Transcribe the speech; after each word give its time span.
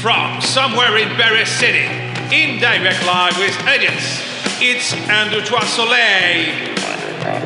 From 0.01 0.41
somewhere 0.41 0.97
in 0.97 1.09
Paris 1.15 1.49
City, 1.49 1.87
in 2.31 2.59
direct 2.59 3.05
live 3.05 3.37
with 3.39 3.57
audience, 3.67 4.21
it's 4.61 4.93
Andrew 5.09 5.41
Soleil. 5.41 6.75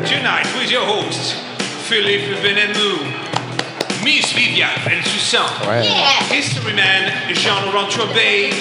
Tonight 0.05 0.47
with 0.59 0.69
your 0.69 0.85
hosts, 0.85 1.33
Philippe 1.87 2.35
Benamou, 2.43 2.99
Miss 4.03 4.31
vivian, 4.33 4.67
Viviane 4.67 5.01
Bensoussan, 5.01 5.47
History 6.29 6.73
Man 6.73 7.33
Jean-Laurent 7.33 7.89
Trobet, 7.89 8.51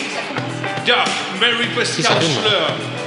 Doc 0.87 1.09
Mary 1.41 1.67
Pascal 1.75 2.21
Schleur, 2.21 3.00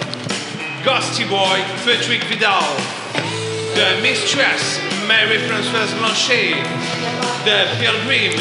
Ghosty 0.84 1.28
Boy 1.30 1.62
Frederic 1.84 2.24
Vidal, 2.26 2.64
The 3.76 4.00
Mistress 4.02 4.80
Mary-Françoise 5.08 5.94
Blanchet, 5.98 6.64
The 7.46 7.68
Pilgrim 7.80 8.34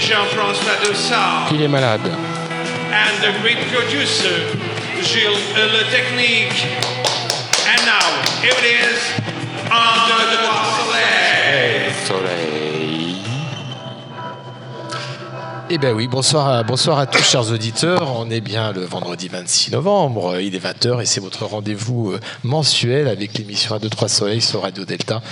Jean-François 0.00 0.76
Dossard, 0.82 1.52
Il 1.52 1.62
est 1.62 1.68
malade. 1.68 2.00
and 2.92 3.14
the 3.22 3.32
great 3.42 3.58
producer, 3.68 4.36
Gilles 5.02 5.38
Le 5.56 5.84
Technique. 5.90 6.64
And 7.68 7.80
now, 7.84 8.08
here 8.40 8.52
it 8.56 8.64
is, 8.64 8.98
Under 9.70 10.22
the 10.32 10.40
Soleil. 10.76 11.92
Soleil. 12.06 12.51
Eh 15.74 15.78
bien 15.78 15.94
oui, 15.94 16.06
bonsoir 16.06 16.48
à, 16.48 16.62
bonsoir 16.64 16.98
à 16.98 17.06
tous 17.06 17.22
chers 17.22 17.50
auditeurs. 17.50 18.20
On 18.20 18.28
est 18.30 18.42
bien 18.42 18.72
le 18.72 18.82
vendredi 18.82 19.28
26 19.28 19.70
novembre, 19.70 20.38
il 20.38 20.54
est 20.54 20.62
20h 20.62 21.00
et 21.00 21.06
c'est 21.06 21.20
votre 21.20 21.46
rendez-vous 21.46 22.12
euh, 22.12 22.20
mensuel 22.44 23.08
avec 23.08 23.38
l'émission 23.38 23.78
A2-3 23.78 24.08
Soleil 24.08 24.42
sur 24.42 24.60
Radio 24.60 24.84
Delta. 24.84 25.22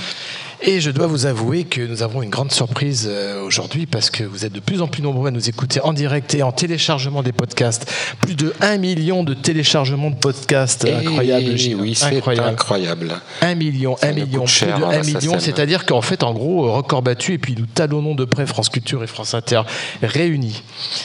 Et 0.63 0.81
je 0.83 0.91
dois 0.91 1.07
vous 1.07 1.25
avouer 1.25 1.65
que 1.65 1.81
nous 1.81 2.03
avons 2.03 2.21
une 2.23 2.29
grande 2.29 2.53
surprise 2.53 3.09
euh, 3.11 3.43
aujourd'hui 3.43 3.87
parce 3.87 4.11
que 4.11 4.25
vous 4.25 4.45
êtes 4.45 4.53
de 4.53 4.61
plus 4.61 4.83
en 4.83 4.89
plus 4.89 5.03
nombreux 5.03 5.29
à 5.29 5.31
nous 5.31 5.49
écouter 5.49 5.81
en 5.81 5.95
direct 5.95 6.35
et 6.35 6.43
en 6.43 6.53
téléchargement 6.53 7.23
des 7.23 7.33
podcasts. 7.33 7.91
Plus 8.21 8.35
de 8.35 8.53
1 8.61 8.77
million 8.77 9.25
de 9.25 9.33
téléchargements 9.33 10.11
de 10.11 10.17
podcasts. 10.17 10.85
Incroyable, 10.85 11.47
Et 11.47 11.57
Gilles. 11.57 11.77
oui, 11.77 11.95
c'est 11.95 12.15
incroyable. 12.19 12.49
incroyable. 12.49 13.15
1 13.41 13.55
million, 13.55 13.97
Ça 13.97 14.09
1 14.09 14.11
nous 14.13 14.17
million, 14.27 14.45
plus 14.45 14.53
cher, 14.53 14.79
de 14.79 14.85
hein, 14.85 14.89
1 14.91 14.93
la 14.93 15.03
million, 15.03 15.39
c'est-à-dire 15.41 15.87
qu'en 15.87 16.03
fait, 16.03 16.23
en 16.23 16.35
gros, 16.35 16.67
euh, 16.67 16.71
record 16.73 17.01
battu, 17.01 17.33
et 17.33 17.39
puis 17.39 17.55
nous 17.59 17.65
talonnons 17.65 18.15
de 18.15 18.27
près 18.27 18.47
France 18.47 18.69
Culture 18.69 19.03
et 19.03 19.07
France 19.07 19.33
Inter 19.33 19.63
réunis. 20.03 20.63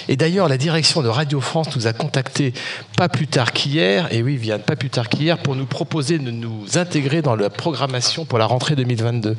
Et 0.10 0.18
d'ailleurs, 0.18 0.50
la 0.50 0.58
direction 0.58 1.02
de 1.02 1.08
Radio 1.08 1.40
France 1.40 1.74
nous 1.78 1.88
a 1.88 1.94
contactés 1.94 2.52
pas 2.98 3.08
plus 3.08 3.28
tard 3.28 3.54
qu'hier, 3.54 4.12
et 4.12 4.22
oui, 4.22 4.36
Vianne, 4.36 4.62
pas 4.64 4.76
plus 4.76 4.90
tard 4.90 5.08
qu'hier, 5.08 5.38
pour 5.38 5.56
nous 5.56 5.66
proposer 5.66 6.20
de 6.20 6.30
nous 6.30 6.66
intégrer 6.78 7.22
dans 7.22 7.38
la 7.38 7.50
programmation 7.50 8.26
pour 8.26 8.38
la 8.38 8.46
rentrée 8.48 8.76
2022. 8.76 9.38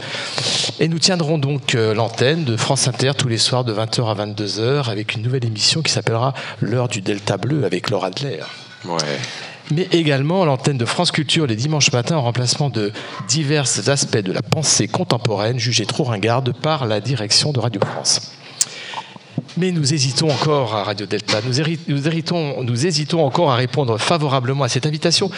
Et 0.81 0.89
nous 0.89 0.99
tiendrons 0.99 1.39
donc 1.39 1.75
euh, 1.75 1.95
l'antenne 1.95 2.45
de 2.45 2.57
France 2.57 2.87
Inter 2.89 3.13
tous 3.17 3.29
les 3.29 3.39
soirs 3.39 3.65
de 3.65 3.73
20h 3.75 4.11
à 4.11 4.27
22h 4.27 4.91
avec 4.91 5.15
une 5.15 5.23
nouvelle 5.23 5.45
émission 5.45 5.83
qui 5.83 5.91
s'appellera 5.93 6.35
L'heure 6.61 6.89
du 6.89 7.01
Delta 7.01 7.37
Bleu 7.37 7.65
avec 7.65 7.91
Laura 7.91 8.09
Adler 8.09 8.41
Ouais. 8.85 8.99
mais 9.73 9.89
également 9.91 10.45
l'antenne 10.45 10.79
de 10.79 10.85
France 10.85 11.11
Culture 11.11 11.47
les 11.47 11.57
dimanches 11.57 11.91
matins 11.93 12.17
en 12.17 12.23
remplacement 12.23 12.71
de 12.71 12.93
divers 13.27 13.67
aspects 13.89 14.19
de 14.19 14.33
la 14.33 14.43
pensée 14.43 14.87
contemporaine 14.87 15.59
jugés 15.59 15.87
trop 15.87 16.05
ringardes 16.05 16.53
par 16.53 16.87
la 16.87 17.01
direction 17.01 17.53
de 17.53 17.59
Radio 17.59 17.81
France. 17.81 18.36
Mais 19.57 19.73
nous 19.73 19.95
hésitons 19.95 20.31
encore 20.31 20.75
à 20.75 20.85
Radio 20.85 21.07
Delta, 21.07 21.41
nous, 21.43 21.55
nous 22.65 22.87
hésitons 22.87 23.25
encore 23.25 23.51
à 23.51 23.57
répondre 23.57 23.99
favorablement 23.99 24.65
à 24.65 24.69
cette 24.69 24.87
invitation, 24.87 25.31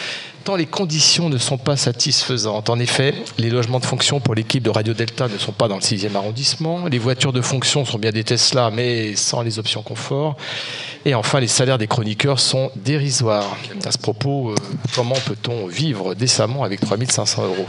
tant 0.43 0.55
les 0.55 0.65
conditions 0.65 1.29
ne 1.29 1.37
sont 1.37 1.57
pas 1.57 1.77
satisfaisantes. 1.77 2.69
En 2.69 2.79
effet, 2.79 3.13
les 3.37 3.49
logements 3.49 3.79
de 3.79 3.85
fonction 3.85 4.19
pour 4.19 4.35
l'équipe 4.35 4.63
de 4.63 4.69
Radio 4.69 4.93
Delta 4.93 5.27
ne 5.27 5.37
sont 5.37 5.51
pas 5.51 5.67
dans 5.67 5.75
le 5.75 5.81
6e 5.81 6.15
arrondissement, 6.15 6.87
les 6.87 6.99
voitures 6.99 7.33
de 7.33 7.41
fonction 7.41 7.85
sont 7.85 7.97
bien 7.97 8.11
des 8.11 8.23
Tesla, 8.23 8.71
mais 8.71 9.15
sans 9.15 9.41
les 9.41 9.57
options 9.57 9.83
confort, 9.83 10.35
et 11.05 11.15
enfin 11.15 11.39
les 11.39 11.47
salaires 11.47 11.77
des 11.77 11.87
chroniqueurs 11.87 12.39
sont 12.39 12.71
dérisoires. 12.75 13.57
À 13.85 13.91
ce 13.91 13.97
propos, 13.97 14.51
euh, 14.51 14.55
comment 14.95 15.15
peut-on 15.25 15.67
vivre 15.67 16.13
décemment 16.13 16.63
avec 16.63 16.81
3500 16.81 17.45
euros? 17.45 17.67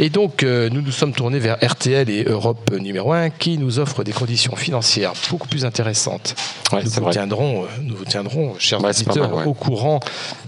Et 0.00 0.10
donc, 0.10 0.42
euh, 0.42 0.68
nous 0.70 0.82
nous 0.82 0.90
sommes 0.92 1.12
tournés 1.12 1.38
vers 1.38 1.56
RTL 1.62 2.08
et 2.10 2.24
Europe 2.24 2.70
numéro 2.72 3.12
1 3.12 3.30
qui 3.30 3.58
nous 3.58 3.78
offrent 3.78 4.02
des 4.04 4.12
conditions 4.12 4.56
financières 4.56 5.12
beaucoup 5.30 5.48
plus 5.48 5.64
intéressantes. 5.64 6.34
Ouais, 6.72 6.82
nous, 6.82 6.90
vous 6.90 7.10
tiendrons, 7.10 7.64
euh, 7.64 7.68
nous 7.82 7.96
vous 7.96 8.04
tiendrons, 8.04 8.54
chers 8.58 8.82
Ouais, 8.82 8.90
auditeurs, 8.90 9.28
mal, 9.30 9.38
ouais. 9.40 9.46
au 9.46 9.54
courant 9.54 10.00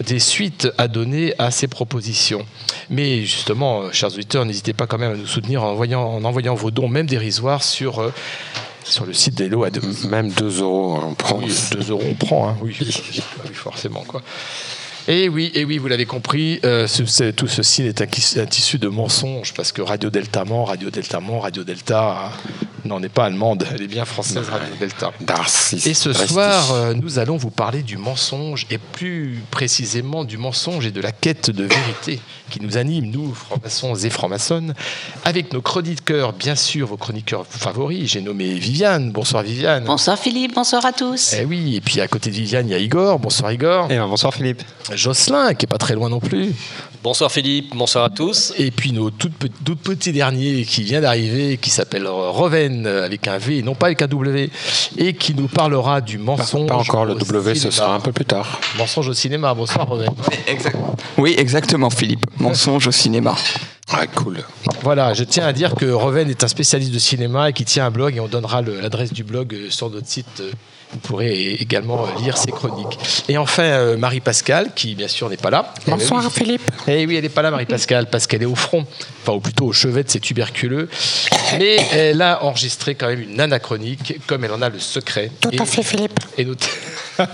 des 0.04 0.18
suites 0.18 0.68
à 0.78 0.88
donner 0.88 1.34
à 1.38 1.50
ces 1.50 1.68
propositions. 1.68 2.44
Mais 2.90 3.22
justement, 3.24 3.82
euh, 3.82 3.92
chers 3.92 4.12
auditeurs, 4.12 4.44
n'hésitez 4.44 4.72
pas 4.72 4.86
quand 4.86 4.98
même 4.98 5.12
à 5.12 5.16
nous 5.16 5.26
soutenir 5.26 5.62
en 5.62 5.70
envoyant, 5.70 6.02
en 6.02 6.24
envoyant 6.24 6.54
vos 6.54 6.70
dons, 6.70 6.88
même 6.88 7.06
dérisoires, 7.06 7.62
sur, 7.62 8.00
euh, 8.00 8.12
sur 8.84 9.06
le 9.06 9.12
site 9.12 9.34
d'Hello 9.34 9.64
à 9.64 9.70
2. 9.70 9.80
Même 10.08 10.30
2 10.30 10.62
euros, 10.62 10.98
on 11.02 11.14
prend. 11.14 11.38
Oui, 11.38 11.54
2 11.72 11.90
euros, 11.90 12.02
on 12.08 12.14
prend, 12.14 12.48
hein, 12.48 12.56
oui. 12.62 12.76
oui, 12.80 13.52
forcément, 13.52 14.04
quoi. 14.06 14.22
Et 15.08 15.28
oui, 15.28 15.52
et 15.54 15.64
oui, 15.64 15.78
vous 15.78 15.86
l'avez 15.86 16.04
compris, 16.04 16.58
euh, 16.64 16.88
ce- 16.88 17.30
tout 17.30 17.46
ceci 17.46 17.82
est 17.82 18.00
un, 18.02 18.06
tissu 18.46 18.78
de 18.78 18.88
mensonges 18.88 19.54
parce 19.54 19.70
que 19.70 19.80
Radio 19.80 20.10
Delta 20.10 20.44
ment, 20.44 20.64
Radio 20.64 20.90
Delta 20.90 21.20
ment, 21.20 21.38
Radio 21.38 21.62
Delta 21.62 22.32
hein, 22.34 22.50
n'en 22.84 23.00
est 23.02 23.08
pas 23.08 23.26
allemande, 23.26 23.64
elle 23.72 23.82
est 23.82 23.86
bien 23.86 24.04
française, 24.04 24.48
Radio 24.48 24.74
Delta. 24.80 25.12
Et 25.86 25.94
ce 25.94 26.12
soir, 26.12 26.72
euh, 26.72 26.94
nous 26.94 27.20
allons 27.20 27.36
vous 27.36 27.50
parler 27.50 27.82
du 27.84 27.98
mensonge 27.98 28.66
et 28.68 28.78
plus 28.78 29.40
précisément 29.52 30.24
du 30.24 30.38
mensonge 30.38 30.86
et 30.86 30.90
de 30.90 31.00
la 31.00 31.12
quête 31.12 31.50
de 31.50 31.64
vérité 31.64 32.18
qui 32.50 32.60
nous 32.60 32.76
anime, 32.76 33.06
nous, 33.10 33.32
francs-maçons 33.32 33.94
et 33.94 34.10
francs-maçonnes, 34.10 34.74
avec 35.24 35.52
nos 35.52 35.60
chroniqueurs, 35.62 36.32
bien 36.32 36.54
sûr, 36.56 36.86
vos 36.88 36.96
chroniqueurs 36.96 37.44
favoris. 37.48 38.10
J'ai 38.10 38.20
nommé 38.22 38.54
Viviane. 38.54 39.10
Bonsoir 39.12 39.42
Viviane. 39.44 39.84
Bonsoir 39.84 40.18
Philippe, 40.18 40.54
bonsoir 40.54 40.84
à 40.84 40.92
tous. 40.92 41.34
Eh 41.40 41.44
oui, 41.44 41.76
et 41.76 41.80
puis 41.80 42.00
à 42.00 42.08
côté 42.08 42.30
de 42.30 42.36
Viviane, 42.36 42.68
il 42.68 42.72
y 42.72 42.74
a 42.74 42.78
Igor. 42.78 43.18
Bonsoir 43.20 43.52
Igor. 43.52 43.86
Eh 43.90 43.96
ben, 43.96 44.06
bonsoir 44.08 44.32
Philippe. 44.34 44.62
Jocelyn, 44.96 45.54
qui 45.54 45.64
est 45.64 45.68
pas 45.68 45.78
très 45.78 45.94
loin 45.94 46.08
non 46.08 46.20
plus. 46.20 46.52
Bonsoir 47.02 47.30
Philippe, 47.30 47.74
bonsoir 47.76 48.04
à 48.04 48.10
tous. 48.10 48.52
Et 48.58 48.70
puis 48.70 48.92
nos 48.92 49.10
tout, 49.10 49.30
pe- 49.30 49.46
tout 49.64 49.76
petits 49.76 50.12
derniers 50.12 50.64
qui 50.64 50.82
vient 50.82 51.00
d'arriver, 51.00 51.56
qui 51.56 51.70
s'appelle 51.70 52.06
Roven 52.08 52.86
euh, 52.86 53.04
avec 53.04 53.28
un 53.28 53.38
V 53.38 53.58
et 53.58 53.62
non 53.62 53.74
pas 53.74 53.86
avec 53.86 54.02
un 54.02 54.08
W, 54.08 54.50
et 54.98 55.12
qui 55.14 55.34
nous 55.34 55.46
parlera 55.46 56.00
du 56.00 56.18
mensonge. 56.18 56.66
Pas 56.68 56.74
encore 56.76 57.04
le 57.04 57.14
au 57.14 57.18
W, 57.18 57.54
ce 57.54 57.60
cinéma. 57.60 57.72
sera 57.76 57.94
un 57.94 58.00
peu 58.00 58.12
plus 58.12 58.24
tard. 58.24 58.60
Mensonge 58.76 59.08
au 59.08 59.14
cinéma. 59.14 59.54
Bonsoir 59.54 59.86
Roven. 59.86 60.10
Exact- 60.48 60.76
Oui, 61.18 61.34
exactement, 61.38 61.90
Philippe. 61.90 62.26
Mensonge 62.38 62.88
au 62.88 62.92
cinéma. 62.92 63.36
Ouais, 63.92 64.08
cool. 64.16 64.42
Voilà, 64.82 65.14
je 65.14 65.22
tiens 65.22 65.46
à 65.46 65.52
dire 65.52 65.76
que 65.76 65.86
Roven 65.86 66.28
est 66.28 66.42
un 66.42 66.48
spécialiste 66.48 66.92
de 66.92 66.98
cinéma 66.98 67.50
et 67.50 67.52
qui 67.52 67.64
tient 67.64 67.86
un 67.86 67.90
blog 67.92 68.16
et 68.16 68.20
on 68.20 68.26
donnera 68.26 68.60
l'adresse 68.62 69.12
du 69.12 69.22
blog 69.22 69.54
euh, 69.54 69.70
sur 69.70 69.90
notre 69.90 70.08
site. 70.08 70.42
Vous 70.92 70.98
pourrez 71.00 71.52
également 71.54 72.06
lire 72.22 72.36
ses 72.38 72.50
chroniques. 72.52 72.98
Et 73.28 73.36
enfin, 73.38 73.64
euh, 73.64 73.96
Marie-Pascale, 73.96 74.70
qui 74.74 74.94
bien 74.94 75.08
sûr 75.08 75.28
n'est 75.28 75.36
pas 75.36 75.50
là. 75.50 75.74
Bonsoir, 75.86 76.22
Eh. 76.26 76.30
Philippe. 76.30 76.70
Eh 76.86 77.06
oui, 77.06 77.16
elle 77.16 77.22
n'est 77.24 77.28
pas 77.28 77.42
là, 77.42 77.50
Marie-Pascale, 77.50 78.06
parce 78.08 78.26
qu'elle 78.26 78.42
est 78.42 78.46
au 78.46 78.54
front, 78.54 78.86
enfin, 79.22 79.32
ou 79.32 79.40
plutôt 79.40 79.66
au 79.66 79.72
chevet 79.72 80.04
de 80.04 80.10
ses 80.10 80.20
tuberculeux. 80.20 80.88
Mais 81.58 81.76
elle 81.92 82.22
a 82.22 82.44
enregistré 82.44 82.94
quand 82.94 83.08
même 83.08 83.20
une 83.22 83.40
anachronique, 83.40 84.20
comme 84.26 84.44
elle 84.44 84.52
en 84.52 84.62
a 84.62 84.68
le 84.68 84.78
secret. 84.78 85.30
Tout 85.40 85.50
Et- 85.52 85.60
à 85.60 85.64
fait, 85.66 85.82
Philippe. 85.82 86.18
Et 86.38 86.44
not- 86.44 86.54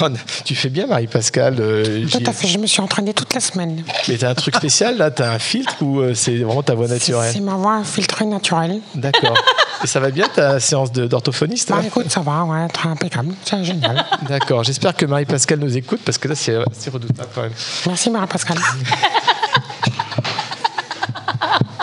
Oh, 0.00 0.06
tu 0.44 0.54
fais 0.54 0.68
bien, 0.68 0.86
Marie-Pascale. 0.86 1.56
euh, 1.60 2.06
Tout 2.10 2.22
à 2.26 2.32
fait. 2.32 2.46
Je 2.48 2.58
me 2.58 2.66
suis 2.66 2.80
entraîné 2.80 3.12
toute 3.12 3.34
la 3.34 3.40
semaine. 3.40 3.82
Mais 4.08 4.16
t'as 4.16 4.30
un 4.30 4.34
truc 4.34 4.54
spécial, 4.56 4.96
là? 4.96 5.10
T'as 5.10 5.32
un 5.32 5.38
filtre 5.38 5.74
ou 5.82 6.00
euh, 6.00 6.14
c'est 6.14 6.36
vraiment 6.36 6.62
ta 6.62 6.74
voix 6.74 6.86
C'est 6.86 6.94
naturelle? 6.94 7.42
ma 7.42 7.54
voix 7.56 7.82
filtrée 7.84 8.24
naturelle. 8.24 8.80
D'accord. 8.94 9.36
Et 9.82 9.86
ça 9.86 10.00
va 10.00 10.10
bien 10.10 10.26
ta 10.28 10.58
séance 10.60 10.90
d'orthophoniste 10.92 11.70
Bah 11.70 11.76
hein 11.78 11.84
écoute, 11.86 12.10
ça 12.10 12.20
va, 12.20 12.44
ouais, 12.44 12.68
très 12.68 12.88
impeccable. 12.88 13.34
C'est 13.44 13.62
génial. 13.64 14.04
D'accord. 14.28 14.64
J'espère 14.64 14.94
que 14.96 15.06
Marie-Pascale 15.06 15.58
nous 15.58 15.76
écoute, 15.76 16.00
parce 16.04 16.18
que 16.18 16.28
là, 16.28 16.34
c'est 16.34 16.56
c'est 16.72 16.90
redoutable 16.90 17.28
quand 17.34 17.42
même. 17.42 17.52
Merci 17.86 18.10
Marie-Pascale. 18.10 18.58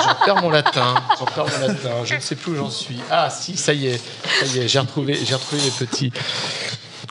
J'en 0.04 0.16
perds 0.26 0.42
mon 0.42 0.50
latin. 0.50 0.96
J'en 1.20 1.26
perds 1.26 1.46
mon 1.46 1.68
latin. 1.68 1.90
Je 2.06 2.16
ne 2.16 2.20
sais 2.20 2.36
plus 2.36 2.54
où 2.54 2.56
j'en 2.56 2.70
suis. 2.70 3.00
Ah, 3.10 3.30
si, 3.30 3.56
ça 3.56 3.74
y 3.74 3.88
est. 3.88 4.02
Ça 4.40 4.46
y 4.46 4.60
est, 4.60 4.68
j'ai 4.68 4.80
retrouvé, 4.80 5.18
j'ai 5.24 5.36
retrouvé 5.36 5.62
les 5.62 5.72
petits. 5.72 6.12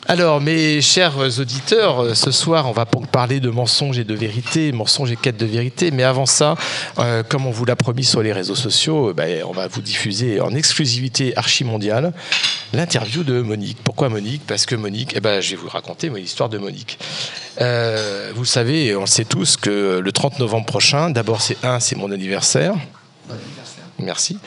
Alors, 0.08 0.40
mes 0.40 0.81
chers 0.81 1.16
auditeurs, 1.38 2.02
euh, 2.02 2.14
ce 2.14 2.32
soir, 2.32 2.69
on 2.69 2.72
va 2.72 2.87
parler 2.87 3.38
de 3.38 3.50
mensonges 3.50 4.00
et 4.00 4.04
de 4.04 4.14
vérité, 4.14 4.72
mensonges 4.72 5.12
et 5.12 5.16
quête 5.16 5.37
de 5.37 5.46
vérité. 5.46 5.93
Mais 5.93 6.02
avant 6.02 6.26
ça, 6.26 6.56
euh, 6.99 7.22
comme 7.22 7.46
on 7.46 7.52
vous 7.52 7.64
l'a 7.64 7.76
promis 7.76 8.02
sur 8.02 8.20
les 8.20 8.32
réseaux 8.32 8.56
sociaux, 8.56 9.10
euh, 9.10 9.14
ben, 9.14 9.44
on 9.46 9.52
va 9.52 9.69
vous 9.69 9.81
diffuser 9.81 10.40
en 10.40 10.56
exclusivité 10.56 11.37
archi-mondiale 11.37 12.12
l'interview 12.72 13.22
de 13.22 13.43
Monique. 13.43 13.78
Pourquoi 13.84 14.08
Monique? 14.08 14.43
Parce 14.44 14.66
que 14.66 14.75
Monique, 14.75 15.12
eh 15.14 15.20
ben, 15.20 15.40
je 15.40 15.50
vais 15.50 15.56
vous 15.56 15.69
raconter 15.69 16.08
l'histoire 16.08 16.48
de 16.48 16.58
Monique. 16.58 16.98
Vous 18.34 18.44
savez, 18.44 18.96
on 18.96 19.02
le 19.02 19.06
sait 19.06 19.25
tous, 19.25 19.56
que 19.56 20.00
le 20.02 20.12
30 20.12 20.40
novembre 20.40 20.66
prochain, 20.66 21.10
d'abord, 21.10 21.40
c'est 21.40 21.64
un, 21.64 21.78
c'est 21.78 21.94
mon 21.94 22.10
anniversaire. 22.10 22.75
Merci. 24.02 24.38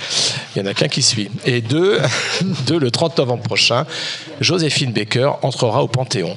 Il 0.56 0.62
n'y 0.62 0.68
en 0.68 0.72
a 0.72 0.74
qu'un 0.74 0.88
qui 0.88 1.02
suit. 1.02 1.30
Et 1.46 1.62
deux, 1.62 2.00
deux, 2.68 2.78
le 2.80 2.92
30 2.92 3.18
novembre 3.18 3.44
prochain, 3.44 3.86
Joséphine 4.42 4.92
Baker 4.92 5.32
entrera 5.42 5.84
au 5.84 5.88
Panthéon. 5.88 6.36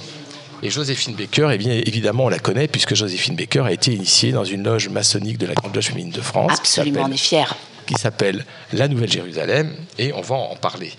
Et 0.63 0.71
Joséphine 0.71 1.15
Baker, 1.15 1.51
eh 1.53 1.59
bien, 1.59 1.73
évidemment, 1.87 2.25
on 2.25 2.29
la 2.29 2.39
connaît 2.41 2.67
puisque 2.67 2.95
Joséphine 2.95 3.37
Baker 3.37 3.61
a 3.67 3.73
été 3.73 3.93
initiée 3.93 4.33
dans 4.33 4.45
une 4.45 4.65
loge 4.65 4.89
maçonnique 4.89 5.39
de 5.39 5.47
la 5.47 5.55
Grande 5.55 5.75
Loge 5.75 5.87
féminine 5.87 6.11
de 6.11 6.21
France. 6.21 6.53
Absolument, 6.59 7.03
on 7.09 7.13
est 7.13 7.17
fiers. 7.17 7.45
qui 7.87 7.95
s'appelle 7.95 8.45
La 8.75 8.87
Nouvelle 8.87 9.11
Jérusalem, 9.11 9.73
et 9.99 10.13
on 10.13 10.21
va 10.21 10.35
en 10.35 10.57
parler. 10.57 10.93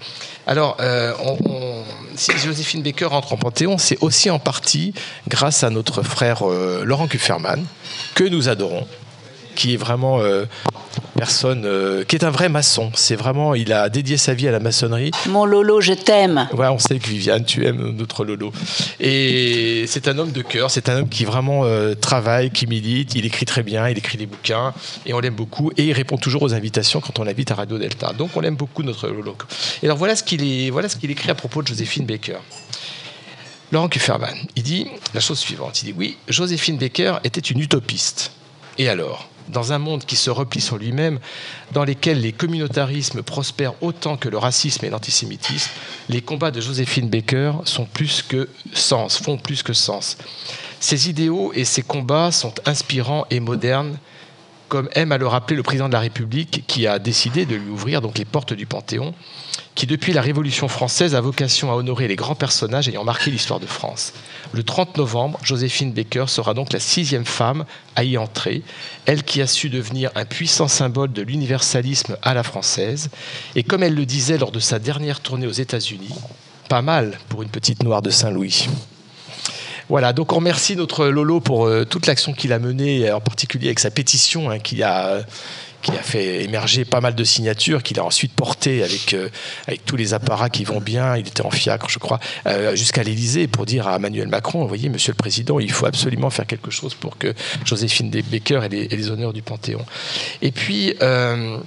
Alors, 0.47 0.75
euh, 0.79 1.13
on- 1.23 1.37
on- 1.47 1.83
si 2.15 2.31
Joséphine 2.43 2.81
Baker 2.81 3.05
entre 3.11 3.33
en 3.33 3.37
Panthéon, 3.37 3.77
c'est 3.77 3.97
aussi 4.01 4.31
en 4.31 4.39
partie 4.39 4.93
grâce 5.27 5.63
à 5.63 5.69
notre 5.69 6.01
frère 6.01 6.49
euh, 6.49 6.83
Laurent 6.85 7.07
Kufferman, 7.07 7.63
que 8.15 8.23
nous 8.23 8.49
adorons, 8.49 8.87
qui 9.59 9.73
est 9.73 9.77
vraiment 9.77 10.21
euh, 10.21 10.45
personne, 11.17 11.63
euh, 11.65 12.05
qui 12.05 12.15
est 12.15 12.23
un 12.23 12.29
vrai 12.29 12.47
maçon. 12.47 12.91
C'est 12.95 13.17
vraiment, 13.17 13.55
il 13.55 13.73
a 13.73 13.89
dédié 13.89 14.15
sa 14.15 14.33
vie 14.33 14.47
à 14.47 14.51
la 14.51 14.61
maçonnerie. 14.61 15.11
Mon 15.27 15.43
Lolo, 15.43 15.81
je 15.81 15.91
t'aime. 15.91 16.47
Ouais, 16.53 16.67
on 16.67 16.79
sait 16.79 16.97
que 16.97 17.05
Viviane, 17.05 17.43
tu 17.43 17.65
aimes 17.65 17.93
notre 17.97 18.23
Lolo. 18.23 18.53
Et 19.01 19.83
c'est 19.87 20.07
un 20.07 20.17
homme 20.17 20.31
de 20.31 20.41
cœur, 20.41 20.71
c'est 20.71 20.87
un 20.87 20.99
homme 20.99 21.09
qui 21.09 21.25
vraiment 21.25 21.65
euh, 21.65 21.93
travaille, 21.93 22.51
qui 22.51 22.67
milite, 22.67 23.15
il 23.15 23.25
écrit 23.25 23.45
très 23.45 23.61
bien, 23.61 23.89
il 23.89 23.97
écrit 23.97 24.17
des 24.17 24.27
bouquins, 24.27 24.73
et 25.05 25.13
on 25.13 25.19
l'aime 25.19 25.35
beaucoup. 25.35 25.73
Et 25.75 25.83
il 25.83 25.93
répond 25.93 26.15
toujours 26.15 26.43
aux 26.43 26.53
invitations 26.53 27.01
quand 27.01 27.19
on 27.19 27.25
l'invite 27.25 27.51
à 27.51 27.55
Radio 27.55 27.77
Delta. 27.77 28.13
Donc 28.13 28.29
on 28.37 28.39
l'aime 28.39 28.55
beaucoup, 28.55 28.81
notre 28.83 29.09
Lolo. 29.09 29.35
Et 29.83 29.87
alors 29.87 29.97
voilà 29.97 30.15
ce 30.15 30.23
qu'il 30.23 30.41
est, 30.41 30.69
voilà 30.69 30.87
ce 30.87 30.95
qu'il 30.95 31.11
écrit 31.11 31.29
à 31.29 31.35
propos 31.35 31.61
de 31.61 31.67
Joséphine 31.67 32.05
Baker. 32.05 32.37
Laurent 33.73 33.89
Kufferman, 33.89 34.35
il 34.55 34.63
dit 34.63 34.87
la 35.13 35.19
chose 35.19 35.37
suivante. 35.37 35.81
Il 35.81 35.87
dit 35.87 35.95
oui, 35.97 36.17
Joséphine 36.29 36.77
Baker 36.77 37.17
était 37.25 37.41
une 37.41 37.59
utopiste. 37.59 38.31
Et 38.77 38.87
alors? 38.87 39.27
Dans 39.49 39.73
un 39.73 39.79
monde 39.79 40.05
qui 40.05 40.15
se 40.15 40.29
replie 40.29 40.61
sur 40.61 40.77
lui-même, 40.77 41.19
dans 41.71 41.83
lequel 41.83 42.21
les 42.21 42.31
communautarismes 42.31 43.23
prospèrent 43.23 43.73
autant 43.81 44.17
que 44.17 44.29
le 44.29 44.37
racisme 44.37 44.85
et 44.85 44.89
l'antisémitisme, 44.89 45.71
les 46.07 46.21
combats 46.21 46.51
de 46.51 46.61
Joséphine 46.61 47.09
Baker 47.09 47.53
font 47.65 47.85
plus 47.85 48.23
que 48.23 48.47
sens. 49.73 50.17
Ses 50.79 51.09
idéaux 51.09 51.51
et 51.53 51.65
ses 51.65 51.81
combats 51.81 52.31
sont 52.31 52.53
inspirants 52.65 53.25
et 53.29 53.39
modernes, 53.39 53.97
comme 54.69 54.87
aime 54.93 55.11
à 55.11 55.17
le 55.17 55.27
rappeler 55.27 55.57
le 55.57 55.63
président 55.63 55.87
de 55.87 55.93
la 55.93 55.99
République, 55.99 56.63
qui 56.67 56.87
a 56.87 56.99
décidé 56.99 57.45
de 57.45 57.55
lui 57.55 57.69
ouvrir 57.69 58.01
donc 58.01 58.17
les 58.17 58.25
portes 58.25 58.53
du 58.53 58.65
Panthéon, 58.65 59.13
qui 59.75 59.87
depuis 59.87 60.13
la 60.13 60.21
Révolution 60.21 60.67
française 60.67 61.15
a 61.15 61.21
vocation 61.21 61.71
à 61.71 61.75
honorer 61.75 62.07
les 62.07 62.15
grands 62.15 62.35
personnages 62.35 62.87
ayant 62.87 63.03
marqué 63.03 63.31
l'histoire 63.31 63.59
de 63.59 63.65
France. 63.65 64.13
Le 64.51 64.63
30 64.63 64.97
novembre, 64.97 65.39
Joséphine 65.43 65.91
Baker 65.91 66.25
sera 66.27 66.53
donc 66.53 66.71
la 66.71 66.79
sixième 66.79 67.25
femme 67.25 67.65
à 67.95 68.03
y 68.03 68.17
entrer, 68.17 68.61
elle 69.05 69.23
qui 69.23 69.41
a 69.41 69.47
su 69.47 69.69
devenir 69.69 70.11
un 70.15 70.25
puissant 70.25 70.67
symbole 70.67 71.11
de 71.11 71.21
l'universalisme 71.21 72.17
à 72.21 72.33
la 72.33 72.43
française, 72.43 73.09
et 73.55 73.63
comme 73.63 73.83
elle 73.83 73.95
le 73.95 74.05
disait 74.05 74.37
lors 74.37 74.51
de 74.51 74.59
sa 74.59 74.79
dernière 74.79 75.19
tournée 75.19 75.47
aux 75.47 75.51
États-Unis, 75.51 76.13
pas 76.67 76.81
mal 76.81 77.17
pour 77.29 77.41
une 77.41 77.49
petite 77.49 77.83
noire 77.83 78.01
de 78.01 78.11
Saint-Louis. 78.11 78.67
Voilà, 79.89 80.13
donc 80.13 80.31
on 80.33 80.37
remercie 80.37 80.75
notre 80.75 81.07
Lolo 81.07 81.39
pour 81.39 81.65
euh, 81.65 81.83
toute 81.83 82.05
l'action 82.05 82.33
qu'il 82.33 82.53
a 82.53 82.59
menée, 82.59 83.11
en 83.11 83.21
particulier 83.21 83.67
avec 83.67 83.79
sa 83.79 83.89
pétition 83.91 84.49
hein, 84.49 84.59
qui 84.59 84.83
a 84.83 85.23
qui 85.81 85.91
a 85.91 86.01
fait 86.01 86.43
émerger 86.43 86.85
pas 86.85 87.01
mal 87.01 87.15
de 87.15 87.23
signatures, 87.23 87.83
qu'il 87.83 87.99
a 87.99 88.03
ensuite 88.03 88.33
porté 88.33 88.83
avec, 88.83 89.13
euh, 89.13 89.29
avec 89.67 89.85
tous 89.85 89.95
les 89.95 90.13
apparats 90.13 90.49
qui 90.49 90.63
vont 90.63 90.81
bien, 90.81 91.15
il 91.15 91.27
était 91.27 91.45
en 91.45 91.51
fiacre, 91.51 91.89
je 91.89 91.99
crois, 91.99 92.19
euh, 92.47 92.75
jusqu'à 92.75 93.03
l'Élysée 93.03 93.47
pour 93.47 93.65
dire 93.65 93.87
à 93.87 93.95
Emmanuel 93.95 94.27
Macron, 94.27 94.61
vous 94.61 94.67
voyez, 94.67 94.89
Monsieur 94.89 95.13
le 95.13 95.17
Président, 95.17 95.59
il 95.59 95.71
faut 95.71 95.85
absolument 95.85 96.29
faire 96.29 96.47
quelque 96.47 96.71
chose 96.71 96.95
pour 96.95 97.17
que 97.17 97.33
Joséphine 97.65 98.09
Baker 98.09 98.61
ait 98.65 98.69
les, 98.69 98.83
ait 98.83 98.95
les 98.95 99.09
honneurs 99.09 99.33
du 99.33 99.41
Panthéon. 99.41 99.85
Et 100.41 100.51
puis... 100.51 100.95
euh, 101.01 101.57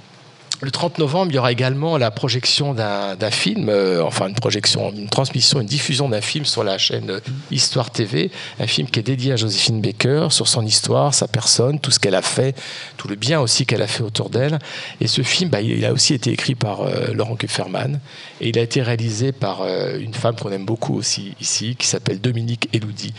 le 0.63 0.71
30 0.71 0.97
novembre, 0.97 1.31
il 1.31 1.35
y 1.35 1.37
aura 1.37 1.51
également 1.51 1.97
la 1.97 2.09
projection 2.09 2.73
d'un 2.73 3.31
film, 3.31 3.67
euh, 3.67 4.01
enfin 4.01 4.27
une 4.29 4.35
projection, 4.35 4.93
une 4.93 5.09
transmission, 5.09 5.59
une 5.59 5.67
diffusion 5.67 6.07
d'un 6.07 6.21
film 6.21 6.45
sur 6.45 6.63
la 6.63 6.77
chaîne 6.77 7.19
Histoire 7.51 7.91
TV, 7.91 8.31
un 8.59 8.67
film 8.67 8.87
qui 8.87 8.99
est 8.99 9.03
dédié 9.03 9.33
à 9.33 9.35
Joséphine 9.35 9.81
Baker, 9.81 10.27
sur 10.31 10.47
son 10.47 10.65
histoire, 10.65 11.13
sa 11.13 11.27
personne, 11.27 11.79
tout 11.79 11.91
ce 11.91 11.99
qu'elle 11.99 12.15
a 12.15 12.21
fait, 12.21 12.55
tout 12.95 13.09
le 13.09 13.15
bien 13.15 13.41
aussi 13.41 13.65
qu'elle 13.65 13.81
a 13.81 13.87
fait 13.87 14.03
autour 14.03 14.29
d'elle. 14.29 14.57
Et 15.01 15.07
ce 15.07 15.21
film, 15.21 15.49
bah, 15.49 15.61
il 15.61 15.83
a 15.85 15.91
aussi 15.91 16.13
été 16.13 16.31
écrit 16.31 16.55
par 16.55 16.81
euh, 16.81 17.13
Laurent 17.13 17.35
Kufferman, 17.35 17.99
et 18.39 18.49
il 18.49 18.57
a 18.57 18.61
été 18.61 18.81
réalisé 18.81 19.33
par 19.33 19.63
euh, 19.63 19.99
une 19.99 20.13
femme 20.13 20.35
qu'on 20.35 20.51
aime 20.51 20.65
beaucoup 20.65 20.95
aussi 20.95 21.33
ici, 21.41 21.75
qui 21.75 21.87
s'appelle 21.87 22.21
Dominique 22.21 22.69
Eloudi. 22.73 23.13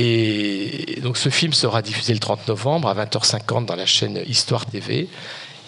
Et 0.00 1.00
donc 1.02 1.16
ce 1.16 1.28
film 1.28 1.52
sera 1.52 1.82
diffusé 1.82 2.12
le 2.12 2.20
30 2.20 2.46
novembre 2.46 2.86
à 2.88 2.94
20h50 2.94 3.66
dans 3.66 3.74
la 3.74 3.84
chaîne 3.84 4.22
Histoire 4.28 4.64
TV. 4.64 5.08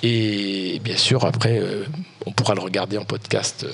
Et 0.03 0.81
bien 0.83 0.97
sûr, 0.97 1.25
après, 1.25 1.59
euh, 1.59 1.85
on 2.27 2.33
pourra 2.33 2.55
le 2.55 2.61
regarder 2.61 2.99
en 2.99 3.05
podcast. 3.05 3.65
euh. 3.65 3.73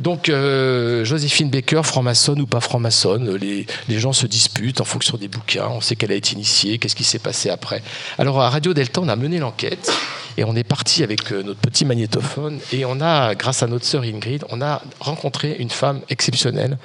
Donc, 0.00 0.28
euh, 0.28 1.04
Joséphine 1.04 1.50
Baker, 1.50 1.82
franc-maçonne 1.84 2.40
ou 2.40 2.46
pas 2.46 2.60
franc-maçonne, 2.60 3.36
les, 3.36 3.66
gens 3.88 4.12
se 4.12 4.26
disputent 4.26 4.80
en 4.80 4.84
fonction 4.84 5.16
des 5.16 5.28
bouquins. 5.28 5.68
On 5.68 5.80
sait 5.80 5.96
qu'elle 5.96 6.12
a 6.12 6.14
été 6.14 6.32
initiée, 6.32 6.78
qu'est-ce 6.78 6.96
qui 6.96 7.04
s'est 7.04 7.18
passé 7.18 7.50
après. 7.50 7.82
Alors, 8.18 8.40
à 8.40 8.50
Radio 8.50 8.74
Delta, 8.74 9.00
on 9.00 9.08
a 9.08 9.16
mené 9.16 9.38
l'enquête 9.38 9.92
et 10.36 10.44
on 10.44 10.56
est 10.56 10.64
parti 10.64 11.02
avec 11.02 11.30
euh, 11.32 11.42
notre 11.42 11.60
petit 11.60 11.84
magnétophone 11.84 12.58
et 12.72 12.84
on 12.84 13.00
a, 13.00 13.34
grâce 13.34 13.62
à 13.62 13.66
notre 13.66 13.84
sœur 13.84 14.02
Ingrid, 14.02 14.44
on 14.48 14.62
a 14.62 14.82
rencontré 15.00 15.56
une 15.58 15.70
femme 15.70 16.00
exceptionnelle, 16.08 16.78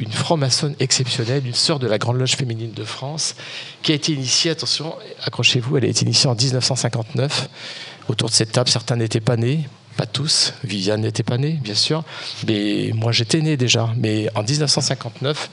une 0.00 0.12
franc-maçonne 0.12 0.74
exceptionnelle, 0.78 1.46
une 1.46 1.54
sœur 1.54 1.78
de 1.78 1.86
la 1.86 1.98
Grande 1.98 2.18
Loge 2.18 2.36
féminine 2.36 2.72
de 2.72 2.84
France, 2.84 3.34
qui 3.82 3.92
a 3.92 3.94
été 3.94 4.12
initiée, 4.12 4.50
attention, 4.50 4.94
accrochez-vous, 5.24 5.78
elle 5.78 5.84
a 5.84 5.88
été 5.88 6.04
initiée 6.04 6.28
en 6.28 6.34
1959. 6.34 7.48
Autour 8.08 8.28
de 8.28 8.34
cette 8.34 8.52
table, 8.52 8.68
certains 8.68 8.96
n'étaient 8.96 9.20
pas 9.20 9.36
nés, 9.36 9.60
pas 9.92 10.06
tous. 10.06 10.54
Viviane 10.64 11.02
n'était 11.02 11.22
pas 11.22 11.38
née, 11.38 11.58
bien 11.62 11.74
sûr. 11.74 12.04
Mais 12.46 12.90
moi, 12.94 13.12
j'étais 13.12 13.40
né 13.40 13.56
déjà. 13.56 13.90
Mais 13.96 14.28
en 14.34 14.42
1959, 14.42 15.50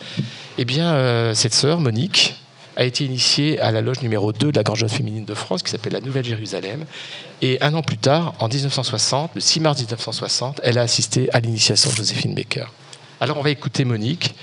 eh 0.57 0.65
bien, 0.65 0.94
euh, 0.94 1.33
cette 1.33 1.53
sœur, 1.53 1.80
Monique, 1.80 2.36
a 2.75 2.86
été 2.86 3.03
initiée 3.03 3.59
à 3.59 3.71
la 3.71 3.81
loge 3.81 4.01
numéro 4.01 4.31
2 4.31 4.51
de 4.51 4.57
la 4.57 4.63
Grande 4.63 4.80
Loge 4.80 4.91
féminine 4.91 5.25
de 5.25 5.33
France, 5.33 5.63
qui 5.63 5.71
s'appelle 5.71 5.94
la 5.94 6.01
Nouvelle 6.01 6.24
Jérusalem. 6.24 6.86
Et 7.41 7.62
un 7.62 7.74
an 7.74 7.81
plus 7.81 7.97
tard, 7.97 8.36
en 8.39 8.47
1960, 8.47 9.31
le 9.36 9.41
6 9.41 9.59
mars 9.59 9.80
1960, 9.80 10.62
elle 10.63 10.77
a 10.77 10.81
assisté 10.81 11.30
à 11.33 11.39
l'initiation 11.39 11.89
de 11.92 11.95
Joséphine 11.95 12.33
Baker. 12.33 12.65
Alors, 13.19 13.38
on 13.38 13.42
va 13.42 13.50
écouter 13.50 13.83
Monique. 13.83 14.33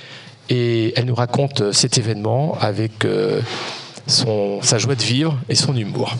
Et 0.49 0.92
elle 0.96 1.06
nous 1.06 1.14
raconte 1.14 1.60
euh, 1.60 1.72
cet 1.72 1.99
événement 1.99 2.56
avec 2.60 3.04
euh, 3.04 3.40
sa 4.06 4.78
joie 4.78 4.94
de 4.94 5.02
vivre 5.02 5.38
et 5.49 5.54
son 5.54 5.75
humour. 5.76 6.14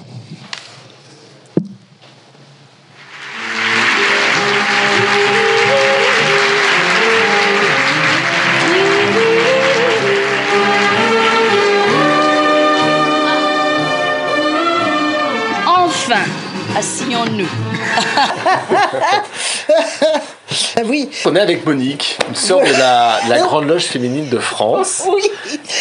Oui, 21.08 21.17
On 21.27 21.36
est 21.36 21.41
avec 21.41 21.65
Monique, 21.67 22.19
une 22.29 22.34
sœur 22.34 22.60
de 22.60 22.72
la, 22.79 23.20
de 23.25 23.31
la 23.31 23.39
Grande 23.41 23.67
Loge 23.69 23.84
féminine 23.84 24.29
de 24.29 24.39
France. 24.39 25.05
oui. 25.13 25.22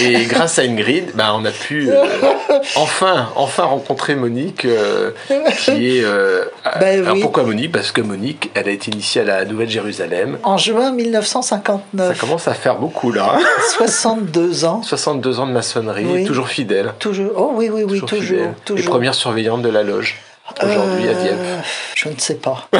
Et 0.01 0.25
grâce 0.25 0.59
à 0.59 0.63
Ingrid, 0.63 1.11
bah, 1.15 1.33
on 1.35 1.45
a 1.45 1.51
pu 1.51 1.89
euh, 1.91 2.03
enfin, 2.75 3.29
enfin 3.35 3.63
rencontrer 3.63 4.15
Monique, 4.15 4.65
euh, 4.65 5.11
qui 5.63 5.97
est. 5.97 6.03
euh, 6.03 6.45
Ben 6.79 7.01
alors 7.01 7.13
oui. 7.15 7.21
pourquoi 7.21 7.43
Monique? 7.43 7.71
Parce 7.71 7.91
que 7.91 8.01
Monique, 8.01 8.51
elle 8.55 8.67
a 8.67 8.71
été 8.71 8.91
initiée 8.91 9.21
à 9.21 9.25
la 9.25 9.45
Nouvelle 9.45 9.69
Jérusalem. 9.69 10.37
En 10.43 10.57
juin 10.57 10.85
Ça 10.85 10.91
1959, 10.91 12.19
commence 12.19 12.47
à 12.47 12.53
faire 12.53 12.75
beaucoup 12.77 13.11
là. 13.11 13.35
hein. 13.37 13.43
62 13.77 14.65
ans. 14.65 14.81
62 14.83 15.39
ans 15.39 15.47
de 15.47 15.51
maçonnerie, 15.51 16.05
Oui. 16.07 16.25
toujours 16.25 16.47
fidèle. 16.47 16.93
Toujours. 16.99 17.31
Oh 17.35 17.51
oui, 17.55 17.69
oui, 17.71 17.83
oui, 17.83 17.99
toujours. 18.01 18.23
fidèle. 18.23 18.53
toujours. 18.65 18.85
Et 18.85 18.89
première 18.89 19.13
surveillante 19.15 19.61
de 19.61 19.69
la 19.69 19.83
loge, 19.83 20.17
aujourd'hui 20.61 21.07
à 21.07 21.11
Euh, 21.11 21.21
Dieppe. 21.23 21.65
Je 21.95 22.09
ne 22.09 22.17
sais 22.19 22.35
pas. 22.35 22.67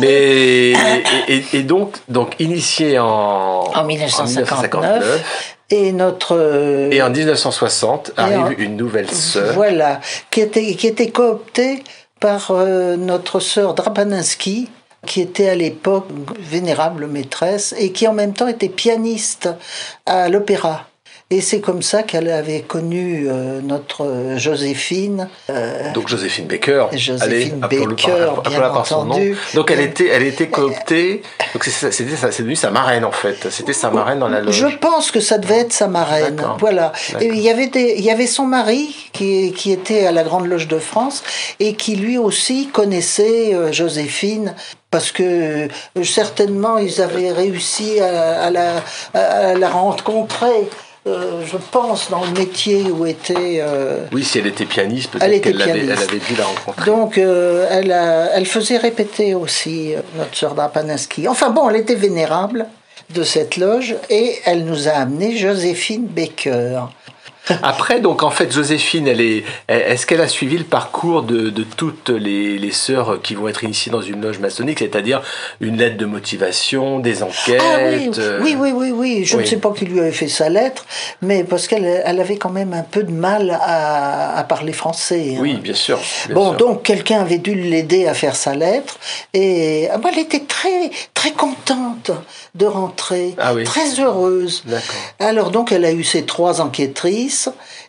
Mais 0.00 0.72
et, 0.72 0.74
et- 1.28 1.44
et 1.54 1.62
donc 1.62 1.96
donc 2.08 2.34
initié 2.38 2.98
en, 2.98 3.64
En 3.74 3.84
1959. 3.84 5.22
Et 5.70 5.92
notre. 5.92 6.36
euh, 6.36 6.90
Et 6.90 7.00
en 7.02 7.10
1960 7.10 8.12
Et 8.16 8.20
arrive 8.20 8.38
en- 8.40 8.50
une 8.58 8.76
nouvelle 8.76 9.10
sœur. 9.10 9.54
Voilà, 9.54 10.00
qui 10.30 10.40
était, 10.42 10.74
qui 10.74 10.86
était 10.86 11.08
cooptée 11.10 11.82
par 12.20 12.50
euh, 12.50 12.96
notre 12.96 13.40
sœur 13.40 13.74
Drapaninski, 13.74 14.68
qui 15.06 15.20
était 15.22 15.48
à 15.48 15.54
l'époque 15.54 16.06
vénérable 16.38 17.06
maîtresse 17.06 17.74
et 17.78 17.90
qui 17.92 18.06
en 18.06 18.12
même 18.12 18.34
temps 18.34 18.48
était 18.48 18.68
pianiste 18.68 19.48
à 20.06 20.28
l'opéra. 20.28 20.86
Et 21.34 21.40
c'est 21.40 21.60
comme 21.60 21.80
ça 21.80 22.02
qu'elle 22.02 22.28
avait 22.30 22.60
connu 22.60 23.26
euh, 23.26 23.60
notre 23.62 24.04
euh, 24.04 24.36
Joséphine. 24.36 25.28
euh, 25.48 25.90
Donc 25.94 26.06
Joséphine 26.08 26.46
Baker. 26.46 26.86
Joséphine 26.92 27.58
Baker, 27.60 27.86
bien 28.46 28.60
par 28.60 28.86
son 28.86 29.04
nom. 29.06 29.12
entendu. 29.12 29.34
Donc 29.54 29.70
elle 29.70 29.80
était, 29.80 30.08
elle 30.08 30.24
était 30.24 30.48
cooptée. 30.48 31.22
Donc 31.54 31.64
c'est- 31.64 31.90
c'était, 31.90 32.16
sa- 32.16 32.30
c'est 32.30 32.42
devenu 32.42 32.54
sa 32.56 32.70
marraine 32.70 33.04
en 33.06 33.12
fait. 33.12 33.48
C'était 33.50 33.72
sa 33.72 33.90
marraine 33.90 34.18
dans 34.18 34.28
la 34.28 34.40
loge. 34.42 34.54
Je 34.54 34.76
pense 34.76 35.10
que 35.10 35.20
ça 35.20 35.38
devait 35.38 35.60
être 35.60 35.72
sa 35.72 35.88
marraine. 35.88 36.42
Voilà. 36.58 36.92
Et 37.20 37.28
il 37.28 37.40
y 37.40 37.48
avait 37.48 37.68
des, 37.68 37.94
il 37.96 38.04
y 38.04 38.10
avait 38.10 38.26
son 38.26 38.44
mari 38.44 38.94
qui, 39.14 39.52
qui 39.52 39.72
était 39.72 40.04
à 40.06 40.12
la 40.12 40.24
Grande 40.24 40.46
Loge 40.48 40.68
de 40.68 40.78
France 40.78 41.22
et 41.60 41.74
qui 41.76 41.96
lui 41.96 42.18
aussi 42.18 42.68
connaissait 42.68 43.54
euh, 43.54 43.72
Joséphine 43.72 44.54
parce 44.90 45.10
que 45.12 45.68
certainement 46.02 46.76
ils 46.76 47.00
avaient 47.00 47.32
réussi 47.32 48.00
à, 48.00 48.42
à 48.42 48.50
la, 48.50 48.68
à 49.14 49.54
la 49.54 49.68
rencontrer. 49.70 50.68
Euh, 51.06 51.42
je 51.44 51.56
pense 51.72 52.10
dans 52.10 52.24
le 52.24 52.30
métier 52.38 52.84
où 52.84 53.06
était. 53.06 53.58
euh, 53.60 54.06
Oui, 54.12 54.22
si 54.24 54.38
elle 54.38 54.46
était 54.46 54.64
pianiste, 54.66 55.10
peut-être 55.10 55.42
qu'elle 55.42 55.60
avait, 55.62 55.80
elle 55.80 55.90
avait 55.92 56.18
dû 56.18 56.34
la 56.38 56.44
rencontrer. 56.44 56.84
donc, 56.90 57.18
euh, 57.18 57.66
elle, 57.70 57.90
a- 57.92 58.30
elle 58.34 58.46
faisait 58.46 58.76
répéter 58.76 59.34
aussi 59.34 59.94
notre 60.16 60.36
sœur 60.36 60.54
Drapanaski. 60.54 61.26
Enfin 61.28 61.50
bon, 61.50 61.68
elle 61.70 61.76
était 61.76 61.94
vénérable 61.96 62.66
de 63.10 63.24
cette 63.24 63.56
loge 63.56 63.96
et 64.10 64.36
elle 64.44 64.64
nous 64.64 64.88
a 64.88 64.92
amené 64.92 65.36
Joséphine 65.36 66.06
Baker. 66.06 66.82
Après, 67.62 68.00
donc 68.00 68.22
en 68.22 68.30
fait, 68.30 68.52
Joséphine, 68.52 69.08
elle 69.08 69.20
est, 69.20 69.44
est-ce 69.68 70.06
qu'elle 70.06 70.20
a 70.20 70.28
suivi 70.28 70.56
le 70.58 70.64
parcours 70.64 71.22
de, 71.22 71.50
de 71.50 71.64
toutes 71.64 72.08
les, 72.08 72.56
les 72.56 72.70
sœurs 72.70 73.20
qui 73.20 73.34
vont 73.34 73.48
être 73.48 73.64
initiées 73.64 73.90
dans 73.90 74.00
une 74.00 74.20
loge 74.22 74.38
maçonnique, 74.38 74.78
c'est-à-dire 74.78 75.22
une 75.60 75.76
lettre 75.78 75.96
de 75.96 76.06
motivation, 76.06 77.00
des 77.00 77.22
enquêtes 77.22 77.60
Ah 77.60 77.78
oui, 77.90 78.10
euh, 78.18 78.38
oui, 78.42 78.56
oui, 78.58 78.70
oui, 78.72 78.90
oui. 78.92 79.24
Je 79.24 79.36
oui. 79.36 79.42
ne 79.42 79.48
sais 79.48 79.56
pas 79.56 79.72
qui 79.72 79.86
lui 79.86 79.98
avait 79.98 80.12
fait 80.12 80.28
sa 80.28 80.48
lettre, 80.48 80.86
mais 81.20 81.42
parce 81.42 81.66
qu'elle 81.66 81.84
elle 82.04 82.20
avait 82.20 82.36
quand 82.36 82.50
même 82.50 82.72
un 82.74 82.82
peu 82.82 83.02
de 83.02 83.10
mal 83.12 83.50
à, 83.60 84.36
à 84.38 84.44
parler 84.44 84.72
français. 84.72 85.34
hein. 85.36 85.40
Oui, 85.40 85.54
bien 85.56 85.74
sûr. 85.74 85.98
bien 86.26 86.34
Bon, 86.36 86.50
sûr. 86.50 86.56
donc 86.58 86.82
quelqu'un 86.84 87.20
avait 87.22 87.38
dû 87.38 87.54
l'aider 87.54 88.06
à 88.06 88.14
faire 88.14 88.36
sa 88.36 88.54
lettre 88.54 88.98
et 89.34 89.88
ah, 89.92 89.98
bah, 89.98 90.10
elle 90.12 90.20
était 90.20 90.40
très 90.46 90.90
très 91.14 91.32
contente 91.32 92.10
de 92.54 92.66
rentrer, 92.66 93.34
Ah 93.38 93.54
oui. 93.54 93.64
très 93.64 93.98
heureuse. 94.00 94.62
D'accord. 94.66 94.96
Alors 95.18 95.50
donc 95.50 95.72
elle 95.72 95.84
a 95.84 95.92
eu 95.92 96.04
ses 96.04 96.24
trois 96.24 96.60
enquêtrices 96.60 97.31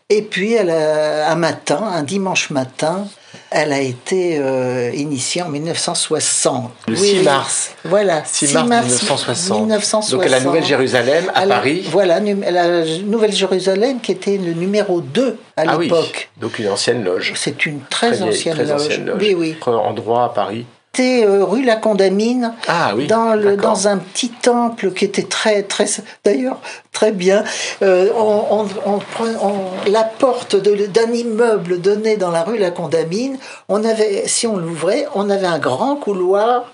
et 0.10 0.22
puis 0.22 0.54
elle 0.54 0.70
a, 0.70 1.30
un 1.32 1.36
matin, 1.36 1.82
un 1.84 2.04
dimanche 2.04 2.50
matin, 2.50 3.08
elle 3.50 3.72
a 3.72 3.80
été 3.80 4.38
euh, 4.40 4.92
initiée 4.94 5.42
en 5.44 5.50
1960. 5.50 6.72
Le 6.88 6.94
Oui, 6.94 7.00
6 7.00 7.18
oui. 7.20 7.24
mars. 7.24 7.72
Voilà, 7.86 8.24
6 8.26 8.54
mars 8.54 8.68
1960. 8.86 9.60
1960. 9.62 10.12
Donc 10.12 10.26
à 10.26 10.30
la 10.30 10.40
Nouvelle-Jérusalem, 10.40 11.32
à 11.34 11.44
Elle 11.44 11.50
Paris. 11.50 11.84
Voilà, 11.92 12.20
la 12.20 12.84
Nouvelle-Jérusalem 13.04 14.00
qui 14.02 14.12
était 14.12 14.38
le 14.38 14.54
numéro 14.54 15.02
2 15.02 15.38
à 15.58 15.64
Ah 15.68 15.78
oui, 15.78 15.86
l'époque. 15.86 16.30
donc 16.40 16.58
une 16.60 16.70
ancienne 16.70 17.04
loge. 17.04 17.34
C'est 17.36 17.66
une 17.66 17.82
très, 17.90 18.12
vieille- 18.12 18.24
ancienne, 18.30 18.56
très 18.56 18.66
loge. 18.66 18.82
ancienne 18.82 19.06
loge. 19.06 19.22
Oui, 19.22 19.36
oui. 19.38 19.56
Endroit 19.66 20.26
à 20.26 20.30
Paris. 20.30 20.66
C'était 20.96 21.26
euh, 21.26 21.44
rue 21.44 21.64
La 21.64 21.76
Condamine, 21.78 22.54
Ah 22.68 22.94
oui, 22.96 23.08
dans, 23.08 23.34
le, 23.34 23.56
d'accord. 23.56 23.72
dans 23.72 23.88
un 23.88 23.98
petit 23.98 24.30
temple 24.30 24.92
qui 24.94 25.06
était 25.06 25.24
très, 25.24 25.64
très, 25.64 25.88
d'ailleurs 26.24 26.60
très 26.92 27.12
bien. 27.12 27.44
Euh, 27.82 28.10
on, 28.16 28.68
on- 28.86 29.90
la 29.90 30.04
porte 30.04 30.56
d'un 30.56 31.12
immeuble 31.12 31.82
donné 31.82 32.16
dans 32.16 32.30
la 32.30 32.44
rue 32.44 32.60
La 32.60 32.70
Condamine, 32.70 33.40
on 33.70 33.84
avait, 33.84 34.28
si 34.28 34.46
on 34.46 34.56
l'ouvrait, 34.56 35.08
on 35.16 35.32
avait 35.32 35.48
un 35.48 35.58
grand 35.58 35.96
couloir 35.96 36.72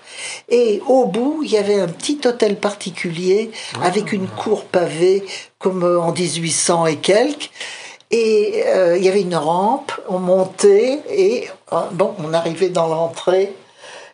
et 0.50 0.82
au 0.86 1.06
bout, 1.06 1.40
il 1.42 1.50
y 1.52 1.56
avait 1.56 1.80
un 1.80 1.88
petit 1.88 2.20
hôtel 2.26 2.56
particulier 2.56 3.50
avec 3.82 4.12
une 4.12 4.28
cour 4.28 4.64
pavée 4.66 5.24
comme 5.58 5.82
euh, 5.82 5.98
en 5.98 6.12
1800 6.12 6.84
et 6.88 6.96
quelques. 6.96 7.50
Et 8.10 8.64
euh, 8.66 8.98
il 8.98 9.04
y 9.04 9.08
avait 9.08 9.22
une 9.22 9.36
rampe, 9.36 9.92
on 10.10 10.18
montait 10.18 10.98
et 11.10 11.48
bon, 11.92 12.12
on 12.22 12.34
arrivait 12.34 12.68
dans 12.68 12.88
l'entrée. 12.88 13.54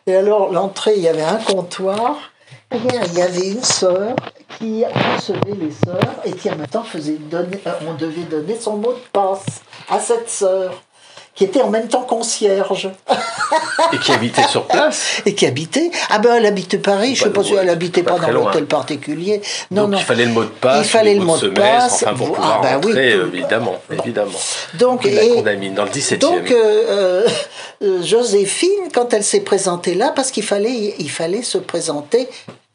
Et 0.07 0.15
alors, 0.15 0.53
l'entrée, 0.53 0.93
il 0.95 1.03
y 1.03 1.09
avait 1.09 1.21
un 1.21 1.35
comptoir, 1.35 2.31
et 2.71 2.77
il 2.77 3.13
y 3.13 3.21
avait 3.21 3.49
une 3.49 3.63
sœur 3.63 4.15
qui 4.57 4.85
recevait 4.85 5.55
les 5.59 5.71
sœurs 5.71 6.15
et 6.23 6.31
qui 6.31 6.49
en 6.49 6.55
même 6.55 6.67
temps 6.67 6.83
faisait 6.83 7.17
donner, 7.17 7.59
euh, 7.67 7.73
on 7.87 7.93
devait 7.93 8.23
donner 8.23 8.55
son 8.57 8.77
mot 8.77 8.93
de 8.93 8.99
passe 9.11 9.61
à 9.89 9.99
cette 9.99 10.29
sœur, 10.29 10.81
qui 11.37 11.43
était 11.45 11.61
en 11.61 11.69
même 11.69 11.87
temps 11.87 12.01
concierge 12.01 12.89
Et 13.93 13.97
qui 13.99 14.11
habitait 14.11 14.47
sur 14.49 14.65
place. 14.65 15.21
et 15.25 15.33
qui 15.35 15.45
habitait. 15.45 15.91
Ah 16.09 16.17
ben, 16.19 16.33
elle 16.35 16.45
habitait 16.47 16.79
Paris, 16.79 17.15
je 17.15 17.23
sais 17.23 17.29
pas 17.29 17.43
si 17.43 17.53
elle 17.53 17.69
habitait 17.69 18.01
pas 18.03 18.17
dans 18.19 18.29
l'hôtel 18.31 18.65
particulier. 18.65 19.41
Non, 19.71 19.83
donc 19.83 19.91
non. 19.91 19.97
il 19.99 20.03
fallait 20.03 20.25
le 20.25 20.31
mot 20.31 20.43
de 20.43 20.49
passe, 20.49 20.85
Il 20.85 20.89
fallait 20.89 21.13
le 21.13 21.21
mot 21.21 21.37
de 21.37 21.49
passe. 21.49 22.03
enfin 22.03 22.13
pour 22.15 22.29
Ah 22.29 22.33
pouvoir 22.33 22.61
ben 22.61 22.81
oui, 22.83 22.91
rentrer, 22.91 23.13
tout. 23.13 23.35
évidemment, 23.35 23.75
évidemment. 23.91 24.39
Donc, 24.73 25.03
la 25.05 25.23
et- 25.23 25.29
Condamine, 25.35 25.73
dans 25.75 25.83
le 25.85 25.91
17e. 25.91 26.17
Donc, 26.19 26.51
euh, 26.51 27.27
euh, 27.83 28.01
Joséphine, 28.03 28.89
quand 28.93 29.13
elle 29.13 29.23
s'est 29.23 29.41
présentée 29.41 29.93
là, 29.93 30.11
parce 30.15 30.31
qu'il 30.31 30.43
fallait, 30.43 30.95
il 30.97 31.09
fallait 31.11 31.43
se 31.43 31.59
présenter 31.59 32.27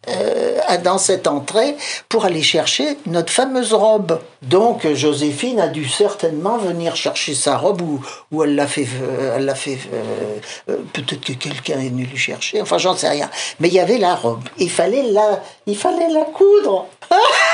euh, 0.09 0.59
dans 0.83 0.99
cette 0.99 1.27
entrée 1.27 1.77
pour 2.09 2.25
aller 2.25 2.43
chercher 2.43 2.97
notre 3.07 3.33
fameuse 3.33 3.73
robe. 3.73 4.21
Donc, 4.43 4.87
Joséphine 4.93 5.61
a 5.61 5.69
dû 5.69 5.89
certainement 5.89 6.59
venir 6.59 6.97
chercher 6.97 7.35
sa 7.35 7.57
robe 7.57 7.83
ou, 7.83 8.01
ou 8.33 8.43
elle 8.43 8.55
l'a 8.57 8.67
fait. 8.67 8.87
euh, 9.03 9.35
elle 9.37 9.45
l'a 9.45 9.55
fait 9.55 9.79
euh, 9.93 10.39
euh, 10.71 10.77
Peut-être 10.93 11.21
que 11.25 11.33
quelqu'un 11.35 11.79
est 11.79 11.89
venu 11.91 12.05
lui 12.05 12.19
chercher. 12.19 12.61
Enfin, 12.61 12.79
j'en 12.79 12.97
sais 12.97 13.09
rien. 13.09 13.31
Mais 13.61 13.69
il 13.69 13.75
y 13.75 13.81
avait 13.81 13.99
la 13.99 14.15
robe. 14.17 14.43
Il 14.59 14.71
fallait 14.71 15.05
la, 15.13 15.41
il 15.67 15.77
fallait 15.77 16.09
la 16.09 16.23
coudre. 16.25 16.87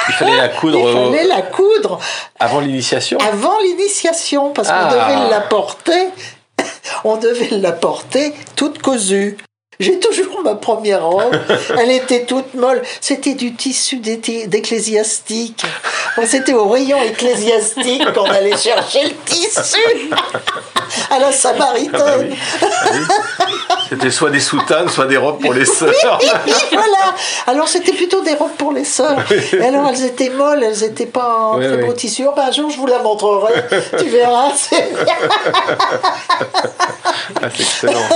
il 0.09 0.15
fallait 0.15 0.37
la 0.37 0.49
coudre 0.61 0.79
Il 0.79 0.93
fallait 0.93 1.25
la 1.27 1.43
coudre 1.43 1.99
avant 2.41 2.61
l'initiation? 2.61 3.19
avant 3.19 3.59
l'initiation, 3.61 4.53
parce 4.55 4.69
qu'on 4.69 4.75
Ah. 4.75 4.91
devait 4.91 5.31
la 5.31 5.41
porter, 5.43 6.09
on 7.05 7.17
devait 7.17 7.59
la 7.59 7.73
porter 7.73 8.33
toute 8.57 8.81
cousue. 8.81 9.37
J'ai 9.81 9.99
toujours 10.01 10.43
ma 10.43 10.55
première 10.57 11.05
robe. 11.07 11.37
Elle 11.79 11.93
était 11.93 12.25
toute 12.25 12.55
molle. 12.55 12.83
C'était 13.01 13.35
du 13.35 13.55
tissu 13.55 13.97
d'ecclésiastique. 13.99 15.63
C'était 16.27 16.55
au 16.55 16.69
rayon 16.69 17.01
ecclésiastique 17.03 18.13
qu'on 18.13 18.25
allait 18.25 18.57
chercher 18.57 19.05
le 19.05 19.15
tissu. 19.25 20.11
À 21.11 21.19
la 21.19 21.31
Samaritaine. 21.33 22.35
C'était 23.91 24.11
soit 24.11 24.31
des 24.31 24.41
soutanes, 24.41 24.89
soit 24.89 25.05
des 25.05 25.19
robes 25.19 25.39
pour 25.41 25.53
les 25.53 25.67
sœurs. 25.67 26.19
Oui, 26.21 26.29
voilà. 26.73 27.15
Alors 27.47 27.69
c'était 27.69 27.93
plutôt 27.93 28.23
des 28.23 28.33
robes 28.35 28.57
pour 28.57 28.73
les 28.73 28.85
sœurs. 28.85 29.19
Et 29.53 29.63
alors 29.65 29.87
elles 29.91 30.05
étaient 30.05 30.31
molles, 30.31 30.63
elles 30.65 30.81
n'étaient 30.81 31.05
pas 31.07 31.35
en 31.41 31.59
très 31.59 31.77
beau 31.79 31.93
tissu. 31.93 32.25
Oh, 32.27 32.33
ben, 32.35 32.45
un 32.49 32.53
jour 32.53 32.71
je 32.71 32.79
vous 32.79 32.87
la 32.87 32.99
montrerai. 33.01 33.53
tu 33.99 34.09
verras. 34.09 34.51
c'est- 34.57 34.93
Ah, 37.43 37.47
excellent. 37.59 38.09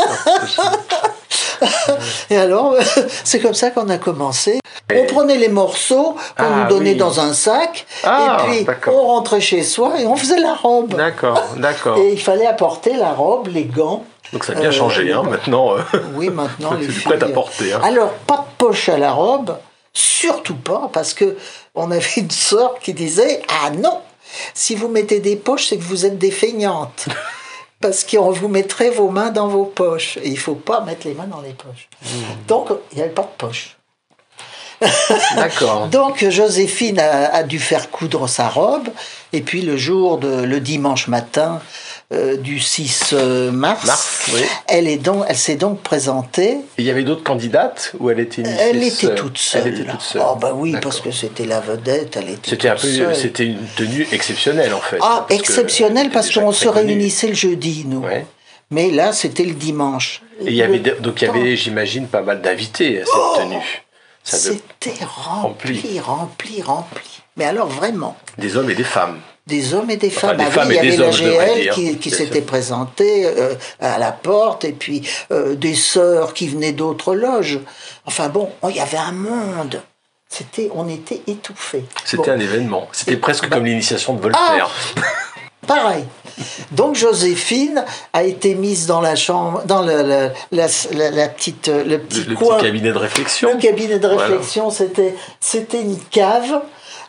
Et 2.30 2.36
alors, 2.36 2.74
c'est 3.24 3.40
comme 3.40 3.54
ça 3.54 3.70
qu'on 3.70 3.88
a 3.88 3.98
commencé. 3.98 4.60
On 4.94 5.04
prenait 5.06 5.36
les 5.38 5.48
morceaux 5.48 6.16
qu'on 6.36 6.44
Ah, 6.44 6.64
nous 6.64 6.68
donnait 6.68 6.90
oui. 6.92 6.96
dans 6.96 7.20
un 7.20 7.32
sac, 7.32 7.86
Ah, 8.04 8.44
et 8.52 8.64
puis 8.64 8.74
on 8.88 9.02
rentrait 9.06 9.40
chez 9.40 9.62
soi 9.62 10.00
et 10.00 10.06
on 10.06 10.16
faisait 10.16 10.40
la 10.40 10.54
robe. 10.54 10.94
D'accord, 10.94 11.42
d'accord. 11.56 11.98
Et 11.98 12.12
il 12.12 12.20
fallait 12.20 12.46
apporter 12.46 12.94
la 12.94 13.12
robe, 13.12 13.48
les 13.48 13.64
gants. 13.64 14.04
Donc 14.32 14.44
ça 14.44 14.52
a 14.52 14.56
bien 14.56 14.68
Euh, 14.68 14.72
changé, 14.72 15.12
hein, 15.12 15.22
maintenant. 15.22 15.76
euh, 15.76 15.80
Oui, 16.14 16.28
maintenant 16.30 16.70
C'est 16.80 16.86
du 16.86 17.00
prêt 17.00 17.22
à 17.22 17.28
porter, 17.28 17.72
hein. 17.72 17.80
Alors, 17.84 18.10
pas 18.26 18.36
de 18.38 18.56
poche 18.58 18.88
à 18.88 18.98
la 18.98 19.12
robe, 19.12 19.56
surtout 19.92 20.54
pas, 20.56 20.90
parce 20.92 21.14
que 21.14 21.36
on 21.74 21.90
avait 21.90 22.02
une 22.16 22.30
sœur 22.30 22.74
qui 22.80 22.92
disait 22.94 23.42
Ah 23.64 23.70
non, 23.70 23.98
si 24.54 24.74
vous 24.74 24.88
mettez 24.88 25.20
des 25.20 25.36
poches, 25.36 25.68
c'est 25.68 25.76
que 25.78 25.84
vous 25.84 26.04
êtes 26.06 26.18
des 26.18 26.30
feignantes. 26.30 27.06
Parce 27.82 28.04
qu'on 28.04 28.30
vous 28.30 28.48
mettrait 28.48 28.90
vos 28.90 29.10
mains 29.10 29.30
dans 29.30 29.48
vos 29.48 29.66
poches. 29.66 30.16
Et 30.22 30.28
il 30.28 30.38
faut 30.38 30.54
pas 30.54 30.80
mettre 30.80 31.06
les 31.06 31.14
mains 31.14 31.26
dans 31.26 31.42
les 31.42 31.52
poches. 31.52 31.88
Mmh. 32.02 32.46
Donc, 32.48 32.68
il 32.92 32.96
n'y 32.96 33.02
avait 33.02 33.12
pas 33.12 33.22
de 33.22 33.36
poche. 33.36 33.76
D'accord. 35.36 35.88
Donc 35.88 36.26
Joséphine 36.28 36.98
a, 36.98 37.32
a 37.34 37.42
dû 37.42 37.58
faire 37.58 37.90
coudre 37.90 38.28
sa 38.28 38.48
robe 38.48 38.88
et 39.32 39.40
puis 39.40 39.62
le 39.62 39.76
jour 39.76 40.18
de 40.18 40.42
le 40.42 40.60
dimanche 40.60 41.08
matin 41.08 41.60
euh, 42.12 42.36
du 42.36 42.60
6 42.60 43.10
euh, 43.14 43.50
mars, 43.50 43.86
Mars, 43.86 44.30
oui. 44.34 44.40
elle 44.68 44.86
est 44.86 44.98
donc 44.98 45.24
elle 45.28 45.36
s'est 45.36 45.56
donc 45.56 45.80
présentée. 45.82 46.50
Et 46.52 46.58
il 46.78 46.84
y 46.84 46.90
avait 46.90 47.04
d'autres 47.04 47.22
candidates 47.24 47.92
ou 47.98 48.10
elle 48.10 48.20
était 48.20 48.42
Elle 48.42 48.82
était 48.82 48.90
seule 48.90 49.14
toute 49.14 49.38
seule. 49.38 49.62
Elle 49.66 49.74
était 49.80 49.90
toute 49.90 50.00
seule. 50.02 50.22
Oh 50.24 50.36
bah 50.36 50.52
oui 50.54 50.76
parce 50.82 51.00
que 51.00 51.10
c'était 51.10 51.46
la 51.46 51.60
vedette, 51.60 52.16
elle 52.16 52.30
était 52.30 52.50
C'était 52.50 52.68
un 52.68 52.76
peu, 52.76 53.14
c'était 53.14 53.46
une 53.46 53.66
tenue 53.76 54.06
exceptionnelle 54.12 54.74
en 54.74 54.80
fait. 54.80 54.98
Ah 55.00 55.24
parce 55.28 55.40
exceptionnelle 55.40 56.06
elle 56.06 56.12
parce 56.12 56.30
qu'on 56.30 56.52
se 56.52 56.68
connue. 56.68 56.86
réunissait 56.88 57.28
le 57.28 57.34
jeudi 57.34 57.84
nous. 57.86 58.00
Ouais. 58.00 58.26
Mais 58.70 58.90
là 58.90 59.12
c'était 59.12 59.44
le 59.44 59.54
dimanche. 59.54 60.22
Et 60.40 60.46
il 60.50 60.54
y 60.54 60.62
avait 60.62 60.78
donc 60.78 61.22
il 61.22 61.26
y 61.26 61.28
avait, 61.28 61.56
j'imagine, 61.56 62.06
pas 62.08 62.22
mal 62.22 62.42
d'invités 62.42 63.02
à 63.02 63.04
cette 63.06 63.42
tenue. 63.44 63.84
Ça 64.24 64.36
devait- 64.38 64.60
C'était 64.80 65.04
rempli, 65.04 65.78
Rempli. 65.80 66.00
rempli, 66.00 66.62
rempli. 66.62 67.08
Mais 67.36 67.44
alors 67.44 67.68
vraiment. 67.68 68.16
des 68.38 68.56
hommes 68.56 68.70
et 68.70 68.74
des 68.74 68.84
femmes. 68.84 69.18
Des 69.46 69.74
hommes 69.74 69.90
et 69.90 69.96
des 69.96 70.06
Enfin, 70.08 70.28
femmes. 70.28 70.36
des 70.36 70.44
Ah 70.46 70.50
femmes 70.50 70.68
il 70.70 70.74
y 70.76 70.78
avait 71.38 71.68
qui, 71.70 71.98
qui 71.98 72.10
s'était 72.10 72.42
présentée 72.42 73.26
euh, 73.26 73.54
à 73.80 73.98
la 73.98 74.12
porte, 74.12 74.64
et 74.64 74.72
puis 74.72 75.02
euh, 75.32 75.56
des 75.56 75.74
sœurs 75.74 76.32
qui 76.32 76.46
venaient 76.48 76.72
d'autres 76.72 77.14
loges. 77.16 77.58
Enfin 78.06 78.28
bon, 78.28 78.50
oh, 78.62 78.68
il 78.70 78.76
y 78.76 78.80
avait 78.80 78.98
un 78.98 79.10
monde. 79.12 79.82
C'était, 80.28 80.70
on 80.74 80.88
était 80.88 81.22
étouffés. 81.26 81.84
C'était 82.04 82.30
Bon, 82.30 82.36
un 82.36 82.40
événement. 82.40 82.88
C'était 82.92 83.16
presque 83.16 83.48
bah- 83.48 83.56
comme 83.56 83.66
l'initiation 83.66 84.14
de 84.14 84.22
Voltaire. 84.22 84.70
Pareil. 85.66 86.04
Donc 86.72 86.96
Joséphine 86.96 87.84
a 88.12 88.24
été 88.24 88.54
mise 88.56 88.86
dans 88.86 89.00
la 89.00 89.14
chambre, 89.14 89.62
dans 89.64 89.82
le- 89.82 90.02
le- 90.02 90.30
la, 90.50 90.66
la- 90.92 91.10
la 91.10 91.28
petite, 91.28 91.68
euh, 91.68 91.84
le 91.84 91.90
le, 91.90 91.98
petit 92.00 92.24
le 92.24 92.34
coin. 92.34 92.56
petit 92.56 92.64
cabinet 92.66 92.92
de 92.92 92.98
réflexion. 92.98 93.50
Le 93.52 93.58
cabinet 93.60 93.98
de 94.00 94.08
Voilà. 94.08 94.24
réflexion, 94.26 94.70
c'était, 94.70 95.14
c'était 95.38 95.82
une 95.82 95.98
cave 96.10 96.62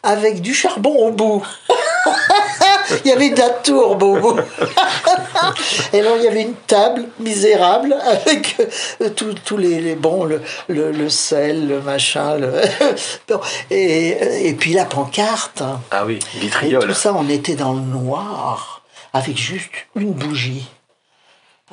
avec 0.03 0.41
du 0.41 0.53
charbon 0.53 0.93
au 1.07 1.11
bout. 1.11 1.45
Il 3.05 3.09
y 3.09 3.13
avait 3.13 3.29
de 3.29 3.39
la 3.39 3.49
tourbe 3.49 4.03
au 4.03 4.15
bout. 4.17 4.39
Et 5.93 5.99
alors 6.01 6.17
il 6.17 6.23
y 6.23 6.27
avait 6.27 6.41
une 6.41 6.55
table 6.67 7.05
misérable 7.19 7.95
avec 8.05 8.57
euh, 9.01 9.09
tous 9.09 9.57
les, 9.57 9.79
les 9.79 9.95
bon 9.95 10.25
le, 10.25 10.41
le, 10.67 10.91
le 10.91 11.09
sel, 11.09 11.67
le 11.67 11.81
machin, 11.81 12.35
le- 12.35 12.61
et, 13.71 14.17
euh, 14.21 14.39
et 14.43 14.53
puis 14.53 14.73
la 14.73 14.85
pancarte. 14.85 15.63
Ah 15.91 16.05
oui, 16.05 16.19
Et 16.35 16.39
vitriol. 16.39 16.85
tout 16.85 16.93
ça, 16.93 17.13
on 17.15 17.29
était 17.29 17.55
dans 17.55 17.73
le 17.73 17.81
noir 17.81 18.81
avec 19.13 19.37
juste 19.37 19.71
une 19.95 20.11
bougie. 20.11 20.65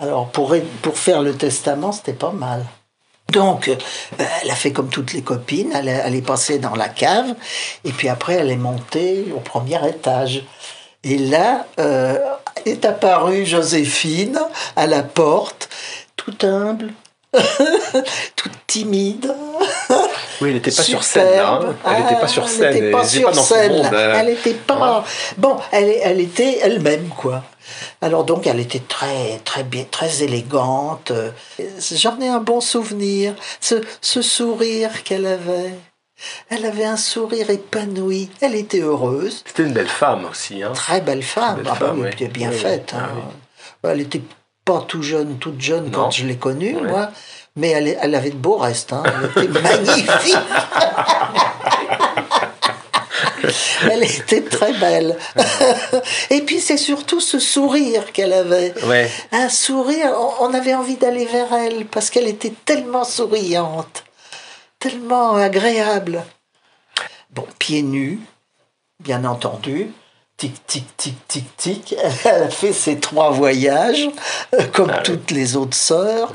Alors 0.01 0.29
pour 0.31 0.55
pour 0.83 0.97
faire 0.97 1.23
le 1.23 1.35
testament, 1.35 1.93
c'était 1.93 2.13
pas 2.13 2.33
mal. 2.33 2.65
Donc, 3.31 3.69
euh, 3.69 3.77
elle 4.43 4.51
a 4.51 4.55
fait 4.55 4.73
comme 4.73 4.89
toutes 4.89 5.13
les 5.13 5.23
copines, 5.23 5.73
elle 5.75 6.15
est, 6.15 6.23
passée 6.23 6.59
dans 6.59 6.75
la 6.75 6.89
cave, 6.89 7.35
et 7.85 7.93
puis 7.93 8.09
après, 8.09 8.35
elle 8.35 8.51
est 8.51 8.57
montée 8.57 9.27
au 9.35 9.41
premier 9.41 9.81
étage. 9.89 10.45
Et 11.03 11.19
là, 11.19 11.67
euh, 11.79 12.19
est 12.67 12.85
apparue 12.85 13.47
Joséphine 13.47 14.39
à 14.77 14.87
la 14.87 15.03
porte, 15.03 15.69
toute 16.17 16.45
humble, 16.45 16.93
toute 18.37 18.53
timide. 18.67 19.33
Oui, 20.41 20.49
elle 20.49 20.55
n'était 20.55 20.71
pas 20.71 20.83
sur 20.83 21.03
scène, 21.03 21.37
là. 21.37 21.61
hein. 21.63 21.75
Elle 21.87 22.03
n'était 22.03 22.21
pas 22.21 22.29
sur 22.29 22.49
scène. 22.49 22.63
Elle 22.65 22.75
n'était 22.75 22.91
pas 22.91 23.05
sur 23.05 23.29
pas 23.31 23.35
dans 23.37 23.43
son 23.43 23.55
scène. 23.55 23.73
monde, 23.73 23.89
euh. 23.93 24.15
Elle 24.19 24.27
n'était 24.27 24.55
pas. 24.55 25.05
Bon, 25.37 25.57
elle, 25.71 26.21
était 26.21 26.59
elle-même, 26.63 27.09
quoi. 27.09 27.45
Alors 28.03 28.25
donc, 28.25 28.47
elle 28.47 28.59
était 28.61 28.83
très, 28.89 29.39
très 29.45 29.63
bien, 29.65 29.85
très 29.91 30.23
élégante. 30.23 31.13
J'en 31.95 32.19
ai 32.21 32.29
un 32.29 32.41
bon 32.41 32.61
souvenir. 32.61 33.35
Ce, 33.61 33.77
ce 34.01 34.23
sourire 34.23 35.03
qu'elle 35.05 35.27
avait. 35.27 35.75
Elle 36.51 36.67
avait 36.67 36.85
un 36.85 36.97
sourire 36.99 37.49
épanoui. 37.51 38.29
Elle 38.41 38.55
était 38.55 38.81
heureuse. 38.81 39.43
C'était 39.47 39.63
une 39.63 39.73
belle 39.73 39.89
femme 39.89 40.27
aussi. 40.31 40.63
Hein. 40.63 40.73
Très 40.75 41.01
belle 41.01 41.23
femme. 41.23 41.57
Belle 41.57 41.69
Ah 41.71 41.75
femme, 41.75 42.01
oui. 42.01 42.27
bien 42.29 42.49
Oui, 42.51 42.55
oui. 42.57 42.61
faite. 42.61 42.93
hein. 42.95 43.09
Ah 43.85 43.89
Elle 43.91 44.01
était 44.03 44.21
pas 44.73 44.85
tout 44.87 45.03
jeune, 45.03 45.39
toute 45.39 45.61
jeune 45.61 45.87
Non. 45.87 45.91
quand 45.91 46.11
je 46.11 46.27
l'ai 46.27 46.37
connue, 46.37 46.77
Ouais. 46.77 46.83
moi. 46.89 47.09
Mais 47.57 47.71
elle, 47.71 47.97
elle 48.01 48.15
avait 48.15 48.31
de 48.31 48.37
beaux 48.37 48.57
restes. 48.59 48.93
hein. 48.93 49.03
Elle 49.37 49.45
était 49.45 49.61
magnifique. 49.61 50.37
Elle 53.91 54.05
était 54.05 54.43
très 54.43 54.73
belle. 54.75 55.17
Et 56.31 56.43
puis 56.43 56.61
c'est 56.61 56.77
surtout 56.77 57.21
ce 57.21 57.39
sourire 57.39 58.13
qu'elle 58.13 58.33
avait. 58.33 58.75
Ouais. 58.85 59.11
Un 59.33 59.49
sourire, 59.49 60.13
on 60.41 60.53
avait 60.55 60.75
envie 60.75 60.97
d'aller 60.97 61.25
vers 61.25 61.53
elle 61.53 61.87
parce 61.87 62.11
qu'elle 62.11 62.29
était 62.29 62.53
tellement 62.65 63.05
souriante, 63.05 64.05
tellement 64.79 65.35
agréable. 65.37 66.23
Bon, 67.31 67.47
pieds 67.59 67.83
nus, 67.83 68.21
bien 69.01 69.25
entendu. 69.25 69.91
Tic, 70.41 70.67
tic, 70.67 70.97
tic, 70.97 71.15
tic, 71.29 71.57
tic. 71.59 71.95
Elle 72.25 72.45
a 72.45 72.49
fait 72.49 72.73
ses 72.73 72.97
trois 72.97 73.29
voyages, 73.31 74.09
euh, 74.55 74.63
comme 74.73 74.91
toutes 75.05 75.31
les 75.33 75.55
autres 75.55 75.77
sœurs. 75.77 76.33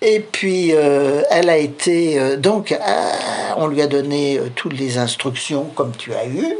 Et 0.00 0.20
puis, 0.20 0.70
euh, 0.72 1.20
elle 1.28 1.50
a 1.50 1.58
été. 1.58 2.18
euh, 2.18 2.36
donc, 2.38 2.72
euh, 2.72 2.78
on 3.58 3.66
lui 3.66 3.82
a 3.82 3.88
donné 3.88 4.40
toutes 4.54 4.72
les 4.78 4.96
instructions 4.96 5.64
comme 5.74 5.92
tu 5.98 6.14
as 6.14 6.24
eu. 6.26 6.56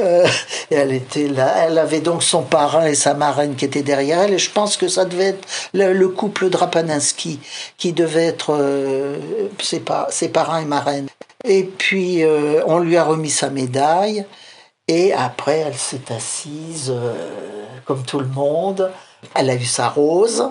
Et 0.00 0.24
elle 0.74 0.92
était 0.92 1.28
là. 1.28 1.66
Elle 1.66 1.76
avait 1.76 2.00
donc 2.00 2.22
son 2.22 2.40
parrain 2.40 2.86
et 2.86 2.94
sa 2.94 3.12
marraine 3.12 3.54
qui 3.54 3.66
étaient 3.66 3.82
derrière 3.82 4.22
elle. 4.22 4.32
Et 4.32 4.38
je 4.38 4.50
pense 4.50 4.78
que 4.78 4.88
ça 4.88 5.04
devait 5.04 5.24
être 5.34 5.46
le, 5.74 5.92
le 5.92 6.08
couple 6.08 6.48
Drapaninski 6.48 7.38
qui 7.76 7.92
devait 7.92 8.28
être 8.28 8.56
ses, 9.60 9.80
par- 9.80 10.10
ses 10.10 10.30
parrains 10.30 10.62
et 10.62 10.64
marraines. 10.64 11.08
Et 11.44 11.64
puis, 11.64 12.22
on 12.66 12.78
lui 12.78 12.96
a 12.96 13.04
remis 13.04 13.30
sa 13.30 13.50
médaille. 13.50 14.24
Et 14.88 15.12
après, 15.12 15.58
elle 15.58 15.74
s'est 15.76 16.10
assise 16.10 16.90
euh, 16.94 17.14
comme 17.84 18.02
tout 18.04 18.18
le 18.20 18.26
monde. 18.26 18.90
Elle 19.34 19.50
a 19.50 19.54
eu 19.54 19.64
sa 19.64 19.88
rose. 19.88 20.48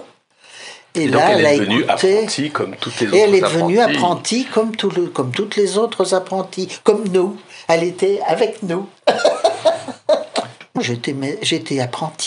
Et, 0.96 1.04
Et 1.04 1.08
donc, 1.08 1.22
là, 1.22 1.32
elle, 1.32 1.40
elle, 1.40 1.46
a 1.46 1.54
est 1.54 1.60
devenue 1.60 1.82
écouté. 1.84 2.18
apprentie 2.20 2.52
comme 2.52 2.76
toutes 2.76 3.00
les 3.02 3.08
autres 3.08 3.16
Et 3.16 3.20
elle 3.20 3.36
est 3.36 3.42
devenue 3.42 3.80
apprenties. 3.80 3.98
apprentie 3.98 4.46
comme, 4.46 4.76
tout 4.76 4.90
le- 4.92 5.08
comme 5.08 5.32
toutes 5.32 5.56
les 5.56 5.78
autres 5.78 6.14
apprenties, 6.14 6.68
comme 6.84 7.08
nous. 7.10 7.38
Elle 7.68 7.84
était 7.84 8.20
avec 8.28 8.64
nous. 8.64 8.88
J'étais 10.80 11.14
moi. 11.14 11.30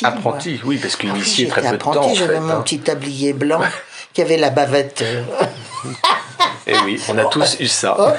Apprentie, 0.05 0.61
oui, 0.65 0.77
parce 0.79 0.97
Ah 1.11 1.15
oui, 1.15 1.21
très 1.47 1.63
peu 1.63 1.77
de 1.77 1.83
temps. 1.83 2.11
en 2.11 2.15
j'avais 2.15 2.35
fait, 2.35 2.41
mon 2.41 2.51
hein. 2.55 2.61
petit 2.63 2.81
tablier 2.81 3.33
blanc 3.33 3.61
qui 4.13 4.23
avait 4.23 4.37
la 4.37 4.51
bavette. 4.51 5.05
Et 6.67 6.75
oui, 6.85 7.01
on 7.09 7.19
a 7.19 7.25
tous 7.27 7.57
eu 7.61 7.67
ça. 7.67 7.97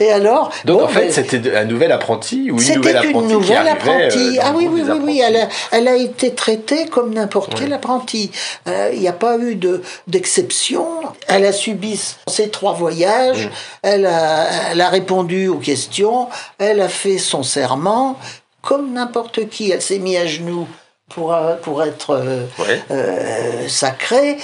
Et 0.00 0.10
alors 0.12 0.50
Donc 0.64 0.80
bon, 0.80 0.84
en 0.84 0.88
fait, 0.88 1.06
ben, 1.06 1.12
c'était 1.12 1.56
un 1.56 1.64
nouvel 1.64 1.92
apprenti 1.92 2.50
ou 2.50 2.54
une 2.54 2.60
C'était 2.60 2.76
nouvelle 2.76 2.96
apprentie 2.96 3.18
une 3.18 3.26
qui 3.28 3.32
nouvelle 3.34 3.66
euh, 3.66 3.72
apprentie. 3.72 4.38
ah 4.42 4.52
oui, 4.54 4.68
oui, 4.70 4.82
oui, 4.86 4.98
oui. 5.02 5.22
Elle 5.24 5.36
a, 5.36 5.48
elle 5.72 5.88
a 5.88 5.96
été 5.96 6.34
traitée 6.34 6.86
comme 6.86 7.12
n'importe 7.14 7.54
quel 7.54 7.72
apprenti. 7.72 8.30
Euh, 8.68 8.90
Il 8.92 9.00
n'y 9.00 9.08
a 9.08 9.12
pas 9.12 9.36
eu 9.38 9.54
de 9.56 9.82
d'exception. 10.06 10.86
Elle 11.28 11.44
a 11.46 11.52
subi 11.52 12.00
ses 12.26 12.50
trois 12.50 12.72
voyages. 12.72 13.46
Mm. 13.46 13.50
Elle, 13.82 14.06
a, 14.06 14.46
elle 14.72 14.80
a 14.80 14.88
répondu 14.88 15.48
aux 15.48 15.58
questions. 15.58 16.28
Elle 16.58 16.80
a 16.80 16.88
fait 16.88 17.18
son 17.18 17.42
serment 17.42 18.18
comme 18.62 18.92
n'importe 18.92 19.48
qui. 19.48 19.70
Elle 19.70 19.82
s'est 19.82 19.98
mise 19.98 20.18
à 20.18 20.26
genoux 20.26 20.66
pour, 21.08 21.34
euh, 21.34 21.54
pour 21.56 21.82
être 21.82 22.10
euh, 22.10 22.44
Ouais. 22.58 22.82
euh, 22.90 23.68
sacrée. 23.68 24.38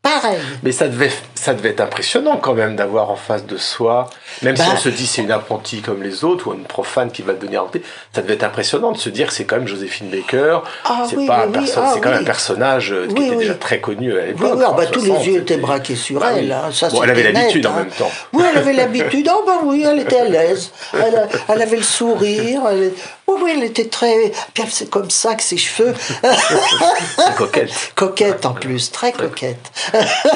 Pareil. 0.00 0.38
Mais 0.62 0.70
ça 0.70 0.86
devait, 0.86 1.10
ça 1.34 1.54
devait 1.54 1.70
être 1.70 1.80
impressionnant 1.80 2.36
quand 2.36 2.54
même 2.54 2.76
d'avoir 2.76 3.10
en 3.10 3.16
face 3.16 3.44
de 3.46 3.56
soi, 3.56 4.08
même 4.42 4.56
si 4.56 4.62
Bah. 4.62 4.68
on 4.74 4.76
se 4.76 4.88
dit 4.88 5.06
c'est 5.06 5.22
une 5.22 5.32
apprentie 5.32 5.80
comme 5.82 6.02
les 6.04 6.22
autres 6.24 6.46
ou 6.48 6.54
une 6.54 6.62
profane 6.64 7.10
qui 7.10 7.22
va 7.22 7.32
devenir 7.32 7.62
apprentie, 7.62 7.82
ça 8.14 8.22
devait 8.22 8.34
être 8.34 8.44
impressionnant 8.44 8.92
de 8.92 8.96
se 8.96 9.08
dire 9.10 9.32
c'est 9.32 9.44
quand 9.44 9.56
même 9.56 9.66
Joséphine 9.66 10.08
Baker, 10.08 10.60
Ah 10.84 11.04
c'est 11.10 11.16
oui, 11.16 11.26
pas 11.26 11.46
oui, 11.48 11.68
ah 11.76 11.90
c'est 11.94 12.00
quand 12.00 12.10
même 12.10 12.22
un 12.22 12.24
personnage 12.24 12.92
euh, 12.92 13.08
qui 13.08 13.22
était 13.26 13.36
déjà 13.36 13.54
très 13.54 13.80
connu 13.80 14.16
à 14.16 14.24
l'époque. 14.26 14.52
oui, 14.56 14.64
en 14.64 14.74
bah, 14.74 14.86
tous 14.86 15.00
60, 15.04 15.18
les 15.26 15.32
yeux 15.32 15.40
étaient 15.40 15.56
braqués 15.56 15.96
sur 15.96 16.22
Ah 16.22 16.32
elle. 16.36 16.52
hein, 16.52 16.70
ça, 16.72 16.88
Bon, 16.90 17.02
elle 17.02 17.10
avait 17.10 17.32
l'habitude 17.32 17.66
en 17.66 17.72
hein. 17.72 17.78
même 17.80 17.90
temps. 17.90 18.10
Oui, 18.32 18.44
elle 18.50 18.58
avait 18.58 18.72
l'habitude. 18.74 19.28
Oh 19.34 19.42
ben 19.44 19.58
oui, 19.64 19.84
elle 19.84 19.98
était 19.98 20.20
à 20.20 20.24
l'aise. 20.28 20.70
Elle, 20.94 21.60
avait 21.62 21.76
le 21.76 21.82
sourire. 21.82 22.62
Elle, 22.70 22.92
oui, 23.28 23.34
oui, 23.42 23.52
elle 23.56 23.64
était 23.64 23.84
très. 23.86 24.32
Puis 24.54 24.64
c'est 24.70 24.90
comme 24.90 25.10
ça 25.10 25.34
que 25.34 25.42
ses 25.42 25.56
cheveux. 25.56 25.94
C'est 27.16 27.34
coquette. 27.36 27.70
coquette 27.94 28.46
en 28.46 28.54
plus, 28.54 28.90
très 28.90 29.12
coquette. 29.12 29.70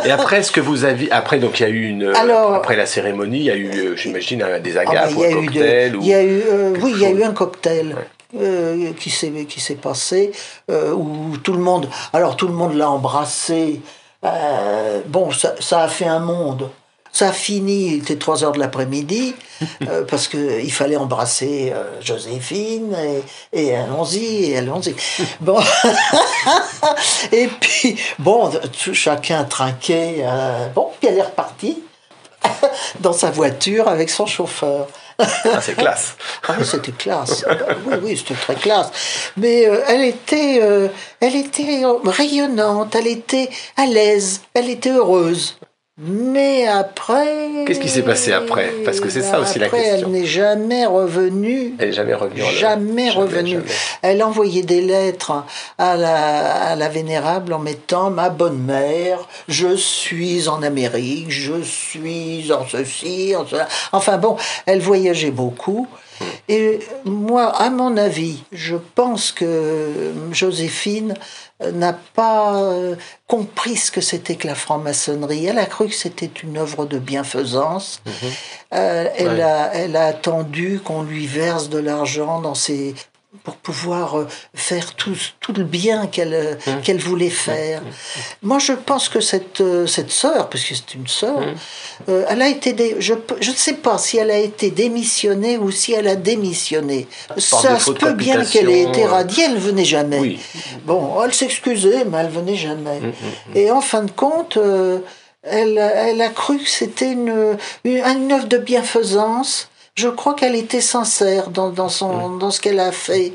Et 0.05 0.11
après, 0.11 0.39
est-ce 0.41 0.53
que 0.53 0.61
vous 0.61 0.85
avez, 0.85 1.11
après 1.11 1.39
donc 1.39 1.59
il 1.61 1.63
y 1.63 1.67
a 1.67 1.69
eu 1.71 1.89
une, 1.89 2.15
Alors- 2.15 2.55
après 2.55 2.77
la 2.77 2.87
cérémonie, 2.87 3.39
il 3.39 3.45
y 3.45 3.51
a 3.51 3.57
eu, 3.57 3.71
euh, 3.71 3.97
j'imagine, 3.97 4.45
des 4.63 4.77
Ah, 4.77 4.81
agapes 4.83 5.11
ben, 5.15 5.17
ou 5.17 5.23
un 5.25 5.29
de- 5.31 5.35
cocktail 5.47 5.97
ou 5.97 6.01
il 6.03 6.09
y 6.09 6.15
a 6.15 6.23
eu, 6.23 6.43
euh, 6.47 6.75
oui, 6.81 6.93
il 6.95 7.01
y 7.03 7.07
a 7.07 7.11
eu 7.11 7.23
un 7.25 7.33
cocktail. 7.33 7.97
euh, 8.41 8.93
qui 8.99 9.11
s'est 9.11 9.31
qui 9.47 9.61
s'est 9.61 9.75
passé 9.75 10.33
euh, 10.71 10.93
où 10.93 11.37
tout 11.43 11.53
le 11.53 11.59
monde 11.59 11.87
alors 12.15 12.35
tout 12.35 12.49
le 12.49 12.55
monde 12.55 12.73
l'a 12.75 12.89
embrassé 12.89 13.83
bon 15.07 15.31
ça, 15.33 15.55
ça 15.61 15.83
a 15.83 15.89
fait 15.89 16.07
un 16.07 16.21
monde 16.21 16.71
ça 17.13 17.29
a 17.29 17.33
fini, 17.33 17.89
il 17.89 17.99
était 17.99 18.17
3 18.17 18.43
heures 18.43 18.53
de 18.53 18.59
l'après-midi, 18.59 19.35
euh, 19.87 20.05
parce 20.09 20.29
qu'il 20.29 20.73
fallait 20.73 20.97
embrasser 20.97 21.71
euh, 21.75 22.01
Joséphine, 22.01 22.97
et, 23.53 23.63
et 23.65 23.77
allons-y, 23.77 24.51
et 24.51 24.57
allons-y. 24.59 24.95
Bon. 25.41 25.61
et 27.33 27.49
puis, 27.61 27.99
bon, 28.19 28.51
tout- 28.83 28.95
chacun 28.95 29.45
trinquait. 29.45 30.17
euh, 30.25 30.69
bon, 30.75 30.89
puis 30.99 31.09
elle 31.09 31.19
est 31.19 31.23
repartie 31.23 31.79
dans 33.01 33.13
sa 33.13 33.31
voiture 33.31 33.89
avec 33.89 34.11
son 34.11 34.27
chauffeur. 34.27 34.89
Ah, 35.19 35.61
c'est 35.61 35.77
classe. 35.77 36.17
Ah 36.49 36.55
oui, 36.59 36.65
c'était 36.69 36.91
classe. 36.93 37.45
Oui, 37.87 37.95
oui, 38.03 38.17
c'était 38.17 38.35
très 38.41 38.55
classe. 38.57 38.91
Mais 39.37 39.69
euh, 39.69 39.81
elle 39.87 40.03
était, 40.03 40.59
euh, 40.63 40.89
elle 41.21 41.37
était 41.37 41.83
rayonnante, 42.05 42.95
elle 42.97 43.07
était 43.07 43.49
à 43.77 43.87
l'aise, 43.87 44.41
elle 44.55 44.71
était 44.71 44.91
heureuse. 44.91 45.57
Mais 45.99 46.67
après. 46.67 47.65
Qu'est-ce 47.67 47.79
qui 47.79 47.91
s'est 47.91 48.03
passé 48.03 48.33
après? 48.33 48.73
Parce 48.83 48.99
que 48.99 49.11
c'est 49.11 49.21
ça 49.21 49.39
aussi 49.41 49.59
la 49.59 49.67
après, 49.67 49.83
question. 49.83 50.07
Elle 50.07 50.13
n'est 50.13 50.25
jamais 50.25 50.87
revenue. 50.87 51.75
Elle 51.79 51.91
est 51.91 51.93
jamais 51.93 52.15
revenue. 52.15 52.41
en 52.41 52.47
Europe. 52.47 52.57
Jamais 52.59 53.11
revenue. 53.11 53.51
jamais. 53.51 53.65
Elle 54.01 54.23
envoyait 54.23 54.63
des 54.63 54.81
lettres 54.81 55.45
à 55.77 55.99
la, 55.99 56.71
à 56.71 56.77
la 56.77 56.89
vénérable 56.89 57.53
en 57.53 57.59
mettant 57.59 58.11
ma 58.11 58.31
bonne 58.31 58.59
mère, 58.59 59.29
je 59.49 59.77
suis 59.77 60.49
en 60.49 60.63
Amérique, 60.63 61.31
je 61.31 61.61
suis 61.61 62.51
en 62.53 62.67
ceci, 62.67 63.37
en 63.37 63.47
cela. 63.47 63.69
Enfin 63.93 64.17
bon, 64.17 64.37
elle 64.65 64.81
voyageait 64.81 65.31
beaucoup. 65.31 65.87
Et 66.49 66.79
moi, 67.05 67.49
à 67.49 67.69
mon 67.69 67.97
avis, 67.97 68.45
je 68.53 68.77
pense 68.95 69.33
que 69.33 70.13
Joséphine 70.33 71.15
n'a 71.71 71.93
pas 72.15 72.55
euh, 72.63 72.97
compris 73.29 73.77
ce 73.77 73.91
que 73.93 74.01
c'était 74.01 74.35
que 74.35 74.49
la 74.49 74.55
franc-maçonnerie. 74.57 75.47
Elle 75.47 75.59
a 75.59 75.67
cru 75.67 75.89
que 75.89 75.95
c'était 75.95 76.31
une 76.43 76.59
œuvre 76.59 76.87
de 76.87 76.99
bienfaisance. 76.99 78.03
Euh, 78.75 79.07
elle, 79.17 79.29
Ouais. 79.29 79.43
a, 79.43 79.71
elle 79.75 79.97
a 79.97 80.07
attendu 80.07 80.81
qu'on 80.85 81.03
lui 81.03 81.27
verse 81.27 81.69
de 81.69 81.79
l'argent 81.79 82.41
dans 82.41 82.55
ses 82.55 82.95
pour 83.45 83.57
pouvoir 83.57 84.19
euh, 84.19 84.29
faire 84.55 84.95
tout, 84.95 85.17
tout 85.41 85.55
le 85.55 85.65
bien 85.65 86.07
qu'elle 86.07 86.35
euh, 86.35 86.55
Mmh. 86.67 86.81
qu'elle 86.83 86.99
voulait 86.99 87.31
faire. 87.31 87.81
Moi, 88.43 88.59
je 88.59 88.75
pense 88.75 89.09
que 89.09 89.21
cette, 89.21 89.63
euh, 89.63 89.87
cette 89.87 90.11
sœur, 90.11 90.51
parce 90.51 90.63
que 90.65 90.75
c'est 90.75 90.95
une 90.95 91.09
sœur, 91.09 91.41
Mmh. 91.41 91.55
euh, 92.11 92.25
elle 92.29 92.43
a 92.43 92.49
été, 92.49 92.75
dé- 92.75 92.97
je 93.01 93.15
ne 93.15 93.57
sais 93.57 93.73
pas 93.73 93.97
si 93.97 94.19
elle 94.19 94.31
a 94.31 94.37
été 94.39 94.71
démissionnée 94.71 95.57
ou 95.57 95.71
si 95.71 95.95
elle 95.95 96.09
a 96.09 96.15
démissionné. 96.15 97.09
Ça 97.39 97.79
se 97.81 97.91
peut 97.93 98.13
bien 98.13 98.45
qu'elle 98.45 98.69
ait 98.69 98.83
été 98.83 99.05
euh. 99.05 99.09
radiée, 99.11 99.45
elle 99.45 99.59
venait 99.59 99.87
jamais. 99.87 100.19
Oui. 100.21 100.39
Bon, 100.85 101.23
elle 101.23 101.33
s'excusait, 101.35 102.05
mais 102.05 102.19
elle 102.19 102.31
venait 102.31 102.57
jamais. 102.57 103.01
Mmh, 103.01 103.13
Et 103.57 103.71
en 103.71 103.81
fin 103.81 104.03
de 104.05 104.11
compte, 104.11 104.57
euh, 104.57 104.99
elle, 105.43 105.79
elle 105.79 106.21
a 106.21 106.29
cru 106.29 106.59
que 106.59 106.69
c'était 106.69 107.13
une, 107.13 107.57
une, 107.85 107.99
une 107.99 108.33
œuvre 108.33 108.47
de 108.47 108.59
bienfaisance. 108.59 109.69
Je 109.95 110.09
crois 110.09 110.33
qu'elle 110.33 110.55
était 110.57 110.81
sincère 110.81 111.51
dans, 111.51 111.69
dans, 111.69 111.91
son, 111.91 112.31
dans 112.39 112.51
ce 112.51 112.61
qu'elle 112.63 112.81
a 112.81 112.93
fait. 112.93 113.35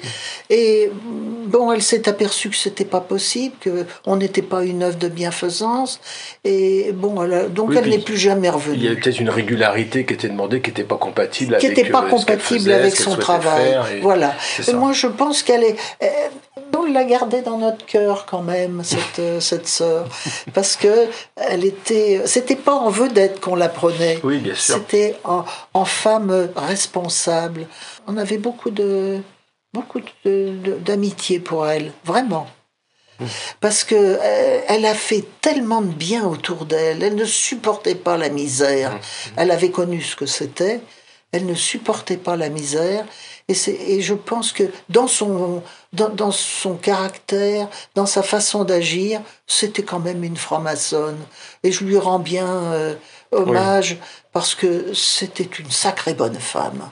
Et 0.49 0.89
bon, 1.45 1.71
elle 1.71 1.83
s'est 1.83 2.09
aperçue 2.09 2.49
que 2.49 2.55
c'était 2.55 2.83
pas 2.83 2.99
possible, 2.99 3.53
que 3.61 3.85
on 4.07 4.15
n'était 4.15 4.41
pas 4.41 4.63
une 4.63 4.81
œuvre 4.81 4.97
de 4.97 5.07
bienfaisance. 5.07 5.99
Et 6.43 6.91
bon, 6.93 7.21
elle 7.21 7.33
a- 7.33 7.47
donc 7.47 7.69
Oui, 7.69 7.77
elle 7.77 7.89
n'est 7.89 7.99
plus 7.99 8.17
jamais 8.17 8.47
Il 8.47 8.51
y 8.51 8.53
revenue. 8.55 8.87
avait 8.87 8.95
peut-être 8.95 9.19
une 9.19 9.29
régularité 9.29 10.03
qui 10.03 10.15
était 10.15 10.29
demandée, 10.29 10.59
qui 10.61 10.71
n'était 10.71 10.83
pas 10.83 10.97
compatible 10.97 11.57
Qui 11.59 11.67
avec 11.67 11.77
n'était 11.77 11.91
pas 11.91 12.05
euh, 12.05 12.09
compatible 12.09 12.59
faisait, 12.59 12.73
avec 12.73 12.95
son 12.95 13.15
travail. 13.17 13.77
et- 13.93 13.99
Voilà. 14.01 14.33
Et 14.67 14.73
moi, 14.73 14.93
je 14.93 15.05
pense 15.07 15.43
qu'elle 15.43 15.63
est. 15.63 15.75
on 16.75 16.91
l'a 16.91 17.03
gardée 17.05 17.41
dans 17.41 17.57
notre 17.57 17.85
cœur 17.85 18.25
quand 18.29 18.41
même, 18.43 18.81
cette, 18.83 19.19
euh, 19.19 19.39
cette 19.39 19.67
sœur. 19.67 20.05
Parce 20.53 20.75
que 20.75 21.07
elle 21.35 21.65
était. 21.65 22.21
C'était 22.25 22.55
pas 22.55 22.73
en 22.73 22.89
vedette 22.89 23.39
qu'on 23.41 23.55
la 23.55 23.67
prenait. 23.69 24.19
Oui, 24.23 24.37
bien 24.39 24.55
sûr. 24.55 24.75
C'était 24.75 25.15
en, 25.23 25.43
en 25.73 25.85
femme 25.85 26.46
responsable. 26.55 27.67
On 28.07 28.17
avait 28.17 28.37
beaucoup 28.37 28.69
de 28.71 29.19
beaucoup 29.73 29.99
de- 29.99 30.57
de- 30.63 30.77
d'amitié 30.79 31.39
pour 31.39 31.67
elle, 31.67 31.91
vraiment. 32.05 32.47
Parce 33.61 33.83
que 33.83 33.95
euh, 33.95 34.61
elle 34.67 34.85
a 34.85 34.93
fait 34.93 35.25
tellement 35.41 35.81
de 35.81 35.91
bien 35.91 36.25
autour 36.25 36.65
d'elle. 36.65 37.01
Elle 37.03 37.15
ne 37.15 37.25
supportait 37.25 37.95
pas 37.95 38.15
la 38.17 38.29
misère. 38.29 38.99
Elle 39.35 39.49
avait 39.51 39.71
connu 39.71 40.01
ce 40.01 40.15
que 40.15 40.25
c'était. 40.27 40.81
Elle 41.31 41.45
ne 41.45 41.55
supportait 41.55 42.17
pas 42.17 42.35
la 42.37 42.49
misère. 42.49 43.05
Et, 43.47 43.53
c'est- 43.53 43.71
et 43.87 44.01
je 44.01 44.13
pense 44.13 44.51
que 44.51 44.63
dans 44.89 45.07
son, 45.07 45.63
dans, 45.93 46.09
dans 46.09 46.31
son 46.31 46.75
caractère, 46.75 47.67
dans 47.95 48.05
sa 48.05 48.21
façon 48.23 48.63
d'agir, 48.63 49.21
c'était 49.47 49.83
quand 49.83 49.99
même 49.99 50.23
une 50.23 50.37
franc-maçonne. 50.37 51.17
Et 51.63 51.71
je 51.71 51.83
lui 51.85 51.97
rends 51.97 52.19
bien 52.19 52.47
euh, 52.47 52.95
hommage 53.31 53.97
parce 54.37 54.53
que 54.53 54.93
c'était 54.93 55.41
une 55.41 55.71
sacrée 55.71 56.13
bonne 56.13 56.39
femme. 56.39 56.91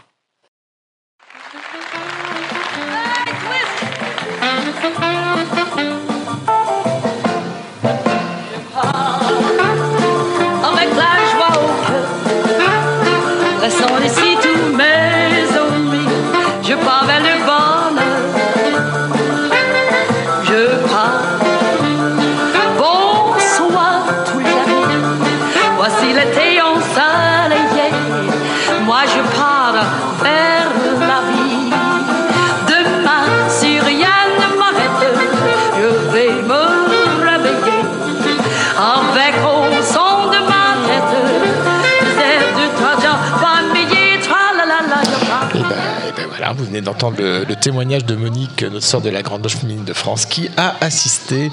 Venez 46.76 46.86
d'entendre 46.86 47.18
le, 47.22 47.56
témoignage 47.56 48.06
de 48.06 48.16
Monique, 48.16 48.64
notre 48.64 48.86
sœur 48.86 49.02
de 49.02 49.10
la 49.10 49.22
Grande 49.22 49.44
Loge 49.44 49.56
féminine 49.56 49.86
de 49.86 49.94
France, 49.94 50.26
qui 50.26 50.50
a 50.58 50.76
assisté 50.82 51.50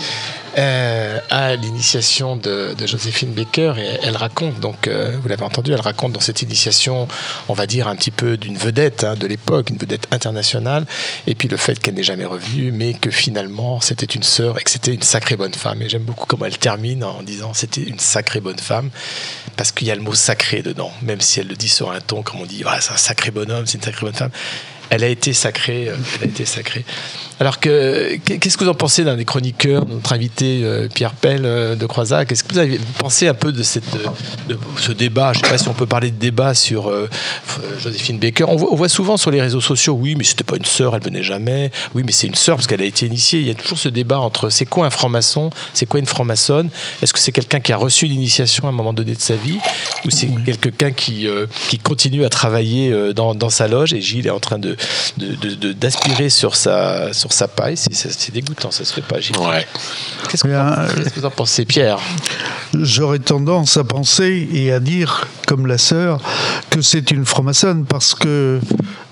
euh, 0.59 1.19
à 1.31 1.55
l'initiation 1.55 2.37
de, 2.37 2.75
de 2.77 2.87
Joséphine 2.87 3.33
Baker. 3.33 3.75
Et 3.79 4.01
elle 4.03 4.17
raconte, 4.17 4.59
donc, 4.59 4.89
euh, 4.89 5.17
vous 5.23 5.29
l'avez 5.29 5.45
entendu, 5.45 5.73
elle 5.73 5.81
raconte 5.81 6.13
dans 6.13 6.21
cette 6.21 6.43
initiation, 6.43 7.07
on 7.49 7.55
va 7.55 7.67
dire, 7.67 7.87
un 7.87 7.95
petit 7.95 8.11
peu 8.11 8.37
d'une 8.37 8.57
vedette 8.57 9.05
hein, 9.05 9.15
de 9.15 9.27
l'époque, 9.29 9.71
une 9.71 9.77
vedette 9.77 10.09
internationale, 10.11 10.87
et 11.29 11.37
puis 11.37 11.47
le 11.47 11.57
fait 11.57 11.79
qu'elle 11.79 11.95
n'est 11.95 12.03
jamais 12.03 12.25
revenue, 12.25 12.73
mais 12.73 12.95
que 12.95 13.11
finalement, 13.11 13.81
c'était 13.81 14.07
une 14.07 14.25
sœur 14.25 14.59
et 14.59 14.63
que 14.63 14.71
c'était 14.71 14.93
une 14.93 15.03
sacrée 15.03 15.37
bonne 15.37 15.55
femme. 15.55 15.83
Et 15.83 15.89
j'aime 15.89 16.03
beaucoup 16.03 16.27
comment 16.27 16.47
elle 16.47 16.59
termine 16.59 17.05
en 17.05 17.23
disant 17.23 17.55
c'était 17.55 17.83
une 17.83 18.01
sacrée 18.01 18.41
bonne 18.41 18.59
femme, 18.59 18.91
parce 19.57 19.71
qu'il 19.71 19.87
y 19.87 19.91
a 19.93 19.95
le 19.95 20.03
mot 20.03 20.15
sacré 20.15 20.63
dedans, 20.63 20.91
même 21.03 21.21
si 21.21 21.39
elle 21.39 21.49
le 21.49 21.57
dit 21.57 21.69
sur 21.69 21.93
un 21.93 22.01
ton, 22.01 22.23
comme 22.23 22.41
on 22.41 22.47
dit, 22.47 22.65
Ah, 22.67 22.79
c'est 22.81 22.93
un 22.93 22.97
sacré 22.97 23.31
bonhomme, 23.31 23.67
c'est 23.67 23.79
une 23.79 23.85
sacrée 23.85 24.07
bonne 24.07 24.15
femme. 24.15 24.31
Elle 24.93 25.05
a 25.05 25.09
été 25.09 25.33
sacrée, 25.33 25.89
euh, 25.89 25.97
elle 26.17 26.29
a 26.29 26.31
été 26.31 26.45
sacrée. 26.45 26.85
Alors 27.43 27.59
que, 27.59 28.19
qu'est-ce 28.25 28.57
que 28.57 28.63
vous 28.63 28.71
en 28.71 28.75
pensez 28.75 29.03
d'un 29.03 29.17
des 29.17 29.25
chroniqueurs, 29.25 29.85
notre 29.85 30.13
invité 30.13 30.61
euh, 30.63 30.87
Pierre 30.87 31.13
Pell 31.13 31.41
euh, 31.45 31.75
de 31.75 31.87
Croisac 31.87 32.29
Qu'est-ce 32.29 32.45
que 32.45 32.53
vous 32.53 32.61
avez 32.61 32.79
pensé 32.99 33.27
un 33.27 33.35
peu 33.35 33.51
de, 33.51 33.65
cette, 33.65 33.97
euh, 33.97 34.07
de 34.49 34.57
ce 34.79 34.93
débat? 34.93 35.33
Je 35.33 35.41
ne 35.41 35.45
sais 35.45 35.51
pas 35.51 35.59
si 35.59 35.67
on 35.67 35.73
peut 35.75 35.87
parler 35.87 36.13
de 36.13 36.17
débat 36.21 36.55
sur 36.55 36.89
euh, 36.89 37.11
Joséphine 37.83 38.21
Baker. 38.21 38.45
On 38.49 38.55
voit, 38.55 38.73
on 38.73 38.77
voit 38.77 38.89
souvent 38.89 39.17
sur 39.17 39.33
les 39.33 39.41
réseaux 39.43 39.61
sociaux, 39.61 39.99
oui, 40.01 40.15
mais 40.17 40.23
c'était 40.23 40.45
pas 40.45 40.55
une 40.55 40.65
sœur, 40.65 40.95
elle 40.95 41.03
venait 41.03 41.25
jamais. 41.25 41.73
Oui, 41.97 42.05
mais 42.07 42.13
c'est 42.13 42.29
une 42.29 42.37
sœur 42.37 42.55
parce 42.59 42.69
qu'elle 42.69 42.81
a 42.81 42.85
été 42.85 43.07
initiée. 43.07 43.41
Il 43.41 43.49
y 43.49 43.51
a 43.51 43.55
toujours 43.55 43.79
ce 43.79 43.89
débat 43.89 44.21
entre 44.21 44.49
c'est 44.49 44.65
quoi 44.67 44.87
un 44.87 44.91
franc-maçon, 44.91 45.51
c'est 45.75 45.87
quoi 45.87 45.99
une 45.99 46.07
franc-maçonne? 46.07 46.71
Est-ce 47.03 47.13
que 47.13 47.19
c'est 47.19 47.33
quelqu'un 47.33 47.59
qui 47.59 47.73
a 47.73 47.77
reçu 47.77 48.07
l'initiation 48.07 48.67
à 48.67 48.69
un 48.69 48.73
moment 48.73 48.93
donné 48.93 49.17
de 49.17 49.21
sa 49.21 49.35
vie? 49.35 49.59
Ou 50.05 50.11
c'est 50.11 50.29
quelqu'un 50.61 50.93
qui, 50.93 51.27
euh, 51.27 51.47
qui 51.69 51.79
continue 51.81 52.25
à 52.25 52.29
travailler 52.29 53.13
dans, 53.15 53.35
dans 53.35 53.51
sa 53.51 53.67
loge? 53.67 53.95
Et 53.95 54.01
Gilles 54.01 54.29
est 54.29 54.31
en 54.31 54.39
train 54.39 54.61
de, 54.61 54.77
de- 55.17 55.35
de- 55.35 55.55
de- 55.57 55.73
d'aspirer 55.73 56.29
sur 56.31 56.55
sa, 56.55 57.13
sur 57.13 57.32
sa 57.33 57.49
paille 57.49 57.77
C'est, 57.77 57.95
c'est- 57.95 58.13
c'est 58.17 58.33
dégoûtant, 58.33 58.71
ça 58.71 58.85
se 58.85 58.93
fait 58.93 59.03
pas. 59.03 59.17
Ouais. 59.17 59.67
Qu'est-ce 60.29 60.43
que, 60.45 60.49
Oui, 60.49 60.55
vous 60.55 60.61
en- 60.61 60.67
hein, 60.67 60.87
qu'est-ce 60.97 61.11
que 61.11 61.21
vous 61.21 61.27
en 61.27 61.31
pensez, 61.31 61.65
Pierre? 61.65 61.99
J'aurais 62.75 63.19
tendance 63.19 63.77
à 63.77 63.85
penser 63.85 64.49
et 64.53 64.73
à 64.73 64.81
dire, 64.81 65.27
comme 65.47 65.67
la 65.67 65.79
sœur, 65.79 66.21
que 66.71 66.81
c'est 66.83 67.11
une 67.11 67.25
franc-maçonne 67.27 67.85
parce 67.85 68.15
que 68.15 68.61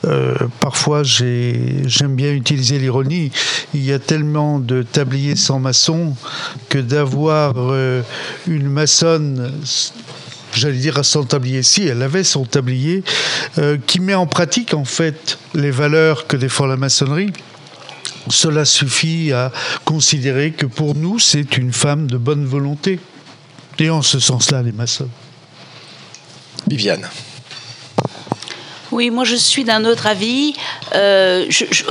euh, 0.07 0.35
parfois 0.61 1.03
j'ai- 1.03 1.83
j'aime 1.87 2.15
bien 2.17 2.33
utiliser 2.33 2.79
l'ironie. 2.79 3.31
Il 3.75 3.85
y 3.85 3.93
a 3.93 3.99
tellement 3.99 4.59
de 4.59 4.83
tabliers 4.83 5.37
sans 5.37 5.59
maçon 5.59 6.15
que 6.71 6.79
d'avoir 6.79 7.53
euh, 7.59 8.01
une 8.47 8.69
maçonne 8.69 9.53
j'allais 10.53 10.79
dire 10.79 10.99
à 10.99 11.05
son 11.05 11.23
tablier, 11.25 11.63
si 11.63 11.87
elle 11.87 12.03
avait 12.03 12.25
son 12.25 12.45
tablier, 12.45 13.05
euh, 13.59 13.77
qui 13.87 14.01
met 14.01 14.15
en 14.15 14.27
pratique 14.27 14.75
en 14.75 14.85
fait 14.85 15.39
les 15.55 15.71
valeurs 15.71 16.27
que 16.27 16.37
défend 16.37 16.67
la 16.67 16.77
maçonnerie. 16.77 17.31
Cela 18.29 18.65
suffit 18.65 19.33
à 19.33 19.51
considérer 19.85 20.53
que 20.53 20.67
pour 20.67 20.95
nous, 20.95 21.19
c'est 21.19 21.57
une 21.57 21.73
femme 21.73 22.07
de 22.07 22.19
bonne 22.19 22.45
volonté. 22.45 23.01
Et 23.79 23.89
en 23.89 24.03
ce 24.03 24.19
sens-là, 24.21 24.63
les 24.63 24.73
maçons. 24.73 25.09
Viviane. 26.69 27.09
Oui, 28.93 29.11
moi 29.11 29.25
je 29.25 29.37
suis 29.37 29.65
d'un 29.65 29.85
autre 29.85 30.07
avis. 30.07 30.53
Euh, 30.95 31.47
je, 31.49 31.65
je- 31.71 31.85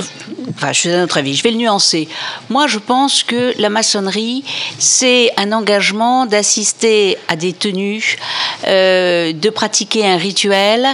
enfin, 0.54 0.72
je 0.72 0.80
suis 0.80 0.88
d'un 0.88 1.04
autre 1.04 1.18
avis. 1.18 1.34
Je 1.34 1.42
vais 1.42 1.50
le 1.50 1.56
nuancer. 1.56 2.08
Moi, 2.48 2.66
je 2.66 2.78
pense 2.78 3.22
que 3.22 3.54
la 3.58 3.68
maçonnerie, 3.68 4.44
c'est 4.78 5.30
un 5.36 5.52
engagement 5.52 6.26
d'assister 6.26 7.18
à 7.28 7.36
des 7.36 7.52
tenues, 7.52 8.16
euh, 8.66 9.32
de 9.32 9.50
pratiquer 9.50 10.06
un 10.06 10.16
rituel, 10.16 10.86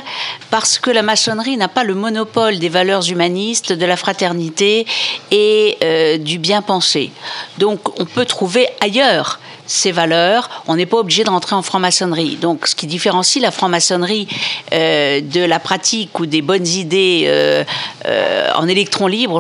parce 0.51 0.79
que 0.79 0.91
la 0.91 1.03
maçonnerie 1.03 1.57
n'a 1.57 1.69
pas 1.69 1.85
le 1.85 1.95
monopole 1.95 2.59
des 2.59 2.69
valeurs 2.69 3.09
humanistes, 3.11 3.73
de 3.73 3.87
la 3.87 3.97
fraternité 3.97 4.87
et 5.31 5.77
euh, 5.83 6.19
du 6.19 6.39
bien 6.39 6.63
pensé. 6.63 7.11
Donc, 7.59 7.99
on 8.01 8.05
peut 8.05 8.25
trouver 8.25 8.69
ailleurs 8.81 9.41
ces 9.67 9.93
valeurs. 9.93 10.49
On 10.69 10.77
n'est 10.77 10.87
pas 10.87 10.99
obligé 10.99 11.25
de 11.25 11.31
rentrer 11.31 11.55
en 11.55 11.63
franc-maçonnerie. 11.63 12.37
Donc, 12.37 12.67
ce 12.67 12.75
qui 12.75 12.87
différencie 12.87 13.43
la 13.43 13.51
franc-maçonnerie 13.51 14.29
euh, 14.73 15.21
de 15.21 15.41
la 15.41 15.59
pratique 15.59 16.19
ou 16.19 16.27
des 16.27 16.43
bonnes 16.43 16.67
idées 16.67 17.25
euh, 17.27 17.65
euh, 18.07 18.51
en 18.55 18.69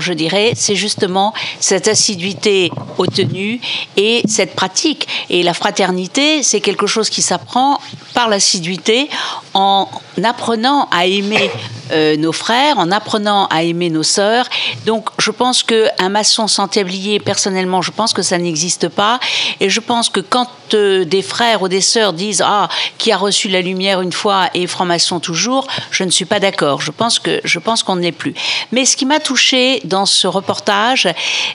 je 0.00 0.12
dirais, 0.12 0.52
c'est 0.54 0.76
justement 0.76 1.32
cette 1.61 1.88
assiduité 1.88 2.70
aux 2.98 3.06
tenues 3.06 3.61
et 3.96 4.22
cette 4.26 4.54
pratique. 4.54 5.09
Et 5.30 5.42
la 5.42 5.54
fraternité, 5.54 6.42
c'est 6.42 6.61
quelque 6.61 6.87
chose 6.87 7.11
qui 7.11 7.22
s'apprend 7.22 7.80
par 8.14 8.28
l'assiduité 8.28 9.09
en 9.54 9.88
apprenant 10.24 10.88
à 10.90 11.06
aimer 11.06 11.50
euh, 11.92 12.16
nos 12.16 12.32
frères, 12.32 12.78
en 12.78 12.90
apprenant 12.90 13.46
à 13.46 13.62
aimer 13.62 13.90
nos 13.90 14.02
sœurs. 14.02 14.48
Donc, 14.87 15.09
je 15.18 15.30
pense 15.30 15.62
qu'un 15.62 16.09
maçon 16.09 16.48
sans 16.48 16.66
tablier, 16.66 17.20
personnellement, 17.20 17.80
je 17.80 17.90
pense 17.90 18.12
que 18.12 18.22
ça 18.22 18.38
n'existe 18.38 18.88
pas. 18.88 19.20
Et 19.61 19.70
je 19.70 19.80
pense 19.80 20.09
que 20.09 20.20
quand 20.20 20.48
euh, 20.74 21.04
des 21.04 21.22
frères 21.22 21.62
ou 21.62 21.68
des 21.68 21.80
sœurs 21.80 22.12
disent 22.12 22.42
Ah, 22.44 22.68
qui 22.98 23.12
a 23.12 23.16
reçu 23.16 23.48
la 23.48 23.61
lumière 23.61 24.00
une 24.00 24.12
fois 24.12 24.48
et 24.54 24.66
franc-maçon 24.66 25.20
toujours, 25.20 25.66
je 25.90 26.02
ne 26.02 26.11
suis 26.11 26.24
pas 26.24 26.40
d'accord. 26.40 26.80
Je 26.80 26.90
pense 26.90 27.82
qu'on 27.82 27.96
ne 27.96 28.02
l'est 28.02 28.12
plus. 28.12 28.35
Mais 28.72 28.85
ce 28.85 28.96
qui 28.96 29.06
m'a 29.06 29.20
touché 29.20 29.80
dans 29.87 30.07
ce 30.07 30.27
reportage, 30.27 31.09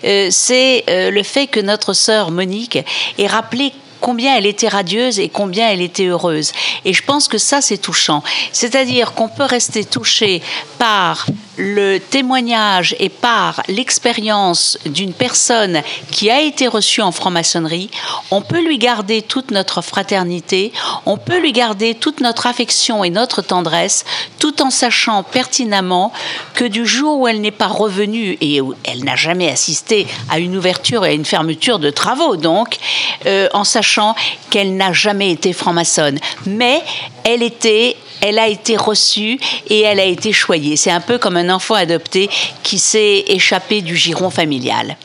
euh, 0.04 0.28
c'est 0.32 0.84
euh, 0.90 1.12
le 1.12 1.24
fait 1.24 1.48
que 1.48 1.60
notre 1.60 1.94
sœur 1.94 2.32
Monique 2.32 2.80
ait 3.18 3.28
rappelé 3.28 3.74
combien 4.02 4.36
elle 4.36 4.48
était 4.48 4.68
radieuse 4.68 5.20
et 5.20 5.30
combien 5.30 5.70
elle 5.70 5.82
était 5.82 6.08
heureuse. 6.08 6.52
Et 6.86 6.94
je 6.94 7.04
pense 7.04 7.28
que 7.28 7.38
ça, 7.38 7.62
c'est 7.62 7.78
touchant. 7.78 8.24
C'est-à-dire 8.52 9.14
qu'on 9.14 9.30
peut 9.30 9.44
rester 9.44 9.86
touché 9.86 10.42
par 10.80 11.28
le 11.58 12.00
témoignage 12.00 12.96
et 13.00 13.10
par 13.10 13.62
l'expérience 13.68 14.78
d'une 14.86 15.14
personne 15.14 15.82
qui 16.12 16.30
a 16.30 16.42
été 16.42 16.68
reçue 16.68 17.02
en 17.02 17.12
franc-maçonnerie, 17.12 17.90
on 18.32 18.42
peut 18.42 18.62
lui 18.62 18.78
garder 18.78 19.22
toute 19.22 19.52
notre 19.52 19.82
fraternité, 19.82 20.72
on 21.06 21.18
peut 21.18 21.40
lui 21.40 21.52
garder 21.52 21.94
toute 21.96 22.22
notre 22.22 22.48
affection 22.48 23.04
et 23.04 23.10
notre 23.10 23.42
tendresse, 23.42 24.06
tout 24.40 24.62
en 24.62 24.70
sachant 24.70 25.24
pertinemment 25.24 26.14
que 26.54 26.66
du 26.66 26.86
jour 26.86 27.20
où 27.20 27.28
elle 27.28 27.42
n'est 27.42 27.52
pas 27.52 27.68
revenue 27.68 28.38
et 28.42 28.62
où 28.62 28.74
elle 28.84 29.04
n'a 29.04 29.16
jamais 29.16 29.50
assisté 29.50 30.08
à 30.30 30.40
une 30.40 30.56
ouverture 30.56 31.06
et 31.06 31.10
à 31.10 31.14
une 31.14 31.26
fermeture 31.26 31.80
de 31.80 31.90
travaux, 31.90 32.38
donc, 32.38 32.78
euh, 33.26 33.50
en 33.54 33.64
sachant 33.64 34.16
qu'elle 34.50 34.78
n'a 34.78 34.94
jamais 34.94 35.32
été 35.32 35.54
franc-maçonne, 35.54 36.20
mais 36.46 36.82
elle 37.24 37.44
était 37.44 37.98
elle 38.22 38.40
a 38.40 38.48
été 38.48 38.78
reçue 38.78 39.40
et 39.68 39.82
elle 39.82 40.00
a 40.00 40.06
été 40.06 40.32
choyée. 40.32 40.76
C'est 40.76 40.92
un 40.92 41.02
peu 41.02 41.18
comme 41.18 41.38
un 41.38 41.41
enfant 41.50 41.76
adopté 41.76 42.30
qui 42.64 42.80
s'est 42.80 43.26
échappé 43.28 43.82
du 43.82 43.96
giron 43.96 44.30
familial. 44.30 44.96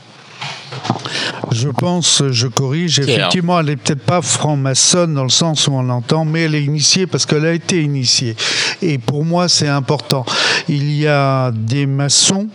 Je 1.53 1.69
pense, 1.69 2.23
je 2.31 2.49
corrige, 2.49 2.99
effectivement, 2.99 3.59
elle 3.61 3.67
n'est 3.67 3.77
peut-être 3.77 4.03
pas 4.03 4.21
franc-maçonne 4.21 5.15
dans 5.15 5.23
le 5.23 5.31
sens 5.31 5.69
où 5.69 5.73
on 5.73 5.83
l'entend, 5.83 6.25
mais 6.25 6.43
elle 6.43 6.55
est 6.55 6.65
initiée 6.65 7.07
parce 7.07 7.25
qu'elle 7.25 7.47
a 7.47 7.53
été 7.53 7.81
initiée. 7.81 8.37
Et 8.83 8.99
pour 8.99 9.25
moi, 9.25 9.49
c'est 9.49 9.69
important. 9.69 10.27
Il 10.69 10.93
y 10.93 11.07
a 11.07 11.53
des 11.53 11.87
maçons 11.87 12.49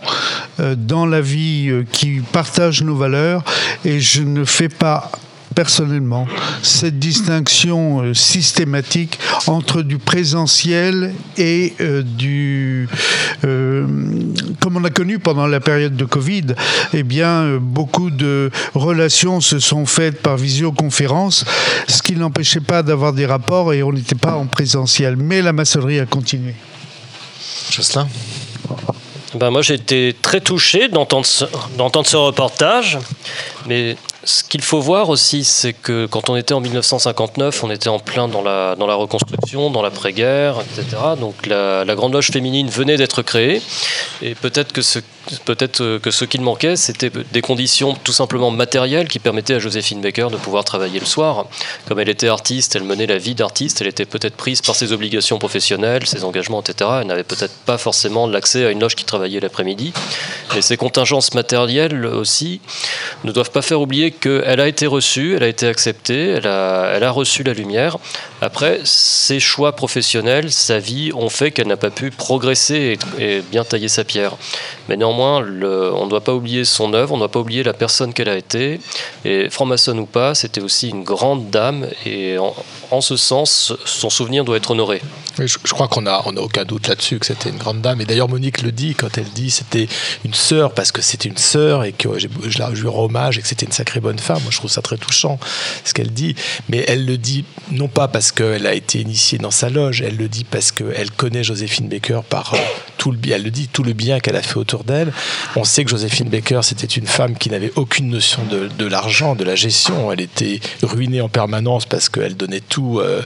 euh, 0.60 0.74
dans 0.76 1.06
la 1.06 1.20
vie 1.20 1.68
euh, 1.68 1.84
qui 1.90 2.20
partagent 2.32 2.82
nos 2.82 2.94
valeurs 2.94 3.42
et 3.84 3.98
je 3.98 4.22
ne 4.22 4.44
fais 4.44 4.68
pas 4.68 5.10
personnellement 5.54 6.26
cette 6.62 6.98
distinction 6.98 8.02
euh, 8.02 8.14
systématique 8.14 9.18
entre 9.46 9.82
du 9.82 9.98
présentiel 9.98 11.14
et 11.36 11.74
euh, 11.80 12.02
du 12.02 12.88
euh, 13.44 13.86
comme 14.60 14.76
on 14.76 14.84
a 14.84 14.90
connu 14.90 15.18
pendant 15.18 15.46
la 15.46 15.60
période 15.60 15.96
de 15.96 16.04
Covid 16.04 16.46
eh 16.92 17.02
bien 17.02 17.58
beaucoup 17.60 18.10
de 18.10 18.50
relations 18.74 19.40
se 19.40 19.58
sont 19.58 19.86
faites 19.86 20.22
par 20.22 20.36
visioconférence 20.36 21.44
ce 21.88 22.02
qui 22.02 22.14
n'empêchait 22.16 22.60
pas 22.60 22.82
d'avoir 22.82 23.12
des 23.12 23.26
rapports 23.26 23.72
et 23.72 23.82
on 23.82 23.92
n'était 23.92 24.14
pas 24.14 24.34
en 24.36 24.46
présentiel. 24.46 25.16
Mais 25.16 25.42
la 25.42 25.52
maçonnerie 25.52 26.00
a 26.00 26.06
continué. 26.06 26.54
Jocelyn? 27.70 28.08
Ben, 29.34 29.50
moi, 29.50 29.62
j'ai 29.62 29.74
été 29.74 30.14
très 30.20 30.40
touché 30.40 30.88
d'entendre 30.88 31.24
ce, 31.24 31.46
ce 31.46 32.16
reportage. 32.16 32.98
Mais 33.66 33.96
ce 34.24 34.44
qu'il 34.44 34.62
faut 34.62 34.80
voir 34.80 35.08
aussi, 35.08 35.42
c'est 35.42 35.72
que 35.72 36.06
quand 36.06 36.28
on 36.28 36.36
était 36.36 36.54
en 36.54 36.60
1959, 36.60 37.64
on 37.64 37.70
était 37.70 37.88
en 37.88 37.98
plein 37.98 38.28
dans 38.28 38.42
la, 38.42 38.76
dans 38.76 38.86
la 38.86 38.94
reconstruction, 38.94 39.70
dans 39.70 39.82
l'après-guerre, 39.82 40.56
etc. 40.60 40.96
Donc 41.18 41.46
la, 41.46 41.84
la 41.84 41.94
Grande 41.94 42.12
Loge 42.12 42.30
féminine 42.30 42.68
venait 42.68 42.96
d'être 42.96 43.22
créée. 43.22 43.62
Et 44.20 44.34
peut-être 44.34 44.72
que 44.72 44.82
ce, 44.82 44.98
peut-être 45.44 45.80
euh, 45.80 45.98
que 45.98 46.10
ce 46.10 46.24
qu'il 46.24 46.40
manquait, 46.40 46.76
c'était 46.76 47.10
des 47.10 47.40
conditions 47.40 47.94
tout 47.94 48.12
simplement 48.12 48.50
matérielles 48.50 49.08
qui 49.08 49.18
permettaient 49.18 49.54
à 49.54 49.58
Joséphine 49.58 50.00
Baker 50.00 50.28
de 50.30 50.36
pouvoir 50.36 50.64
travailler 50.64 51.00
le 51.00 51.06
soir. 51.06 51.46
Comme 51.86 52.00
elle 52.00 52.08
était 52.08 52.28
artiste, 52.28 52.76
elle 52.76 52.84
menait 52.84 53.06
la 53.06 53.18
vie 53.18 53.34
d'artiste, 53.34 53.80
elle 53.80 53.86
était 53.88 54.04
peut-être 54.04 54.36
prise 54.36 54.62
par 54.62 54.74
ses 54.74 54.92
obligations 54.92 55.38
professionnelles, 55.38 56.06
ses 56.06 56.24
engagements, 56.24 56.60
etc. 56.60 56.90
Elle 57.00 57.06
n'avait 57.06 57.24
peut-être 57.24 57.54
pas 57.66 57.78
forcément 57.78 58.26
l'accès 58.26 58.64
à 58.64 58.70
une 58.70 58.80
loge 58.80 58.94
qui 58.94 59.04
travaillait 59.04 59.40
l'après-midi. 59.40 59.92
Et 60.56 60.62
ces 60.62 60.76
contingences 60.76 61.34
matérielles 61.34 62.04
aussi 62.06 62.60
ne 63.24 63.32
doivent 63.32 63.50
pas 63.50 63.62
faire 63.62 63.80
oublier 63.80 64.10
qu'elle 64.10 64.60
a 64.60 64.68
été 64.68 64.86
reçue, 64.86 65.36
elle 65.36 65.42
a 65.42 65.48
été 65.48 65.66
acceptée, 65.66 66.28
elle 66.30 66.46
a, 66.46 66.92
elle 66.94 67.04
a 67.04 67.10
reçu 67.10 67.42
la 67.42 67.54
lumière. 67.54 67.98
Après, 68.40 68.80
ses 68.84 69.40
choix 69.40 69.72
professionnels, 69.72 70.50
sa 70.50 70.78
vie 70.78 71.12
ont 71.14 71.28
fait 71.28 71.52
qu'elle 71.52 71.68
n'a 71.68 71.76
pas 71.76 71.90
pu 71.90 72.10
progresser 72.10 72.98
et, 73.18 73.36
et 73.36 73.40
bien 73.40 73.64
tailler 73.64 73.88
sa 73.88 74.04
pierre. 74.04 74.36
Mais 74.88 74.96
néanmoins, 74.96 75.21
on 75.22 76.04
ne 76.04 76.08
doit 76.10 76.22
pas 76.22 76.34
oublier 76.34 76.64
son 76.64 76.94
œuvre, 76.94 77.12
on 77.12 77.16
ne 77.16 77.20
doit 77.20 77.30
pas 77.30 77.40
oublier 77.40 77.62
la 77.62 77.72
personne 77.72 78.12
qu'elle 78.12 78.28
a 78.28 78.36
été. 78.36 78.80
Et 79.24 79.50
franc-maçonne 79.50 79.98
ou 79.98 80.06
pas, 80.06 80.34
c'était 80.34 80.60
aussi 80.60 80.88
une 80.88 81.04
grande 81.04 81.50
dame. 81.50 81.86
Et 82.06 82.36
en, 82.38 83.00
ce 83.00 83.16
sens, 83.16 83.72
son 83.84 84.10
souvenir 84.10 84.44
doit 84.44 84.56
être 84.56 84.70
honoré. 84.70 85.00
Je, 85.38 85.56
crois 85.72 85.88
qu'on 85.88 86.06
a, 86.06 86.22
on 86.26 86.36
a 86.36 86.40
aucun 86.40 86.64
doute 86.64 86.88
là-dessus 86.88 87.18
que 87.18 87.26
c'était 87.26 87.48
une 87.48 87.56
grande 87.56 87.80
dame. 87.80 88.00
Et 88.00 88.04
d'ailleurs, 88.04 88.28
Monique 88.28 88.62
le 88.62 88.70
dit 88.72 88.94
quand 88.94 89.16
elle 89.16 89.30
dit 89.30 89.50
c'était 89.50 89.88
une 90.24 90.34
sœur 90.34 90.72
parce 90.72 90.92
que 90.92 91.00
c'était 91.00 91.28
une 91.28 91.38
sœur 91.38 91.84
et 91.84 91.92
que 91.92 92.18
je 92.18 92.28
lui 92.82 92.88
rends 92.88 93.04
hommage 93.04 93.38
et 93.38 93.42
que 93.42 93.48
c'était 93.48 93.66
une 93.66 93.72
sacrée 93.72 94.00
bonne 94.00 94.18
femme. 94.18 94.42
Moi, 94.42 94.50
je 94.50 94.58
trouve 94.58 94.70
ça 94.70 94.82
très 94.82 94.98
touchant 94.98 95.38
ce 95.84 95.94
qu'elle 95.94 96.12
dit. 96.12 96.34
Mais 96.68 96.84
elle 96.86 97.06
le 97.06 97.16
dit 97.16 97.44
non 97.70 97.88
pas 97.88 98.08
parce 98.08 98.32
qu'elle 98.32 98.66
a 98.66 98.74
été 98.74 99.00
initiée 99.00 99.38
dans 99.38 99.50
sa 99.50 99.70
loge, 99.70 100.02
elle 100.02 100.16
le 100.16 100.28
dit 100.28 100.44
parce 100.44 100.72
qu'elle 100.72 101.10
connaît 101.10 101.44
Joséphine 101.44 101.88
Baker 101.88 102.20
par 102.28 102.54
euh, 102.54 102.58
tout 102.98 103.10
le 103.10 103.16
bien. 103.16 103.36
Elle 103.36 103.44
le 103.44 103.50
dit 103.50 103.68
tout 103.68 103.82
le 103.82 103.92
bien 103.92 104.20
qu'elle 104.20 104.36
a 104.36 104.42
fait 104.42 104.56
autour 104.56 104.84
d'elle. 104.84 105.11
On 105.56 105.64
sait 105.64 105.84
que 105.84 105.90
Joséphine 105.90 106.28
Baker 106.28 106.60
c'était 106.62 106.86
une 106.86 107.06
femme 107.06 107.36
qui 107.36 107.50
n'avait 107.50 107.72
aucune 107.76 108.08
notion 108.08 108.42
de, 108.44 108.86
l'argent, 108.86 109.34
de 109.34 109.44
la 109.44 109.54
gestion. 109.54 110.12
Elle 110.12 110.20
était 110.20 110.60
ruinée 110.82 111.20
en 111.20 111.28
permanence 111.28 111.86
parce 111.86 112.08
qu'elle 112.08 112.36
donnait 112.36 112.60
tout 112.60 113.00
euh, 113.00 113.22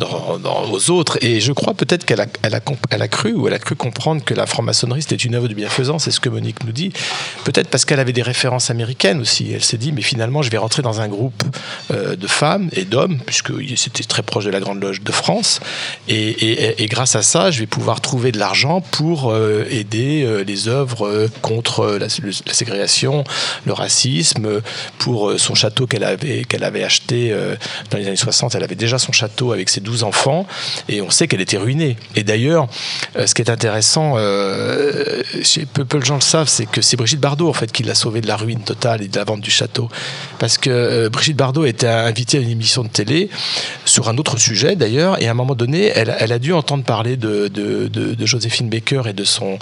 aux 0.00 0.90
autres. 0.90 1.18
Et 1.22 1.40
je 1.40 1.52
crois 1.52 1.74
peut-être 1.74 2.04
qu'elle 2.04 2.20
a, 2.20 3.08
cru 3.08 3.32
ou 3.34 3.46
elle 3.46 3.54
a 3.54 3.58
cru 3.58 3.74
comprendre 3.74 4.24
que 4.24 4.34
la 4.34 4.46
franc-maçonnerie 4.46 5.02
c'était 5.02 5.16
une 5.16 5.34
œuvre 5.34 5.48
de 5.48 5.54
bienfaisance. 5.54 6.04
C'est 6.04 6.10
ce 6.10 6.20
que 6.20 6.28
Monique 6.28 6.64
nous 6.64 6.72
dit. 6.72 6.92
Peut-être 7.44 7.68
parce 7.68 7.84
qu'elle 7.84 8.00
avait 8.00 8.12
des 8.12 8.22
références 8.22 8.70
américaines 8.70 9.20
aussi. 9.20 9.52
Elle 9.52 9.64
s'est 9.64 9.78
dit 9.78 9.92
mais 9.92 10.02
finalement 10.02 10.42
je 10.42 10.50
vais 10.50 10.58
rentrer 10.58 10.82
dans 10.82 11.00
un 11.00 11.08
groupe 11.08 11.42
euh, 11.90 12.16
de 12.16 12.26
femmes 12.26 12.68
et 12.72 12.84
d'hommes 12.84 13.18
puisque 13.26 13.52
c'était 13.76 14.04
très 14.04 14.22
proche 14.22 14.44
de 14.44 14.50
la 14.50 14.60
Grande 14.60 14.82
Loge 14.82 15.02
de 15.02 15.12
France. 15.12 15.60
Et, 16.08 16.86
grâce 16.88 17.16
à 17.16 17.22
ça, 17.22 17.50
je 17.50 17.60
vais 17.60 17.66
pouvoir 17.66 18.00
trouver 18.00 18.32
de 18.32 18.38
l'argent 18.38 18.80
pour 18.80 19.30
euh, 19.30 19.64
aider 19.70 20.44
les 20.46 20.68
œuvres 20.68 21.06
contre 21.42 21.98
la, 21.98 22.08
ségrégation, 22.08 23.24
le 23.64 23.72
racisme, 23.72 24.60
pour 24.98 25.30
euh, 25.30 25.38
son 25.38 25.54
château 25.54 25.86
qu'elle 25.86 26.04
avait, 26.04 26.44
qu'elle 26.44 26.64
avait 26.64 26.84
acheté 26.84 27.30
euh, 27.32 27.56
dans 27.90 27.98
les 27.98 28.06
années 28.06 28.16
60. 28.16 28.54
Elle 28.54 28.62
avait 28.64 28.74
déjà 28.74 28.98
son 28.98 29.12
château 29.12 29.52
avec 29.52 29.68
ses 29.68 29.80
12 29.80 30.02
enfants 30.04 30.46
et 30.88 31.00
on 31.02 31.10
sait 31.10 31.28
qu'elle 31.28 31.40
était 31.40 31.56
ruinée. 31.58 31.96
Et 32.14 32.22
d'ailleurs, 32.24 32.68
euh, 33.16 33.26
ce 33.26 33.34
qui 33.34 33.42
est 33.42 33.50
intéressant, 33.50 34.16
peu, 35.72 35.84
de 35.98 36.04
gens 36.04 36.16
le 36.16 36.20
savent, 36.20 36.48
c'est 36.48 36.66
que 36.66 36.82
c'est 36.82 36.96
Brigitte 36.96 37.20
Bardot 37.20 37.48
en 37.48 37.52
fait 37.52 37.70
qui 37.72 37.82
l'a 37.82 37.94
sauvée 37.94 38.20
de 38.20 38.26
la 38.28 38.36
ruine 38.36 38.62
totale 38.62 39.02
et 39.02 39.08
de 39.08 39.16
la 39.16 39.24
vente 39.24 39.40
du 39.40 39.50
château. 39.50 39.88
Parce 40.38 40.58
que 40.58 41.08
Brigitte 41.08 41.36
Bardot 41.36 41.64
était 41.64 41.86
invitée 41.86 42.38
à 42.38 42.40
une 42.40 42.50
émission 42.50 42.82
de 42.82 42.88
télé 42.88 43.28
sur 43.84 44.08
un 44.08 44.16
autre 44.18 44.38
sujet 44.38 44.76
d'ailleurs, 44.76 45.20
et 45.22 45.28
à 45.28 45.30
un 45.30 45.34
moment 45.34 45.54
donné, 45.54 45.92
elle, 45.94 46.32
a 46.32 46.38
dû 46.38 46.52
entendre 46.52 46.84
parler 46.84 47.16
de, 47.16 47.48
de, 47.48 47.88
de- 47.88 48.14
de 48.14 48.26
Joséphine 48.26 48.68
Baker 48.68 49.02
et 49.06 49.12
de, 49.12 49.24
son, 49.24 49.54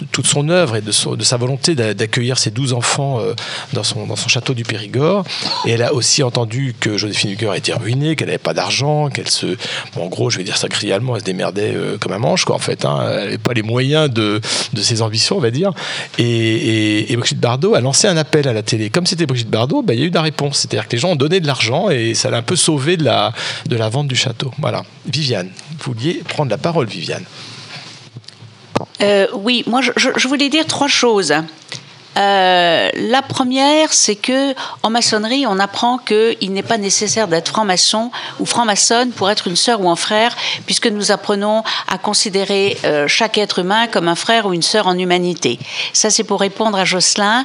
de 0.00 0.06
toute 0.12 0.26
son 0.26 0.48
œuvre 0.48 0.76
et 0.76 0.80
de, 0.80 0.92
son- 0.92 0.99
de 1.06 1.22
sa 1.24 1.36
volonté 1.36 1.74
d'a- 1.74 1.94
d'accueillir 1.94 2.38
ses 2.38 2.50
12 2.50 2.72
enfants 2.72 3.20
euh, 3.20 3.34
dans, 3.72 3.82
son, 3.82 4.06
dans 4.06 4.16
son 4.16 4.28
château 4.28 4.54
du 4.54 4.62
Périgord. 4.64 5.24
Et 5.66 5.70
elle 5.72 5.82
a 5.82 5.92
aussi 5.94 6.22
entendu 6.22 6.74
que 6.78 6.96
Joséphine 6.96 7.30
Baker 7.34 7.56
était 7.56 7.72
ruinée, 7.74 8.16
qu'elle 8.16 8.28
n'avait 8.28 8.38
pas 8.38 8.54
d'argent, 8.54 9.08
qu'elle 9.08 9.28
se. 9.30 9.56
en 9.96 10.06
gros, 10.06 10.30
je 10.30 10.38
vais 10.38 10.44
dire 10.44 10.56
ça 10.56 10.68
elle 11.14 11.20
se 11.20 11.24
démerdait 11.24 11.72
euh, 11.74 11.98
comme 11.98 12.12
un 12.12 12.18
manche, 12.18 12.44
quoi, 12.44 12.56
en 12.56 12.60
fait. 12.60 12.84
hein. 12.84 12.98
Elle 13.10 13.24
n'avait 13.24 13.38
pas 13.38 13.52
les 13.52 13.62
moyens 13.62 14.10
de, 14.10 14.40
de 14.72 14.82
ses 14.82 15.02
ambitions, 15.02 15.36
on 15.36 15.40
va 15.40 15.50
dire. 15.50 15.72
Et, 16.18 17.12
et- 17.12 17.16
Brigitte 17.16 17.40
Bardot 17.40 17.74
a 17.74 17.80
lancé 17.80 18.08
un 18.08 18.16
appel 18.16 18.48
à 18.48 18.52
la 18.52 18.62
télé. 18.62 18.88
Comme 18.90 19.06
c'était 19.06 19.26
Brigitte 19.26 19.50
Bardot, 19.50 19.82
bah, 19.82 19.92
il 19.94 20.00
y 20.00 20.02
a 20.02 20.06
eu 20.06 20.10
de 20.10 20.14
la 20.14 20.22
réponse. 20.22 20.58
C'est-à-dire 20.58 20.88
que 20.88 20.92
les 20.92 20.98
gens 20.98 21.10
ont 21.10 21.16
donné 21.16 21.40
de 21.40 21.46
l'argent 21.46 21.90
et 21.90 22.14
ça 22.14 22.30
l'a 22.30 22.38
un 22.38 22.42
peu 22.42 22.56
sauvé 22.56 22.96
de 22.96 23.04
la, 23.04 23.32
de 23.68 23.76
la 23.76 23.88
vente 23.88 24.08
du 24.08 24.16
château. 24.16 24.50
Voilà. 24.58 24.82
Viviane, 25.06 25.50
vous 25.84 25.92
vouliez 25.92 26.22
prendre 26.28 26.50
la 26.50 26.58
parole, 26.58 26.86
Viviane. 26.86 27.24
Euh, 29.00 29.26
oui, 29.34 29.64
moi 29.66 29.80
je, 29.80 30.28
voulais 30.28 30.48
dire 30.48 30.66
trois 30.66 30.88
choses. 30.88 31.34
Euh, 32.16 32.90
la 32.94 33.22
première, 33.22 33.92
c'est 33.92 34.16
que 34.16 34.54
en 34.82 34.90
maçonnerie, 34.90 35.46
on 35.46 35.58
apprend 35.58 35.98
qu'il 35.98 36.52
n'est 36.52 36.62
pas 36.62 36.78
nécessaire 36.78 37.28
d'être 37.28 37.48
franc-maçon 37.48 38.10
ou 38.40 38.46
franc-maçonne 38.46 39.10
pour 39.10 39.30
être 39.30 39.46
une 39.46 39.56
sœur 39.56 39.80
ou 39.80 39.90
un 39.90 39.96
frère, 39.96 40.36
puisque 40.66 40.86
nous 40.86 41.12
apprenons 41.12 41.62
à 41.88 41.98
considérer 41.98 42.76
euh, 42.84 43.06
chaque 43.06 43.38
être 43.38 43.60
humain 43.60 43.86
comme 43.86 44.08
un 44.08 44.14
frère 44.14 44.46
ou 44.46 44.52
une 44.52 44.62
sœur 44.62 44.86
en 44.86 44.98
humanité. 44.98 45.58
Ça, 45.92 46.10
c'est 46.10 46.24
pour 46.24 46.40
répondre 46.40 46.78
à 46.78 46.84
Jocelyn. 46.84 47.44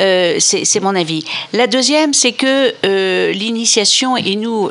Euh, 0.00 0.36
c'est 0.40 0.80
mon 0.80 0.94
avis. 0.94 1.24
La 1.52 1.66
deuxième, 1.66 2.14
c'est 2.14 2.32
que 2.32 2.74
l'initiation, 3.32 4.16
et 4.16 4.36
nous, 4.36 4.68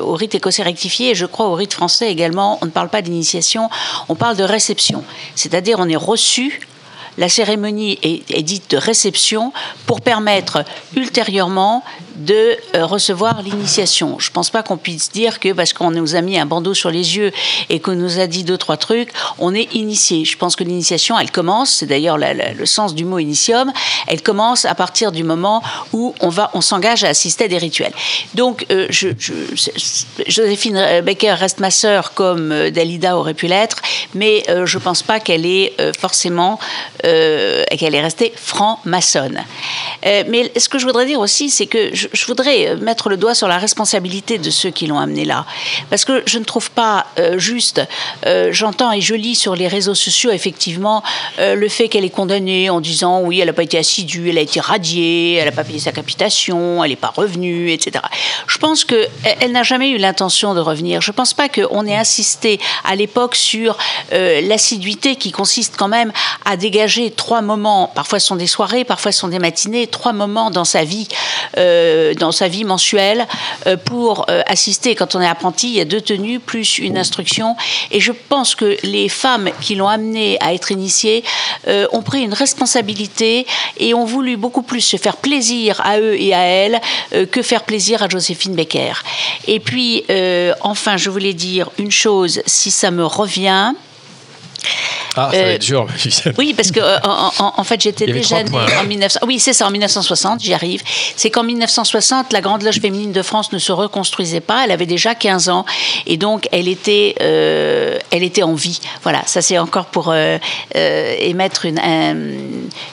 au 0.00 0.14
rite 0.14 0.34
écossais 0.34 0.62
rectifié, 0.62 1.10
et 1.10 1.14
je 1.14 1.26
crois 1.26 1.46
au 1.46 1.54
rite 1.54 1.72
français 1.72 2.10
également, 2.10 2.58
on 2.62 2.66
ne 2.66 2.70
parle 2.70 2.88
pas 2.88 3.02
d'initiation, 3.02 3.70
on 4.08 4.14
parle 4.14 4.36
de 4.36 4.44
réception. 4.44 5.04
C'est-à-dire, 5.34 5.76
on 5.78 5.88
est 5.88 5.96
reçu 5.96 6.60
la 7.18 7.28
cérémonie 7.28 7.98
est, 8.02 8.42
dite 8.42 8.74
réception 8.78 9.52
pour 9.86 10.00
permettre 10.00 10.64
ultérieurement 10.96 11.84
de 12.16 12.56
euh, 12.74 12.86
recevoir 12.86 13.42
l'initiation. 13.42 14.18
Je 14.18 14.30
ne 14.30 14.32
pense 14.32 14.50
pas 14.50 14.62
qu'on 14.62 14.76
puisse 14.76 15.10
dire 15.10 15.40
que 15.40 15.52
parce 15.52 15.72
qu'on 15.72 15.90
nous 15.90 16.14
a 16.14 16.20
mis 16.20 16.38
un 16.38 16.46
bandeau 16.46 16.74
sur 16.74 16.90
les 16.90 17.16
yeux 17.16 17.32
et 17.68 17.80
qu'on 17.80 17.94
nous 17.94 18.18
a 18.18 18.26
dit 18.26 18.44
deux, 18.44 18.58
trois 18.58 18.76
trucs, 18.76 19.12
on 19.38 19.54
est 19.54 19.72
initié. 19.74 20.24
Je 20.24 20.36
pense 20.36 20.56
que 20.56 20.64
l'initiation, 20.64 21.18
elle 21.18 21.30
commence, 21.30 21.70
c'est 21.70 21.86
d'ailleurs 21.86 22.18
le 22.18 22.66
sens 22.66 22.94
du 22.94 23.04
mot 23.04 23.18
initium, 23.18 23.72
elle 24.06 24.22
commence 24.22 24.64
à 24.64 24.74
partir 24.74 25.12
du 25.12 25.24
moment 25.24 25.62
où 25.92 26.14
on, 26.20 26.28
va, 26.28 26.50
on 26.54 26.60
s'engage 26.60 27.04
à 27.04 27.08
assister 27.08 27.44
à 27.44 27.48
des 27.48 27.58
rituels. 27.58 27.92
Donc, 28.34 28.66
euh, 28.70 28.88
Joséphine 30.26 31.02
Becker 31.04 31.34
reste 31.34 31.60
ma 31.60 31.70
sœur 31.70 32.14
comme 32.14 32.52
euh, 32.52 32.70
Dalida 32.70 33.16
aurait 33.16 33.34
pu 33.34 33.46
l'être, 33.46 33.78
mais 34.14 34.44
je 34.48 34.78
ne 34.78 34.82
pense 34.82 35.02
pas 35.02 35.20
qu'elle 35.20 35.46
est 35.46 35.72
euh, 35.80 35.92
forcément 35.98 36.58
qu'elle 37.02 37.94
est 37.94 38.00
restée 38.00 38.32
franc-maçonne. 38.36 39.42
Mais 40.04 40.52
ce 40.56 40.68
que 40.68 40.78
je 40.78 40.86
voudrais 40.86 41.06
dire 41.06 41.20
aussi, 41.20 41.50
c'est 41.50 41.66
que 41.66 41.90
je 42.12 42.26
voudrais 42.26 42.68
euh, 42.68 42.76
mettre 42.76 43.08
le 43.08 43.16
doigt 43.16 43.34
sur 43.34 43.48
la 43.48 43.58
responsabilité 43.58 44.38
de 44.38 44.50
ceux 44.50 44.70
qui 44.70 44.86
l'ont 44.86 44.98
amenée 44.98 45.24
là. 45.24 45.44
Parce 45.90 46.04
que 46.04 46.22
je 46.26 46.38
ne 46.38 46.44
trouve 46.44 46.70
pas 46.70 47.06
euh, 47.18 47.38
juste, 47.38 47.80
euh, 48.26 48.48
j'entends 48.52 48.92
et 48.92 49.00
je 49.00 49.14
lis 49.14 49.34
sur 49.34 49.54
les 49.56 49.68
réseaux 49.68 49.94
sociaux 49.94 50.30
effectivement 50.30 51.02
le 51.38 51.68
fait 51.68 51.88
qu'elle 51.88 52.04
est 52.04 52.10
condamnée 52.10 52.70
en 52.70 52.80
disant 52.80 53.20
oui, 53.20 53.40
elle 53.40 53.46
n'a 53.46 53.52
pas 53.52 53.62
été 53.62 53.78
assidue, 53.78 54.30
elle 54.30 54.38
a 54.38 54.42
été 54.42 54.60
radiée, 54.60 55.34
elle 55.34 55.46
n'a 55.46 55.52
pas 55.52 55.64
payé 55.64 55.78
sa 55.78 55.92
capitation, 55.92 56.82
elle 56.84 56.90
n'est 56.90 56.96
pas 56.96 57.12
revenue, 57.14 57.70
etc. 57.70 58.04
Je 58.46 58.58
pense 58.58 58.84
qu'elle 58.84 59.08
elle, 59.40 59.52
n'a 59.52 59.62
jamais 59.62 59.90
eu 59.90 59.98
l'intention 59.98 60.54
de 60.54 60.60
revenir. 60.60 61.00
Je 61.00 61.10
ne 61.10 61.14
pense 61.14 61.34
pas 61.34 61.48
qu'on 61.48 61.86
ait 61.86 61.96
insisté 61.96 62.60
à 62.84 62.94
l'époque 62.96 63.34
sur 63.34 63.76
l'assiduité 64.10 65.16
qui 65.16 65.32
consiste 65.32 65.76
quand 65.76 65.88
même 65.88 66.12
à 66.44 66.56
dégager 66.56 67.10
trois 67.10 67.42
moments, 67.42 67.90
parfois 67.94 68.18
ce 68.18 68.26
sont 68.26 68.36
des 68.36 68.46
soirées, 68.46 68.84
parfois 68.84 69.12
ce 69.12 69.20
sont 69.20 69.28
des 69.28 69.38
matinées, 69.38 69.86
trois 69.86 70.12
moments 70.12 70.50
dans 70.50 70.64
sa 70.64 70.84
vie, 70.84 71.08
dans 72.18 72.32
sa 72.32 72.48
vie 72.48 72.64
mensuelle, 72.64 73.26
euh, 73.66 73.76
pour 73.76 74.26
euh, 74.28 74.42
assister. 74.46 74.94
Quand 74.94 75.14
on 75.14 75.20
est 75.20 75.26
apprenti, 75.26 75.68
il 75.68 75.74
y 75.74 75.80
a 75.80 75.84
deux 75.84 76.00
tenues 76.00 76.40
plus 76.40 76.78
une 76.78 76.98
instruction. 76.98 77.56
Et 77.90 78.00
je 78.00 78.12
pense 78.12 78.54
que 78.54 78.76
les 78.82 79.08
femmes 79.08 79.50
qui 79.60 79.74
l'ont 79.74 79.88
amené 79.88 80.36
à 80.40 80.52
être 80.54 80.70
initiées 80.72 81.24
euh, 81.68 81.86
ont 81.92 82.02
pris 82.02 82.22
une 82.22 82.34
responsabilité 82.34 83.46
et 83.78 83.94
ont 83.94 84.04
voulu 84.04 84.36
beaucoup 84.36 84.62
plus 84.62 84.80
se 84.80 84.96
faire 84.96 85.16
plaisir 85.16 85.80
à 85.84 86.00
eux 86.00 86.20
et 86.20 86.34
à 86.34 86.40
elles 86.40 86.80
euh, 87.14 87.26
que 87.26 87.42
faire 87.42 87.62
plaisir 87.64 88.02
à 88.02 88.08
Joséphine 88.08 88.54
Becker. 88.54 88.94
Et 89.46 89.60
puis, 89.60 90.04
euh, 90.10 90.52
enfin, 90.60 90.96
je 90.96 91.10
voulais 91.10 91.34
dire 91.34 91.70
une 91.78 91.90
chose, 91.90 92.42
si 92.46 92.70
ça 92.70 92.90
me 92.90 93.04
revient. 93.04 93.72
Ah, 95.14 95.28
ça 95.32 95.38
va 95.38 95.44
Euh, 95.48 95.54
être 95.54 95.60
dur. 95.62 95.86
Oui, 96.38 96.54
parce 96.54 96.70
que 96.70 96.80
euh, 96.80 96.98
en, 97.04 97.30
en- 97.38 97.52
en 97.58 97.64
fait, 97.64 97.80
j'étais 97.80 98.06
déjà 98.06 98.42
née 98.42 98.50
points, 98.50 98.64
hein. 98.66 98.80
en 98.82 98.84
1900. 98.86 99.20
Oui, 99.26 99.38
c'est 99.38 99.52
ça, 99.52 99.66
en 99.66 99.70
1960, 99.70 100.40
j'y 100.42 100.54
arrive. 100.54 100.82
C'est 101.16 101.30
qu'en 101.30 101.42
1960, 101.42 102.32
la 102.32 102.40
Grande 102.40 102.62
Loge 102.62 102.80
féminine 102.80 103.12
de 103.12 103.22
France 103.22 103.52
ne 103.52 103.58
se 103.58 103.72
reconstruisait 103.72 104.40
pas. 104.40 104.64
Elle 104.64 104.70
avait 104.70 104.86
déjà 104.86 105.14
15 105.14 105.48
ans 105.50 105.64
et 106.06 106.16
donc 106.16 106.48
elle 106.52 106.68
était, 106.68 107.14
euh, 107.20 107.98
elle 108.10 108.22
était 108.22 108.42
en 108.42 108.54
vie. 108.54 108.80
Voilà, 109.02 109.22
ça 109.26 109.42
c'est 109.42 109.58
encore 109.58 109.86
pour 109.86 110.10
euh, 110.10 110.38
euh, 110.76 111.14
émettre 111.18 111.66
une, 111.66 111.78
un, 111.78 112.14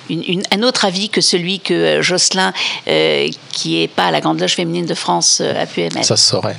une- 0.09 0.23
une- 0.27 0.43
un 0.51 0.63
autre 0.63 0.85
avis 0.85 1.09
que 1.09 1.21
celui 1.21 1.59
que 1.59 2.01
Jocelyn, 2.01 2.51
euh, 2.87 3.27
qui 3.53 3.81
est 3.81 3.87
pas 3.87 4.05
à 4.05 4.11
la 4.11 4.19
Grande 4.21 4.39
Loge 4.41 4.55
féminine 4.55 4.85
de 4.85 4.93
France, 4.95 5.39
euh, 5.41 5.61
a 5.63 5.65
pu 5.65 5.81
émettre. 5.81 6.03
Ça 6.05 6.17
se 6.17 6.27
saurait. 6.29 6.57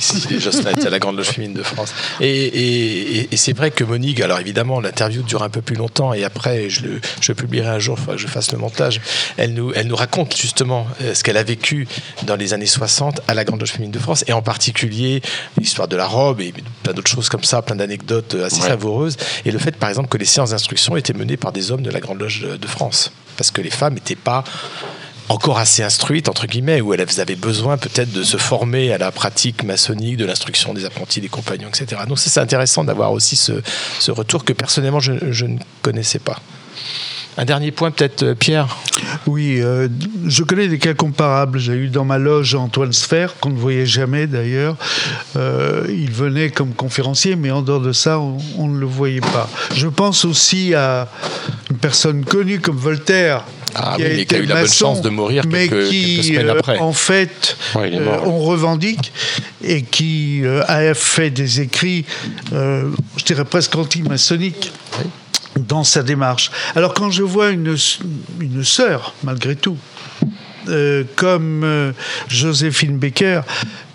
Si 0.00 0.40
Jocelyn 0.40 0.70
était 0.72 0.86
à 0.86 0.90
la 0.90 0.98
Grande 0.98 1.16
Loge 1.16 1.28
féminine 1.30 1.56
de 1.56 1.62
France. 1.62 1.92
Et, 2.20 2.28
et- 2.28 3.18
et- 3.18 3.28
et 3.32 3.36
c'est 3.36 3.52
vrai 3.56 3.70
que 3.70 3.84
Monique, 3.84 4.20
alors 4.20 4.38
évidemment, 4.40 4.51
l'interview 4.80 5.22
dure 5.22 5.42
un 5.42 5.48
peu 5.48 5.62
plus 5.62 5.76
longtemps 5.76 6.12
et 6.12 6.24
après, 6.24 6.68
je 6.70 6.82
le, 6.82 7.00
je 7.20 7.32
publierai 7.32 7.68
un 7.68 7.78
jour, 7.78 7.96
il 7.98 8.00
faudra 8.00 8.16
que 8.16 8.22
je 8.22 8.26
fasse 8.26 8.52
le 8.52 8.58
montage. 8.58 9.00
Elle 9.36 9.54
nous, 9.54 9.72
elle 9.74 9.86
nous 9.86 9.96
raconte 9.96 10.36
justement 10.36 10.86
euh, 11.02 11.14
ce 11.14 11.22
qu'elle 11.24 11.36
a 11.36 11.42
vécu 11.42 11.86
dans 12.24 12.36
les 12.36 12.54
années 12.54 12.66
60 12.66 13.20
à 13.28 13.34
la 13.34 13.44
Grande 13.44 13.60
Loge 13.60 13.70
féminine 13.72 13.92
de 13.92 13.98
France 13.98 14.24
et 14.26 14.32
en 14.32 14.42
particulier 14.42 15.22
l'histoire 15.58 15.88
de 15.88 15.96
la 15.96 16.06
robe 16.06 16.40
et 16.40 16.52
plein 16.82 16.92
d'autres 16.92 17.10
choses 17.10 17.28
comme 17.28 17.44
ça, 17.44 17.62
plein 17.62 17.76
d'anecdotes 17.76 18.34
euh, 18.34 18.46
assez 18.46 18.60
Ouais. 18.62 18.68
savoureuses. 18.68 19.16
Et 19.44 19.50
le 19.50 19.58
fait, 19.58 19.76
par 19.76 19.88
exemple, 19.88 20.08
que 20.08 20.18
les 20.18 20.24
séances 20.24 20.50
d'instruction 20.50 20.96
étaient 20.96 21.12
menées 21.14 21.36
par 21.36 21.52
des 21.52 21.70
hommes 21.70 21.82
de 21.82 21.90
la 21.90 22.00
Grande 22.00 22.20
Loge 22.20 22.42
de 22.60 22.66
France. 22.66 23.12
Parce 23.36 23.50
que 23.50 23.60
les 23.60 23.70
femmes 23.70 23.94
n'étaient 23.94 24.14
pas 24.14 24.44
encore 25.32 25.58
assez 25.58 25.82
instruites, 25.82 26.28
entre 26.28 26.46
guillemets, 26.46 26.80
où 26.80 26.92
elles 26.92 27.20
avaient 27.20 27.36
besoin 27.36 27.78
peut-être 27.78 28.12
de 28.12 28.22
se 28.22 28.36
former 28.36 28.92
à 28.92 28.98
la 28.98 29.10
pratique 29.10 29.64
maçonnique, 29.64 30.18
de 30.18 30.26
l'instruction 30.26 30.74
des 30.74 30.84
apprentis, 30.84 31.20
des 31.20 31.28
compagnons, 31.28 31.68
etc. 31.68 32.02
Donc 32.06 32.18
c'est 32.18 32.38
intéressant 32.38 32.84
d'avoir 32.84 33.12
aussi 33.12 33.36
ce, 33.36 34.10
retour 34.10 34.44
que 34.44 34.52
personnellement 34.52 35.00
je, 35.00 35.44
ne 35.44 35.58
connaissais 35.80 36.18
pas. 36.18 36.38
Un 37.38 37.46
dernier 37.46 37.70
point 37.70 37.90
peut-être, 37.90 38.24
euh, 38.24 38.34
Pierre? 38.34 38.76
Oui, 39.26 39.56
euh, 39.62 39.88
je 40.26 40.42
connais 40.42 40.68
des 40.68 40.78
cas 40.78 40.92
comparables. 40.92 41.58
J'ai 41.58 41.72
eu 41.72 41.88
dans 41.88 42.04
ma 42.04 42.18
loge 42.18 42.54
Antoine 42.54 42.92
Sfer, 42.92 43.36
qu'on 43.40 43.48
ne 43.48 43.56
voyait 43.56 43.86
jamais 43.86 44.26
d'ailleurs. 44.26 44.76
Euh, 45.36 45.86
il 45.88 46.10
venait 46.10 46.50
comme 46.50 46.74
conférencier, 46.74 47.36
mais 47.36 47.50
en 47.50 47.62
dehors 47.62 47.80
de 47.80 47.92
ça, 47.92 48.18
on 48.18 48.68
ne 48.68 48.78
le 48.78 48.84
voyait 48.84 49.22
pas. 49.22 49.48
Je 49.74 49.88
pense 49.88 50.26
aussi 50.26 50.74
à 50.74 51.08
une 51.70 51.78
personne 51.78 52.22
connue 52.22 52.60
comme 52.60 52.76
Voltaire. 52.76 53.46
Ah 53.74 53.94
qui 53.96 54.02
oui, 54.04 54.08
mais 54.16 54.24
qui 54.26 54.34
a 54.34 54.38
eu 54.38 54.46
la 54.46 54.54
bonne 54.62 54.70
chance 54.72 55.00
de 55.02 55.08
mourir 55.08 55.44
mais 55.48 55.68
quelques- 55.68 55.88
qui, 55.88 56.14
quelques 56.16 56.24
semaines 56.26 56.48
euh, 56.48 56.58
après. 56.58 56.78
en 56.78 56.92
fait, 56.92 57.56
Ouais, 57.74 57.90
euh, 57.94 58.04
mort. 58.04 58.26
on 58.28 58.38
revendique 58.40 59.12
et 59.62 59.82
qui 59.82 60.40
euh, 60.44 60.62
a 60.68 60.94
fait 60.94 61.30
des 61.30 61.60
écrits, 61.60 62.04
je 62.52 63.24
dirais 63.24 63.44
presque 63.44 63.74
anti-maçonniques 63.76 64.72
dans 65.58 65.84
sa 65.84 66.02
démarche. 66.02 66.50
Alors 66.74 66.94
quand 66.94 67.10
je 67.10 67.22
vois 67.22 67.50
une, 67.50 67.76
une 68.40 68.64
sœur, 68.64 69.14
malgré 69.22 69.54
tout, 69.56 69.76
euh, 70.68 71.04
comme 71.16 71.62
euh, 71.64 71.92
Joséphine 72.28 72.96
Becker, 72.98 73.40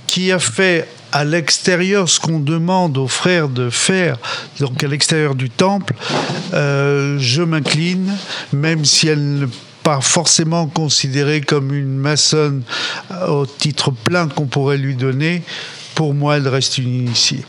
qui 0.05 0.31
a 0.31 0.39
fait 0.39 0.87
à 1.11 1.23
l'extérieur 1.23 2.09
ce 2.09 2.19
qu'on 2.19 2.39
demande 2.39 2.97
aux 2.97 3.07
frères 3.07 3.49
de 3.49 3.69
faire, 3.69 4.17
donc 4.59 4.83
à 4.83 4.87
l'extérieur 4.87 5.35
du 5.35 5.49
temple, 5.49 5.93
euh, 6.53 7.17
je 7.19 7.41
m'incline, 7.41 8.13
même 8.53 8.85
si 8.85 9.07
elle 9.07 9.39
n'est 9.39 9.47
pas 9.83 10.01
forcément 10.01 10.67
considérée 10.67 11.41
comme 11.41 11.73
une 11.73 11.95
maçonne 11.97 12.63
euh, 13.11 13.27
au 13.27 13.45
titre 13.45 13.91
plein 13.91 14.27
qu'on 14.27 14.45
pourrait 14.45 14.77
lui 14.77 14.95
donner, 14.95 15.43
pour 15.95 16.13
moi 16.13 16.37
elle 16.37 16.47
reste 16.47 16.77
une 16.77 16.93
initiée. 16.93 17.45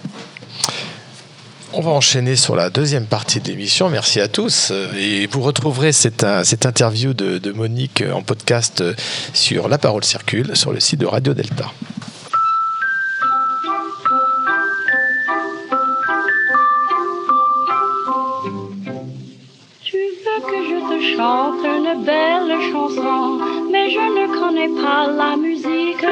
On 1.74 1.82
va 1.82 1.90
enchaîner 1.90 2.34
sur 2.34 2.56
la 2.56 2.70
deuxième 2.70 3.04
partie 3.04 3.40
de 3.40 3.48
l'émission. 3.48 3.90
Merci 3.90 4.20
à 4.20 4.28
tous. 4.28 4.72
Et 4.96 5.26
vous 5.26 5.42
retrouverez 5.42 5.92
cette, 5.92 6.24
euh, 6.24 6.42
cette 6.42 6.64
interview 6.64 7.12
de, 7.12 7.52
Monique 7.52 8.02
en 8.10 8.22
podcast 8.22 8.82
sur 9.34 9.68
La 9.68 9.76
Parole 9.76 10.02
Circule, 10.02 10.56
sur 10.56 10.72
le 10.72 10.80
site 10.80 11.00
de 11.00 11.06
Radio 11.06 11.34
Delta. 11.34 11.70
Que 20.50 20.60
je 20.70 20.78
te 20.90 20.98
chante 21.14 21.64
une 21.64 22.04
belle 22.04 22.52
chanson, 22.72 23.38
mais 23.70 23.90
je 23.90 24.04
ne 24.18 24.26
connais 24.38 24.72
pas 24.82 25.06
la 25.22 25.36
musique. 25.36 26.06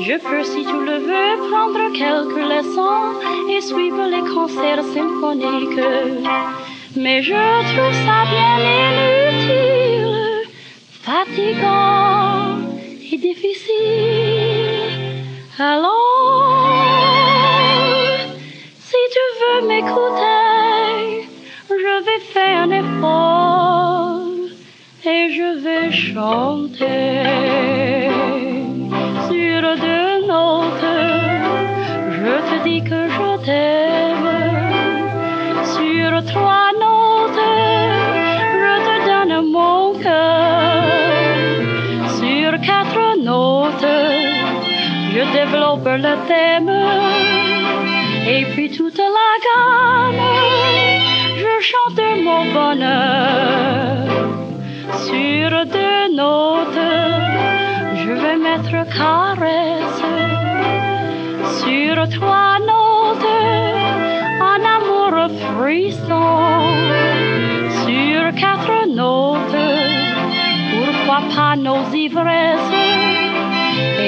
Je 0.00 0.16
peux, 0.26 0.44
si 0.44 0.62
tu 0.64 0.78
le 0.90 0.98
veux, 1.08 1.30
prendre 1.48 1.82
quelques 1.92 2.44
leçons 2.54 3.02
et 3.54 3.60
suivre 3.60 4.04
les 4.14 4.24
concerts 4.34 4.84
symphoniques. 4.94 5.84
Mais 6.96 7.22
je 7.22 7.42
trouve 7.70 7.96
ça 8.06 8.18
bien 8.34 8.56
inutile, 8.72 10.48
fatigant 11.08 12.56
et 13.12 13.18
difficile. 13.18 14.46
Alors, 15.58 16.66
si 18.78 19.00
tu 19.14 19.24
veux 19.40 19.68
m'écouter, 19.68 20.45
je 21.96 22.04
vais 22.04 22.20
faire 22.20 22.66
l'effort 22.66 24.20
et 25.04 25.30
je 25.32 25.48
vais 25.64 25.92
chanter 25.92 27.22
sur 29.28 29.62
deux 29.86 30.26
notes. 30.26 30.90
Je 32.18 32.34
te 32.48 32.56
dis 32.64 32.82
que 32.82 33.00
je 33.16 33.28
t'aime 33.46 34.30
sur 35.74 36.10
trois 36.32 36.70
notes. 36.84 37.50
Je 38.62 38.74
te 38.86 38.94
donne 39.08 39.36
mon 39.50 39.82
cœur 39.98 40.82
sur 42.20 42.48
quatre 42.60 43.04
notes. 43.22 43.92
Je 45.12 45.22
développe 45.38 45.88
le 46.06 46.14
thème 46.28 46.74
et 48.28 48.44
puis 48.52 48.68
toute 48.70 48.98
la 48.98 49.30
gamme. 49.46 51.05
Chante 51.68 52.06
mon 52.22 52.44
bonheur 52.52 54.06
sur 55.06 55.50
deux 55.76 56.14
notes. 56.14 56.90
Je 58.02 58.12
vais 58.22 58.36
mettre 58.36 58.76
caresse 58.96 60.02
sur 61.60 61.94
trois 62.16 62.58
notes. 62.72 63.32
En 64.50 64.60
amour 64.76 65.14
frisson 65.48 66.28
sur 67.84 68.20
quatre 68.42 68.78
notes. 69.02 69.64
Pourquoi 70.72 71.20
pas 71.34 71.56
nos 71.56 71.84
ivresses? 71.92 72.74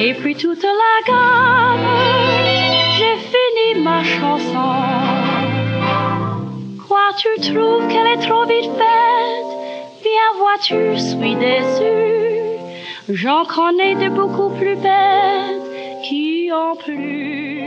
Et 0.00 0.14
puis 0.14 0.36
toute 0.36 0.62
la 0.62 0.96
gamme. 1.08 1.88
J'ai 2.96 3.16
fini 3.32 3.82
ma 3.82 4.04
chanson. 4.04 5.27
Tu 7.18 7.52
trouves 7.52 7.88
qu'elle 7.88 8.06
est 8.06 8.28
trop 8.28 8.44
vite 8.46 8.70
faite? 8.78 9.48
Bien 10.02 10.28
vois-tu, 10.38 10.96
suis 10.98 11.34
déçu. 11.34 12.58
J'en 13.08 13.44
connais 13.44 13.94
de 13.96 14.08
beaucoup 14.14 14.50
plus 14.50 14.76
bêtes 14.76 16.04
qui 16.08 16.48
ont 16.52 16.76
plus. 16.76 17.64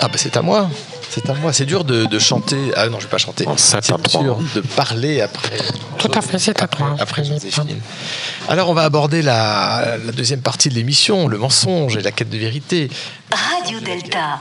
Ah 0.00 0.06
bah 0.06 0.14
c'est 0.16 0.36
à 0.36 0.42
moi. 0.42 0.68
C'est 1.10 1.28
à 1.28 1.34
moi. 1.34 1.52
C'est 1.52 1.64
dur 1.66 1.82
de, 1.84 2.04
de 2.04 2.18
chanter. 2.20 2.70
Ah 2.76 2.88
non, 2.88 2.98
je 3.00 3.06
vais 3.06 3.10
pas 3.10 3.18
chanter. 3.18 3.46
C'est 3.56 3.80
dur 4.20 4.38
de 4.54 4.60
parler 4.60 5.20
après. 5.20 5.58
Tout 5.98 6.10
à 6.14 6.20
fait, 6.20 6.38
c'est 6.38 6.62
à 6.62 6.68
toi. 6.68 6.96
Après. 7.00 7.22
Alors 8.48 8.70
on 8.70 8.74
va 8.74 8.82
aborder 8.84 9.22
la, 9.22 9.96
la 10.04 10.12
deuxième 10.12 10.40
partie 10.40 10.68
de 10.68 10.74
l'émission, 10.74 11.26
le 11.26 11.38
mensonge 11.38 11.96
et 11.96 12.00
la 12.00 12.12
quête 12.12 12.30
de 12.30 12.38
vérité. 12.38 12.90
Radio 13.30 13.80
Delta. 13.80 14.38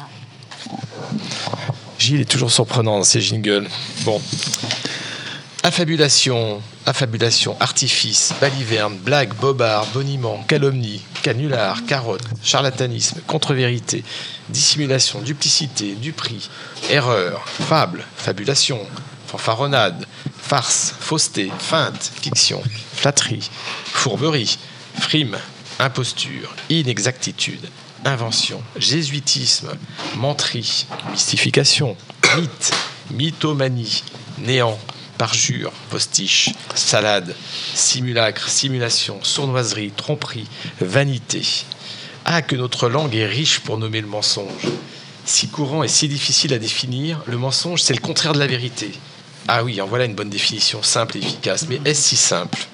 Gilles 2.02 2.22
est 2.22 2.26
toujours 2.26 2.52
surprenant 2.52 2.98
dans 2.98 3.04
ses 3.04 3.22
jingles. 3.22 3.68
Bon. 4.06 4.20
Affabulation, 5.62 6.60
affabulation, 6.88 7.56
artifice, 7.60 8.34
baliverne, 8.42 8.98
blague, 8.98 9.36
bobard, 9.36 9.86
boniment, 9.94 10.44
calomnie, 10.48 11.04
canular, 11.22 11.86
carotte, 11.86 12.24
charlatanisme, 12.42 13.22
contre-vérité, 13.28 14.04
dissimulation, 14.50 15.22
duplicité, 15.22 15.94
duperie, 15.94 16.50
erreur, 16.90 17.46
fable, 17.46 18.04
fabulation, 18.16 18.80
fanfaronnade, 19.28 20.08
farce, 20.40 20.96
fausseté, 21.00 21.52
feinte, 21.60 22.12
fiction, 22.20 22.64
flatterie, 22.96 23.48
fourberie, 23.86 24.58
frime, 25.00 25.38
imposture, 25.78 26.56
inexactitude, 26.72 27.70
invention, 28.06 28.62
jésuitisme, 28.78 29.72
menterie, 30.18 30.86
mystification, 31.12 31.96
mythe, 32.36 32.72
mythomanie, 33.12 34.04
néant, 34.40 34.80
parjure, 35.18 35.72
postiche, 35.90 36.50
salade, 36.74 37.36
simulacre, 37.76 38.50
simulation, 38.50 39.20
sournoiserie, 39.24 39.92
tromperie, 39.92 40.48
vanité. 40.80 41.66
Ah, 42.26 42.42
que 42.42 42.56
notre 42.56 42.90
langue 42.90 43.16
est 43.16 43.26
riche 43.26 43.60
pour 43.60 43.78
nommer 43.78 44.02
le 44.02 44.08
mensonge. 44.08 44.68
Si 45.26 45.48
courant 45.48 45.84
et 45.84 45.88
si 45.88 46.08
difficile 46.08 46.54
à 46.54 46.60
définir, 46.60 47.22
le 47.28 47.38
mensonge, 47.38 47.82
c'est 47.82 47.94
le 47.94 48.00
contraire 48.00 48.34
de 48.34 48.40
la 48.40 48.48
vérité. 48.48 48.92
Ah 49.48 49.64
oui, 49.64 49.82
en 49.82 49.88
voilà 49.88 50.06
une 50.06 50.16
bonne 50.16 50.30
définition, 50.30 50.82
simple 50.84 51.18
et 51.18 51.20
efficace. 51.20 51.66
Mais 51.68 51.80
est-ce 51.86 52.10
si 52.10 52.16
simple? 52.16 52.68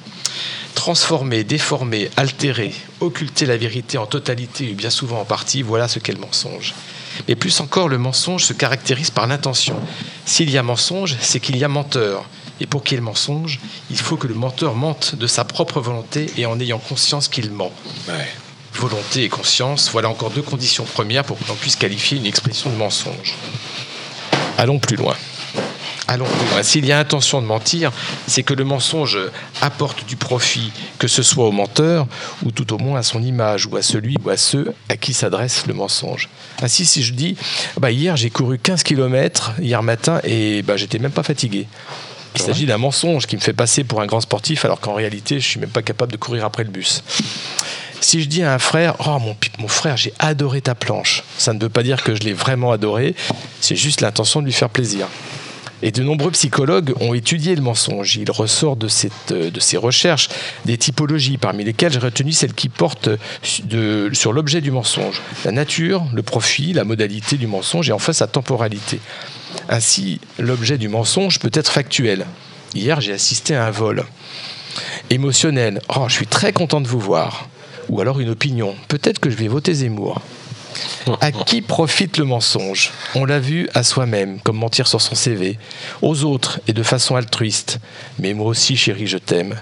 Transformer, 0.78 1.44
déformer, 1.44 2.12
altérer, 2.18 2.72
occulter 3.00 3.48
la 3.48 3.58
vérité 3.58 3.98
en 3.98 4.06
totalité 4.06 4.70
ou 4.72 4.76
bien 4.76 4.92
souvent 4.92 5.20
en 5.20 5.26
partie, 5.26 5.64
voilà 5.64 5.88
ce 5.88 5.98
qu'est 5.98 6.14
le 6.14 6.20
mensonge. 6.20 6.76
Mais 7.28 7.36
plus 7.36 7.60
encore, 7.62 7.90
le 7.90 7.98
mensonge 7.98 8.44
se 8.46 8.54
caractérise 8.54 9.10
par 9.10 9.26
l'intention. 9.26 9.76
S'il 10.26 10.52
y 10.52 10.58
a 10.58 10.62
mensonge, 10.62 11.18
c'est 11.20 11.40
qu'il 11.40 11.58
y 11.58 11.64
a 11.64 11.68
menteur. 11.68 12.26
Et 12.62 12.68
pour 12.68 12.84
qu'il 12.84 12.96
y 12.96 13.00
ait 13.00 13.02
mensonge, 13.02 13.60
il 13.90 13.98
faut 13.98 14.18
que 14.18 14.28
le 14.28 14.36
menteur 14.36 14.76
mente 14.76 15.16
de 15.16 15.26
sa 15.26 15.44
propre 15.46 15.82
volonté 15.82 16.32
et 16.38 16.46
en 16.46 16.60
ayant 16.60 16.80
conscience 16.80 17.28
qu'il 17.28 17.50
ment. 17.50 17.72
Volonté 18.76 19.24
et 19.24 19.30
conscience, 19.30 19.90
voilà 19.92 20.10
encore 20.10 20.30
deux 20.30 20.44
conditions 20.44 20.86
premières 20.86 21.24
pour 21.24 21.40
que 21.40 21.48
l'on 21.48 21.56
puisse 21.56 21.76
qualifier 21.76 22.20
une 22.20 22.28
expression 22.28 22.70
de 22.70 22.76
mensonge. 22.76 23.34
Allons 24.60 24.78
plus 24.78 24.96
loin. 24.96 25.16
Loin. 26.16 26.28
S'il 26.64 26.86
y 26.86 26.92
a 26.92 27.00
intention 27.00 27.42
de 27.42 27.48
mentir, 27.48 27.92
c'est 28.28 28.44
que 28.44 28.54
le 28.54 28.64
mensonge 28.64 29.20
apporte 29.62 30.06
du 30.06 30.16
profit, 30.16 30.72
que 31.00 31.08
ce 31.08 31.22
soit 31.22 31.46
au 31.46 31.52
menteur 31.52 32.08
ou 32.46 32.52
tout 32.52 32.74
au 32.74 32.78
moins 32.78 33.00
à 33.00 33.04
son 33.04 33.22
image 33.22 33.66
ou 33.66 33.76
à 33.76 33.82
celui 33.82 34.16
ou 34.24 34.30
à 34.30 34.38
ceux 34.38 34.74
à 34.90 34.96
qui 34.96 35.14
s'adresse 35.14 35.68
le 35.68 35.74
mensonge. 35.74 36.30
Ainsi, 36.62 36.86
si 36.86 37.04
je 37.04 37.14
dis, 37.14 37.36
bah, 37.78 37.92
hier 37.92 38.16
j'ai 38.16 38.30
couru 38.30 38.58
15 38.58 38.84
km 38.84 39.54
hier 39.60 39.84
matin 39.84 40.22
et 40.24 40.62
bah, 40.62 40.78
j'étais 40.78 41.00
même 41.00 41.12
pas 41.12 41.24
fatigué. 41.24 41.68
Il 42.36 42.42
s'agit 42.42 42.66
d'un 42.66 42.78
mensonge 42.78 43.26
qui 43.26 43.36
me 43.36 43.42
fait 43.42 43.54
passer 43.54 43.84
pour 43.84 44.00
un 44.02 44.06
grand 44.06 44.22
sportif 44.22 44.64
alors 44.64 44.80
qu'en 44.80 44.94
réalité 44.94 45.40
je 45.40 45.48
suis 45.48 45.60
même 45.60 45.70
pas 45.70 45.82
capable 45.82 46.12
de 46.12 46.18
courir 46.18 46.46
après 46.46 46.64
le 46.64 46.70
bus. 46.70 47.04
Si 48.00 48.22
je 48.22 48.28
dis 48.28 48.44
à 48.44 48.54
un 48.54 48.60
frère, 48.60 48.96
oh 49.06 49.18
mon, 49.20 49.36
mon 49.58 49.68
frère, 49.68 49.98
j'ai 49.98 50.14
adoré 50.20 50.62
ta 50.62 50.76
planche, 50.76 51.24
ça 51.38 51.54
ne 51.54 51.60
veut 51.60 51.70
pas 51.70 51.82
dire 51.82 52.04
que 52.04 52.16
je 52.16 52.22
l'ai 52.22 52.34
vraiment 52.34 52.72
adoré, 52.72 53.16
c'est 53.60 53.76
juste 53.76 54.02
l'intention 54.02 54.40
de 54.42 54.46
lui 54.46 54.54
faire 54.54 54.70
plaisir. 54.70 55.08
Et 55.84 55.92
de 55.92 56.02
nombreux 56.02 56.32
psychologues 56.32 56.94
ont 57.02 57.14
étudié 57.14 57.56
le 57.56 57.62
mensonge. 57.62 58.16
Il 58.16 58.32
ressort 58.32 58.76
de, 58.76 58.88
euh, 59.32 59.52
ces 59.60 59.78
recherches 59.78 60.30
des 60.66 60.78
typologies, 60.78 61.38
parmi 61.38 61.64
lesquelles 61.64 61.94
j'ai 61.94 62.00
retenu 62.00 62.32
celles 62.32 62.54
qui 62.54 62.68
portent 62.70 63.10
de- 63.64 64.10
sur 64.14 64.34
l'objet 64.34 64.60
du 64.62 64.72
mensonge. 64.72 65.22
La 65.46 65.52
nature, 65.52 66.04
le 66.14 66.24
profit, 66.24 66.74
la 66.74 66.84
modalité 66.84 67.38
du 67.38 67.46
mensonge 67.46 67.90
et 67.90 67.94
enfin 67.94 68.12
sa 68.14 68.26
temporalité. 68.28 69.00
Ainsi, 69.70 70.20
l'objet 70.40 70.78
du 70.80 70.88
mensonge 70.88 71.40
peut 71.40 71.52
être 71.54 71.72
factuel. 71.72 72.26
Hier, 72.74 73.00
j'ai 73.00 73.14
assisté 73.14 73.56
à 73.56 73.66
un 73.68 73.72
vol. 73.72 74.04
Émotionnel. 75.10 75.82
Oh, 75.96 76.06
je 76.08 76.14
suis 76.14 76.28
très 76.28 76.54
content 76.54 76.82
de 76.82 76.88
vous 76.88 77.00
voir. 77.00 77.50
Ou 77.90 78.02
alors 78.02 78.20
une 78.20 78.30
opinion. 78.30 78.76
Peut-être 78.88 79.20
que 79.20 79.30
je 79.30 79.36
vais 79.36 79.48
voter 79.48 79.74
Zemmour. 79.74 80.22
À 81.22 81.32
qui 81.32 81.62
profite 81.62 82.18
le 82.18 82.26
mensonge? 82.26 82.92
On 83.16 83.26
l'a 83.26 83.40
vu 83.40 83.70
à 83.74 83.84
soi-même, 83.84 84.40
comme 84.42 84.58
mentir 84.58 84.88
sur 84.88 85.02
son 85.02 85.16
CV, 85.16 85.58
aux 86.02 86.24
autres 86.24 86.60
et 86.68 86.74
de 86.74 86.84
façon 86.84 87.16
altruiste. 87.16 87.80
Mais 88.20 88.34
moi 88.34 88.48
aussi, 88.48 88.76
chérie, 88.76 89.08
je 89.08 89.18
t'aime. 89.18 89.56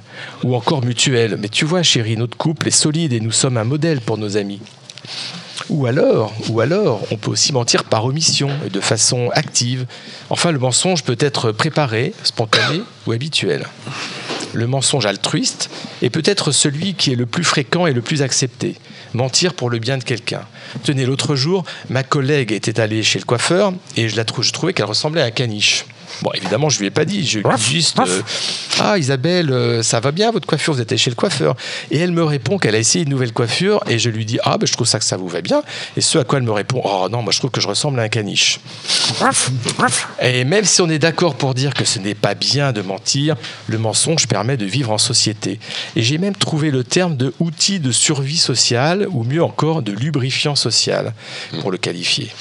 Ou 0.43 0.56
encore 0.56 0.84
mutuel. 0.84 1.38
Mais 1.39 1.49
tu 1.49 1.66
vois, 1.66 1.84
chérie, 1.84 2.18
notre 2.18 2.38
couple 2.38 2.68
est 2.68 2.72
solide 2.72 3.14
et 3.14 3.20
nous 3.20 3.32
sommes 3.32 3.58
un 3.58 3.64
modèle 3.64 4.01
pour 4.01 4.18
nos 4.18 4.38
amis. 4.38 4.62
Ou 5.70 5.86
alors, 5.86 6.34
ou 6.49 6.60
alors, 6.60 7.01
on 7.12 7.18
peut 7.18 7.32
aussi 7.32 7.53
mentir 7.53 7.86
par 7.86 8.06
omission 8.06 8.49
et 8.66 8.70
de 8.70 8.80
façon 8.80 9.30
active. 9.34 9.86
Enfin, 10.30 10.51
le 10.51 10.60
mensonge 10.60 11.03
peut 11.03 11.18
être 11.20 11.51
préparé, 11.51 12.14
spontané 12.24 12.82
ou 13.08 13.12
habituel. 13.14 13.66
Le 14.53 14.68
mensonge 14.68 15.06
altruiste 15.06 15.70
est 16.01 16.10
peut-être 16.10 16.51
celui 16.51 16.93
qui 16.93 17.12
est 17.12 17.16
le 17.16 17.26
plus 17.26 17.43
fréquent 17.43 17.88
et 17.88 17.93
le 17.93 18.01
plus 18.01 18.22
accepté. 18.22 18.76
Mentir 19.16 19.53
pour 19.53 19.70
le 19.70 19.80
bien 19.80 19.97
de 19.97 20.03
quelqu'un. 20.03 20.41
Tenez, 20.84 21.05
l'autre 21.05 21.36
jour, 21.36 21.63
ma 21.89 22.03
collègue 22.03 22.51
était 22.51 22.82
allée 22.82 23.01
chez 23.01 23.18
le 23.18 23.24
coiffeur 23.24 23.74
et 23.95 24.09
je, 24.09 24.18
la 24.18 24.26
trouvais 24.26 24.74
qu'elle 24.74 24.86
ressemblait 24.86 25.22
à 25.22 25.26
un 25.26 25.32
caniche. 25.32 25.86
Bon, 26.22 26.32
évidemment, 26.34 26.70
je 26.70 26.80
lui 26.80 26.88
ai 26.88 26.91
pas 26.91 27.05
dit. 27.05 27.26
Je 27.26 27.39
lui 27.39 27.45
ai 27.45 27.55
dit 27.57 27.63
juste 27.63 27.99
euh, 27.99 28.22
Ah, 28.80 28.97
Isabelle, 28.97 29.51
euh, 29.51 29.84
ça 29.84 29.99
va 29.99 30.11
bien 30.11 30.32
votre 30.32 30.47
coiffure 30.47 30.74
Vous 30.74 30.82
êtes 30.82 30.91
allée 30.91 30.97
chez 30.97 31.09
le 31.09 31.16
coiffeur. 31.16 31.55
Et 31.91 31.97
elle 31.99 32.11
me 32.11 32.24
répond 32.24 32.57
qu'elle 32.57 32.76
a 32.76 32.80
essayé 32.80 33.03
une 33.03 33.09
nouvelle 33.09 33.34
coiffure 33.34 33.84
et 33.88 33.99
je 33.99 34.09
lui 34.09 34.26
dis 34.26 34.39
Ah, 34.43 34.57
ben, 34.57 34.66
je 34.66 34.74
trouve 34.74 34.88
ça 34.88 34.99
que 34.99 35.05
ça 35.05 35.18
vous 35.18 35.28
va 35.28 35.41
bien. 35.41 35.61
Et 35.97 36.01
ce 36.01 36.18
à 36.18 36.24
quoi 36.24 36.39
elle 36.39 36.45
me 36.45 36.51
répond 36.51 36.82
Oh 36.84 37.07
non, 37.11 37.22
moi 37.22 37.32
je 37.32 37.39
trouve 37.39 37.51
que 37.51 37.61
je 37.61 37.68
ressemble 37.68 37.99
à 37.99 38.03
un 38.03 38.09
caniche. 38.09 38.59
Et 40.22 40.43
même 40.43 40.66
si 40.66 40.82
on 40.82 40.89
est 40.89 40.99
d'accord 40.99 41.36
pour 41.36 41.53
dire 41.53 41.74
que 41.74 41.86
ce 41.86 41.99
n'est 41.99 42.16
pas 42.16 42.34
bien 42.34 42.72
de 42.72 42.82
mentir, 42.82 43.36
le 43.68 43.78
mensonge 43.78 44.28
permet 44.28 44.57
de 44.57 44.66
vivre 44.66 44.91
en 44.91 44.97
société. 44.97 45.59
Et 45.95 46.01
j'ai 46.01 46.18
même 46.18 46.36
trouvé 46.36 46.72
le 46.72 46.84
terme 46.84 47.16
de 47.18 47.34
outil 47.39 47.80
de 47.80 47.91
survie 47.91 48.38
sociale, 48.38 49.07
ou 49.11 49.24
mieux 49.24 49.43
encore 49.43 49.82
de 49.82 49.91
lubrifiant 49.91 50.55
social, 50.55 51.13
pour 51.61 51.72
le 51.72 51.78
qualifier. 51.78 52.32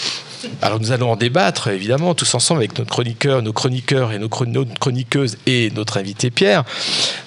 Alors 0.63 0.81
nous 0.81 0.93
allons 0.93 1.11
en 1.13 1.17
débattre, 1.17 1.69
évidemment, 1.69 2.15
tous 2.15 2.35
ensemble 2.35 2.61
avec 2.61 2.79
notre 2.79 2.91
chroniqueur, 2.91 3.43
nos 3.43 3.53
chroniqueurs 3.53 4.13
et 4.13 4.19
nos 4.19 4.29
chron- 4.29 4.47
nos 4.47 4.65
chroniqueuses 4.65 5.37
et 5.47 5.71
notre 5.75 5.97
invité 5.99 6.31
Pierre. 6.31 6.65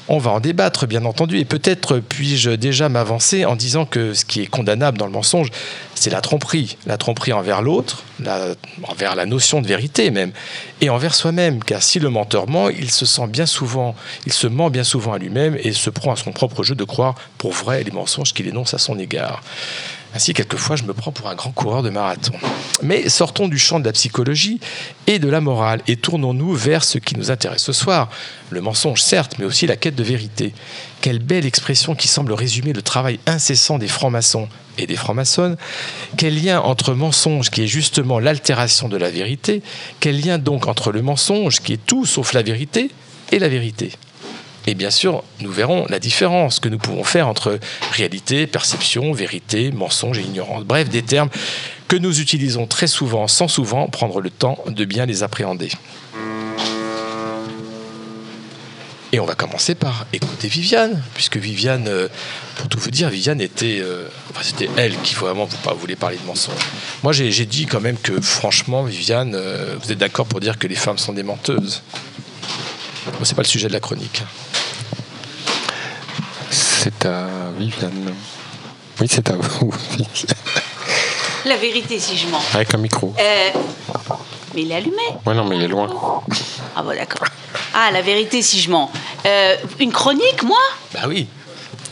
On 0.09 0.20
va 0.20 0.32
en 0.32 0.39
débattre, 0.39 0.88
bien 0.88 1.03
entendu, 1.03 1.38
et 1.38 1.43
peut-être 1.45 1.99
puis-je 1.99 2.51
déjà 2.51 2.88
m'avancer 2.88 3.43
en 3.45 3.55
disant 3.57 3.86
que 3.86 4.13
ce 4.13 4.24
qui 4.24 4.41
est 4.41 4.47
condamnable 4.47 4.97
dans 4.97 5.05
le 5.05 5.11
mensonge, 5.11 5.49
c'est 5.95 6.09
la 6.09 6.22
tromperie. 6.22 6.78
La 6.86 6.97
tromperie 6.97 7.34
envers 7.34 7.61
l'autre, 7.61 8.03
la- 8.24 8.55
envers 8.84 9.15
la 9.15 9.26
notion 9.26 9.61
de 9.61 9.68
vérité 9.68 10.09
même, 10.11 10.32
et 10.80 10.89
envers 10.89 11.13
soi-même. 11.13 11.61
Car 11.63 11.84
si 11.84 11.99
le 11.99 12.09
menteur 12.09 12.47
ment, 12.49 12.70
il 12.70 12.89
se 12.89 13.05
sent 13.05 13.28
bien 13.28 13.45
souvent, 13.45 13.95
il 14.26 14.32
se 14.34 14.47
ment 14.47 14.70
bien 14.70 14.84
souvent 14.86 15.13
à 15.13 15.18
lui-même 15.18 15.57
et 15.61 15.74
se 15.74 15.89
prend 15.89 16.13
à 16.13 16.15
son 16.15 16.32
propre 16.32 16.63
jeu 16.63 16.76
de 16.76 16.84
croire 16.86 17.15
pour 17.38 17.51
vrai 17.51 17.84
les 17.84 17.91
mensonges 17.91 18.34
qu'il 18.34 18.47
énonce 18.47 18.74
à 18.74 18.78
son 18.78 18.97
égard. 18.97 19.41
Ainsi, 20.18 20.34
quelquefois, 20.34 20.76
je 20.76 20.82
me 20.82 20.95
prends 20.95 21.11
pour 21.11 21.28
un 21.28 21.36
grand 21.36 21.51
coureur 21.51 21.84
de 21.84 21.91
marathon. 21.91 22.34
Mais 22.82 23.07
sortons 23.07 23.47
du 23.47 23.59
champ 23.59 23.80
de 23.80 23.86
la 23.86 23.91
psychologie 23.91 24.59
et 25.05 25.20
de 25.20 25.30
la 25.30 25.41
morale 25.41 25.84
et 25.86 25.95
tournons-nous 25.95 26.55
vers 26.55 26.84
ce 26.84 26.97
qui 26.97 27.15
nous 27.15 27.30
intéresse 27.30 27.61
ce 27.61 27.72
soir. 27.72 28.09
Le 28.49 28.59
mensonge, 28.59 28.99
certes, 28.99 29.36
mais 29.38 29.45
aussi 29.45 29.68
la 29.68 29.76
quête 29.76 29.93
de 29.93 30.01
vérité. 30.01 30.55
Quelle 31.01 31.20
belle 31.20 31.45
expression 31.45 31.93
qui 31.93 32.07
semble 32.07 32.34
résumer 32.34 32.74
le 32.74 32.82
travail 32.82 33.20
incessant 33.28 33.78
des 33.78 33.88
francs-maçons 33.88 34.49
et 34.80 34.88
des 34.88 34.95
francs-maçonnes. 34.95 35.55
Quel 36.18 36.43
lien 36.43 36.61
entre 36.61 36.95
mensonge, 36.95 37.51
qui 37.51 37.61
est 37.61 37.68
justement 37.68 38.18
l'altération 38.18 38.89
de 38.89 38.97
la 38.97 39.11
vérité, 39.11 39.61
quel 39.99 40.20
lien 40.20 40.39
donc 40.39 40.65
entre 40.65 40.91
le 40.91 41.03
mensonge, 41.03 41.59
qui 41.59 41.74
est 41.74 41.86
tout 41.86 42.07
sauf 42.07 42.34
la 42.34 42.41
vérité, 42.41 42.89
et 43.32 43.38
la 43.38 43.49
vérité? 43.49 43.91
Et 44.68 44.76
bien 44.76 44.91
sûr, 44.91 45.24
nous 45.39 45.51
verrons 45.51 45.86
la 45.88 45.97
différence 45.97 46.59
que 46.59 46.68
nous 46.68 46.78
pouvons 46.78 47.05
faire 47.05 47.30
entre 47.30 47.57
réalité, 47.93 48.47
perception, 48.47 49.13
vérité, 49.13 49.72
mensonge 49.72 50.20
et 50.20 50.24
ignorance. 50.24 50.65
Bref, 50.65 50.89
des 50.89 51.03
termes 51.03 51.30
que 51.88 51.95
nous 51.95 52.20
utilisons 52.20 52.68
très 52.68 52.88
souvent 52.88 53.30
sans 53.30 53.47
souvent 53.47 53.88
prendre 53.88 54.20
le 54.20 54.30
temps 54.30 54.59
de 54.68 54.84
bien 54.84 55.05
les 55.05 55.24
appréhender. 55.24 55.70
Et 59.13 59.22
on 59.22 59.26
va 59.26 59.36
commencer 59.36 59.74
par 59.74 60.05
écouter 60.11 60.49
Viviane, 60.49 61.01
puisque 61.13 61.38
Viviane, 61.38 61.88
euh, 61.88 62.09
pour 62.57 62.68
tout 62.68 62.78
vous 62.78 62.91
dire, 62.91 63.09
Viviane 63.09 63.39
était, 63.39 63.80
euh, 63.80 64.09
enfin 64.32 64.41
c'était 64.43 64.70
elle 64.76 64.97
qui 64.97 65.15
vraiment 65.15 65.47
voulait 65.80 65.95
parler 65.95 66.18
de 66.18 66.28
mensonge. 66.28 66.59
Moi, 67.03 67.13
j'ai 67.13 67.32
j'ai 67.32 67.45
dit 67.45 67.68
quand 67.68 67.80
même 67.80 67.97
que 67.97 68.20
franchement, 68.20 68.84
Viviane, 68.84 69.34
euh, 69.34 69.78
vous 69.82 69.93
êtes 69.93 69.97
d'accord 69.97 70.26
pour 70.26 70.41
dire 70.41 70.59
que 70.59 70.68
les 70.68 70.76
femmes 70.76 70.97
sont 70.97 71.13
des 71.13 71.24
menteuses. 71.24 71.84
Bon, 73.05 73.24
c'est 73.24 73.36
pas 73.36 73.43
le 73.43 73.47
sujet 73.47 73.70
de 73.70 73.74
la 73.74 73.80
chronique. 73.80 74.24
C'est 76.88 77.06
à 77.06 77.28
Viviane. 77.58 78.14
Oui, 79.02 79.08
c'est 79.10 79.30
à 79.30 79.34
vous. 79.38 79.74
La 81.44 81.58
vérité, 81.58 82.00
si 82.00 82.16
je 82.16 82.28
mens. 82.28 82.42
Avec 82.54 82.74
un 82.74 82.78
micro. 82.78 83.14
Euh, 83.20 83.50
mais 84.56 84.62
il 84.62 84.72
est 84.72 84.76
allumé. 84.76 84.96
Ouais, 85.26 85.34
non, 85.34 85.44
mais 85.44 85.58
il 85.58 85.64
est 85.64 85.68
loin. 85.68 85.90
Ah 86.78 86.84
bon, 86.84 86.96
d'accord. 86.96 87.28
Ah, 87.74 87.92
la 87.92 88.02
vérité, 88.02 88.42
si 88.42 88.62
je 88.62 88.70
mens. 88.72 88.90
Euh, 89.26 89.58
une 89.80 89.92
chronique, 89.92 90.44
moi? 90.44 90.58
Bah 90.94 91.02
oui. 91.10 91.28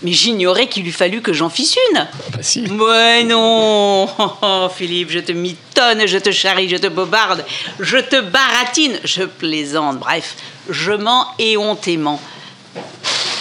Mais 0.02 0.14
j'ignorais 0.14 0.70
qu'il 0.70 0.88
eût 0.88 0.94
fallu 0.94 1.22
que 1.22 1.34
j'en 1.34 1.50
fisse 1.50 1.76
une. 1.92 2.08
Bah 2.32 2.38
si. 2.40 2.66
Ouais, 2.66 3.26
non 3.26 4.08
Oh, 4.18 4.70
Philippe, 4.76 5.12
je 5.12 5.20
te 5.20 5.34
mitonne, 5.34 6.08
je 6.08 6.18
te 6.20 6.32
charrie, 6.32 6.70
je 6.70 6.78
te 6.78 6.88
bobarde, 6.88 7.44
je 7.82 7.98
te 7.98 8.22
baratine, 8.22 8.98
je 9.04 9.24
plaisante, 9.24 10.00
bref, 10.00 10.36
je 10.70 10.94
mens 10.94 11.28
éhontément. 11.38 12.22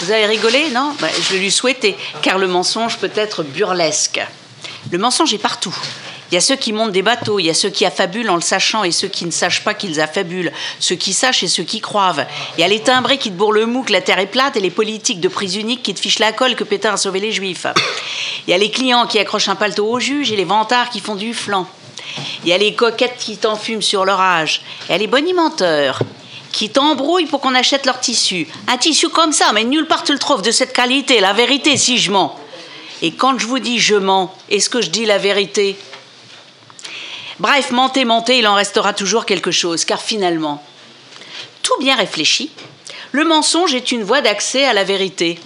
Vous 0.05 0.13
avez 0.13 0.27
rigolé, 0.27 0.69
non 0.69 0.93
Bah, 1.01 1.09
Je 1.31 1.37
lui 1.37 1.51
souhaitais, 1.51 1.97
car 2.21 2.37
le 2.37 2.47
mensonge 2.47 2.99
peut 2.99 3.11
être 3.15 3.43
burlesque. 3.43 4.21
Le 4.91 4.99
mensonge 4.99 5.33
est 5.33 5.39
partout. 5.39 5.75
Il 6.31 6.35
y 6.35 6.37
a 6.37 6.43
ceux 6.43 6.57
qui 6.57 6.75
montent 6.75 6.93
des 6.93 7.01
bateaux, 7.01 7.39
il 7.39 7.47
y 7.47 7.51
a 7.51 7.55
ceux 7.55 7.71
qui 7.71 7.87
affabulent 7.87 8.29
en 8.29 8.35
le 8.35 8.43
sachant 8.43 8.85
et 8.85 8.93
ceux 8.93 9.09
qui 9.09 9.25
ne 9.25 9.31
sachent 9.31 9.65
pas 9.65 9.73
qu'ils 9.73 10.03
affabulent, 10.03 10.53
ceux 10.79 10.97
qui 10.97 11.15
sachent 11.15 11.43
et 11.43 11.49
ceux 11.49 11.63
qui 11.63 11.81
croivent. 11.81 12.27
Il 12.59 12.61
y 12.61 12.65
a 12.65 12.69
les 12.69 12.81
timbrés 12.81 13.17
qui 13.17 13.31
te 13.31 13.35
bourrent 13.35 13.53
le 13.53 13.65
mou 13.65 13.83
que 13.83 13.93
la 13.93 14.03
terre 14.03 14.19
est 14.19 14.27
plate 14.27 14.59
et 14.59 14.61
les 14.61 14.71
politiques 14.71 15.21
de 15.21 15.29
prise 15.29 15.57
unique 15.57 15.83
qui 15.83 15.95
te 15.95 16.01
fichent 16.01 16.19
la 16.19 16.33
colle 16.33 16.55
que 16.55 16.65
Pétain 16.65 16.93
a 16.93 16.97
sauvé 16.99 17.19
les 17.19 17.33
juifs. 17.33 17.67
Il 18.47 18.51
y 18.51 18.55
a 18.55 18.59
les 18.59 18.71
clients 18.71 19.07
qui 19.07 19.19
accrochent 19.19 19.49
un 19.49 19.57
paletot 19.57 19.91
au 19.91 20.01
juge 20.01 20.31
et 20.33 20.37
les 20.37 20.45
vantards 20.45 20.91
qui 20.91 21.01
font 21.01 21.15
du 21.15 21.33
flanc. 21.33 21.67
Il 22.43 22.51
y 22.51 22.53
a 22.53 22.59
les 22.59 22.75
coquettes 22.75 23.17
qui 23.19 23.39
t'enfument 23.39 23.81
sur 23.81 24.05
leur 24.05 24.21
âge. 24.21 24.61
Il 24.87 24.93
y 24.93 24.95
a 24.97 24.99
les 24.99 25.07
bonimenteurs 25.07 26.01
qui 26.55 26.71
t'embrouillent 26.71 27.27
pour 27.27 27.41
qu'on 27.41 27.55
achète 27.55 27.85
leur 27.85 28.01
tissu. 28.01 28.47
Un 28.69 28.79
tissu 28.79 29.09
comme 29.09 29.33
ça, 29.33 29.51
mais 29.53 29.65
nulle 29.65 29.87
part 29.87 30.05
tu 30.05 30.13
le 30.13 30.19
trouves 30.19 30.43
de 30.43 30.53
cette 30.53 30.73
qualité, 30.73 31.21
la 31.21 31.33
vérité 31.33 31.77
si 31.77 31.99
je 31.99 32.13
mens. 32.13 32.39
Et 33.03 33.13
quand 33.13 33.39
je 33.39 33.47
vous 33.47 33.59
dis 33.59 33.79
je 33.79 33.97
mens, 33.97 34.33
est-ce 34.51 34.71
que 34.71 34.81
je 34.81 34.89
dis 34.89 35.05
la 35.05 35.19
vérité? 35.19 35.77
Bref, 37.41 37.73
mentez, 37.73 38.05
mentez, 38.05 38.39
il 38.39 38.47
en 38.47 38.55
restera 38.55 38.93
toujours 38.93 39.27
quelque 39.27 39.51
chose, 39.51 39.85
car 39.85 40.01
finalement, 40.01 40.63
tout 41.63 41.77
bien 41.81 41.97
réfléchi, 41.97 42.51
le 43.11 43.25
mensonge 43.25 43.75
est 43.75 43.91
une 43.91 44.05
voie 44.05 44.21
d'accès 44.21 44.65
à 44.65 44.73
la 44.73 44.85
vérité. 44.85 45.41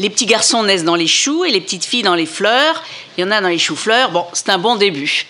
Les 0.00 0.10
petits 0.10 0.26
garçons 0.26 0.64
naissent 0.64 0.84
dans 0.84 0.96
les 0.96 1.06
choux 1.06 1.44
et 1.44 1.50
les 1.50 1.60
petites 1.60 1.84
filles 1.84 2.02
dans 2.02 2.14
les 2.16 2.26
fleurs. 2.26 2.82
Il 3.16 3.20
y 3.20 3.24
en 3.24 3.30
a 3.30 3.40
dans 3.40 3.48
les 3.48 3.58
choux-fleurs. 3.58 4.10
Bon, 4.10 4.24
c'est 4.32 4.48
un 4.48 4.58
bon 4.58 4.76
début. 4.76 5.26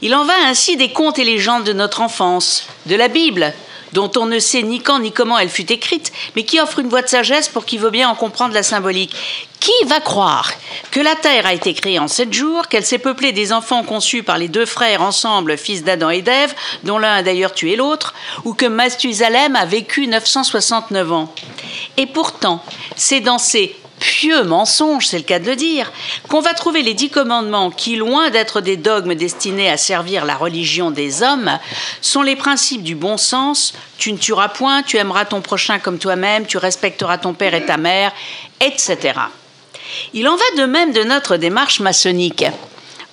Il 0.00 0.14
en 0.14 0.24
va 0.24 0.34
ainsi 0.46 0.76
des 0.76 0.92
contes 0.92 1.18
et 1.18 1.24
légendes 1.24 1.64
de 1.64 1.72
notre 1.72 2.00
enfance, 2.00 2.66
de 2.86 2.94
la 2.94 3.08
Bible, 3.08 3.52
dont 3.92 4.10
on 4.16 4.26
ne 4.26 4.38
sait 4.38 4.62
ni 4.62 4.80
quand 4.80 5.00
ni 5.00 5.10
comment 5.10 5.38
elle 5.38 5.48
fut 5.48 5.72
écrite, 5.72 6.12
mais 6.36 6.44
qui 6.44 6.60
offre 6.60 6.78
une 6.78 6.88
voie 6.88 7.02
de 7.02 7.08
sagesse 7.08 7.48
pour 7.48 7.64
qui 7.64 7.78
veut 7.78 7.90
bien 7.90 8.08
en 8.08 8.14
comprendre 8.14 8.54
la 8.54 8.62
symbolique. 8.62 9.14
Qui 9.58 9.72
va 9.86 9.98
croire 9.98 10.52
que 10.92 11.00
la 11.00 11.16
Terre 11.16 11.46
a 11.46 11.54
été 11.54 11.74
créée 11.74 11.98
en 11.98 12.06
sept 12.06 12.32
jours, 12.32 12.68
qu'elle 12.68 12.86
s'est 12.86 12.98
peuplée 12.98 13.32
des 13.32 13.52
enfants 13.52 13.82
conçus 13.82 14.22
par 14.22 14.38
les 14.38 14.48
deux 14.48 14.66
frères 14.66 15.02
ensemble, 15.02 15.58
fils 15.58 15.82
d'Adam 15.82 16.10
et 16.10 16.22
d'Ève, 16.22 16.54
dont 16.84 16.98
l'un 16.98 17.14
a 17.14 17.22
d'ailleurs 17.22 17.52
tué 17.52 17.74
l'autre, 17.74 18.14
ou 18.44 18.54
que 18.54 18.66
Mathusalem 18.66 19.56
a 19.56 19.64
vécu 19.64 20.06
969 20.06 21.12
ans? 21.12 21.34
Et 21.96 22.06
pourtant, 22.06 22.62
c'est 22.94 23.20
dans 23.20 23.38
ces 23.38 23.74
pieux 23.98 24.42
mensonges, 24.44 25.06
c'est 25.06 25.18
le 25.18 25.24
cas 25.24 25.38
de 25.38 25.46
le 25.46 25.56
dire, 25.56 25.92
qu'on 26.28 26.40
va 26.40 26.54
trouver 26.54 26.82
les 26.82 26.94
dix 26.94 27.10
commandements 27.10 27.70
qui, 27.70 27.96
loin 27.96 28.30
d'être 28.30 28.60
des 28.60 28.76
dogmes 28.76 29.14
destinés 29.14 29.70
à 29.70 29.76
servir 29.76 30.24
la 30.24 30.36
religion 30.36 30.90
des 30.90 31.22
hommes, 31.22 31.58
sont 32.00 32.22
les 32.22 32.36
principes 32.36 32.82
du 32.82 32.94
bon 32.94 33.16
sens. 33.16 33.74
Tu 33.98 34.12
ne 34.12 34.18
tueras 34.18 34.48
point, 34.48 34.82
tu 34.82 34.96
aimeras 34.96 35.24
ton 35.24 35.40
prochain 35.40 35.78
comme 35.78 35.98
toi-même, 35.98 36.46
tu 36.46 36.58
respecteras 36.58 37.18
ton 37.18 37.34
père 37.34 37.54
et 37.54 37.66
ta 37.66 37.76
mère, 37.76 38.12
etc. 38.60 38.98
Il 40.12 40.28
en 40.28 40.36
va 40.36 40.44
de 40.56 40.64
même 40.64 40.92
de 40.92 41.02
notre 41.02 41.36
démarche 41.36 41.80
maçonnique 41.80 42.44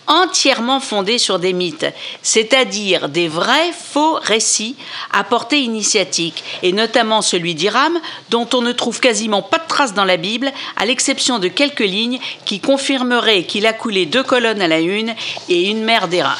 entièrement 0.07 0.79
fondée 0.79 1.17
sur 1.17 1.39
des 1.39 1.53
mythes, 1.53 1.87
c'est-à-dire 2.21 3.09
des 3.09 3.27
vrais 3.27 3.71
faux 3.71 4.19
récits 4.21 4.75
à 5.11 5.23
portée 5.23 5.61
initiatique, 5.61 6.43
et 6.63 6.73
notamment 6.73 7.21
celui 7.21 7.55
d'Iram, 7.55 7.99
dont 8.29 8.47
on 8.53 8.61
ne 8.61 8.71
trouve 8.71 8.99
quasiment 8.99 9.41
pas 9.41 9.57
de 9.57 9.67
traces 9.67 9.93
dans 9.93 10.05
la 10.05 10.17
Bible, 10.17 10.51
à 10.77 10.85
l'exception 10.85 11.39
de 11.39 11.47
quelques 11.47 11.79
lignes 11.79 12.19
qui 12.45 12.59
confirmeraient 12.59 13.43
qu'il 13.43 13.65
a 13.65 13.73
coulé 13.73 14.05
deux 14.05 14.23
colonnes 14.23 14.61
à 14.61 14.67
la 14.67 14.79
une 14.79 15.15
et 15.49 15.69
une 15.69 15.83
mer 15.83 16.07
d'airain. 16.07 16.37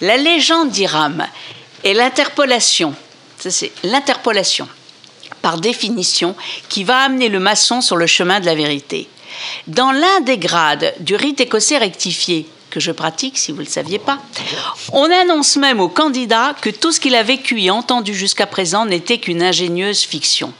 La 0.00 0.16
légende 0.16 0.70
d'Iram 0.70 1.26
est 1.84 1.94
l'interpolation, 1.94 2.94
c'est 3.38 3.72
l'interpolation, 3.84 4.68
par 5.42 5.58
définition, 5.58 6.34
qui 6.68 6.84
va 6.84 6.98
amener 6.98 7.28
le 7.28 7.40
maçon 7.40 7.80
sur 7.80 7.96
le 7.96 8.06
chemin 8.06 8.40
de 8.40 8.46
la 8.46 8.54
vérité. 8.54 9.08
Dans 9.66 9.92
l'un 9.92 10.20
des 10.20 10.38
grades 10.38 10.94
du 11.00 11.14
rite 11.14 11.40
écossais 11.40 11.78
rectifié, 11.78 12.46
que 12.70 12.80
je 12.80 12.92
pratique 12.92 13.36
si 13.36 13.52
vous 13.52 13.58
ne 13.58 13.64
le 13.64 13.70
saviez 13.70 13.98
pas, 13.98 14.18
on 14.92 15.10
annonce 15.10 15.56
même 15.56 15.80
au 15.80 15.88
candidat 15.88 16.54
que 16.60 16.70
tout 16.70 16.92
ce 16.92 17.00
qu'il 17.00 17.14
a 17.14 17.22
vécu 17.22 17.60
et 17.60 17.70
entendu 17.70 18.14
jusqu'à 18.14 18.46
présent 18.46 18.86
n'était 18.86 19.18
qu'une 19.18 19.42
ingénieuse 19.42 20.04
fiction. 20.04 20.52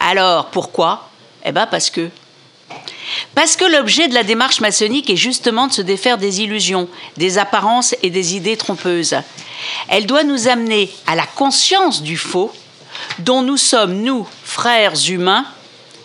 Alors, 0.00 0.46
pourquoi? 0.46 1.08
Eh 1.44 1.52
bien 1.52 1.66
parce 1.66 1.90
que... 1.90 2.10
Parce 3.34 3.54
que 3.56 3.64
l'objet 3.64 4.08
de 4.08 4.14
la 4.14 4.24
démarche 4.24 4.60
maçonnique 4.60 5.08
est 5.10 5.16
justement 5.16 5.68
de 5.68 5.72
se 5.72 5.82
défaire 5.82 6.18
des 6.18 6.40
illusions, 6.40 6.88
des 7.16 7.38
apparences 7.38 7.94
et 8.02 8.10
des 8.10 8.34
idées 8.34 8.56
trompeuses. 8.56 9.16
Elle 9.88 10.06
doit 10.06 10.24
nous 10.24 10.48
amener 10.48 10.90
à 11.06 11.14
la 11.14 11.26
conscience 11.26 12.02
du 12.02 12.16
faux, 12.16 12.52
dont 13.20 13.42
nous 13.42 13.56
sommes, 13.56 14.02
nous, 14.02 14.26
frères 14.42 14.94
humains, 15.08 15.46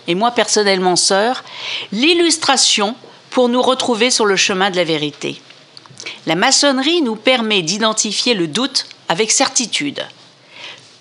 et 0.07 0.15
moi 0.15 0.31
personnellement 0.31 0.95
sœur, 0.95 1.43
l'illustration 1.91 2.95
pour 3.31 3.49
nous 3.49 3.61
retrouver 3.61 4.11
sur 4.11 4.25
le 4.25 4.35
chemin 4.35 4.69
de 4.69 4.75
la 4.75 4.83
vérité. 4.83 5.41
La 6.27 6.35
maçonnerie 6.35 7.01
nous 7.01 7.15
permet 7.15 7.61
d'identifier 7.61 8.33
le 8.33 8.47
doute 8.47 8.85
avec 9.09 9.31
certitude. 9.31 10.05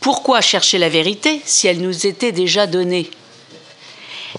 Pourquoi 0.01 0.41
chercher 0.41 0.79
la 0.79 0.89
vérité 0.89 1.43
si 1.45 1.67
elle 1.67 1.81
nous 1.83 2.07
était 2.07 2.33
déjà 2.33 2.67
donnée? 2.67 3.11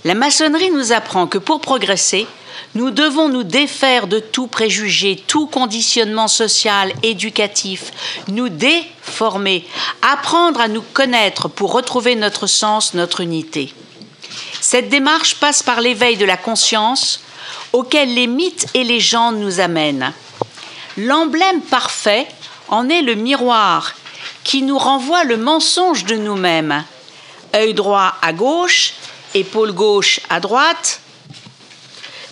La 0.05 0.15
maçonnerie 0.15 0.71
nous 0.71 0.91
apprend 0.91 1.27
que 1.27 1.37
pour 1.37 1.61
progresser, 1.61 2.25
nous 2.73 2.89
devons 2.89 3.27
nous 3.27 3.43
défaire 3.43 4.07
de 4.07 4.19
tout 4.19 4.47
préjugé, 4.47 5.21
tout 5.27 5.45
conditionnement 5.45 6.29
social, 6.29 6.93
éducatif, 7.03 7.91
nous 8.29 8.49
déformer, 8.49 9.67
apprendre 10.01 10.61
à 10.61 10.69
nous 10.69 10.81
connaître 10.81 11.49
pour 11.49 11.73
retrouver 11.73 12.15
notre 12.15 12.47
sens, 12.47 12.93
notre 12.93 13.19
unité. 13.19 13.73
Cette 14.61 14.89
démarche 14.89 15.35
passe 15.35 15.63
par 15.63 15.81
l'éveil 15.81 16.15
de 16.15 16.25
la 16.25 16.37
conscience 16.37 17.19
auquel 17.73 18.13
les 18.13 18.27
mythes 18.27 18.67
et 18.73 18.83
légendes 18.83 19.37
nous 19.37 19.59
amènent. 19.59 20.13
L'emblème 20.97 21.61
parfait 21.61 22.27
en 22.67 22.89
est 22.89 23.01
le 23.01 23.15
miroir 23.15 23.93
qui 24.43 24.61
nous 24.61 24.77
renvoie 24.77 25.23
le 25.23 25.37
mensonge 25.37 26.05
de 26.05 26.15
nous-mêmes. 26.15 26.83
Œil 27.55 27.73
droit 27.73 28.15
à 28.21 28.33
gauche, 28.33 28.93
épaule 29.33 29.73
gauche 29.73 30.19
à 30.29 30.39
droite. 30.39 31.01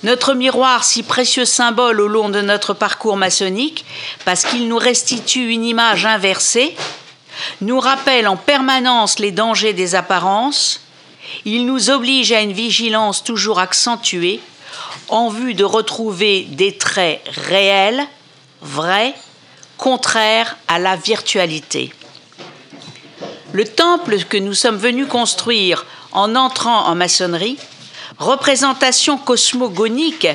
Notre 0.04 0.34
miroir, 0.34 0.84
si 0.84 1.04
précieux 1.04 1.46
symbole 1.46 2.00
au 2.00 2.08
long 2.08 2.30
de 2.30 2.42
notre 2.42 2.74
parcours 2.74 3.18
maçonnique, 3.18 3.86
parce 4.24 4.46
qu'il 4.46 4.68
nous 4.68 4.78
restitue 4.78 5.50
une 5.50 5.66
image 5.66 6.06
inversée, 6.06 6.76
nous 7.62 7.80
rappelle 7.80 8.28
en 8.28 8.38
permanence 8.38 9.20
les 9.20 9.32
dangers 9.32 9.74
des 9.74 9.96
apparences, 9.96 10.82
il 11.46 11.66
nous 11.66 11.90
oblige 11.90 12.32
à 12.32 12.42
une 12.42 12.54
vigilance 12.54 13.24
toujours 13.24 13.60
accentuée, 13.60 14.40
en 15.08 15.30
vue 15.30 15.54
de 15.54 15.64
retrouver 15.64 16.44
des 16.50 16.78
traits 16.78 17.22
réels, 17.48 18.06
vrais, 18.62 19.14
contraires 19.78 20.58
à 20.68 20.80
la 20.80 20.96
virtualité. 20.96 21.94
Le 23.52 23.66
temple 23.66 24.18
que 24.26 24.38
nous 24.38 24.54
sommes 24.54 24.78
venus 24.78 25.08
construire 25.08 25.86
en 26.12 26.36
entrant 26.36 26.86
en 26.86 26.96
maçonnerie, 26.96 27.58
représentation 28.20 29.18
cosmogonique, 29.18 30.28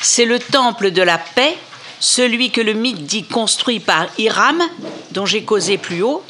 c'est 0.00 0.24
le 0.24 0.38
temple 0.38 0.90
de 0.90 1.02
la 1.02 1.18
paix, 1.18 1.56
celui 2.00 2.50
que 2.50 2.60
le 2.60 2.72
mythe 2.72 3.04
dit 3.04 3.24
construit 3.24 3.80
par 3.80 4.06
Hiram, 4.18 4.62
dont 5.12 5.26
j'ai 5.26 5.42
causé 5.42 5.78
plus 5.78 6.02
haut, 6.02 6.22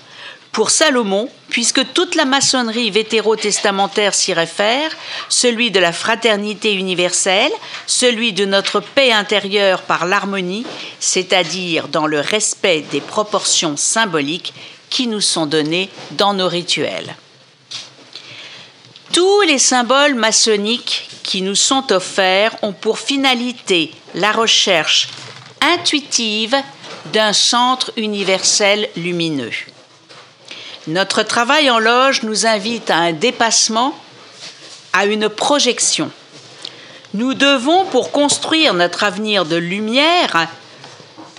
pour 0.54 0.70
Salomon, 0.70 1.28
puisque 1.48 1.92
toute 1.92 2.14
la 2.14 2.24
maçonnerie 2.24 2.90
vétérotestamentaire 2.90 4.14
s'y 4.14 4.32
réfère, 4.32 4.96
celui 5.28 5.72
de 5.72 5.80
la 5.80 5.92
fraternité 5.92 6.72
universelle, 6.72 7.50
celui 7.88 8.32
de 8.32 8.44
notre 8.44 8.78
paix 8.78 9.12
intérieure 9.12 9.82
par 9.82 10.06
l'harmonie, 10.06 10.64
c'est-à-dire 11.00 11.88
dans 11.88 12.06
le 12.06 12.20
respect 12.20 12.84
des 12.92 13.00
proportions 13.00 13.76
symboliques 13.76 14.54
qui 14.90 15.08
nous 15.08 15.20
sont 15.20 15.46
données 15.46 15.90
dans 16.12 16.34
nos 16.34 16.48
rituels. 16.48 17.16
Tous 19.12 19.40
les 19.42 19.58
symboles 19.58 20.14
maçonniques 20.14 21.08
qui 21.24 21.42
nous 21.42 21.56
sont 21.56 21.92
offerts 21.92 22.54
ont 22.62 22.72
pour 22.72 23.00
finalité 23.00 23.92
la 24.14 24.30
recherche 24.30 25.08
intuitive 25.60 26.56
d'un 27.12 27.32
centre 27.32 27.92
universel 27.96 28.88
lumineux. 28.96 29.50
Notre 30.86 31.22
travail 31.22 31.70
en 31.70 31.78
loge 31.78 32.24
nous 32.24 32.46
invite 32.46 32.90
à 32.90 32.96
un 32.96 33.12
dépassement, 33.12 33.98
à 34.92 35.06
une 35.06 35.30
projection. 35.30 36.10
Nous 37.14 37.32
devons, 37.32 37.86
pour 37.86 38.10
construire 38.10 38.74
notre 38.74 39.02
avenir 39.02 39.46
de 39.46 39.56
lumière, 39.56 40.48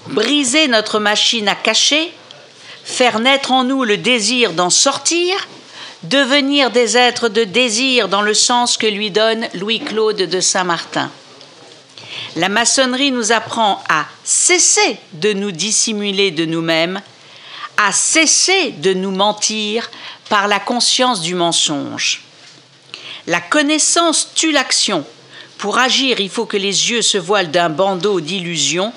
briser 0.08 0.68
notre 0.68 1.00
machine 1.00 1.48
à 1.48 1.54
cacher, 1.54 2.12
faire 2.84 3.20
naître 3.20 3.52
en 3.52 3.64
nous 3.64 3.84
le 3.84 3.98
désir 3.98 4.54
d'en 4.54 4.72
sortir, 4.72 5.48
devenir 6.04 6.72
des 6.72 6.98
êtres 6.98 7.30
de 7.30 7.44
désir 7.44 8.08
dans 8.08 8.22
le 8.24 8.34
sens 8.34 8.78
que 8.78 8.88
lui 8.88 9.12
donne 9.12 9.48
Louis-Claude 9.54 10.18
de 10.18 10.40
Saint-Martin. 10.40 11.12
La 12.36 12.50
maçonnerie 12.50 13.12
nous 13.12 13.32
apprend 13.32 13.84
à 13.90 14.06
cesser 14.24 14.98
de 15.14 15.34
nous 15.34 15.52
dissimuler 15.52 16.32
de 16.32 16.46
nous-mêmes, 16.46 17.02
à 17.78 17.92
cesser 17.92 18.72
de 18.72 18.94
nous 18.94 19.12
mentir 19.12 19.90
par 20.30 20.48
la 20.48 20.60
conscience 20.60 21.22
du 21.22 21.36
mensonge. 21.36 22.22
La 23.28 23.42
connaissance 23.42 24.30
tue 24.36 24.52
l'action. 24.52 25.06
Pour 25.58 25.78
agir, 25.78 26.20
il 26.20 26.30
faut 26.30 26.46
que 26.46 26.58
les 26.58 26.92
yeux 26.92 27.02
se 27.02 27.18
voilent 27.18 27.52
d'un 27.52 27.70
bandeau 27.70 28.22
d'illusions, 28.22 28.94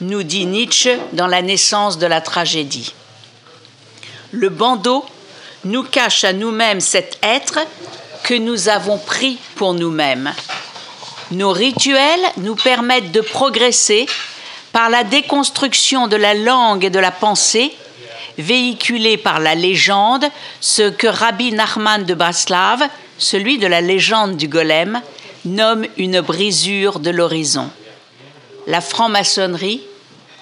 nous 0.00 0.22
dit 0.22 0.46
Nietzsche 0.46 0.98
dans 1.12 1.26
La 1.26 1.42
naissance 1.42 1.98
de 1.98 2.06
la 2.06 2.20
tragédie. 2.20 2.92
Le 4.30 4.48
bandeau 4.48 5.04
nous 5.64 5.82
cache 5.82 6.24
à 6.24 6.32
nous-mêmes 6.32 6.80
cet 6.80 7.18
être 7.22 7.60
que 8.24 8.34
nous 8.34 8.68
avons 8.68 8.98
pris 8.98 9.38
pour 9.56 9.74
nous-mêmes. 9.74 10.32
Nos 11.32 11.50
rituels 11.50 12.24
nous 12.38 12.56
permettent 12.56 13.12
de 13.12 13.20
progresser 13.20 14.06
par 14.72 14.90
la 14.90 15.04
déconstruction 15.04 16.08
de 16.08 16.16
la 16.16 16.34
langue 16.34 16.84
et 16.84 16.90
de 16.90 16.98
la 16.98 17.10
pensée 17.10 17.74
véhiculée 18.38 19.16
par 19.16 19.40
la 19.40 19.54
légende, 19.54 20.24
ce 20.60 20.90
que 20.90 21.06
Rabbi 21.06 21.52
Nachman 21.52 22.04
de 22.04 22.14
Baslav, 22.14 22.82
celui 23.18 23.58
de 23.58 23.66
la 23.66 23.80
légende 23.80 24.36
du 24.36 24.48
golem, 24.48 25.00
nomme 25.44 25.86
une 25.96 26.20
brisure 26.20 26.98
de 27.00 27.10
l'horizon. 27.10 27.70
La 28.66 28.80
franc-maçonnerie 28.80 29.82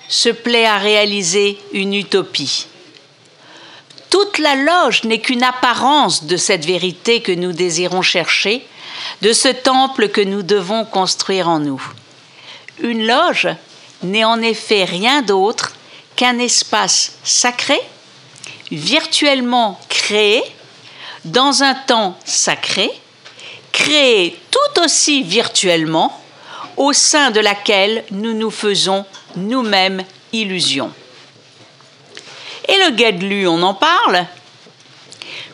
se 0.08 0.28
plaît 0.28 0.66
à 0.66 0.78
réaliser 0.78 1.58
une 1.72 1.94
utopie. 1.94 2.66
Toute 4.10 4.38
la 4.38 4.56
loge 4.56 5.04
n'est 5.04 5.20
qu'une 5.20 5.44
apparence 5.44 6.24
de 6.24 6.36
cette 6.36 6.64
vérité 6.64 7.20
que 7.20 7.32
nous 7.32 7.52
désirons 7.52 8.02
chercher, 8.02 8.66
de 9.22 9.32
ce 9.32 9.48
temple 9.48 10.08
que 10.08 10.20
nous 10.20 10.42
devons 10.42 10.84
construire 10.84 11.48
en 11.48 11.60
nous. 11.60 11.82
Une 12.80 13.06
loge 13.06 13.48
n'est 14.02 14.24
en 14.24 14.40
effet 14.40 14.84
rien 14.84 15.22
d'autre 15.22 15.72
qu'un 16.20 16.38
espace 16.38 17.14
sacré, 17.24 17.80
virtuellement 18.70 19.80
créé, 19.88 20.42
dans 21.24 21.62
un 21.62 21.72
temps 21.72 22.14
sacré, 22.26 22.90
créé 23.72 24.38
tout 24.50 24.82
aussi 24.82 25.22
virtuellement, 25.22 26.14
au 26.76 26.92
sein 26.92 27.30
de 27.30 27.40
laquelle 27.40 28.04
nous 28.10 28.34
nous 28.34 28.50
faisons 28.50 29.06
nous-mêmes 29.34 30.04
illusion. 30.34 30.92
Et 32.68 32.76
le 32.84 32.90
Guadelu, 32.90 33.48
on 33.48 33.62
en 33.62 33.72
parle 33.72 34.26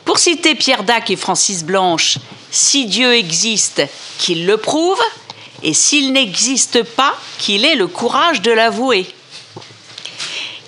Pour 0.04 0.18
citer 0.18 0.56
Pierre 0.56 0.82
Dac 0.82 1.12
et 1.12 1.16
Francis 1.16 1.62
Blanche, 1.62 2.18
si 2.50 2.86
Dieu 2.86 3.14
existe, 3.14 3.82
qu'il 4.18 4.46
le 4.46 4.56
prouve, 4.56 5.00
et 5.62 5.74
s'il 5.74 6.12
n'existe 6.12 6.82
pas, 6.82 7.14
qu'il 7.38 7.64
ait 7.64 7.76
le 7.76 7.86
courage 7.86 8.42
de 8.42 8.50
l'avouer 8.50 9.06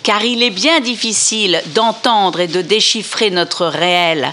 car 0.02 0.24
il 0.24 0.42
est 0.42 0.50
bien 0.50 0.80
difficile 0.80 1.62
d'entendre 1.74 2.40
et 2.40 2.46
de 2.46 2.62
déchiffrer 2.62 3.30
notre 3.30 3.66
réel, 3.66 4.32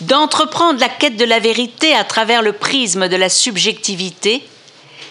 d'entreprendre 0.00 0.80
la 0.80 0.88
quête 0.88 1.16
de 1.16 1.24
la 1.24 1.38
vérité 1.38 1.94
à 1.94 2.04
travers 2.04 2.42
le 2.42 2.52
prisme 2.52 3.08
de 3.08 3.16
la 3.16 3.28
subjectivité, 3.28 4.42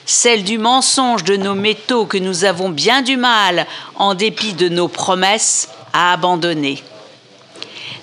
celle 0.06 0.44
du 0.44 0.58
mensonge 0.58 1.24
de 1.24 1.38
nos 1.38 1.56
métaux 1.56 2.06
que 2.06 2.18
nous 2.18 2.44
avons 2.46 2.70
bien 2.70 3.02
du 3.02 3.18
mal, 3.18 3.68
en 3.96 4.14
dépit 4.14 4.54
de 4.54 4.70
nos 4.70 4.88
promesses, 4.88 5.70
à 5.94 6.14
abandonner. 6.14 6.84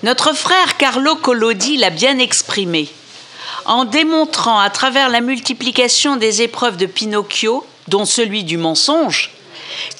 Notre 0.03 0.33
frère 0.33 0.77
Carlo 0.77 1.15
Collodi 1.15 1.77
l'a 1.77 1.89
bien 1.89 2.19
exprimé 2.19 2.89
en 3.65 3.85
démontrant 3.85 4.59
à 4.59 4.69
travers 4.69 5.09
la 5.09 5.21
multiplication 5.21 6.15
des 6.15 6.41
épreuves 6.41 6.77
de 6.77 6.85
Pinocchio, 6.85 7.65
dont 7.87 8.05
celui 8.05 8.43
du 8.43 8.57
mensonge, 8.57 9.31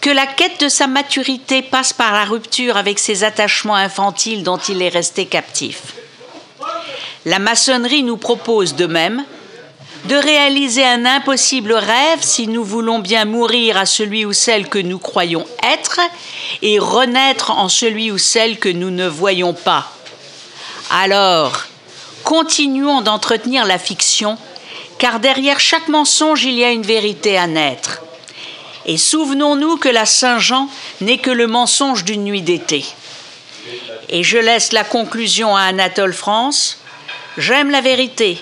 que 0.01 0.09
la 0.09 0.25
quête 0.27 0.59
de 0.61 0.69
sa 0.69 0.87
maturité 0.87 1.61
passe 1.61 1.93
par 1.93 2.13
la 2.13 2.25
rupture 2.25 2.77
avec 2.77 2.99
ses 2.99 3.23
attachements 3.23 3.75
infantiles 3.75 4.43
dont 4.43 4.57
il 4.57 4.81
est 4.81 4.89
resté 4.89 5.25
captif. 5.25 5.93
La 7.25 7.39
maçonnerie 7.39 8.03
nous 8.03 8.17
propose 8.17 8.75
de 8.75 8.85
même 8.85 9.25
de 10.05 10.15
réaliser 10.15 10.85
un 10.85 11.05
impossible 11.05 11.73
rêve 11.73 12.21
si 12.21 12.47
nous 12.47 12.63
voulons 12.63 12.99
bien 12.99 13.25
mourir 13.25 13.77
à 13.77 13.85
celui 13.85 14.25
ou 14.25 14.33
celle 14.33 14.69
que 14.69 14.79
nous 14.79 14.99
croyons 14.99 15.45
être 15.63 15.99
et 16.61 16.79
renaître 16.79 17.51
en 17.51 17.67
celui 17.67 18.11
ou 18.11 18.17
celle 18.17 18.59
que 18.59 18.69
nous 18.69 18.91
ne 18.91 19.07
voyons 19.07 19.53
pas. 19.53 19.91
Alors, 20.89 21.63
continuons 22.23 23.01
d'entretenir 23.01 23.65
la 23.65 23.77
fiction, 23.77 24.37
car 24.97 25.19
derrière 25.19 25.59
chaque 25.59 25.87
mensonge, 25.89 26.45
il 26.45 26.53
y 26.53 26.63
a 26.63 26.71
une 26.71 26.83
vérité 26.83 27.37
à 27.37 27.47
naître. 27.47 28.01
Et 28.85 28.97
souvenons-nous 28.97 29.77
que 29.77 29.89
la 29.89 30.05
Saint-Jean 30.05 30.69
n'est 31.01 31.17
que 31.17 31.31
le 31.31 31.47
mensonge 31.47 32.03
d'une 32.03 32.23
nuit 32.23 32.41
d'été. 32.41 32.85
Et 34.09 34.23
je 34.23 34.37
laisse 34.37 34.71
la 34.71 34.83
conclusion 34.83 35.55
à 35.55 35.61
Anatole 35.63 36.13
France. 36.13 36.79
J'aime 37.37 37.69
la 37.69 37.81
vérité. 37.81 38.37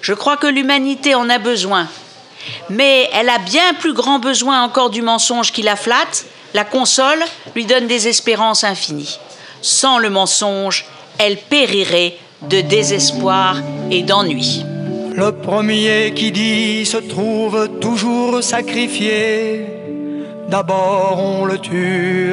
Je 0.00 0.14
crois 0.14 0.36
que 0.36 0.46
l'humanité 0.46 1.14
en 1.14 1.28
a 1.28 1.38
besoin. 1.38 1.88
Mais 2.70 3.10
elle 3.12 3.28
a 3.28 3.38
bien 3.38 3.74
plus 3.74 3.92
grand 3.92 4.18
besoin 4.18 4.62
encore 4.62 4.90
du 4.90 5.02
mensonge 5.02 5.52
qui 5.52 5.62
la 5.62 5.76
flatte, 5.76 6.26
la 6.54 6.64
console, 6.64 7.22
lui 7.54 7.66
donne 7.66 7.86
des 7.86 8.08
espérances 8.08 8.64
infinies. 8.64 9.18
Sans 9.60 9.98
le 9.98 10.08
mensonge, 10.08 10.86
elle 11.18 11.36
périrait 11.36 12.16
de 12.42 12.60
désespoir 12.60 13.56
et 13.90 14.02
d'ennui. 14.02 14.64
Le 15.14 15.32
premier 15.32 16.12
qui 16.14 16.30
dit 16.30 16.86
se 16.86 16.98
trouve 16.98 17.68
toujours 17.80 18.42
sacrifié. 18.42 19.77
D'abord 20.48 21.18
on 21.22 21.44
le 21.44 21.58
tue, 21.58 22.32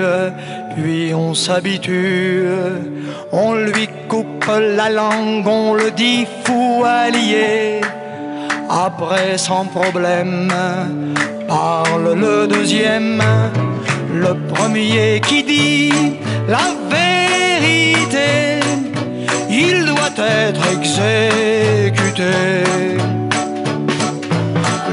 puis 0.76 1.14
on 1.14 1.34
s'habitue. 1.34 2.46
On 3.34 3.56
lui 3.56 3.90
coupe 4.08 4.46
la 4.48 4.90
langue, 4.90 5.46
on 5.46 5.74
le 5.74 5.92
dit 5.92 6.26
fou 6.46 6.84
allié. 6.86 7.82
Après 8.70 9.38
sans 9.38 9.66
problème, 9.66 10.50
parle 11.46 12.14
le 12.18 12.48
deuxième. 12.48 13.22
Le 14.14 14.34
premier 14.54 15.20
qui 15.28 15.44
dit 15.44 15.92
la 16.48 16.72
vérité, 16.90 18.62
il 19.50 19.86
doit 19.86 20.16
être 20.18 20.62
exécuté. 20.72 22.32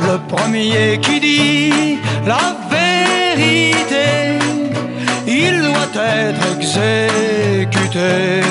Le 0.08 0.18
premier 0.26 0.98
qui 1.00 1.20
dit 1.20 1.98
la 2.26 2.34
vérité, 2.36 2.61
il 5.26 5.62
doit 5.62 6.02
être 6.02 6.56
exécuté. 6.56 8.42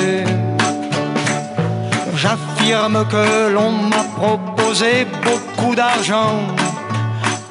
J'affirme 2.16 3.04
que 3.08 3.52
l'on 3.52 3.72
m'a 3.72 4.04
proposé 4.16 5.06
beaucoup 5.24 5.74
d'argent 5.74 6.38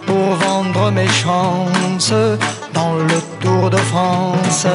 pour 0.06 0.36
vendre 0.36 0.92
mes 0.92 1.08
chances 1.08 2.14
dans 2.74 2.96
le 2.96 3.20
Tour 3.42 3.70
de 3.70 3.78
France. 3.78 4.68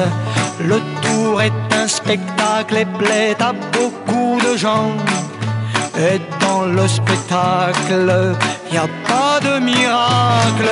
Le 0.59 0.79
Tour 1.01 1.41
est 1.41 1.73
un 1.73 1.87
spectacle 1.87 2.77
et 2.77 2.85
plaît 2.85 3.35
à 3.39 3.53
beaucoup 3.53 4.39
de 4.39 4.57
gens. 4.57 4.91
Et 5.97 6.19
dans 6.39 6.65
le 6.65 6.87
spectacle, 6.87 8.35
y 8.71 8.77
a 8.77 8.87
pas 9.07 9.39
de 9.39 9.59
miracle. 9.59 10.69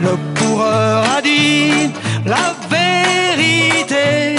Le 0.00 0.16
coureur 0.38 1.04
a 1.16 1.22
dit 1.22 1.90
la 2.26 2.54
vérité. 2.68 4.36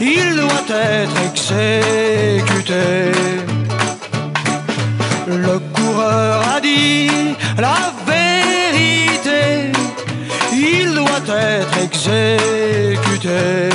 Il 0.00 0.36
doit 0.36 0.68
être 0.70 1.16
exécuté. 1.30 3.12
Le 5.26 5.58
coureur 5.74 6.42
a 6.56 6.60
dit 6.60 7.10
la 7.58 7.92
vérité. 8.06 9.72
Il 10.52 10.94
doit 10.94 11.26
être 11.28 11.76
exécuté. 11.78 13.70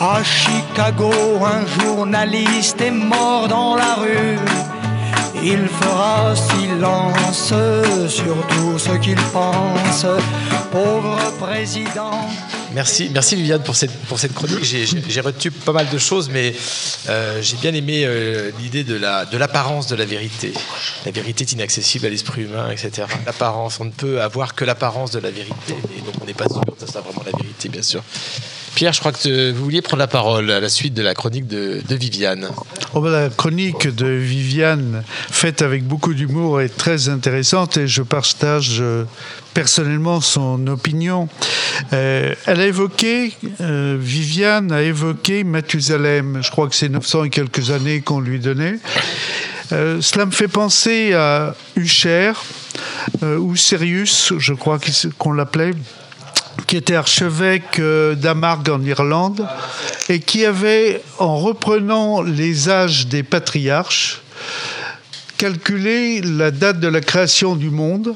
À 0.00 0.22
Chicago, 0.22 1.12
un 1.44 1.82
journaliste 1.82 2.80
est 2.80 2.90
mort 2.90 3.48
dans 3.48 3.76
la 3.76 3.94
rue. 3.94 4.38
Il 5.44 5.68
fera 5.68 6.34
silence 6.34 7.52
sur 8.08 8.46
tout 8.48 8.78
ce 8.78 8.90
qu'il 8.98 9.16
pense. 9.32 10.06
Pauvre 10.72 11.16
président. 11.38 12.10
Merci, 12.74 13.10
merci 13.12 13.34
Viviane 13.36 13.62
pour 13.62 13.76
cette, 13.76 13.90
chronique. 14.34 14.62
J'ai- 14.62 15.20
retenu 15.20 15.50
pas 15.50 15.72
mal 15.72 15.88
de 15.88 15.98
choses, 15.98 16.28
mais 16.28 16.54
euh, 17.08 17.40
j'ai 17.40 17.56
bien 17.56 17.72
aimé 17.72 18.02
euh, 18.04 18.50
l'idée 18.60 18.84
de 18.84 18.94
la 18.94 19.24
de 19.24 19.38
l'apparence 19.38 19.86
de 19.86 19.96
la 19.96 20.04
vérité. 20.04 20.52
La 21.06 21.12
vérité 21.12 21.44
est 21.44 21.52
inaccessible 21.52 22.06
à 22.06 22.10
l'esprit 22.10 22.42
humain, 22.42 22.70
etc. 22.70 23.06
L'apparence, 23.24 23.80
on 23.80 23.86
ne 23.86 23.90
peut 23.90 24.20
avoir 24.20 24.54
que 24.54 24.64
l'apparence 24.64 25.10
de 25.12 25.18
la 25.18 25.30
vérité, 25.30 25.74
et 25.96 26.00
donc 26.02 26.14
on 26.20 26.26
n'est 26.26 26.34
pas 26.34 26.48
sûr 26.48 26.60
que 26.60 26.84
ce 26.84 26.90
soit 26.92 27.00
vraiment 27.00 27.22
la 27.24 27.32
vérité, 27.38 27.68
bien 27.70 27.82
sûr. 27.82 28.02
Pierre, 28.78 28.92
je 28.92 29.00
crois 29.00 29.10
que 29.10 29.50
vous 29.50 29.64
vouliez 29.64 29.82
prendre 29.82 29.98
la 29.98 30.06
parole 30.06 30.52
à 30.52 30.60
la 30.60 30.68
suite 30.68 30.94
de 30.94 31.02
la 31.02 31.12
chronique 31.12 31.48
de, 31.48 31.82
Viviane. 31.90 32.48
Oh, 32.94 33.00
bah, 33.00 33.10
la 33.10 33.28
chronique 33.28 33.88
de 33.88 34.06
Viviane, 34.06 35.02
faite 35.08 35.62
avec 35.62 35.82
beaucoup 35.82 36.14
d'humour, 36.14 36.60
est 36.60 36.68
très 36.68 37.08
intéressante 37.08 37.76
et 37.76 37.88
je 37.88 38.02
partage 38.02 38.76
euh, 38.78 39.02
personnellement 39.52 40.20
son 40.20 40.64
opinion. 40.68 41.28
Euh, 41.92 42.36
elle 42.46 42.60
a 42.60 42.66
évoqué, 42.66 43.32
euh, 43.60 43.96
Viviane 43.98 44.70
a 44.70 44.82
évoqué 44.82 45.42
Mathusalem. 45.42 46.38
Je 46.40 46.50
crois 46.52 46.68
que 46.68 46.76
c'est 46.76 46.88
900 46.88 47.24
et 47.24 47.30
quelques 47.30 47.72
années 47.72 48.00
qu'on 48.00 48.20
lui 48.20 48.38
donnait. 48.38 48.78
Cela 49.70 50.24
me 50.24 50.30
fait 50.30 50.46
penser 50.46 51.14
à 51.14 51.56
Usher, 51.74 52.32
ou 53.22 53.56
Sirius, 53.56 54.34
je 54.38 54.54
crois 54.54 54.78
qu'on 55.18 55.32
l'appelait 55.32 55.72
qui 56.66 56.76
était 56.76 56.94
archevêque 56.94 57.78
euh, 57.78 58.14
d'Amargue 58.14 58.70
en 58.70 58.82
Irlande 58.82 59.46
et 60.08 60.20
qui 60.20 60.44
avait, 60.44 61.02
en 61.18 61.38
reprenant 61.38 62.22
les 62.22 62.68
âges 62.68 63.06
des 63.06 63.22
patriarches, 63.22 64.20
calculé 65.36 66.20
la 66.20 66.50
date 66.50 66.80
de 66.80 66.88
la 66.88 67.00
création 67.00 67.56
du 67.56 67.70
monde. 67.70 68.14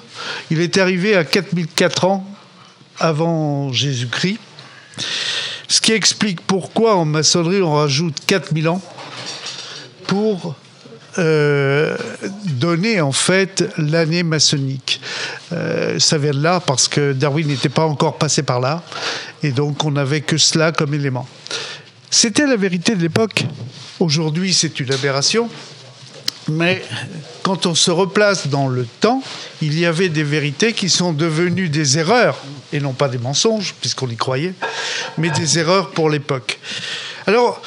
Il 0.50 0.60
est 0.60 0.76
arrivé 0.78 1.16
à 1.16 1.24
4004 1.24 2.04
ans 2.04 2.26
avant 2.98 3.72
Jésus-Christ. 3.72 4.38
Ce 5.68 5.80
qui 5.80 5.92
explique 5.92 6.40
pourquoi 6.42 6.96
en 6.96 7.04
maçonnerie 7.04 7.62
on 7.62 7.74
rajoute 7.74 8.16
4000 8.26 8.68
ans 8.68 8.82
pour 10.06 10.54
euh, 11.18 11.96
donner 12.44 13.00
en 13.00 13.12
fait 13.12 13.64
l'année 13.76 14.22
maçonnique. 14.22 15.00
Euh, 15.52 15.98
ça 15.98 16.18
vient 16.18 16.32
de 16.32 16.42
là 16.42 16.60
parce 16.60 16.88
que 16.88 17.12
Darwin 17.12 17.46
n'était 17.46 17.68
pas 17.68 17.84
encore 17.84 18.16
passé 18.16 18.42
par 18.42 18.60
là 18.60 18.82
et 19.42 19.50
donc 19.50 19.84
on 19.84 19.90
n'avait 19.90 20.22
que 20.22 20.36
cela 20.36 20.72
comme 20.72 20.94
élément. 20.94 21.26
C'était 22.10 22.46
la 22.46 22.56
vérité 22.56 22.94
de 22.94 23.02
l'époque. 23.02 23.44
Aujourd'hui, 24.00 24.52
c'est 24.52 24.80
une 24.80 24.92
aberration. 24.92 25.48
Mais 26.48 26.82
quand 27.42 27.66
on 27.66 27.74
se 27.74 27.90
replace 27.90 28.48
dans 28.48 28.68
le 28.68 28.84
temps, 29.00 29.22
il 29.60 29.78
y 29.78 29.86
avait 29.86 30.08
des 30.08 30.24
vérités 30.24 30.72
qui 30.72 30.90
sont 30.90 31.12
devenues 31.12 31.68
des 31.68 31.98
erreurs, 31.98 32.38
et 32.72 32.80
non 32.80 32.92
pas 32.92 33.08
des 33.08 33.18
mensonges, 33.18 33.74
puisqu'on 33.80 34.08
y 34.08 34.16
croyait, 34.16 34.54
mais 35.18 35.30
des 35.30 35.58
erreurs 35.58 35.90
pour 35.90 36.10
l'époque. 36.10 36.58
Alors, 37.26 37.62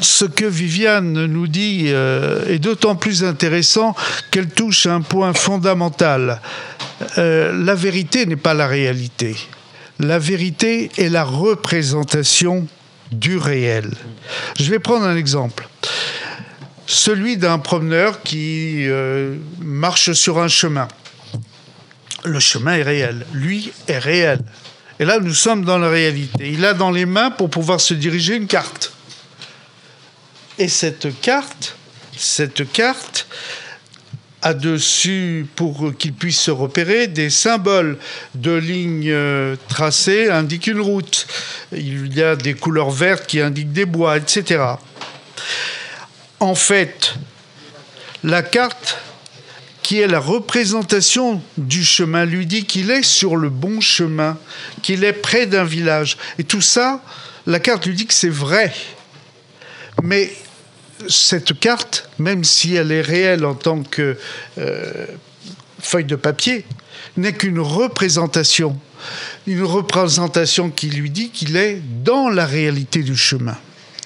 ce 0.00 0.24
que 0.24 0.44
Viviane 0.44 1.26
nous 1.26 1.46
dit 1.46 1.86
euh, 1.86 2.46
est 2.48 2.58
d'autant 2.58 2.96
plus 2.96 3.24
intéressant 3.24 3.94
qu'elle 4.30 4.48
touche 4.48 4.86
un 4.86 5.00
point 5.00 5.32
fondamental. 5.32 6.40
Euh, 7.18 7.52
la 7.64 7.74
vérité 7.74 8.26
n'est 8.26 8.36
pas 8.36 8.54
la 8.54 8.66
réalité. 8.66 9.36
La 9.98 10.18
vérité 10.18 10.90
est 10.98 11.08
la 11.08 11.24
représentation 11.24 12.66
du 13.12 13.38
réel. 13.38 13.90
Je 14.58 14.70
vais 14.70 14.78
prendre 14.78 15.06
un 15.06 15.16
exemple. 15.16 15.68
Celui 16.86 17.36
d'un 17.36 17.58
promeneur 17.58 18.22
qui 18.22 18.86
euh, 18.86 19.36
marche 19.60 20.12
sur 20.12 20.38
un 20.38 20.48
chemin. 20.48 20.88
Le 22.24 22.40
chemin 22.40 22.74
est 22.74 22.82
réel. 22.82 23.26
Lui 23.32 23.72
est 23.88 23.98
réel. 23.98 24.40
Et 24.98 25.04
là, 25.04 25.18
nous 25.20 25.34
sommes 25.34 25.64
dans 25.64 25.78
la 25.78 25.88
réalité. 25.88 26.50
Il 26.52 26.64
a 26.64 26.74
dans 26.74 26.90
les 26.90 27.06
mains, 27.06 27.30
pour 27.30 27.50
pouvoir 27.50 27.80
se 27.80 27.94
diriger, 27.94 28.36
une 28.36 28.46
carte. 28.46 28.95
Et 30.58 30.68
cette 30.68 31.20
carte, 31.20 31.76
cette 32.16 32.70
carte 32.72 33.26
a 34.42 34.54
dessus, 34.54 35.46
pour 35.56 35.92
qu'il 35.98 36.12
puisse 36.12 36.38
se 36.38 36.50
repérer, 36.50 37.08
des 37.08 37.30
symboles 37.30 37.98
de 38.34 38.52
lignes 38.52 39.10
euh, 39.10 39.56
tracées 39.68 40.30
indiquent 40.30 40.68
une 40.68 40.80
route. 40.80 41.26
Il 41.72 42.14
y 42.14 42.22
a 42.22 42.36
des 42.36 42.54
couleurs 42.54 42.90
vertes 42.90 43.26
qui 43.26 43.40
indiquent 43.40 43.72
des 43.72 43.86
bois, 43.86 44.16
etc. 44.16 44.62
En 46.38 46.54
fait, 46.54 47.14
la 48.22 48.42
carte 48.42 48.98
qui 49.82 50.00
est 50.00 50.08
la 50.08 50.18
représentation 50.18 51.40
du 51.58 51.84
chemin 51.84 52.24
lui 52.24 52.46
dit 52.46 52.64
qu'il 52.64 52.90
est 52.90 53.04
sur 53.04 53.36
le 53.36 53.50
bon 53.50 53.80
chemin, 53.80 54.36
qu'il 54.82 55.04
est 55.04 55.12
près 55.12 55.46
d'un 55.46 55.64
village. 55.64 56.16
Et 56.38 56.44
tout 56.44 56.60
ça, 56.60 57.02
la 57.46 57.60
carte 57.60 57.86
lui 57.86 57.94
dit 57.94 58.06
que 58.06 58.14
c'est 58.14 58.28
vrai. 58.28 58.72
Mais 60.02 60.32
cette 61.08 61.58
carte, 61.58 62.08
même 62.18 62.44
si 62.44 62.74
elle 62.74 62.92
est 62.92 63.02
réelle 63.02 63.44
en 63.44 63.54
tant 63.54 63.82
que 63.82 64.16
euh, 64.58 65.06
feuille 65.80 66.04
de 66.04 66.16
papier, 66.16 66.64
n'est 67.16 67.32
qu'une 67.32 67.60
représentation. 67.60 68.78
Une 69.46 69.62
représentation 69.62 70.70
qui 70.70 70.90
lui 70.90 71.10
dit 71.10 71.30
qu'il 71.30 71.56
est 71.56 71.80
dans 72.02 72.28
la 72.28 72.46
réalité 72.46 73.02
du 73.02 73.16
chemin. 73.16 73.56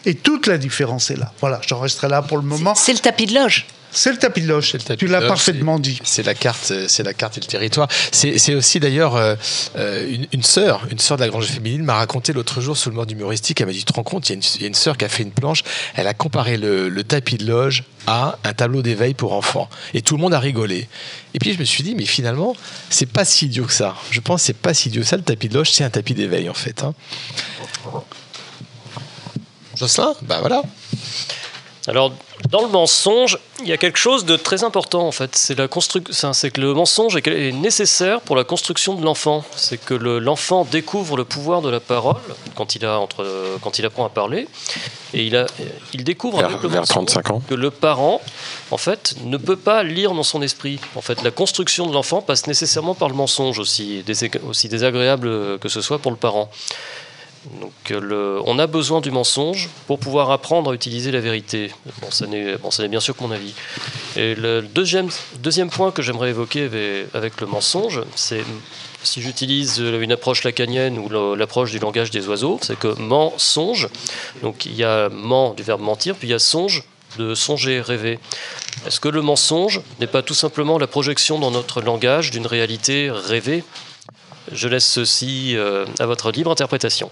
Et 0.05 0.15
toute 0.15 0.47
la 0.47 0.59
différence 0.59 1.11
est 1.11 1.17
là. 1.17 1.33
Voilà, 1.41 1.61
j'en 1.67 1.79
resterai 1.79 2.09
là 2.09 2.23
pour 2.23 2.39
le 2.39 2.43
moment. 2.43 2.75
C'est 2.75 2.93
le 2.93 2.99
tapis 2.99 3.27
de 3.27 3.35
loge. 3.35 3.67
C'est 3.93 4.13
le 4.13 4.19
tapis 4.19 4.43
de 4.43 4.47
loge. 4.47 4.73
tu 4.99 5.07
l'as 5.09 5.21
parfaitement 5.23 5.79
dit. 5.79 5.99
C'est 6.05 6.23
la 6.23 6.35
carte, 6.35 6.71
euh, 6.71 6.87
c'est 6.89 7.03
la 7.03 7.13
carte 7.13 7.39
et 7.39 7.41
le 7.41 7.47
territoire. 7.47 7.89
C'est 8.13 8.55
aussi 8.55 8.79
d'ailleurs 8.79 9.17
euh, 9.17 9.35
euh, 9.77 10.09
une, 10.09 10.27
une 10.33 10.43
sœur, 10.43 10.87
une 10.91 10.99
sœur 10.99 11.17
de 11.17 11.23
la 11.23 11.29
Grange 11.29 11.47
féminine 11.47 11.83
m'a 11.83 11.95
raconté 11.95 12.33
l'autre 12.33 12.61
jour 12.61 12.77
sous 12.77 12.89
le 12.91 12.97
mode 12.97 13.11
humoristique. 13.11 13.61
Elle 13.61 13.67
m'a 13.67 13.73
dit, 13.73 13.81
tu 13.81 13.85
te 13.87 13.93
rends 13.93 14.03
compte, 14.05 14.29
il 14.29 14.33
y 14.33 14.35
a 14.35 14.37
une, 14.37 14.43
il 14.57 14.61
y 14.61 14.65
a 14.65 14.69
une 14.69 14.75
sœur 14.75 14.97
qui 14.97 15.05
a 15.05 15.09
fait 15.09 15.23
une 15.25 15.33
planche. 15.33 15.63
Elle 15.97 16.07
a 16.07 16.15
comparé 16.15 16.57
le, 16.57 16.89
le 16.89 17.05
tapis 17.05 17.37
de 17.37 17.47
loge 17.47 17.85
à 18.07 18.39
un 18.45 18.53
tableau 18.53 18.83
d'éveil 18.83 19.15
pour 19.15 19.33
enfants. 19.33 19.69
Et 19.95 20.03
tout 20.03 20.17
le 20.17 20.21
monde 20.23 20.35
a 20.35 20.39
rigolé. 20.41 20.89
Et 21.35 21.39
puis 21.39 21.53
je 21.53 21.59
me 21.59 21.65
suis 21.65 21.83
dit, 21.83 21.95
mais 21.97 22.05
finalement, 22.07 22.55
c'est 22.91 23.07
pas 23.11 23.25
si 23.25 23.47
idiot 23.47 23.65
que 23.65 23.73
ça. 23.73 23.97
Je 24.11 24.21
pense 24.21 24.43
que 24.43 24.47
c'est 24.47 24.53
pas 24.57 24.73
si 24.75 24.89
idiot 24.89 25.03
que 25.03 25.09
ça. 25.09 25.17
Le 25.17 25.23
tapis 25.23 25.49
de 25.49 25.55
loge, 25.55 25.71
c'est 25.73 25.85
un 25.85 25.91
tapis 25.91 26.15
d'éveil 26.15 26.49
en 26.49 26.55
fait. 26.55 26.83
hein. 26.85 26.95
Jocelyn, 29.77 30.15
bah 30.23 30.39
voilà. 30.41 30.63
Alors, 31.91 32.13
dans 32.51 32.63
le 32.63 32.69
mensonge, 32.69 33.37
il 33.63 33.69
y 33.69 33.73
a 33.73 33.77
quelque 33.77 33.99
chose 33.99 34.25
de 34.25 34.37
très 34.37 34.63
important 34.65 35.07
en 35.07 35.11
fait. 35.13 35.35
C'est 35.35 35.55
que 35.57 36.61
le 36.61 36.73
mensonge 36.75 37.17
est 37.17 37.53
nécessaire 37.53 38.21
pour 38.21 38.37
la 38.37 38.45
construction 38.45 38.95
de 38.95 39.05
l'enfant. 39.05 39.45
C'est 39.57 39.77
que 39.85 39.95
le- 39.95 40.19
l'enfant 40.21 40.65
découvre 40.65 41.17
le 41.17 41.25
pouvoir 41.25 41.63
de 41.63 41.69
la 41.69 41.81
parole 41.81 42.17
quand 42.55 42.77
il 42.77 42.85
a 42.87 42.99
entre, 43.01 43.27
quand 43.63 43.79
il 43.79 43.85
apprend 43.87 44.05
à 44.07 44.09
parler, 44.09 44.47
et 45.15 45.25
il 45.25 45.35
a, 45.37 45.47
il 45.93 46.05
découvre 46.05 46.39
Vers- 46.39 46.51
avec 46.51 46.63
le 46.63 46.69
vers 46.69 46.81
mensonge 46.83 47.07
35 47.07 47.31
ans. 47.33 47.43
que 47.49 47.55
le 47.55 47.71
parent, 47.71 48.21
en 48.71 48.77
fait, 48.79 49.17
ne 49.25 49.37
peut 49.37 49.57
pas 49.57 49.83
lire 49.83 50.13
dans 50.15 50.23
son 50.23 50.43
esprit. 50.43 50.79
En 50.95 51.01
fait, 51.01 51.23
la 51.23 51.33
construction 51.33 51.87
de 51.89 51.93
l'enfant 51.93 52.23
passe 52.23 52.47
nécessairement 52.47 52.95
par 52.95 53.09
le 53.09 53.15
mensonge 53.15 53.59
aussi 53.59 54.05
désagréable 54.69 55.59
que 55.59 55.69
ce 55.69 55.81
soit 55.81 55.99
pour 55.99 56.13
le 56.13 56.17
parent. 56.17 56.51
Donc, 57.61 57.73
euh, 57.91 58.43
on 58.45 58.59
a 58.59 58.67
besoin 58.67 59.01
du 59.01 59.11
mensonge 59.11 59.71
pour 59.87 59.99
pouvoir 59.99 60.31
apprendre 60.31 60.73
à 60.73 60.75
utiliser 60.75 61.11
la 61.11 61.21
vérité. 61.21 61.73
Bon, 62.03 62.11
ça 62.11 62.27
n'est 62.27 62.57
bon, 62.57 62.69
bien 62.89 63.01
sûr 63.01 63.17
que 63.17 63.23
mon 63.23 63.31
avis. 63.31 63.55
Et 64.17 64.35
le 64.35 64.61
deuxième, 64.61 65.09
deuxième 65.39 65.71
point 65.71 65.91
que 65.91 66.03
j'aimerais 66.03 66.31
évoquer 66.31 66.65
avec, 66.65 67.07
avec 67.15 67.41
le 67.41 67.47
mensonge, 67.47 68.03
c'est 68.15 68.45
si 69.03 69.23
j'utilise 69.23 69.81
euh, 69.81 70.03
une 70.03 70.13
approche 70.13 70.45
lacanienne 70.45 70.99
ou 70.99 71.09
l'approche 71.35 71.71
du 71.71 71.79
langage 71.79 72.11
des 72.11 72.29
oiseaux, 72.29 72.59
c'est 72.63 72.79
que 72.79 72.99
mensonge, 73.01 73.89
donc 74.43 74.67
il 74.67 74.75
y 74.75 74.85
a 74.85 75.09
ment 75.09 75.55
du 75.55 75.63
verbe 75.63 75.81
mentir, 75.81 76.17
puis 76.17 76.29
il 76.29 76.33
y 76.33 76.35
a 76.35 76.39
songe 76.39 76.85
de 77.19 77.35
songer, 77.35 77.81
rêver. 77.81 78.19
Est-ce 78.87 79.01
que 79.01 79.09
le 79.09 79.23
mensonge 79.23 79.81
n'est 79.99 80.07
pas 80.07 80.23
tout 80.23 80.35
simplement 80.35 80.79
la 80.79 80.87
projection 80.87 81.39
dans 81.39 81.51
notre 81.51 81.81
langage 81.81 82.31
d'une 82.31 82.47
réalité 82.47 83.11
rêvée? 83.11 83.65
Je 84.53 84.69
laisse 84.69 84.87
ceci 84.87 85.55
euh, 85.57 85.85
à 85.99 86.07
votre 86.07 86.31
libre 86.33 86.51
interprétation. 86.51 87.11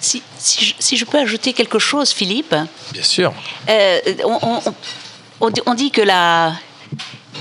Si, 0.00 0.22
si 0.38 0.64
je, 0.64 0.74
si 0.78 0.96
je 0.96 1.04
peux 1.04 1.18
ajouter 1.18 1.52
quelque 1.52 1.78
chose, 1.78 2.12
Philippe? 2.12 2.54
Bien 2.92 3.02
sûr. 3.02 3.32
Euh, 3.68 4.00
on, 4.24 4.38
on- 4.42 4.74
on 5.40 5.50
dit- 5.50 5.62
on 5.66 5.74
dit 5.74 5.90
que 5.90 6.00
la, 6.02 6.52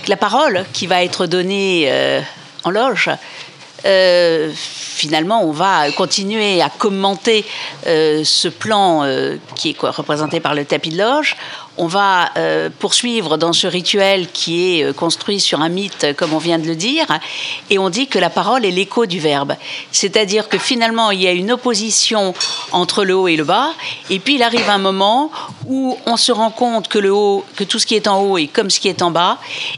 que 0.04 0.10
la 0.10 0.18
parole 0.18 0.66
qui 0.74 0.88
va 0.88 1.04
être 1.04 1.28
donnée 1.28 1.86
euh, 1.92 2.20
en 2.64 2.72
loge, 2.72 3.10
euh, 3.86 4.52
finalement, 4.56 5.44
on 5.44 5.52
va 5.52 5.92
continuer 5.92 6.62
à 6.62 6.70
commenter 6.70 7.46
euh, 7.88 8.24
ce 8.24 8.48
plan 8.48 9.04
euh, 9.04 9.38
qui 9.56 9.70
est 9.70 9.74
quoi, 9.74 9.92
représenté 9.92 10.40
par 10.40 10.54
le 10.56 10.66
tapis 10.66 10.90
de 10.90 10.98
loge. 10.98 11.36
On 11.78 11.88
va 11.88 12.32
euh, 12.36 12.70
poursuivre 12.80 13.38
dans 13.38 13.54
ce 13.54 13.66
rituel 13.66 14.28
qui 14.32 14.80
est 14.80 14.84
euh, 14.84 14.94
construit 14.94 15.40
sur 15.40 15.62
un 15.62 15.70
mythe, 15.70 16.08
comme 16.18 16.34
on 16.34 16.38
vient 16.38 16.60
de 16.60 16.68
le 16.68 16.76
dire, 16.76 17.06
et 17.70 17.80
on 17.80 17.90
dit 17.90 18.08
que 18.08 18.20
la 18.20 18.30
parole 18.30 18.66
est 18.66 18.72
l'écho 18.72 19.06
du 19.06 19.20
verbe. 19.20 19.56
C'est-à-dire 19.94 20.50
que 20.50 20.58
finalement, 20.58 21.12
il 21.12 21.22
y 21.22 21.28
a 21.28 21.32
une 21.32 21.50
opposition 21.50 22.34
entre 22.74 23.06
le 23.06 23.16
haut 23.16 23.30
et 23.30 23.38
le 23.38 23.46
bas, 23.46 23.70
et 24.10 24.20
puis 24.20 24.36
il 24.36 24.44
arrive 24.44 24.70
un 24.70 24.80
moment 24.80 25.32
où 25.66 25.98
on 26.06 26.18
se 26.18 26.34
rend 26.34 26.52
compte 26.52 26.90
que 26.90 27.00
le 27.00 27.14
haut, 27.14 27.46
que 27.56 27.64
tout 27.64 27.80
ce 27.80 27.86
qui 27.86 27.96
est 27.96 28.08
en 28.08 28.20
haut 28.22 28.38
est 28.38 28.48
comme 28.48 28.70
ce 28.70 28.82
qui 28.82 28.90
est 28.90 29.02
en 29.02 29.12
bas, 29.12 29.38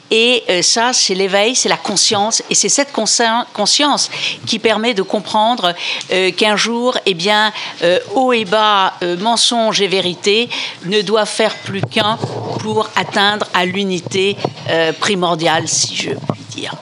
et 0.10 0.44
euh, 0.50 0.62
ça, 0.64 0.94
c'est 0.94 1.14
l'éveil, 1.14 1.54
c'est 1.54 1.70
la 1.70 1.78
conscience, 1.78 2.41
et 2.50 2.56
c'est 2.56 2.70
cette 2.70 2.91
consci- 2.91 3.46
conscience 3.54 4.10
qui 4.48 4.58
permet 4.58 4.96
de 4.96 5.04
comprendre 5.04 5.76
qu'un 6.38 6.56
jour, 6.56 6.98
eh 7.06 7.14
bien, 7.14 7.52
haut 8.16 8.34
et 8.34 8.46
bas, 8.46 8.94
mensonge 9.20 9.82
et 9.82 9.88
vérité 9.88 10.50
ne 10.86 11.02
doivent 11.02 11.30
faire 11.30 11.56
plus 11.56 11.82
pour 12.60 12.89
atteindre 12.96 13.46
à 13.54 13.66
l'unité 13.66 14.38
euh, 14.70 14.94
primordiale, 14.94 15.68
si 15.68 15.96
je 15.96 16.10
puis 16.12 16.44
dire. 16.56 16.74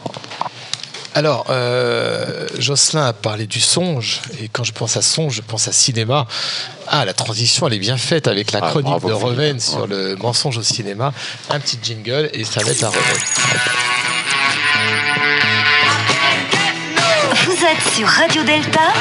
Alors, 1.14 1.48
euh, 1.50 2.48
Jocelyn 2.58 3.08
a 3.08 3.14
parlé 3.14 3.46
du 3.46 3.60
songe, 3.60 4.22
et 4.42 4.48
quand 4.48 4.64
je 4.64 4.72
pense 4.72 4.96
à 4.96 5.02
songe, 5.02 5.34
je 5.36 5.42
pense 5.42 5.68
à 5.68 5.74
cinéma. 5.74 6.26
Ah, 6.88 7.04
la 7.04 7.14
transition, 7.14 7.68
elle 7.68 7.74
est 7.74 7.80
bien 7.80 7.98
faite 7.98 8.28
avec 8.28 8.54
la 8.54 8.60
Ah, 8.64 8.70
chronique 8.70 8.90
bravo, 8.90 9.10
de. 9.10 9.14
Reven 9.14 9.60
sur 9.60 9.88
le 9.88 10.16
mensonge 10.16 10.58
au 10.58 10.64
cinéma. 10.64 11.12
Un 11.50 11.60
petit 11.60 11.78
jingle, 11.84 12.30
et 12.34 12.46
ça 12.46 12.64
va 12.64 12.72
être 12.72 12.84
à 12.84 12.90
Reven. 12.90 13.18
Vous 17.46 17.66
êtes 17.66 17.94
sur 17.96 18.08
Radio 18.08 18.44
Delta, 18.44 18.94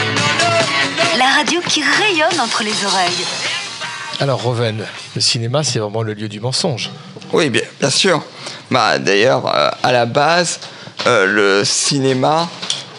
la 1.16 1.26
radio 1.26 1.60
qui 1.68 1.82
rayonne 1.82 2.40
entre 2.40 2.64
les 2.64 2.84
oreilles. 2.84 3.24
Alors, 4.22 4.42
Reven, 4.42 4.84
le 5.14 5.20
cinéma, 5.22 5.64
c'est 5.64 5.78
vraiment 5.78 6.02
le 6.02 6.12
lieu 6.12 6.28
du 6.28 6.40
mensonge. 6.40 6.90
Oui, 7.32 7.48
bien, 7.48 7.62
bien 7.80 7.88
sûr. 7.88 8.22
Bah, 8.70 8.98
D'ailleurs, 8.98 9.46
euh, 9.46 9.70
à 9.82 9.92
la 9.92 10.04
base, 10.04 10.60
euh, 11.06 11.24
le 11.24 11.64
cinéma 11.64 12.46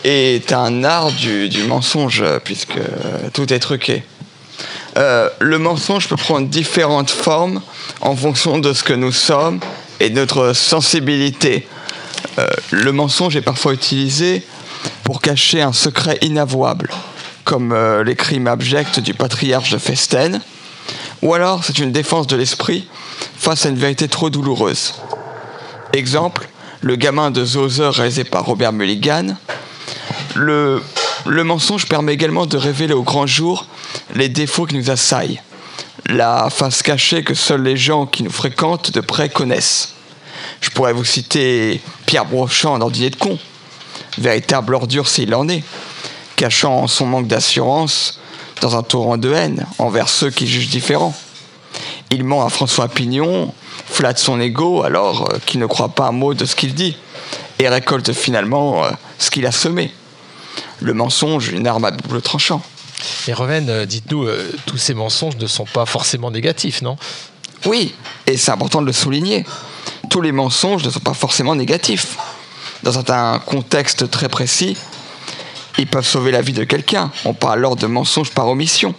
est 0.03 0.51
un 0.51 0.83
art 0.83 1.11
du, 1.11 1.63
mensonge, 1.67 2.23
puisque 2.43 2.77
euh, 2.77 3.29
tout 3.33 3.53
est 3.53 3.59
truqué. 3.59 4.03
Le 4.95 5.57
mensonge 5.57 6.09
peut 6.09 6.15
prendre 6.15 6.47
différentes 6.47 7.11
formes 7.11 7.61
en 8.01 8.15
fonction 8.15 8.57
de 8.57 8.73
ce 8.73 8.83
que 8.83 8.93
nous 8.93 9.11
sommes 9.11 9.59
et 9.99 10.09
de 10.09 10.15
notre 10.15 10.53
sensibilité. 10.53 11.67
Le 12.71 12.91
mensonge 12.91 13.37
est 13.37 13.41
parfois 13.41 13.73
utilisé 13.73 14.45
pour 15.03 15.21
cacher 15.21 15.61
un 15.61 15.71
secret 15.71 16.17
inavouable, 16.21 16.89
comme 17.45 17.73
les 18.03 18.15
crimes 18.15 18.47
abjects 18.47 18.99
du 18.99 19.13
patriarche 19.13 19.71
de 19.71 19.77
Festen, 19.77 20.41
ou 21.21 21.33
alors 21.33 21.63
c'est 21.63 21.79
une 21.79 21.91
défense 21.91 22.27
de 22.27 22.35
l'esprit 22.35 22.87
face 23.37 23.65
à 23.65 23.69
une 23.69 23.77
vérité 23.77 24.07
trop 24.07 24.29
douloureuse. 24.29 24.95
Exemple, 25.93 26.47
le 26.81 26.95
gamin 26.95 27.31
de 27.31 27.45
Zoser 27.45 27.89
réalisé 27.89 28.23
par 28.23 28.45
Robert 28.45 28.73
Mulligan. 28.73 29.35
Le, 30.35 30.81
le 31.25 31.43
mensonge 31.43 31.85
permet 31.85 32.13
également 32.13 32.45
de 32.45 32.57
révéler 32.57 32.93
au 32.93 33.03
grand 33.03 33.27
jour 33.27 33.67
les 34.15 34.29
défauts 34.29 34.65
qui 34.65 34.75
nous 34.75 34.89
assaillent, 34.89 35.41
la 36.07 36.49
face 36.49 36.81
cachée 36.81 37.23
que 37.23 37.33
seuls 37.33 37.63
les 37.63 37.77
gens 37.77 38.05
qui 38.05 38.23
nous 38.23 38.31
fréquentent 38.31 38.91
de 38.91 39.01
près 39.01 39.29
connaissent. 39.29 39.93
Je 40.61 40.69
pourrais 40.69 40.93
vous 40.93 41.05
citer 41.05 41.81
Pierre 42.05 42.25
Brochant 42.25 42.79
dans 42.79 42.89
Dîner 42.89 43.09
de 43.09 43.15
con, 43.15 43.37
véritable 44.17 44.73
ordure 44.73 45.07
s'il 45.07 45.35
en 45.35 45.47
est, 45.49 45.63
cachant 46.35 46.87
son 46.87 47.05
manque 47.05 47.27
d'assurance 47.27 48.20
dans 48.61 48.77
un 48.77 48.83
torrent 48.83 49.17
de 49.17 49.31
haine 49.33 49.65
envers 49.79 50.07
ceux 50.07 50.29
qui 50.29 50.47
jugent 50.47 50.69
différents. 50.69 51.13
Il 52.09 52.23
ment 52.23 52.45
à 52.45 52.49
François 52.49 52.87
Pignon, 52.87 53.53
flatte 53.87 54.19
son 54.19 54.39
ego 54.39 54.83
alors 54.83 55.29
euh, 55.31 55.37
qu'il 55.45 55.59
ne 55.59 55.65
croit 55.65 55.89
pas 55.89 56.07
un 56.07 56.11
mot 56.11 56.33
de 56.33 56.45
ce 56.45 56.55
qu'il 56.55 56.73
dit, 56.73 56.95
et 57.59 57.67
récolte 57.67 58.13
finalement 58.13 58.83
euh, 58.83 58.91
ce 59.19 59.29
qu'il 59.29 59.45
a 59.45 59.51
semé. 59.51 59.91
Le 60.79 60.93
mensonge, 60.93 61.49
une 61.49 61.67
arme 61.67 61.85
à 61.85 61.91
double 61.91 62.21
tranchant. 62.21 62.61
Et 63.27 63.33
Reven, 63.33 63.69
euh, 63.69 63.85
dites-nous, 63.85 64.25
euh, 64.25 64.51
tous 64.65 64.77
ces 64.77 64.93
mensonges 64.93 65.37
ne 65.37 65.47
sont 65.47 65.65
pas 65.65 65.85
forcément 65.85 66.31
négatifs, 66.31 66.81
non? 66.81 66.97
Oui, 67.65 67.93
et 68.27 68.37
c'est 68.37 68.51
important 68.51 68.81
de 68.81 68.87
le 68.87 68.93
souligner. 68.93 69.45
Tous 70.09 70.21
les 70.21 70.31
mensonges 70.31 70.83
ne 70.83 70.89
sont 70.89 70.99
pas 70.99 71.13
forcément 71.13 71.55
négatifs. 71.55 72.17
Dans 72.83 72.91
certains 72.91 73.39
contextes 73.45 74.09
très 74.09 74.29
précis, 74.29 74.75
ils 75.77 75.87
peuvent 75.87 76.05
sauver 76.05 76.31
la 76.31 76.41
vie 76.41 76.53
de 76.53 76.63
quelqu'un. 76.63 77.11
On 77.25 77.33
parle 77.33 77.59
alors 77.59 77.75
de 77.75 77.87
mensonges 77.87 78.31
par 78.31 78.47
omission. 78.47 78.93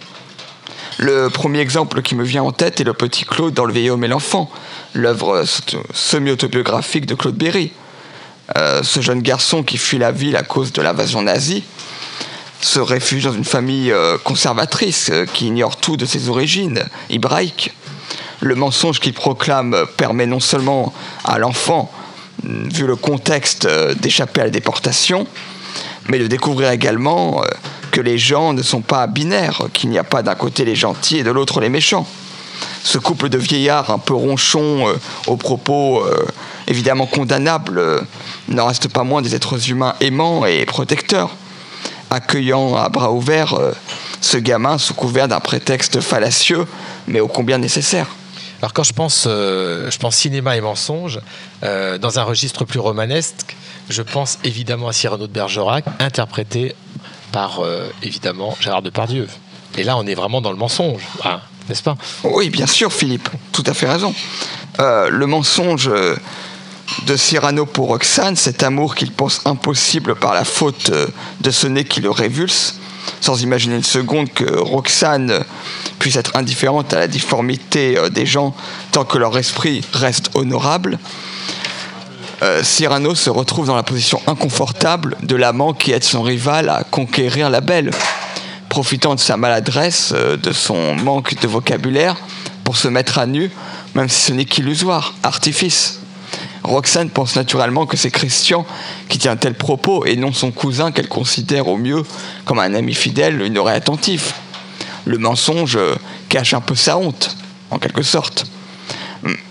Le 0.97 1.29
premier 1.29 1.59
exemple 1.59 2.01
qui 2.01 2.15
me 2.15 2.23
vient 2.23 2.43
en 2.43 2.51
tête 2.51 2.79
est 2.79 2.83
Le 2.83 2.93
Petit 2.93 3.25
Claude 3.25 3.53
dans 3.53 3.65
Le 3.65 3.73
vieil 3.73 3.89
homme 3.89 4.03
et 4.03 4.07
l'enfant, 4.07 4.49
l'œuvre 4.93 5.43
semi-autobiographique 5.93 7.05
de 7.05 7.15
Claude 7.15 7.35
Berry. 7.35 7.71
Euh, 8.57 8.83
ce 8.83 9.01
jeune 9.01 9.21
garçon 9.21 9.63
qui 9.63 9.77
fuit 9.77 9.97
la 9.97 10.11
ville 10.11 10.35
à 10.35 10.43
cause 10.43 10.73
de 10.73 10.81
l'invasion 10.81 11.21
nazie 11.21 11.63
se 12.61 12.79
réfugie 12.79 13.25
dans 13.25 13.33
une 13.33 13.45
famille 13.45 13.91
euh, 13.91 14.17
conservatrice 14.17 15.09
euh, 15.11 15.25
qui 15.25 15.47
ignore 15.47 15.77
tout 15.77 15.97
de 15.97 16.05
ses 16.05 16.29
origines 16.29 16.85
hébraïques. 17.09 17.73
Le 18.43 18.55
mensonge 18.55 18.99
qu'il 18.99 19.13
proclame 19.13 19.73
euh, 19.73 19.85
permet 19.85 20.25
non 20.25 20.41
seulement 20.41 20.93
à 21.23 21.39
l'enfant, 21.39 21.89
mm, 22.43 22.67
vu 22.69 22.85
le 22.85 22.97
contexte, 22.97 23.65
euh, 23.65 23.93
d'échapper 23.95 24.41
à 24.41 24.43
la 24.45 24.49
déportation, 24.49 25.27
mais 26.09 26.19
de 26.19 26.27
découvrir 26.27 26.71
également 26.71 27.41
euh, 27.41 27.47
que 27.91 28.01
les 28.01 28.17
gens 28.17 28.53
ne 28.53 28.61
sont 28.61 28.81
pas 28.81 29.07
binaires, 29.07 29.63
qu'il 29.73 29.89
n'y 29.89 29.97
a 29.97 30.03
pas 30.03 30.23
d'un 30.23 30.35
côté 30.35 30.65
les 30.65 30.75
gentils 30.75 31.17
et 31.17 31.23
de 31.23 31.31
l'autre 31.31 31.61
les 31.61 31.69
méchants. 31.69 32.07
Ce 32.83 32.97
couple 32.97 33.29
de 33.29 33.37
vieillards 33.37 33.91
un 33.91 33.99
peu 33.99 34.13
ronchons, 34.13 34.87
euh, 34.87 34.93
aux 35.27 35.37
propos 35.37 36.03
euh, 36.03 36.25
évidemment 36.67 37.05
condamnables, 37.05 37.81
n'en 38.49 38.67
reste 38.67 38.87
pas 38.89 39.03
moins 39.03 39.21
des 39.21 39.35
êtres 39.35 39.69
humains 39.69 39.95
aimants 40.01 40.45
et 40.45 40.65
protecteurs, 40.65 41.31
accueillant 42.09 42.75
à 42.75 42.89
bras 42.89 43.11
ouverts 43.11 43.57
ce 44.21 44.37
gamin 44.37 44.77
sous 44.77 44.93
couvert 44.93 45.27
d'un 45.27 45.39
prétexte 45.39 45.99
fallacieux, 45.99 46.65
mais 47.07 47.19
ô 47.19 47.27
combien 47.27 47.57
nécessaire. 47.57 48.07
Alors 48.61 48.71
quand 48.71 48.83
je 48.83 48.93
pense, 48.93 49.23
je 49.25 49.97
pense 49.97 50.15
cinéma 50.15 50.55
et 50.55 50.61
mensonge, 50.61 51.19
dans 51.61 52.19
un 52.19 52.23
registre 52.23 52.63
plus 52.63 52.79
romanesque, 52.79 53.57
je 53.89 54.01
pense 54.01 54.39
évidemment 54.43 54.87
à 54.87 54.93
Cyrano 54.93 55.27
de 55.27 55.31
Bergerac, 55.31 55.85
interprété 55.99 56.75
par 57.31 57.59
euh, 57.59 57.89
évidemment 58.01 58.55
Gérard 58.59 58.81
Depardieu. 58.81 59.27
Et 59.77 59.83
là, 59.83 59.97
on 59.97 60.05
est 60.05 60.15
vraiment 60.15 60.41
dans 60.41 60.51
le 60.51 60.57
mensonge, 60.57 61.01
hein, 61.25 61.41
n'est-ce 61.67 61.83
pas? 61.83 61.97
Oui, 62.23 62.49
bien 62.49 62.67
sûr, 62.67 62.93
Philippe, 62.93 63.27
tout 63.51 63.63
à 63.65 63.73
fait 63.73 63.89
raison. 63.89 64.13
Euh, 64.79 65.09
le 65.09 65.25
mensonge 65.25 65.87
euh, 65.87 66.15
de 67.07 67.15
Cyrano 67.15 67.65
pour 67.65 67.87
Roxane, 67.87 68.35
cet 68.35 68.63
amour 68.63 68.95
qu'il 68.95 69.11
pense 69.11 69.41
impossible 69.45 70.15
par 70.15 70.33
la 70.33 70.45
faute 70.45 70.91
de 71.41 71.51
ce 71.51 71.67
nez 71.67 71.85
qui 71.85 72.01
le 72.01 72.11
révulse, 72.11 72.79
sans 73.19 73.41
imaginer 73.41 73.75
une 73.75 73.83
seconde 73.83 74.31
que 74.31 74.59
Roxane 74.59 75.43
puisse 75.97 76.17
être 76.17 76.35
indifférente 76.35 76.93
à 76.93 76.99
la 76.99 77.07
difformité 77.07 77.97
des 78.11 78.25
gens 78.25 78.55
tant 78.91 79.05
que 79.05 79.17
leur 79.17 79.37
esprit 79.37 79.83
reste 79.93 80.29
honorable. 80.35 80.99
Euh, 82.43 82.61
Cyrano 82.61 83.15
se 83.15 83.29
retrouve 83.29 83.67
dans 83.67 83.75
la 83.75 83.83
position 83.83 84.21
inconfortable 84.27 85.15
de 85.23 85.37
l'amant 85.37 85.73
qui 85.73 85.93
aide 85.93 86.03
son 86.03 86.21
rival 86.21 86.67
à 86.67 86.83
conquérir 86.83 87.49
la 87.49 87.61
belle, 87.61 87.91
profitant 88.67 89.15
de 89.15 89.19
sa 89.21 89.37
maladresse, 89.37 90.11
euh, 90.13 90.35
de 90.35 90.51
son 90.51 90.93
manque 90.95 91.39
de 91.39 91.47
vocabulaire, 91.47 92.17
pour 92.65 92.75
se 92.75 92.89
mettre 92.89 93.17
à 93.17 93.27
nu, 93.27 93.49
même 93.95 94.09
si 94.09 94.19
ce 94.25 94.33
n'est 94.33 94.43
qu'illusoire, 94.43 95.13
artifice. 95.23 96.01
Roxane 96.63 97.09
pense 97.09 97.37
naturellement 97.37 97.85
que 97.85 97.95
c'est 97.95 98.11
Christian 98.11 98.65
qui 99.07 99.19
tient 99.19 99.37
tel 99.37 99.53
propos 99.53 100.03
et 100.03 100.17
non 100.17 100.33
son 100.33 100.51
cousin 100.51 100.91
qu'elle 100.91 101.07
considère 101.07 101.69
au 101.69 101.77
mieux 101.77 102.03
comme 102.43 102.59
un 102.59 102.73
ami 102.73 102.93
fidèle, 102.93 103.41
une 103.41 103.57
oreille 103.57 103.77
attentive. 103.77 104.33
Le 105.05 105.17
mensonge 105.17 105.77
euh, 105.77 105.95
cache 106.27 106.53
un 106.53 106.61
peu 106.61 106.75
sa 106.75 106.97
honte, 106.97 107.37
en 107.71 107.79
quelque 107.79 108.03
sorte. 108.03 108.47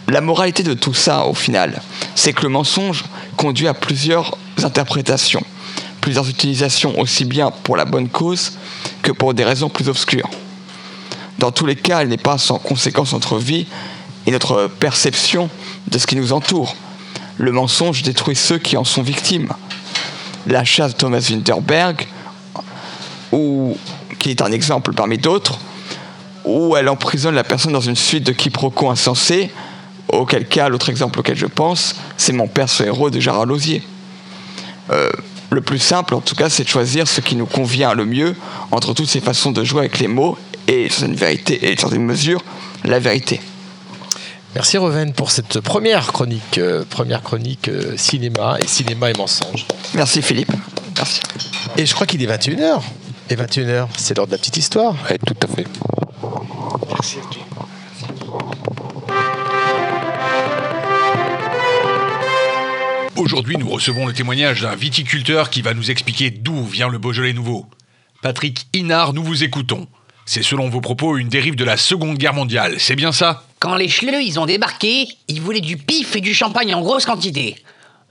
La 0.08 0.20
moralité 0.20 0.62
de 0.62 0.74
tout 0.74 0.94
ça, 0.94 1.24
au 1.24 1.34
final, 1.34 1.80
c'est 2.14 2.32
que 2.32 2.42
le 2.42 2.48
mensonge 2.50 3.04
conduit 3.36 3.68
à 3.68 3.74
plusieurs 3.74 4.36
interprétations, 4.62 5.42
plusieurs 6.00 6.28
utilisations 6.28 6.98
aussi 6.98 7.24
bien 7.24 7.50
pour 7.50 7.76
la 7.76 7.84
bonne 7.84 8.08
cause 8.08 8.58
que 9.02 9.12
pour 9.12 9.34
des 9.34 9.44
raisons 9.44 9.68
plus 9.68 9.88
obscures. 9.88 10.28
Dans 11.38 11.50
tous 11.50 11.66
les 11.66 11.76
cas, 11.76 12.02
elle 12.02 12.08
n'est 12.08 12.18
pas 12.18 12.38
sans 12.38 12.58
conséquence 12.58 13.14
entre 13.14 13.38
vie 13.38 13.66
et 14.26 14.30
notre 14.30 14.68
perception 14.78 15.48
de 15.88 15.98
ce 15.98 16.06
qui 16.06 16.16
nous 16.16 16.32
entoure. 16.32 16.76
Le 17.38 17.50
mensonge 17.50 18.02
détruit 18.02 18.36
ceux 18.36 18.58
qui 18.58 18.76
en 18.76 18.84
sont 18.84 19.02
victimes. 19.02 19.48
La 20.46 20.64
chasse 20.64 20.96
Thomas 20.96 21.26
Winterberg, 21.30 22.06
ou, 23.32 23.76
qui 24.18 24.30
est 24.30 24.42
un 24.42 24.52
exemple 24.52 24.92
parmi 24.92 25.18
d'autres, 25.18 25.58
où 26.44 26.76
elle 26.76 26.88
emprisonne 26.88 27.34
la 27.34 27.44
personne 27.44 27.72
dans 27.72 27.80
une 27.80 27.96
suite 27.96 28.24
de 28.24 28.32
quiproquos 28.32 28.90
insensés, 28.90 29.50
auquel 30.08 30.46
cas, 30.46 30.68
l'autre 30.68 30.88
exemple 30.88 31.18
auquel 31.18 31.36
je 31.36 31.46
pense, 31.46 31.96
c'est 32.16 32.32
mon 32.32 32.48
père, 32.48 32.68
ce 32.68 32.82
héros 32.82 33.10
de 33.10 33.20
Gérard 33.20 33.46
Lausier. 33.46 33.82
Euh, 34.90 35.10
le 35.50 35.60
plus 35.60 35.78
simple, 35.78 36.14
en 36.14 36.20
tout 36.20 36.34
cas, 36.34 36.48
c'est 36.48 36.64
de 36.64 36.68
choisir 36.68 37.06
ce 37.06 37.20
qui 37.20 37.36
nous 37.36 37.46
convient 37.46 37.94
le 37.94 38.06
mieux 38.06 38.34
entre 38.70 38.94
toutes 38.94 39.08
ces 39.08 39.20
façons 39.20 39.52
de 39.52 39.64
jouer 39.64 39.80
avec 39.80 39.98
les 39.98 40.08
mots 40.08 40.38
et, 40.66 40.88
dans 40.88 41.06
une 41.06 41.14
vérité, 41.14 41.70
et 41.70 41.74
dans 41.74 41.90
une 41.90 42.04
mesure, 42.04 42.42
la 42.84 42.98
vérité. 42.98 43.40
Merci 44.54 44.76
Reven 44.76 45.12
pour 45.14 45.30
cette 45.30 45.60
première 45.60 46.12
chronique, 46.12 46.58
euh, 46.58 46.84
première 46.88 47.22
chronique 47.22 47.68
euh, 47.68 47.96
cinéma 47.96 48.58
et 48.60 48.66
cinéma 48.66 49.10
et 49.10 49.14
mensonges. 49.14 49.66
Merci 49.94 50.20
Philippe. 50.20 50.52
Merci. 50.96 51.20
Et 51.78 51.86
je 51.86 51.94
crois 51.94 52.06
qu'il 52.06 52.22
est 52.22 52.26
21h. 52.26 52.82
Et 53.32 53.34
21h, 53.34 53.88
c'est 53.96 54.14
l'heure 54.14 54.26
de 54.26 54.32
la 54.32 54.36
petite 54.36 54.58
histoire. 54.58 54.94
Oui, 55.10 55.16
tout 55.26 55.34
à 55.42 55.46
fait. 55.46 55.66
Merci. 56.86 57.16
Aujourd'hui, 63.16 63.56
nous 63.56 63.70
recevons 63.70 64.06
le 64.06 64.12
témoignage 64.12 64.60
d'un 64.60 64.74
viticulteur 64.74 65.48
qui 65.48 65.62
va 65.62 65.72
nous 65.72 65.90
expliquer 65.90 66.28
d'où 66.28 66.62
vient 66.66 66.90
le 66.90 66.98
Beaujolais 66.98 67.32
nouveau. 67.32 67.64
Patrick 68.20 68.66
Inard, 68.74 69.14
nous 69.14 69.24
vous 69.24 69.44
écoutons. 69.44 69.86
C'est 70.26 70.42
selon 70.42 70.68
vos 70.68 70.82
propos 70.82 71.16
une 71.16 71.30
dérive 71.30 71.56
de 71.56 71.64
la 71.64 71.78
Seconde 71.78 72.18
Guerre 72.18 72.34
mondiale, 72.34 72.74
c'est 72.80 72.96
bien 72.96 73.12
ça? 73.12 73.44
Quand 73.60 73.76
les 73.76 73.88
Schleux 73.88 74.20
ils 74.20 74.40
ont 74.40 74.46
débarqué, 74.46 75.08
ils 75.28 75.40
voulaient 75.40 75.62
du 75.62 75.78
pif 75.78 76.16
et 76.16 76.20
du 76.20 76.34
champagne 76.34 76.74
en 76.74 76.82
grosse 76.82 77.06
quantité. 77.06 77.56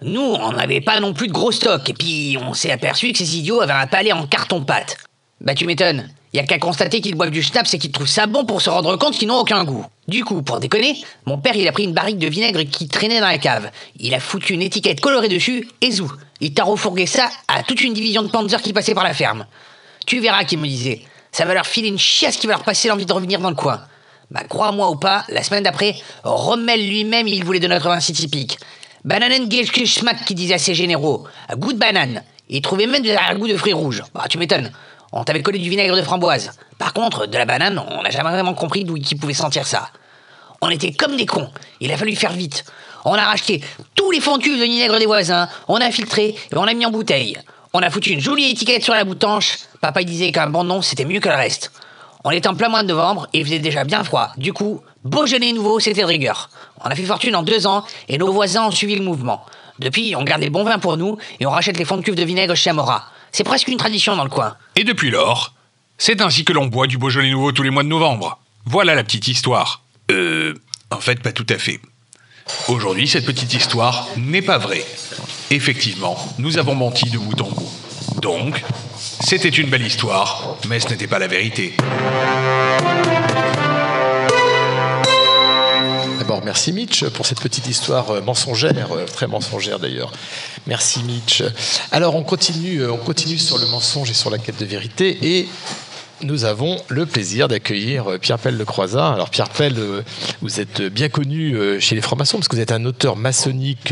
Nous, 0.02 0.20
on 0.20 0.54
n'avait 0.54 0.82
pas 0.82 1.00
non 1.00 1.14
plus 1.14 1.28
de 1.28 1.32
gros 1.32 1.52
stocks, 1.52 1.88
et 1.92 1.94
puis 1.94 2.40
on 2.42 2.56
s'est 2.56 2.72
aperçu 2.72 3.12
que 3.12 3.20
ces 3.20 3.38
idiots 3.38 3.62
avaient 3.62 3.72
un 3.72 3.86
palais 3.86 4.14
en 4.14 4.26
carton-pâte. 4.26 4.98
Bah 5.42 5.56
tu 5.56 5.66
m'étonnes, 5.66 6.08
y 6.34 6.40
a 6.40 6.44
qu'à 6.44 6.60
constater 6.60 7.02
qu'ils 7.02 7.16
boivent 7.16 7.32
du 7.32 7.42
schnapps 7.42 7.74
et 7.74 7.80
qu'ils 7.80 7.92
trouvent 7.92 8.08
ça 8.08 8.28
bon 8.28 8.46
pour 8.46 8.62
se 8.62 8.70
rendre 8.70 8.96
compte 8.96 9.16
qu'ils 9.16 9.28
n'ont 9.28 9.40
aucun 9.40 9.64
goût. 9.64 9.84
Du 10.08 10.24
coup, 10.24 10.44
pour 10.44 10.60
déconner, 10.60 11.04
mon 11.26 11.40
père 11.40 11.56
il 11.56 11.68
a 11.68 11.72
pris 11.72 11.84
une 11.84 11.94
barrique 11.94 12.20
de 12.20 12.28
vinaigre 12.28 12.62
qui 12.62 12.88
traînait 12.88 13.20
dans 13.20 13.28
la 13.28 13.40
cave. 13.40 13.72
Il 13.98 14.14
a 14.14 14.20
foutu 14.20 14.54
une 14.54 14.62
étiquette 14.62 15.02
colorée 15.02 15.30
dessus, 15.30 15.68
et 15.82 15.90
zou. 15.90 16.12
Il 16.42 16.54
t'a 16.54 16.64
refourgué 16.64 17.08
ça 17.08 17.28
à 17.48 17.64
toute 17.64 17.82
une 17.82 17.94
division 17.94 18.22
de 18.22 18.28
Panzer 18.28 18.62
qui 18.62 18.72
passait 18.72 18.94
par 18.94 19.04
la 19.04 19.16
ferme. 19.16 19.48
Tu 20.06 20.20
verras 20.20 20.44
qu'il 20.44 20.60
me 20.60 20.68
disait. 20.68 21.02
Ça 21.32 21.46
va 21.46 21.56
leur 21.56 21.66
filer 21.66 21.88
une 21.88 21.98
chiasse 21.98 22.38
qui 22.38 22.46
va 22.46 22.54
leur 22.54 22.64
passer 22.64 22.88
l'envie 22.88 23.08
de 23.08 23.14
revenir 23.14 23.40
dans 23.40 23.50
le 23.50 23.56
coin. 23.56 23.82
Bah 24.30 24.44
crois-moi 24.48 24.92
ou 24.92 24.96
pas, 24.96 25.26
la 25.30 25.42
semaine 25.42 25.64
d'après, 25.64 25.96
Rommel 26.24 26.88
lui-même 26.88 27.28
il 27.28 27.44
voulait 27.44 27.60
de 27.60 27.68
notre 27.68 27.90
vin 27.90 28.00
si 28.00 28.14
typique. 28.14 28.60
Bananengelschmack 29.06 30.24
qui 30.24 30.36
disait 30.36 30.54
à 30.54 30.60
ses 30.60 30.76
généraux. 30.76 31.26
Goût 31.56 31.74
de 31.74 31.80
banane. 31.80 32.22
Il 32.48 32.62
trouvait 32.62 32.86
même 32.86 33.04
un 33.06 33.36
goût 33.36 33.48
de 33.48 33.58
fruits 33.58 33.74
rouges. 33.74 34.04
Bah 34.14 34.26
tu 34.30 34.38
m'étonnes. 34.38 34.72
On 35.12 35.24
t'avait 35.24 35.42
collé 35.42 35.60
du 35.60 35.70
vinaigre 35.70 35.96
de 35.96 36.02
framboise. 36.02 36.52
Par 36.78 36.94
contre, 36.94 37.26
de 37.26 37.38
la 37.38 37.46
banane, 37.46 37.84
on 37.90 38.02
n'a 38.02 38.10
jamais 38.10 38.30
vraiment 38.30 38.54
compris 38.54 38.86
d'où 38.86 38.96
ils 38.96 39.20
pouvaient 39.20 39.34
sentir 39.34 39.68
ça. 39.68 39.90
On 40.62 40.70
était 40.70 40.94
comme 40.94 41.18
des 41.18 41.26
cons. 41.26 41.50
Il 41.80 41.92
a 41.92 41.98
fallu 41.98 42.16
faire 42.16 42.32
vite. 42.32 42.64
On 43.04 43.14
a 43.14 43.26
racheté 43.26 43.62
tous 43.96 44.12
les 44.12 44.22
fonds 44.22 44.38
de 44.38 44.44
vinaigre 44.44 45.00
des 45.00 45.06
voisins, 45.06 45.50
on 45.68 45.78
a 45.78 45.92
filtré 45.92 46.30
et 46.30 46.56
on 46.56 46.64
a 46.64 46.74
mis 46.74 46.86
en 46.86 46.92
bouteille. 46.92 47.38
On 47.74 47.80
a 47.80 47.90
foutu 47.90 48.12
une 48.12 48.20
jolie 48.20 48.52
étiquette 48.52 48.84
sur 48.84 48.94
la 48.94 49.04
boutanche. 49.04 49.60
Papa 49.82 50.04
disait 50.04 50.32
qu'un 50.32 50.48
bon 50.48 50.64
nom 50.64 50.82
c'était 50.82 51.06
mieux 51.06 51.20
que 51.20 51.30
le 51.30 51.36
reste. 51.36 51.72
On 52.24 52.30
était 52.30 52.48
en 52.48 52.56
plein 52.56 52.70
mois 52.70 52.84
de 52.84 52.90
novembre 52.90 53.28
et 53.34 53.40
il 53.40 53.46
faisait 53.46 53.60
déjà 53.60 53.84
bien 53.84 54.04
froid. 54.04 54.30
Du 54.38 54.54
coup, 54.54 54.82
Beaujolais 55.04 55.52
nouveau, 55.54 55.80
c'était 55.80 56.02
de 56.02 56.06
rigueur. 56.06 56.52
On 56.86 56.90
a 56.90 56.96
fait 56.96 57.04
fortune 57.04 57.36
en 57.36 57.42
deux 57.42 57.66
ans 57.66 57.84
et 58.08 58.18
nos 58.18 58.32
voisins 58.32 58.68
ont 58.68 58.72
suivi 58.72 58.96
le 58.96 59.04
mouvement. 59.04 59.44
Depuis, 59.80 60.16
on 60.16 60.24
garde 60.24 60.42
les 60.42 60.52
bons 60.52 60.64
vins 60.64 60.78
pour 60.78 60.98
nous 60.98 61.18
et 61.40 61.48
on 61.48 61.50
rachète 61.50 61.78
les 61.78 61.86
fonds 61.86 61.98
de 61.98 62.04
cuve 62.04 62.16
de 62.16 62.24
vinaigre 62.24 62.54
chez 62.56 62.70
Amora. 62.70 63.06
C'est 63.32 63.44
presque 63.44 63.68
une 63.68 63.78
tradition 63.78 64.16
dans 64.16 64.24
le 64.24 64.30
coin. 64.30 64.56
Et 64.76 64.84
depuis 64.84 65.10
lors, 65.10 65.54
c'est 65.98 66.22
ainsi 66.22 66.44
que 66.44 66.54
l'on 66.54 66.68
boit 66.68 66.88
du 66.88 66.98
Beaujolais 66.98 67.30
nouveau 67.30 67.52
tous 67.52 67.64
les 67.64 67.70
mois 67.70 67.84
de 67.84 67.88
novembre. 67.88 68.40
Voilà 68.66 68.96
la 68.96 69.04
petite 69.04 69.28
histoire. 69.28 69.84
Euh, 70.10 70.54
en 70.90 71.00
fait, 71.00 71.22
pas 71.22 71.32
tout 71.32 71.46
à 71.50 71.58
fait. 71.58 71.80
Aujourd'hui, 72.68 73.08
cette 73.08 73.26
petite 73.26 73.54
histoire 73.54 74.08
n'est 74.18 74.42
pas 74.42 74.58
vraie. 74.58 74.84
Effectivement, 75.52 76.18
nous 76.38 76.58
avons 76.58 76.76
menti 76.76 77.10
de 77.10 77.18
bout 77.18 77.40
en 77.42 77.50
bout. 77.50 77.72
Donc, 78.22 78.62
c'était 78.98 79.50
une 79.50 79.70
belle 79.70 79.86
histoire, 79.86 80.58
mais 80.68 80.80
ce 80.80 80.90
n'était 80.90 81.08
pas 81.08 81.20
la 81.20 81.28
vérité. 81.28 81.74
Merci 86.44 86.74
Mitch 86.74 87.06
pour 87.06 87.26
cette 87.26 87.40
petite 87.40 87.68
histoire 87.68 88.10
euh, 88.12 88.22
mensongère, 88.22 88.94
euh, 88.94 89.06
très 89.06 89.28
mensongère 89.28 89.80
d'ailleurs. 89.80 90.12
Merci 90.66 91.04
Mitch. 91.04 91.44
Alors, 91.92 92.16
on 92.16 92.24
continue, 92.24 92.80
euh, 92.80 92.92
on 92.92 92.98
continue 92.98 93.38
sur 93.38 93.60
le 93.60 93.68
mensonge 93.68 94.10
et 94.10 94.14
sur 94.14 94.30
la 94.30 94.38
quête 94.38 94.60
de 94.60 94.66
vérité 94.66 95.18
et 95.22 95.48
nous 96.24 96.46
avons 96.46 96.78
le 96.88 97.06
plaisir 97.06 97.48
d'accueillir 97.48 98.20
Pierre 98.20 98.38
Pell 98.38 98.58
de 98.58 98.64
Croizat. 98.64 99.12
Alors 99.12 99.32
Pierre 99.32 99.50
Pell, 99.50 99.76
vous 100.44 100.60
êtes 100.60 100.84
bien 100.84 101.10
connu 101.10 101.58
chez 101.80 101.96
les 101.96 102.02
francs-maçons 102.02 102.38
parce 102.38 102.48
que 102.48 102.56
vous 102.56 102.62
êtes 102.62 102.72
un 102.72 102.86
auteur 102.86 103.16
maçonnique 103.16 103.92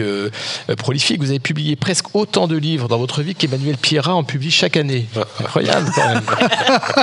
prolifique. 0.77 1.21
Vous 1.21 1.31
avez 1.31 1.39
publié 1.39 1.75
presque 1.75 2.15
autant 2.15 2.47
de 2.47 2.55
livres 2.55 2.87
dans 2.87 2.99
votre 2.99 3.23
vie 3.23 3.33
qu'Emmanuel 3.33 3.77
Pierrat 3.77 4.13
en 4.13 4.23
publie 4.23 4.51
chaque 4.51 4.77
année. 4.77 5.07
Incroyable 5.39 5.89
quand 5.95 6.07
même. 6.07 6.21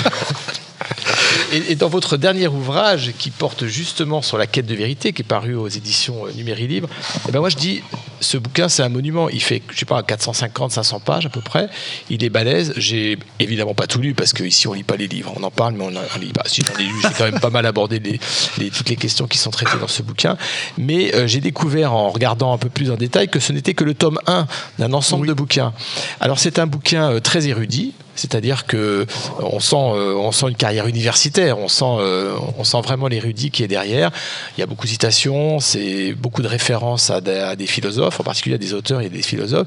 Et, 1.52 1.72
et 1.72 1.74
dans 1.76 1.88
votre 1.88 2.16
dernier 2.16 2.48
ouvrage, 2.48 3.12
qui 3.18 3.30
porte 3.30 3.66
justement 3.66 4.22
sur 4.22 4.38
la 4.38 4.46
quête 4.46 4.66
de 4.66 4.74
vérité, 4.74 5.12
qui 5.12 5.22
est 5.22 5.24
paru 5.24 5.54
aux 5.54 5.68
éditions 5.68 6.26
euh, 6.26 6.32
Numéri 6.36 6.66
Libre, 6.66 6.88
eh 7.28 7.32
ben 7.32 7.40
moi 7.40 7.48
je 7.48 7.56
dis, 7.56 7.82
ce 8.20 8.36
bouquin 8.38 8.68
c'est 8.68 8.82
un 8.82 8.88
monument. 8.88 9.28
Il 9.28 9.42
fait, 9.42 9.62
je 9.70 9.78
sais 9.78 9.84
pas, 9.86 10.02
450, 10.02 10.72
500 10.72 11.00
pages 11.00 11.26
à 11.26 11.28
peu 11.28 11.40
près. 11.40 11.68
Il 12.10 12.24
est 12.24 12.30
balèze. 12.30 12.72
J'ai 12.76 13.18
évidemment 13.38 13.74
pas 13.74 13.86
tout 13.86 14.00
lu 14.00 14.14
parce 14.14 14.32
qu'ici 14.32 14.66
on 14.68 14.72
lit 14.72 14.82
pas 14.82 14.96
les 14.96 15.08
livres. 15.08 15.32
On 15.36 15.42
en 15.42 15.50
parle, 15.50 15.74
mais 15.74 15.84
on 15.84 15.90
ne 15.90 16.20
lit 16.20 16.32
pas. 16.32 16.42
Si 16.46 16.62
j'en 16.62 16.78
ai 16.80 16.84
lu, 16.84 16.94
j'ai 17.02 17.08
quand 17.16 17.24
même 17.30 17.40
pas 17.40 17.50
mal 17.50 17.66
abordé 17.66 17.98
les, 17.98 18.18
les- 18.58 18.70
toutes 18.70 18.88
les 18.88 18.96
questions 18.96 19.26
qui 19.26 19.38
sont 19.38 19.50
traitées 19.50 19.78
dans 19.78 19.88
ce 19.88 20.02
bouquin. 20.02 20.36
Mais 20.78 21.14
euh, 21.14 21.26
j'ai 21.26 21.40
découvert 21.40 21.92
en 21.92 22.10
regardant 22.10 22.52
un 22.52 22.58
peu 22.58 22.68
plus 22.68 22.90
en 22.90 22.96
détail 22.96 23.28
que 23.28 23.40
ce 23.40 23.52
n'était 23.52 23.74
que 23.74 23.84
le 23.84 23.94
tome 23.94 24.18
1 24.26 24.46
d'un 24.78 24.92
ensemble 24.92 25.26
de 25.26 25.32
bouquins. 25.32 25.72
Alors 26.20 26.38
c'est 26.38 26.58
un 26.58 26.66
bouquin 26.66 27.10
euh, 27.12 27.20
très 27.20 27.48
érudit. 27.48 27.92
C'est-à-dire 28.16 28.66
que 28.66 28.76
euh, 28.76 29.06
on 29.40 29.60
sent, 29.60 29.76
euh, 29.76 30.14
on 30.16 30.32
sent 30.32 30.46
une 30.48 30.56
carrière 30.56 30.86
universitaire, 30.86 31.58
on 31.58 31.68
sent, 31.68 31.84
euh, 31.84 32.34
on 32.58 32.64
sent 32.64 32.80
vraiment 32.82 33.08
l'érudit 33.08 33.50
qui 33.50 33.62
est 33.62 33.68
derrière. 33.68 34.10
Il 34.56 34.60
y 34.60 34.64
a 34.64 34.66
beaucoup 34.66 34.86
de 34.86 34.90
citations, 34.90 35.60
c'est 35.60 36.12
beaucoup 36.14 36.42
de 36.42 36.48
références 36.48 37.10
à 37.10 37.20
des, 37.20 37.66
philosophes, 37.66 38.20
en 38.20 38.24
particulier 38.24 38.56
à 38.56 38.58
des 38.58 38.74
auteurs 38.74 39.00
et 39.00 39.08
des 39.08 39.22
philosophes. 39.22 39.66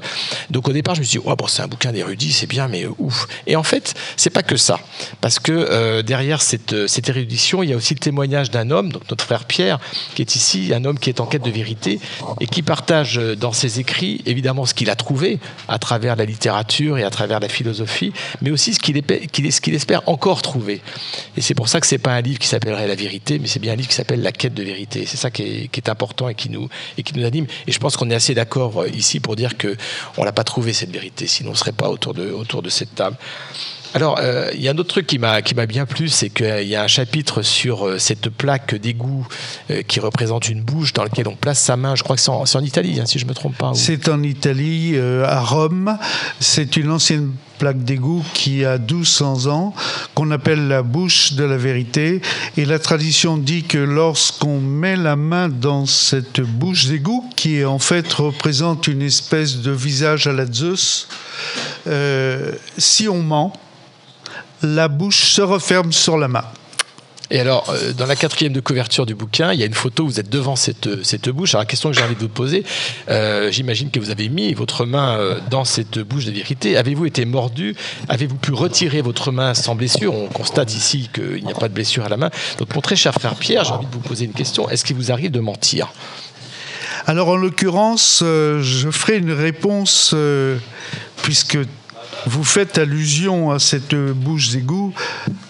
Donc 0.50 0.68
au 0.68 0.72
départ, 0.72 0.94
je 0.94 1.00
me 1.00 1.04
suis 1.04 1.18
dit, 1.18 1.26
ouais, 1.26 1.36
bon, 1.36 1.46
c'est 1.46 1.62
un 1.62 1.68
bouquin 1.68 1.92
d'érudit, 1.92 2.32
c'est 2.32 2.46
bien, 2.46 2.68
mais 2.68 2.86
ouf. 2.98 3.26
Et 3.46 3.56
en 3.56 3.62
fait, 3.62 3.94
c'est 4.16 4.30
pas 4.30 4.42
que 4.42 4.56
ça, 4.56 4.80
parce 5.20 5.38
que 5.38 6.02
derrière 6.02 6.42
cette, 6.42 6.86
cette 6.86 7.08
érudition, 7.08 7.62
il 7.62 7.70
y 7.70 7.72
a 7.72 7.76
aussi 7.76 7.94
le 7.94 8.00
témoignage 8.00 8.50
d'un 8.50 8.70
homme, 8.70 8.92
donc 8.92 9.02
notre 9.10 9.24
frère 9.24 9.44
Pierre, 9.44 9.78
qui 10.14 10.22
est 10.22 10.34
ici, 10.34 10.72
un 10.74 10.84
homme 10.84 10.98
qui 10.98 11.10
est 11.10 11.20
en 11.20 11.26
quête 11.26 11.42
de 11.42 11.50
vérité 11.50 12.00
et 12.40 12.46
qui 12.46 12.62
partage 12.62 13.16
dans 13.16 13.52
ses 13.52 13.80
écrits 13.80 14.22
évidemment 14.26 14.66
ce 14.66 14.74
qu'il 14.74 14.90
a 14.90 14.96
trouvé 14.96 15.38
à 15.68 15.78
travers 15.78 16.16
la 16.16 16.24
littérature 16.24 16.98
et 16.98 17.04
à 17.04 17.10
travers 17.10 17.40
la 17.40 17.48
philosophie, 17.48 18.12
mais 18.42 18.50
aussi 18.50 18.74
ce 18.74 18.80
qu'il 18.80 19.74
espère 19.74 20.08
encore 20.08 20.42
trouver. 20.42 20.80
Et 21.36 21.40
c'est 21.40 21.54
pour 21.54 21.68
ça 21.68 21.80
que 21.80 21.86
c'est 21.86 21.98
pas 21.98 22.12
un 22.12 22.20
livre 22.20 22.38
qui 22.38 22.48
s'appellerait 22.48 22.86
La 22.86 22.94
vérité, 22.94 23.38
mais 23.38 23.46
c'est 23.46 23.60
bien 23.60 23.72
un 23.72 23.76
livre 23.76 23.88
qui 23.88 23.94
s'appelle 23.94 24.22
La 24.22 24.32
quête 24.32 24.54
de 24.54 24.62
vérité. 24.62 25.04
C'est 25.06 25.16
ça 25.16 25.30
qui 25.30 25.68
est, 25.72 25.88
important 25.88 26.28
et 26.28 26.34
qui 26.34 26.50
nous 26.50 26.68
anime. 27.24 27.46
Et 27.66 27.72
je 27.72 27.78
pense 27.78 27.96
qu'on 27.96 28.10
est 28.10 28.14
assez 28.14 28.34
d'accord 28.34 28.82
euh, 28.82 28.88
ici 28.88 29.18
pour 29.18 29.34
dire 29.34 29.56
que 29.56 29.76
on 30.16 30.24
l'a 30.24 30.32
pas 30.32 30.44
trouvé 30.44 30.72
cette 30.72 30.90
vérité, 30.90 31.26
sinon 31.26 31.52
on 31.52 31.54
serait 31.54 31.72
pas 31.72 31.88
autour 31.88 32.12
de 32.14 32.68
cette 32.68 32.94
table. 32.94 33.16
Alors, 33.92 34.18
euh, 34.20 34.50
il 34.54 34.62
y 34.62 34.68
a 34.68 34.70
un 34.70 34.78
autre 34.78 34.90
truc 34.90 35.06
qui 35.06 35.18
m'a 35.18 35.40
bien 35.66 35.84
plu, 35.84 36.08
c'est 36.08 36.30
qu'il 36.30 36.68
y 36.68 36.76
a 36.76 36.82
un 36.84 36.86
chapitre 36.86 37.42
sur 37.42 37.88
euh, 37.88 37.98
cette 37.98 38.28
plaque 38.28 38.76
d'égout 38.76 39.26
qui 39.88 39.98
représente 40.00 40.48
une 40.48 40.62
bouche 40.62 40.92
dans 40.92 41.02
laquelle 41.02 41.26
on 41.28 41.34
place 41.34 41.58
sa 41.58 41.76
main. 41.76 41.96
Je 41.96 42.02
crois 42.02 42.16
que 42.16 42.22
c'est 42.22 42.30
en, 42.30 42.62
Italie, 42.62 43.00
hein, 43.00 43.06
si 43.06 43.18
je 43.18 43.26
me 43.26 43.34
trompe 43.34 43.56
pas. 43.56 43.72
C'est 43.74 44.08
en 44.08 44.22
Italie, 44.22 44.96
à 44.98 45.40
Rome. 45.40 45.98
C'est 46.38 46.76
une 46.76 46.90
ancienne 46.90 47.32
plaque 47.60 47.84
d'égout 47.84 48.24
qui 48.32 48.64
a 48.64 48.78
1200 48.78 49.46
ans, 49.46 49.74
qu'on 50.14 50.30
appelle 50.30 50.66
la 50.66 50.82
bouche 50.82 51.34
de 51.34 51.44
la 51.44 51.58
vérité. 51.58 52.22
Et 52.56 52.64
la 52.64 52.78
tradition 52.78 53.36
dit 53.36 53.64
que 53.64 53.76
lorsqu'on 53.76 54.60
met 54.60 54.96
la 54.96 55.14
main 55.14 55.50
dans 55.50 55.84
cette 55.84 56.40
bouche 56.40 56.86
d'égout, 56.86 57.22
qui 57.36 57.62
en 57.64 57.78
fait 57.78 58.10
représente 58.14 58.88
une 58.88 59.02
espèce 59.02 59.58
de 59.58 59.72
visage 59.72 60.26
à 60.26 60.32
la 60.32 60.46
Zeus, 60.50 61.06
euh, 61.86 62.52
si 62.78 63.08
on 63.08 63.22
ment, 63.22 63.52
la 64.62 64.88
bouche 64.88 65.24
se 65.24 65.42
referme 65.42 65.92
sur 65.92 66.16
la 66.16 66.28
main. 66.28 66.44
Et 67.30 67.38
alors, 67.38 67.70
euh, 67.70 67.92
dans 67.92 68.06
la 68.06 68.16
quatrième 68.16 68.52
de 68.52 68.60
couverture 68.60 69.06
du 69.06 69.14
bouquin, 69.14 69.52
il 69.52 69.60
y 69.60 69.62
a 69.62 69.66
une 69.66 69.74
photo 69.74 70.04
où 70.04 70.06
vous 70.08 70.20
êtes 70.20 70.30
devant 70.30 70.56
cette, 70.56 71.04
cette 71.04 71.28
bouche. 71.28 71.54
Alors, 71.54 71.62
la 71.62 71.66
question 71.66 71.90
que 71.90 71.96
j'ai 71.96 72.02
envie 72.02 72.14
de 72.16 72.20
vous 72.20 72.28
poser, 72.28 72.64
euh, 73.08 73.50
j'imagine 73.50 73.90
que 73.90 74.00
vous 74.00 74.10
avez 74.10 74.28
mis 74.28 74.52
votre 74.52 74.84
main 74.84 75.18
euh, 75.18 75.38
dans 75.50 75.64
cette 75.64 75.98
bouche 76.00 76.24
de 76.24 76.32
vérité. 76.32 76.76
Avez-vous 76.76 77.06
été 77.06 77.24
mordu? 77.24 77.76
Avez-vous 78.08 78.36
pu 78.36 78.52
retirer 78.52 79.00
votre 79.00 79.32
main 79.32 79.54
sans 79.54 79.74
blessure? 79.74 80.14
On 80.14 80.26
constate 80.26 80.74
ici 80.74 81.08
qu'il 81.12 81.44
n'y 81.44 81.52
a 81.52 81.54
pas 81.54 81.68
de 81.68 81.74
blessure 81.74 82.04
à 82.04 82.08
la 82.08 82.16
main. 82.16 82.30
Donc, 82.58 82.74
mon 82.74 82.80
très 82.80 82.96
cher 82.96 83.14
frère 83.14 83.36
Pierre, 83.36 83.64
j'ai 83.64 83.72
envie 83.72 83.86
de 83.86 83.92
vous 83.92 84.00
poser 84.00 84.24
une 84.24 84.32
question. 84.32 84.68
Est-ce 84.68 84.84
qu'il 84.84 84.96
vous 84.96 85.12
arrive 85.12 85.30
de 85.30 85.40
mentir? 85.40 85.92
Alors 87.06 87.28
en 87.28 87.36
l'occurrence, 87.36 88.20
euh, 88.22 88.62
je 88.62 88.90
ferai 88.90 89.16
une 89.16 89.32
réponse 89.32 90.12
euh, 90.14 90.58
puisque 91.22 91.58
vous 92.26 92.44
faites 92.44 92.78
allusion 92.78 93.50
à 93.50 93.58
cette 93.58 93.94
bouche 93.94 94.50
d'égout. 94.50 94.92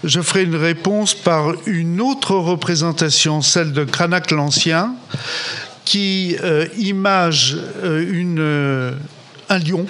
Je 0.04 0.20
ferai 0.20 0.44
une 0.44 0.56
réponse 0.56 1.14
par 1.14 1.52
une 1.66 2.00
autre 2.00 2.36
représentation, 2.36 3.42
celle 3.42 3.72
de 3.72 3.84
Cranach 3.84 4.30
l'Ancien, 4.30 4.94
qui 5.84 6.36
euh, 6.42 6.66
image 6.78 7.56
euh, 7.82 8.04
euh, 8.38 8.92
un 9.48 9.58
lion. 9.58 9.86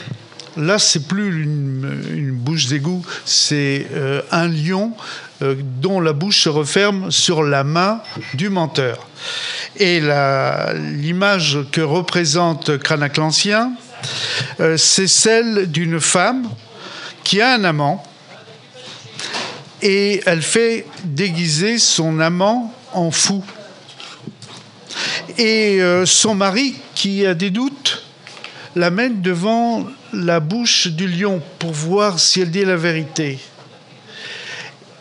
Là, 0.56 0.78
c'est 0.78 1.06
plus 1.06 1.42
une, 1.42 2.32
bouche 2.32 2.66
d'égout, 2.66 3.04
c'est 3.24 3.86
un 4.32 4.48
lion 4.48 4.92
dont 5.40 6.00
la 6.00 6.12
bouche 6.12 6.42
se 6.42 6.48
referme 6.48 7.12
sur 7.12 7.44
la 7.44 7.62
main 7.62 8.00
du 8.34 8.48
menteur. 8.48 9.06
Et 9.76 10.00
l'image 10.00 11.58
que 11.70 11.80
représente 11.80 12.78
Cranach 12.78 13.16
l'Ancien, 13.16 13.72
c'est 14.76 15.06
celle 15.06 15.70
d'une 15.70 16.00
femme 16.00 16.48
qui 17.24 17.40
a 17.40 17.54
un 17.54 17.64
amant 17.64 18.02
et 19.82 20.20
elle 20.26 20.42
fait 20.42 20.86
déguiser 21.04 21.78
son 21.78 22.20
amant 22.20 22.72
en 22.92 23.10
fou. 23.10 23.44
Et 25.38 25.80
euh, 25.80 26.04
son 26.06 26.34
mari, 26.34 26.74
qui 26.94 27.24
a 27.24 27.34
des 27.34 27.50
doutes, 27.50 28.02
l'amène 28.76 29.22
devant 29.22 29.86
la 30.12 30.40
bouche 30.40 30.88
du 30.88 31.08
lion 31.08 31.40
pour 31.58 31.72
voir 31.72 32.18
si 32.18 32.40
elle 32.40 32.50
dit 32.50 32.64
la 32.64 32.76
vérité. 32.76 33.38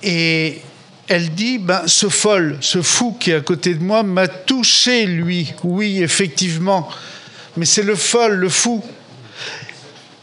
Et 0.01 0.61
elle 1.07 1.31
dit, 1.31 1.57
ben, 1.57 1.81
ce 1.87 2.07
folle, 2.07 2.57
ce 2.61 2.81
fou 2.81 3.17
qui 3.19 3.31
est 3.31 3.35
à 3.35 3.41
côté 3.41 3.73
de 3.73 3.83
moi 3.83 4.03
m'a 4.03 4.27
touché, 4.27 5.05
lui. 5.07 5.53
Oui, 5.63 6.01
effectivement. 6.01 6.87
Mais 7.57 7.65
c'est 7.65 7.83
le 7.83 7.95
folle, 7.95 8.35
le 8.35 8.49
fou. 8.49 8.83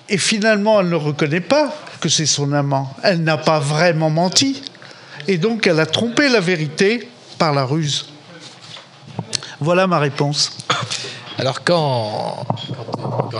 Et 0.08 0.18
finalement, 0.18 0.80
elle 0.80 0.88
ne 0.88 0.94
reconnaît 0.94 1.40
pas 1.40 1.74
que 2.00 2.08
c'est 2.08 2.26
son 2.26 2.52
amant. 2.52 2.94
Elle 3.02 3.22
n'a 3.22 3.38
pas 3.38 3.58
vraiment 3.58 4.10
menti. 4.10 4.62
Et 5.28 5.38
donc, 5.38 5.66
elle 5.66 5.80
a 5.80 5.86
trompé 5.86 6.28
la 6.28 6.40
vérité 6.40 7.08
par 7.38 7.52
la 7.52 7.64
ruse. 7.64 8.06
Voilà 9.60 9.86
ma 9.86 9.98
réponse. 9.98 10.52
Alors 11.38 11.64
quand, 11.64 12.46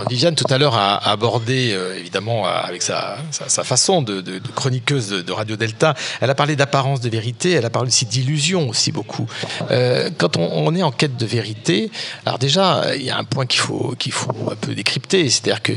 Viviane 0.09 0.35
tout 0.35 0.45
à 0.49 0.57
l'heure 0.57 0.75
a 0.75 1.09
abordé, 1.09 1.71
euh, 1.71 1.97
évidemment 1.97 2.45
euh, 2.45 2.51
avec 2.51 2.81
sa, 2.81 3.17
sa, 3.31 3.63
façon 3.63 4.01
de, 4.01 4.23
chroniqueuse 4.55 5.09
de, 5.09 5.31
Radio 5.31 5.55
Delta, 5.55 5.95
elle 6.21 6.29
a 6.29 6.35
parlé 6.35 6.55
d'apparence 6.55 7.01
de 7.01 7.09
vérité, 7.09 7.51
elle 7.51 7.65
a 7.65 7.69
parlé 7.69 7.87
aussi 7.87 8.05
d'illusion 8.05 8.69
aussi 8.69 8.91
beaucoup. 8.91 9.27
Euh, 9.71 10.09
quand 10.17 10.37
on, 10.37 10.75
est 10.75 10.83
en 10.83 10.91
quête 10.91 11.17
de 11.17 11.25
vérité, 11.25 11.91
alors 12.25 12.37
déjà 12.37 12.95
il 12.95 13.03
y 13.03 13.09
a 13.09 13.17
un 13.17 13.23
point 13.23 13.45
qu'il 13.45 13.61
faut 13.61 13.95
qu'il 13.97 14.11
faut 14.11 14.31
un 14.51 14.55
peu 14.55 14.75
décrypter, 14.75 15.29
c'est-à-dire 15.29 15.61
que 15.61 15.73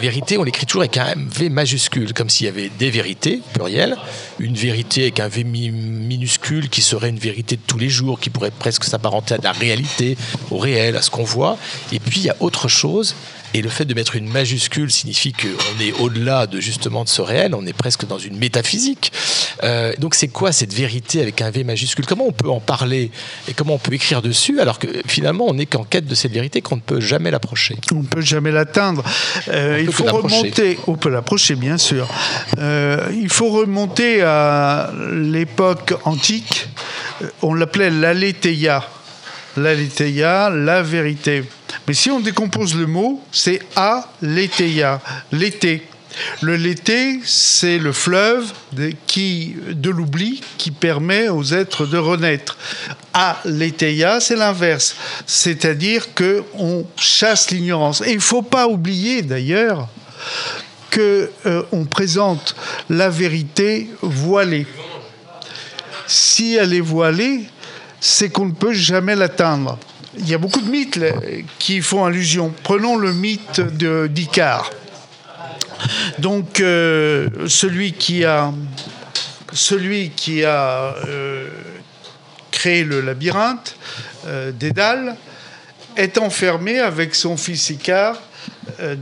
vérité 0.00 0.38
on 0.38 0.42
l'écrit 0.42 0.66
toujours 0.66 0.82
avec 0.82 0.96
un 0.96 1.14
V 1.16 1.48
majuscule, 1.48 2.12
comme 2.12 2.28
s'il 2.28 2.46
y 2.46 2.50
avait 2.50 2.70
des 2.78 2.90
vérités 2.90 3.40
pluriel, 3.54 3.96
une 4.38 4.54
vérité 4.54 5.02
avec 5.02 5.20
un 5.20 5.28
V 5.28 5.44
mi- 5.44 5.70
minuscule 5.70 6.68
qui 6.68 6.82
serait 6.82 7.08
une 7.08 7.18
vérité 7.18 7.56
de 7.56 7.62
tous 7.66 7.78
les 7.78 7.88
jours, 7.88 8.20
qui 8.20 8.30
pourrait 8.30 8.50
presque 8.50 8.84
s'apparenter 8.84 9.34
à 9.34 9.38
la 9.42 9.52
réalité, 9.52 10.16
au 10.50 10.58
réel, 10.58 10.96
à 10.96 11.02
ce 11.02 11.10
qu'on 11.10 11.21
voit. 11.24 11.58
Et 11.92 11.98
puis 11.98 12.20
il 12.20 12.26
y 12.26 12.30
a 12.30 12.36
autre 12.40 12.68
chose. 12.68 13.14
Et 13.54 13.60
le 13.60 13.68
fait 13.68 13.84
de 13.84 13.92
mettre 13.92 14.16
une 14.16 14.28
majuscule 14.28 14.90
signifie 14.90 15.32
qu'on 15.32 15.82
est 15.82 15.92
au-delà 16.00 16.46
de 16.46 16.58
justement 16.58 17.04
de 17.04 17.08
ce 17.10 17.20
réel, 17.20 17.54
on 17.54 17.66
est 17.66 17.74
presque 17.74 18.06
dans 18.06 18.18
une 18.18 18.38
métaphysique. 18.38 19.12
Euh, 19.62 19.92
donc 19.98 20.14
c'est 20.14 20.28
quoi 20.28 20.52
cette 20.52 20.72
vérité 20.72 21.20
avec 21.20 21.42
un 21.42 21.50
V 21.50 21.62
majuscule? 21.62 22.06
Comment 22.06 22.26
on 22.26 22.32
peut 22.32 22.48
en 22.48 22.60
parler 22.60 23.10
et 23.48 23.52
comment 23.52 23.74
on 23.74 23.78
peut 23.78 23.92
écrire 23.92 24.22
dessus 24.22 24.58
alors 24.60 24.78
que 24.78 24.88
finalement 25.06 25.46
on 25.48 25.54
n'est 25.54 25.66
qu'en 25.66 25.84
quête 25.84 26.06
de 26.06 26.14
cette 26.14 26.32
vérité 26.32 26.62
qu'on 26.62 26.76
ne 26.76 26.80
peut 26.80 27.00
jamais 27.00 27.30
l'approcher? 27.30 27.76
On 27.92 27.96
ne 27.96 28.06
peut 28.06 28.22
jamais 28.22 28.52
l'atteindre. 28.52 29.04
Euh, 29.48 29.82
il 29.82 29.92
faut 29.92 30.04
remonter. 30.04 30.78
On 30.86 30.94
peut 30.94 31.10
l'approcher, 31.10 31.54
bien 31.54 31.76
sûr. 31.76 32.08
Euh, 32.58 33.06
il 33.12 33.28
faut 33.28 33.50
remonter 33.50 34.22
à 34.22 34.90
l'époque 35.12 35.94
antique. 36.04 36.68
On 37.42 37.52
l'appelait 37.52 37.90
l'aletheia. 37.90 38.88
L'aletheia, 39.56 40.50
la 40.50 40.82
vérité. 40.82 41.44
Mais 41.86 41.94
si 41.94 42.10
on 42.10 42.20
décompose 42.20 42.74
le 42.74 42.86
mot, 42.86 43.22
c'est 43.32 43.60
aletheia, 43.76 45.00
l'été. 45.30 45.86
Le 46.42 46.56
l'été, 46.56 47.20
c'est 47.24 47.78
le 47.78 47.92
fleuve 47.92 48.52
de, 48.72 48.92
qui, 49.06 49.56
de 49.70 49.90
l'oubli 49.90 50.42
qui 50.58 50.70
permet 50.70 51.28
aux 51.28 51.44
êtres 51.44 51.86
de 51.86 51.96
renaître. 51.98 52.56
Aletheia, 53.14 54.20
c'est 54.20 54.36
l'inverse, 54.36 54.94
c'est-à-dire 55.26 56.14
que 56.14 56.44
on 56.54 56.84
chasse 56.96 57.50
l'ignorance. 57.50 58.02
Et 58.02 58.10
il 58.10 58.16
ne 58.16 58.20
faut 58.20 58.42
pas 58.42 58.66
oublier 58.66 59.22
d'ailleurs 59.22 59.88
que 60.90 61.30
euh, 61.46 61.62
on 61.72 61.84
présente 61.84 62.54
la 62.90 63.08
vérité 63.08 63.88
voilée. 64.02 64.66
Si 66.06 66.54
elle 66.54 66.74
est 66.74 66.80
voilée, 66.80 67.44
c'est 68.04 68.30
qu'on 68.30 68.46
ne 68.46 68.52
peut 68.52 68.72
jamais 68.72 69.14
l'atteindre. 69.14 69.78
Il 70.18 70.28
y 70.28 70.34
a 70.34 70.38
beaucoup 70.38 70.60
de 70.60 70.68
mythes 70.68 70.98
qui 71.60 71.80
font 71.80 72.04
allusion. 72.04 72.52
Prenons 72.64 72.96
le 72.96 73.12
mythe 73.12 73.60
de-. 73.60 74.10
Donc, 76.18 76.58
euh, 76.60 77.28
celui 77.46 77.92
qui 77.92 78.24
a, 78.24 78.52
celui 79.52 80.10
euh, 80.28 81.48
créé 82.50 82.82
le 82.82 83.00
labyrinthe, 83.02 83.76
euh, 84.26 84.50
Dédale, 84.50 85.14
est 85.96 86.18
enfermé 86.18 86.80
avec 86.80 87.14
son 87.14 87.36
fils 87.36 87.70
Icare 87.70 88.20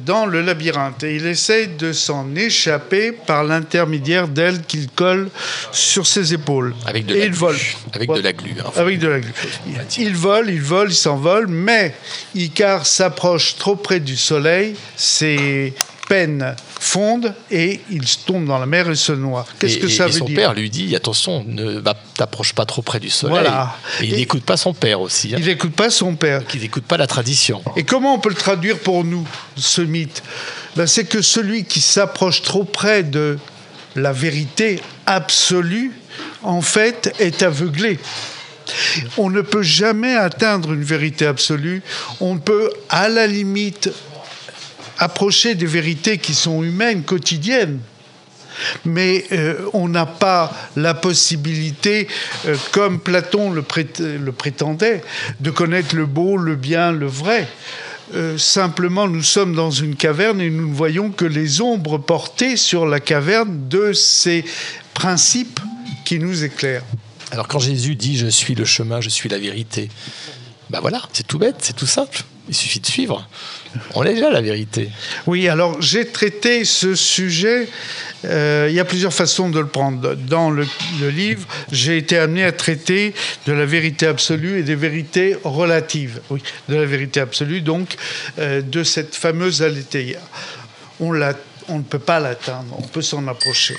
dans 0.06 0.26
le 0.26 0.42
labyrinthe 0.42 1.02
et 1.04 1.16
il 1.16 1.26
essaye 1.26 1.68
de 1.68 1.92
s'en 1.92 2.34
échapper 2.34 3.12
par 3.12 3.44
l'intermédiaire 3.44 4.28
d'ailes 4.28 4.62
qu'il 4.62 4.88
colle 4.88 5.30
sur 5.72 6.06
ses 6.06 6.32
épaules. 6.34 6.74
Avec 6.86 7.06
de 7.06 7.14
et 7.14 7.18
la 7.18 7.24
il 7.26 7.30
glu. 7.30 7.38
vole. 7.38 7.56
Avec 7.92 8.10
de 8.10 8.20
la 8.20 8.32
glu. 8.32 8.54
Avec 8.76 8.98
de 8.98 9.08
la 9.08 9.20
glu. 9.20 9.32
Il 9.98 10.14
vole, 10.14 10.50
il 10.50 10.62
vole, 10.62 10.90
il 10.90 10.94
s'envole, 10.94 11.46
mais 11.48 11.94
Icare 12.34 12.86
s'approche 12.86 13.56
trop 13.56 13.76
près 13.76 14.00
du 14.00 14.16
soleil, 14.16 14.74
ses 14.96 15.74
peines 16.08 16.54
fondent 16.82 17.34
et 17.50 17.80
il 17.90 18.00
tombe 18.24 18.46
dans 18.46 18.58
la 18.58 18.64
mer 18.64 18.88
et 18.90 18.94
se 18.96 19.12
noie. 19.12 19.46
Qu'est-ce 19.58 19.76
que 19.76 19.86
ça 19.86 20.04
et 20.04 20.10
veut 20.10 20.18
son 20.18 20.24
dire 20.24 20.34
père 20.36 20.54
lui 20.54 20.70
dit 20.70 20.96
attention, 20.96 21.44
ne 21.46 21.78
t'approche 22.16 22.54
pas 22.54 22.64
trop 22.64 22.80
près 22.80 22.98
du 22.98 23.10
soleil. 23.10 23.38
Voilà. 23.42 23.76
Et 24.00 24.06
il 24.06 24.16
n'écoute 24.16 24.44
pas 24.44 24.56
son 24.56 24.72
père 24.72 25.02
aussi. 25.02 25.34
hein. 25.34 25.36
Il 25.38 25.44
n'écoute 25.44 25.74
pas 25.74 25.90
son 25.90 26.14
père. 26.16 26.42
Il 26.54 26.60
n'écoute 26.62 26.84
pas 26.84 26.96
la 26.96 27.06
tradition. 27.06 27.62
Et 27.76 27.84
comment 27.84 28.14
on 28.14 28.18
peut 28.18 28.30
le 28.30 28.34
traduire 28.34 28.78
pour 28.78 29.04
nous, 29.04 29.28
ce 29.56 29.82
mythe? 29.82 30.22
Ben, 30.74 30.86
C'est 30.86 31.04
que 31.04 31.20
celui 31.20 31.64
qui 31.64 31.82
s'approche 31.82 32.40
trop 32.40 32.64
près 32.64 33.02
de 33.02 33.38
la 33.94 34.12
vérité 34.12 34.80
absolue, 35.04 35.92
en 36.42 36.62
fait, 36.62 37.14
est 37.18 37.42
aveuglé. 37.42 37.98
On 39.18 39.28
ne 39.28 39.42
peut 39.42 39.62
jamais 39.62 40.14
atteindre 40.14 40.72
une 40.72 40.84
vérité 40.84 41.26
absolue. 41.26 41.82
On 42.20 42.38
peut, 42.38 42.70
à 42.88 43.08
la 43.10 43.26
limite, 43.26 43.90
approcher 45.00 45.56
des 45.56 45.66
vérités 45.66 46.18
qui 46.18 46.34
sont 46.34 46.62
humaines, 46.62 47.02
quotidiennes. 47.02 47.80
Mais 48.84 49.24
euh, 49.32 49.54
on 49.72 49.88
n'a 49.88 50.06
pas 50.06 50.52
la 50.76 50.92
possibilité, 50.92 52.06
euh, 52.46 52.56
comme 52.72 53.00
Platon 53.00 53.50
le, 53.50 53.62
prét- 53.62 54.02
le 54.02 54.32
prétendait, 54.32 55.02
de 55.40 55.50
connaître 55.50 55.96
le 55.96 56.04
beau, 56.04 56.36
le 56.36 56.56
bien, 56.56 56.92
le 56.92 57.06
vrai. 57.06 57.48
Euh, 58.14 58.36
simplement, 58.36 59.08
nous 59.08 59.22
sommes 59.22 59.54
dans 59.54 59.70
une 59.70 59.96
caverne 59.96 60.40
et 60.40 60.50
nous 60.50 60.68
ne 60.68 60.74
voyons 60.74 61.10
que 61.10 61.24
les 61.24 61.60
ombres 61.60 61.96
portées 61.98 62.56
sur 62.56 62.84
la 62.86 63.00
caverne 63.00 63.68
de 63.68 63.92
ces 63.92 64.44
principes 64.94 65.60
qui 66.04 66.18
nous 66.18 66.44
éclairent. 66.44 66.84
Alors 67.30 67.46
quand 67.46 67.60
Jésus 67.60 67.94
dit 67.94 68.18
je 68.18 68.26
suis 68.26 68.56
le 68.56 68.64
chemin, 68.64 69.00
je 69.00 69.08
suis 69.08 69.28
la 69.28 69.38
vérité, 69.38 69.88
ben 70.68 70.80
voilà, 70.80 71.00
c'est 71.12 71.26
tout 71.26 71.38
bête, 71.38 71.56
c'est 71.60 71.76
tout 71.76 71.86
simple. 71.86 72.24
Il 72.48 72.54
suffit 72.54 72.80
de 72.80 72.86
suivre. 72.86 73.28
On 73.94 74.02
est 74.02 74.14
déjà 74.14 74.30
la 74.30 74.40
vérité. 74.40 74.90
Oui, 75.26 75.48
alors 75.48 75.80
j'ai 75.80 76.06
traité 76.06 76.64
ce 76.64 76.94
sujet. 76.94 77.68
euh, 78.24 78.66
il 78.68 78.74
y 78.74 78.80
a 78.80 78.84
plusieurs 78.84 79.12
façons 79.12 79.48
de 79.48 79.60
le 79.60 79.66
prendre. 79.66 80.14
Dans 80.14 80.50
le, 80.50 80.66
livre, 81.10 81.46
j'ai 81.70 81.96
été 81.96 82.18
amené 82.18 82.44
à 82.44 82.52
traiter 82.52 83.14
de 83.46 83.52
la 83.52 83.64
vérité 83.64 84.06
absolue 84.06 84.58
et 84.58 84.62
des 84.62 84.74
vérités 84.74 85.36
relatives. 85.44 86.20
Oui, 86.30 86.42
de 86.68 86.76
la 86.76 86.86
vérité 86.86 87.20
absolue, 87.20 87.60
donc 87.60 87.96
euh, 88.38 88.62
de 88.62 88.82
cette 88.82 89.14
fameuse 89.14 89.62
aletheia. 89.62 90.20
On, 90.98 91.14
on 91.68 91.78
ne 91.78 91.84
peut 91.84 91.98
pas 91.98 92.20
l'atteindre, 92.20 92.74
on 92.78 92.86
peut 92.88 93.02
s'en 93.02 93.26
approcher. 93.28 93.76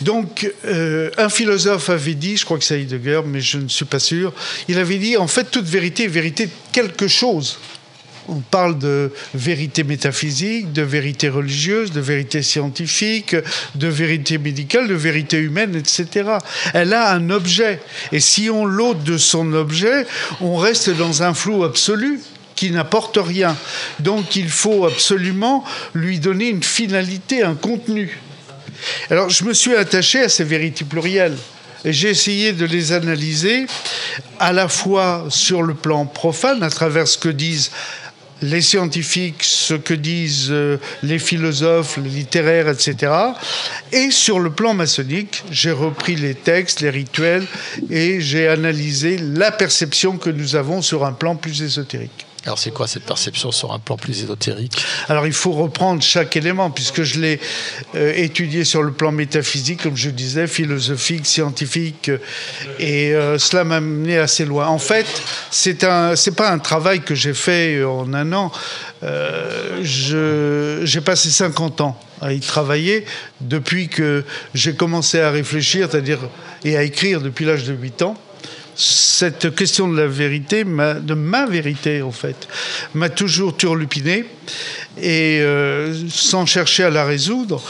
Donc, 0.00 0.50
euh, 0.64 1.10
un 1.18 1.28
philosophe 1.28 1.90
avait 1.90 2.14
dit, 2.14 2.36
je 2.36 2.44
crois 2.44 2.58
que 2.58 2.64
c'est 2.64 2.80
Heidegger, 2.80 3.22
mais 3.26 3.40
je 3.40 3.58
ne 3.58 3.68
suis 3.68 3.84
pas 3.84 3.98
sûr, 3.98 4.32
il 4.68 4.78
avait 4.78 4.98
dit, 4.98 5.16
en 5.16 5.26
fait, 5.26 5.50
toute 5.50 5.66
vérité 5.66 6.04
est 6.04 6.08
vérité 6.08 6.46
de 6.46 6.52
quelque 6.72 7.08
chose. 7.08 7.58
On 8.28 8.40
parle 8.40 8.78
de 8.78 9.10
vérité 9.34 9.84
métaphysique, 9.84 10.72
de 10.72 10.82
vérité 10.82 11.30
religieuse, 11.30 11.92
de 11.92 12.00
vérité 12.00 12.42
scientifique, 12.42 13.34
de 13.74 13.88
vérité 13.88 14.36
médicale, 14.36 14.86
de 14.86 14.94
vérité 14.94 15.38
humaine, 15.38 15.74
etc. 15.74 16.28
Elle 16.74 16.92
a 16.92 17.12
un 17.12 17.30
objet. 17.30 17.80
Et 18.12 18.20
si 18.20 18.50
on 18.50 18.66
l'ôte 18.66 19.02
de 19.02 19.16
son 19.16 19.54
objet, 19.54 20.06
on 20.42 20.56
reste 20.56 20.90
dans 20.90 21.22
un 21.22 21.32
flou 21.32 21.64
absolu 21.64 22.20
qui 22.54 22.70
n'apporte 22.70 23.18
rien. 23.18 23.56
Donc 23.98 24.36
il 24.36 24.50
faut 24.50 24.84
absolument 24.84 25.64
lui 25.94 26.18
donner 26.18 26.48
une 26.48 26.62
finalité, 26.62 27.42
un 27.42 27.54
contenu. 27.54 28.18
Alors 29.10 29.30
je 29.30 29.44
me 29.44 29.54
suis 29.54 29.74
attaché 29.74 30.22
à 30.22 30.28
ces 30.28 30.44
vérités 30.44 30.84
plurielles. 30.84 31.36
Et 31.84 31.92
j'ai 31.92 32.10
essayé 32.10 32.52
de 32.52 32.64
les 32.64 32.92
analyser 32.92 33.66
à 34.40 34.52
la 34.52 34.68
fois 34.68 35.26
sur 35.28 35.62
le 35.62 35.74
plan 35.74 36.06
profane, 36.06 36.62
à 36.64 36.70
travers 36.70 37.06
ce 37.06 37.16
que 37.16 37.28
disent 37.28 37.70
les 38.42 38.60
scientifiques, 38.60 39.42
ce 39.42 39.74
que 39.74 39.94
disent 39.94 40.48
euh, 40.50 40.78
les 41.02 41.18
philosophes, 41.18 41.98
les 42.02 42.10
littéraires, 42.10 42.68
etc. 42.68 43.12
Et 43.92 44.10
sur 44.10 44.38
le 44.38 44.50
plan 44.50 44.74
maçonnique, 44.74 45.42
j'ai 45.50 45.72
repris 45.72 46.14
les 46.14 46.34
textes, 46.34 46.80
les 46.80 46.90
rituels, 46.90 47.46
et 47.90 48.20
j'ai 48.20 48.48
analysé 48.48 49.18
la 49.18 49.50
perception 49.50 50.18
que 50.18 50.30
nous 50.30 50.56
avons 50.56 50.82
sur 50.82 51.04
un 51.04 51.12
plan 51.12 51.34
plus 51.34 51.62
ésotérique. 51.62 52.27
Alors 52.44 52.58
c'est 52.58 52.70
quoi 52.70 52.86
cette 52.86 53.02
perception 53.02 53.50
sur 53.50 53.72
un 53.72 53.80
plan 53.80 53.96
plus 53.96 54.22
ésotérique 54.22 54.84
Alors 55.08 55.26
il 55.26 55.32
faut 55.32 55.50
reprendre 55.52 56.02
chaque 56.02 56.36
élément, 56.36 56.70
puisque 56.70 57.02
je 57.02 57.18
l'ai 57.18 57.40
euh, 57.96 58.12
étudié 58.14 58.64
sur 58.64 58.82
le 58.82 58.92
plan 58.92 59.10
métaphysique, 59.10 59.82
comme 59.82 59.96
je 59.96 60.08
disais, 60.10 60.46
philosophique, 60.46 61.26
scientifique, 61.26 62.10
euh, 62.10 62.18
et 62.78 63.12
euh, 63.12 63.38
cela 63.38 63.64
m'a 63.64 63.80
mené 63.80 64.18
assez 64.18 64.44
loin. 64.44 64.68
En 64.68 64.78
fait, 64.78 65.06
c'est 65.50 65.82
un, 65.82 66.14
c'est 66.14 66.36
pas 66.36 66.50
un 66.50 66.60
travail 66.60 67.00
que 67.00 67.14
j'ai 67.14 67.34
fait 67.34 67.82
en 67.82 68.14
un 68.14 68.32
an. 68.32 68.52
J'ai 69.82 71.00
passé 71.04 71.30
50 71.30 71.80
ans 71.80 72.00
à 72.20 72.32
y 72.32 72.40
travailler 72.40 73.04
depuis 73.40 73.88
que 73.88 74.24
j'ai 74.54 74.74
commencé 74.74 75.20
à 75.20 75.30
réfléchir, 75.30 75.88
c'est-à-dire 75.90 76.20
et 76.64 76.76
à 76.76 76.82
écrire 76.82 77.20
depuis 77.20 77.44
l'âge 77.44 77.64
de 77.64 77.74
8 77.74 78.02
ans 78.02 78.16
cette 78.80 79.54
question 79.56 79.88
de 79.88 80.00
la 80.00 80.06
vérité, 80.06 80.62
de 80.64 81.14
ma 81.14 81.46
vérité 81.46 82.00
en 82.00 82.12
fait, 82.12 82.46
m'a 82.94 83.08
toujours 83.08 83.56
turlupiné. 83.56 84.24
Et 85.00 85.40
euh, 85.42 85.92
sans 86.08 86.46
chercher 86.46 86.84
à 86.84 86.90
la 86.90 87.04
résoudre, 87.04 87.60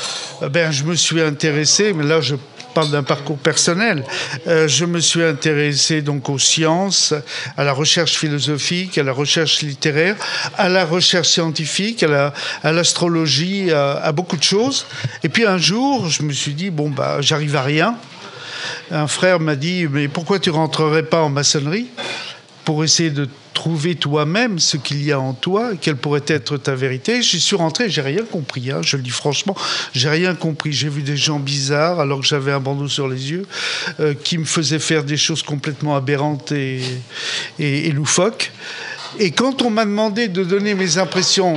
eh 0.42 0.48
ben, 0.48 0.70
je 0.70 0.84
me 0.84 0.94
suis 0.94 1.20
intéressé, 1.20 1.92
mais 1.94 2.04
là 2.04 2.20
je 2.20 2.36
parle 2.74 2.90
d'un 2.90 3.02
parcours 3.02 3.38
personnel, 3.38 4.04
euh, 4.46 4.68
je 4.68 4.84
me 4.84 5.00
suis 5.00 5.22
intéressé 5.22 6.02
donc 6.02 6.28
aux 6.28 6.38
sciences, 6.38 7.14
à 7.56 7.64
la 7.64 7.72
recherche 7.72 8.16
philosophique, 8.16 8.98
à 8.98 9.02
la 9.02 9.12
recherche 9.12 9.62
littéraire, 9.62 10.14
à 10.58 10.68
la 10.68 10.84
recherche 10.84 11.28
scientifique, 11.28 12.02
à 12.02 12.08
la- 12.08 12.34
à 12.62 12.72
l'astrologie, 12.72 13.72
à, 13.72 13.92
à 13.94 14.12
beaucoup 14.12 14.36
de 14.36 14.44
choses. 14.44 14.86
Et 15.24 15.28
puis 15.30 15.44
un 15.46 15.58
jour, 15.58 16.08
je 16.08 16.22
me 16.22 16.32
suis 16.32 16.52
dit, 16.54 16.70
bon, 16.70 16.90
bah, 16.90 17.16
j'arrive 17.20 17.56
à 17.56 17.62
rien 17.62 17.96
un 18.90 19.06
frère 19.06 19.40
m'a 19.40 19.56
dit 19.56 19.86
mais 19.90 20.08
pourquoi 20.08 20.38
tu 20.38 20.50
rentrerais 20.50 21.04
pas 21.04 21.22
en 21.22 21.28
maçonnerie 21.28 21.88
pour 22.64 22.84
essayer 22.84 23.10
de 23.10 23.28
trouver 23.58 23.96
toi-même 23.96 24.60
ce 24.60 24.76
qu'il 24.76 25.02
y 25.02 25.10
a 25.10 25.18
en 25.18 25.32
toi, 25.32 25.72
quelle 25.80 25.96
pourrait 25.96 26.22
être 26.28 26.58
ta 26.58 26.76
vérité? 26.76 27.22
J'y 27.22 27.40
suis 27.40 27.56
rentré, 27.56 27.90
j'ai 27.90 28.02
rien 28.02 28.22
compris, 28.22 28.70
hein, 28.70 28.82
je 28.82 28.96
le 28.96 29.02
dis 29.02 29.10
franchement, 29.10 29.56
j'ai 29.92 30.08
rien 30.08 30.36
compris. 30.36 30.72
J'ai 30.72 30.88
vu 30.88 31.02
des 31.02 31.16
gens 31.16 31.40
bizarres 31.40 31.98
alors 31.98 32.20
que 32.20 32.26
j'avais 32.26 32.52
un 32.52 32.60
bandeau 32.60 32.86
sur 32.86 33.08
les 33.08 33.32
yeux 33.32 33.46
euh, 33.98 34.14
qui 34.14 34.38
me 34.38 34.44
faisaient 34.44 34.78
faire 34.78 35.02
des 35.02 35.16
choses 35.16 35.42
complètement 35.42 35.96
aberrantes 35.96 36.52
et, 36.52 36.82
loufoques. 37.90 38.52
Et 39.18 39.32
quand 39.32 39.62
on 39.62 39.70
m'a 39.70 39.84
demandé 39.84 40.28
de 40.28 40.44
donner 40.44 40.74
mes 40.74 40.98
impressions 40.98 41.56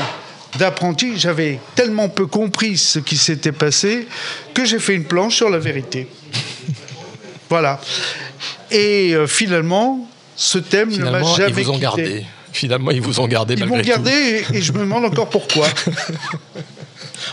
d'apprenti, 0.58 1.20
j'avais 1.20 1.60
tellement 1.76 2.10
peu 2.10 2.26
compris 2.26 2.78
ce 2.78 2.98
qui 2.98 3.16
s'était 3.16 3.52
passé 3.52 4.08
que 4.56 4.66
j'ai 4.66 4.80
fait 4.80 4.96
une 4.96 5.06
planche 5.06 5.36
sur 5.36 5.52
la 5.52 5.60
vérité. 5.60 6.08
Voilà. 7.52 7.82
Et 8.72 9.12
euh, 9.14 9.28
finalement, 9.28 10.08
ce 10.38 10.58
thème 10.58 10.90
ne 10.90 10.98
m'a 11.00 11.20
Finalement, 11.20 11.36
jamais 11.36 11.50
ils 11.50 11.64
vous 11.66 11.70
ont 11.70 11.74
quitté. 11.74 11.82
gardé. 11.84 12.26
Finalement, 12.54 12.92
ils 12.92 13.02
vous 13.02 13.20
ont 13.20 13.28
gardé 13.28 13.56
Ils 13.58 13.66
m'ont 13.66 13.80
gardé 13.82 14.12
et, 14.52 14.58
et 14.58 14.62
je 14.62 14.72
me 14.72 14.80
demande 14.80 15.04
encore 15.06 15.30
pourquoi. 15.30 15.68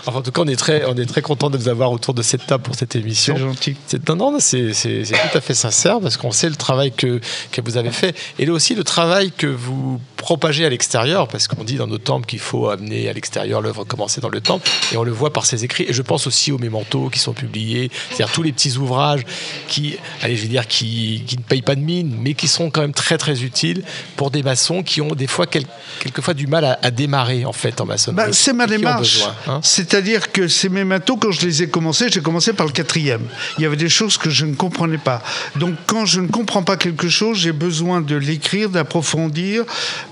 Enfin, 0.04 0.18
en 0.18 0.22
tout 0.22 0.30
cas, 0.32 0.42
on 0.42 0.46
est 0.46 0.56
très, 0.56 0.84
on 0.84 0.94
est 0.96 1.06
très 1.06 1.22
content 1.22 1.48
de 1.50 1.56
vous 1.56 1.68
avoir 1.68 1.90
autour 1.92 2.12
de 2.14 2.20
cette 2.22 2.46
table 2.46 2.62
pour 2.62 2.74
cette 2.74 2.94
émission. 2.94 3.34
C'est 3.36 3.40
gentil. 3.42 3.76
C'est, 3.86 4.08
non, 4.08 4.16
non, 4.16 4.36
c'est, 4.38 4.72
c'est- 4.74 5.04
c'est 5.04 5.14
tout 5.14 5.38
à 5.38 5.40
fait 5.40 5.54
sincère 5.54 6.00
parce 6.00 6.16
qu'on 6.16 6.30
sait 6.30 6.48
le 6.48 6.56
travail 6.56 6.92
que, 6.92 7.20
que 7.52 7.60
vous 7.62 7.76
avez 7.78 7.90
fait 7.90 8.14
et 8.38 8.44
là 8.46 8.52
aussi 8.52 8.74
le 8.74 8.84
travail 8.84 9.32
que 9.32 9.46
vous 9.46 9.98
propagez 10.18 10.66
à 10.66 10.68
l'extérieur 10.68 11.26
parce 11.28 11.48
qu'on 11.48 11.64
dit 11.64 11.76
dans 11.76 11.86
nos 11.86 11.96
temples 11.98 12.26
qu'il 12.26 12.38
faut 12.40 12.68
amener 12.68 13.08
à 13.08 13.12
l'extérieur 13.12 13.62
l'œuvre 13.62 13.84
commencée 13.84 14.20
dans 14.20 14.28
le 14.28 14.40
temple 14.40 14.68
et 14.92 14.96
on 14.96 15.02
le 15.04 15.12
voit 15.12 15.32
par 15.32 15.46
ses 15.46 15.64
écrits. 15.64 15.86
Et 15.88 15.92
je 15.94 16.02
pense 16.02 16.26
aussi 16.26 16.52
aux 16.52 16.58
mémentos 16.58 17.08
qui 17.08 17.18
sont 17.18 17.32
publiés, 17.32 17.90
c'est-à-dire 18.10 18.32
tous 18.34 18.42
les 18.42 18.52
petits 18.52 18.76
ouvrages 18.76 19.22
qui, 19.68 19.96
allez, 20.22 20.36
je 20.36 20.42
vais 20.42 20.48
dire, 20.48 20.66
qui, 20.66 21.22
qui 21.26 21.36
ne 21.38 21.42
payent 21.42 21.62
pas 21.62 21.74
de 21.76 21.80
mine 21.80 22.14
mais 22.20 22.34
qui 22.34 22.48
sont 22.48 22.68
quand 22.70 22.80
même 22.82 22.92
très 22.92 23.16
très 23.16 23.42
utiles 23.42 23.82
pour 24.16 24.30
des 24.30 24.42
maçons 24.42 24.82
qui 24.82 25.00
ont 25.00 25.14
des 25.14 25.26
fois 25.26 25.46
quel- 25.46 25.64
quelquefois 26.00 26.34
du 26.34 26.46
mal 26.46 26.64
à, 26.64 26.78
à 26.82 26.90
démarrer 26.90 27.44
en 27.44 27.52
fait 27.52 27.80
en 27.80 27.86
maçonnerie. 27.86 28.26
Bah, 28.26 28.32
c'est 28.32 28.52
ma 28.52 28.66
démarche. 28.66 29.20
hein. 29.46 29.60
C'est-à-dire 29.62 30.32
que 30.32 30.48
ces 30.48 30.68
mémentos, 30.68 31.16
quand 31.16 31.30
je 31.30 31.46
les 31.46 31.62
ai 31.62 31.68
commencés, 31.70 32.08
j'ai 32.10 32.20
commencé 32.20 32.52
par 32.52 32.66
le 32.66 32.72
quatrième. 32.72 33.22
Il 33.58 33.62
y 33.62 33.66
avait 33.66 33.76
des 33.76 33.88
choses 33.88 34.18
que 34.18 34.30
je 34.30 34.44
ne 34.44 34.54
comprenais 34.54 34.98
pas. 34.98 35.22
Donc, 35.56 35.74
quand 35.86 36.04
je 36.06 36.20
ne 36.20 36.26
comprends 36.28 36.62
pas 36.64 36.76
quelque 36.76 37.08
chose, 37.08 37.38
j'ai 37.38 37.52
besoin 37.52 38.00
de 38.00 38.16
l'écrire, 38.16 38.68
d'approfondir 38.68 39.64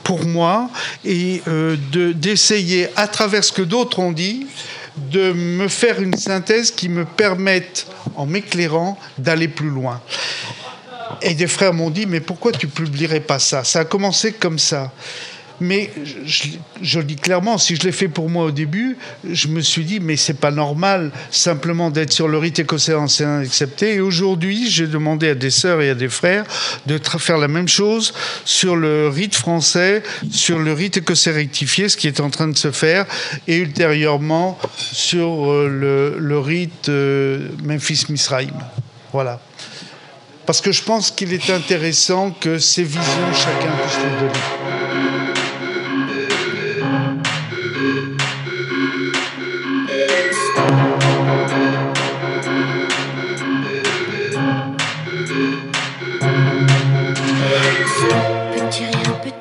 pour 0.06 0.24
moi 0.24 0.70
et 1.04 1.42
euh, 1.48 1.76
de- 1.90 2.12
d'essayer, 2.12 2.88
à 2.94 3.08
travers 3.08 3.42
ce 3.42 3.50
que 3.50 3.62
d'autres 3.62 3.98
ont 3.98 4.12
dit, 4.12 4.46
de 4.96 5.32
me 5.32 5.66
faire 5.66 6.00
une 6.00 6.16
synthèse 6.16 6.70
qui 6.70 6.88
me 6.88 7.04
permette, 7.04 7.88
en 8.14 8.24
m'éclairant, 8.24 8.96
d'aller 9.18 9.48
plus 9.48 9.68
loin. 9.68 10.00
Et 11.22 11.34
des 11.34 11.48
frères 11.48 11.74
m'ont 11.74 11.90
dit, 11.90 12.06
mais 12.06 12.20
pourquoi 12.20 12.52
tu 12.52 12.68
publierais 12.68 13.18
pas 13.20 13.40
ça? 13.40 13.64
Ça 13.64 13.80
a 13.80 13.84
commencé 13.84 14.32
comme 14.32 14.60
ça. 14.60 14.92
Mais 15.60 15.90
je, 16.82 16.98
le 16.98 17.04
dis 17.04 17.16
clairement, 17.16 17.58
si 17.58 17.76
je 17.76 17.82
l'ai 17.82 17.92
fait 17.92 18.08
pour 18.08 18.28
moi 18.28 18.44
au 18.44 18.50
début, 18.50 18.96
je 19.28 19.48
me 19.48 19.60
suis 19.60 19.84
dit, 19.84 20.00
mais 20.00 20.16
c'est 20.16 20.38
pas 20.38 20.50
normal 20.50 21.12
simplement 21.30 21.90
d'être 21.90 22.12
sur 22.12 22.28
le 22.28 22.38
rite 22.38 22.58
écossais 22.58 22.94
ancien 22.94 23.40
accepté. 23.40 23.94
Et 23.94 24.00
aujourd'hui, 24.00 24.68
j'ai 24.68 24.86
demandé 24.86 25.30
à 25.30 25.34
des 25.34 25.50
sœurs 25.50 25.80
et 25.80 25.90
à 25.90 25.94
des 25.94 26.08
frères 26.08 26.44
de 26.86 26.98
faire 27.18 27.38
la 27.38 27.48
même 27.48 27.68
chose 27.68 28.12
sur 28.44 28.76
le 28.76 29.08
rite 29.08 29.34
français, 29.34 30.02
sur 30.30 30.58
le 30.58 30.72
rite 30.72 30.98
écossais 30.98 31.32
rectifié, 31.32 31.88
ce 31.88 31.96
qui 31.96 32.06
est 32.06 32.20
en 32.20 32.30
train 32.30 32.48
de 32.48 32.56
se 32.56 32.70
faire, 32.70 33.06
et 33.48 33.56
ultérieurement 33.56 34.58
sur 34.92 35.50
euh, 35.50 35.68
le, 35.68 36.18
le 36.18 36.38
rite 36.38 36.88
euh, 36.88 37.48
Memphis-Misraïm. 37.64 38.52
Voilà. 39.12 39.40
Parce 40.46 40.60
que 40.60 40.70
je 40.70 40.82
pense 40.82 41.10
qu'il 41.10 41.32
est 41.32 41.50
intéressant 41.50 42.30
que 42.30 42.58
ces 42.58 42.84
visions, 42.84 43.32
chacun 43.32 43.72
puisse 43.82 43.98
les 43.98 44.10
donner. 44.20 45.45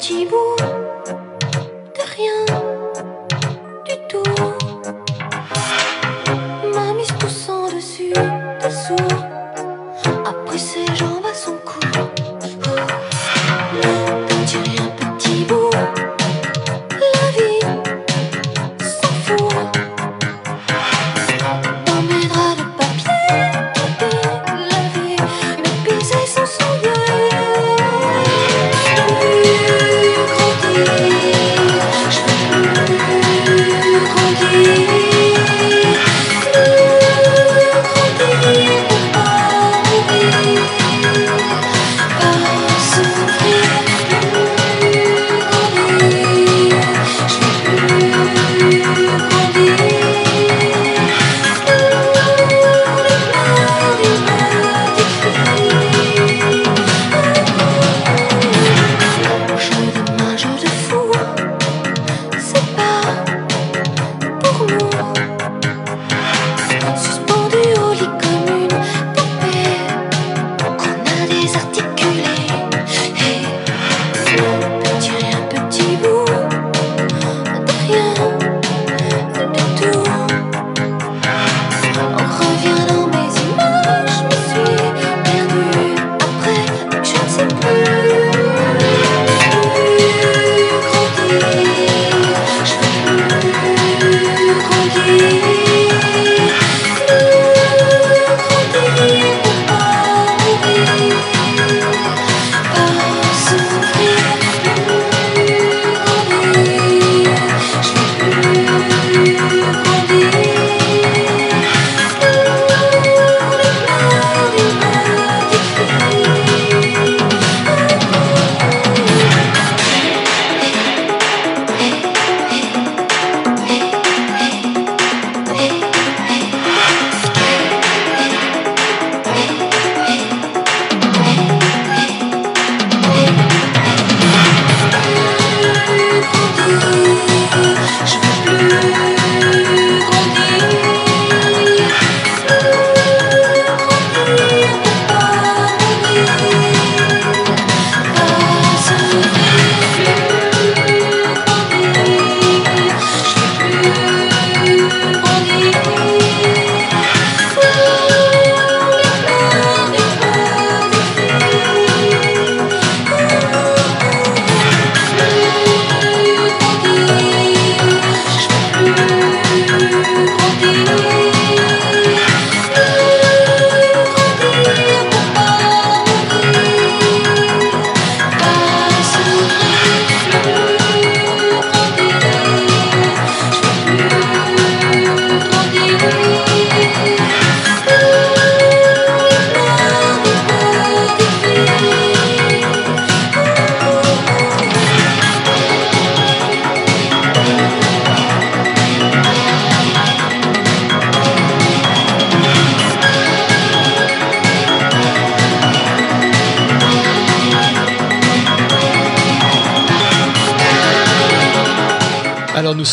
Rien, 0.08 0.26
petit 0.26 0.65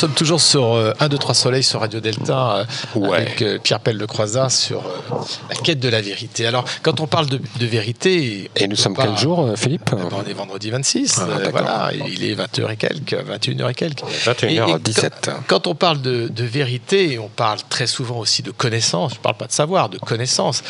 sommes 0.03 0.15
toujours 0.15 0.41
sur 0.41 0.75
euh, 0.75 0.93
1, 0.99 1.09
2, 1.09 1.17
3 1.19 1.35
Soleil 1.35 1.63
sur 1.63 1.79
Radio 1.81 2.01
Delta 2.01 2.67
euh, 2.97 3.13
avec 3.13 3.41
euh, 3.41 3.59
Pierre 3.63 3.79
Pelle 3.79 3.99
de 3.99 4.05
Croizat 4.05 4.49
sur 4.51 4.81
euh, 4.81 5.15
la 5.49 5.55
quête 5.55 5.79
de 5.79 5.89
la 5.89 6.01
vérité. 6.01 6.45
Alors 6.45 6.65
quand 6.83 6.99
on 6.99 7.07
parle 7.07 7.27
de, 7.27 7.41
de 7.61 7.67
vérité... 7.67 8.51
Et 8.57 8.67
nous 8.67 8.75
sommes 8.75 8.97
quel 8.97 9.17
jour, 9.17 9.41
euh, 9.41 9.55
Philippe 9.55 9.91
Eh 9.93 9.97
ben, 9.97 10.09
On 10.11 10.29
est 10.29 10.33
vendredi 10.33 10.71
26, 10.71 11.21
Ah, 11.21 11.49
voilà, 11.51 11.91
il 11.95 12.25
est 12.25 12.35
20h 12.35 12.73
et 12.73 12.77
quelques, 12.77 13.15
21h 13.15 13.71
et 13.71 13.75
quelques. 13.75 14.03
21h17. 14.03 15.11
quand, 15.23 15.33
quand 15.47 15.67
on 15.69 15.77
parle 15.77 16.03
de, 16.03 16.27
de 16.27 16.45
vérité, 16.45 17.21
on 17.21 17.29
parle 17.29 17.61
très 17.69 17.87
souvent 17.87 18.19
aussi 18.19 18.43
de 18.43 18.51
connaissance, 18.51 19.13
je 19.13 19.19
ne 19.19 19.23
parle 19.23 19.37
pas 19.37 19.47
de 19.47 19.53
savoir, 19.53 19.89
de 19.89 19.99
connaissance. 19.99 20.65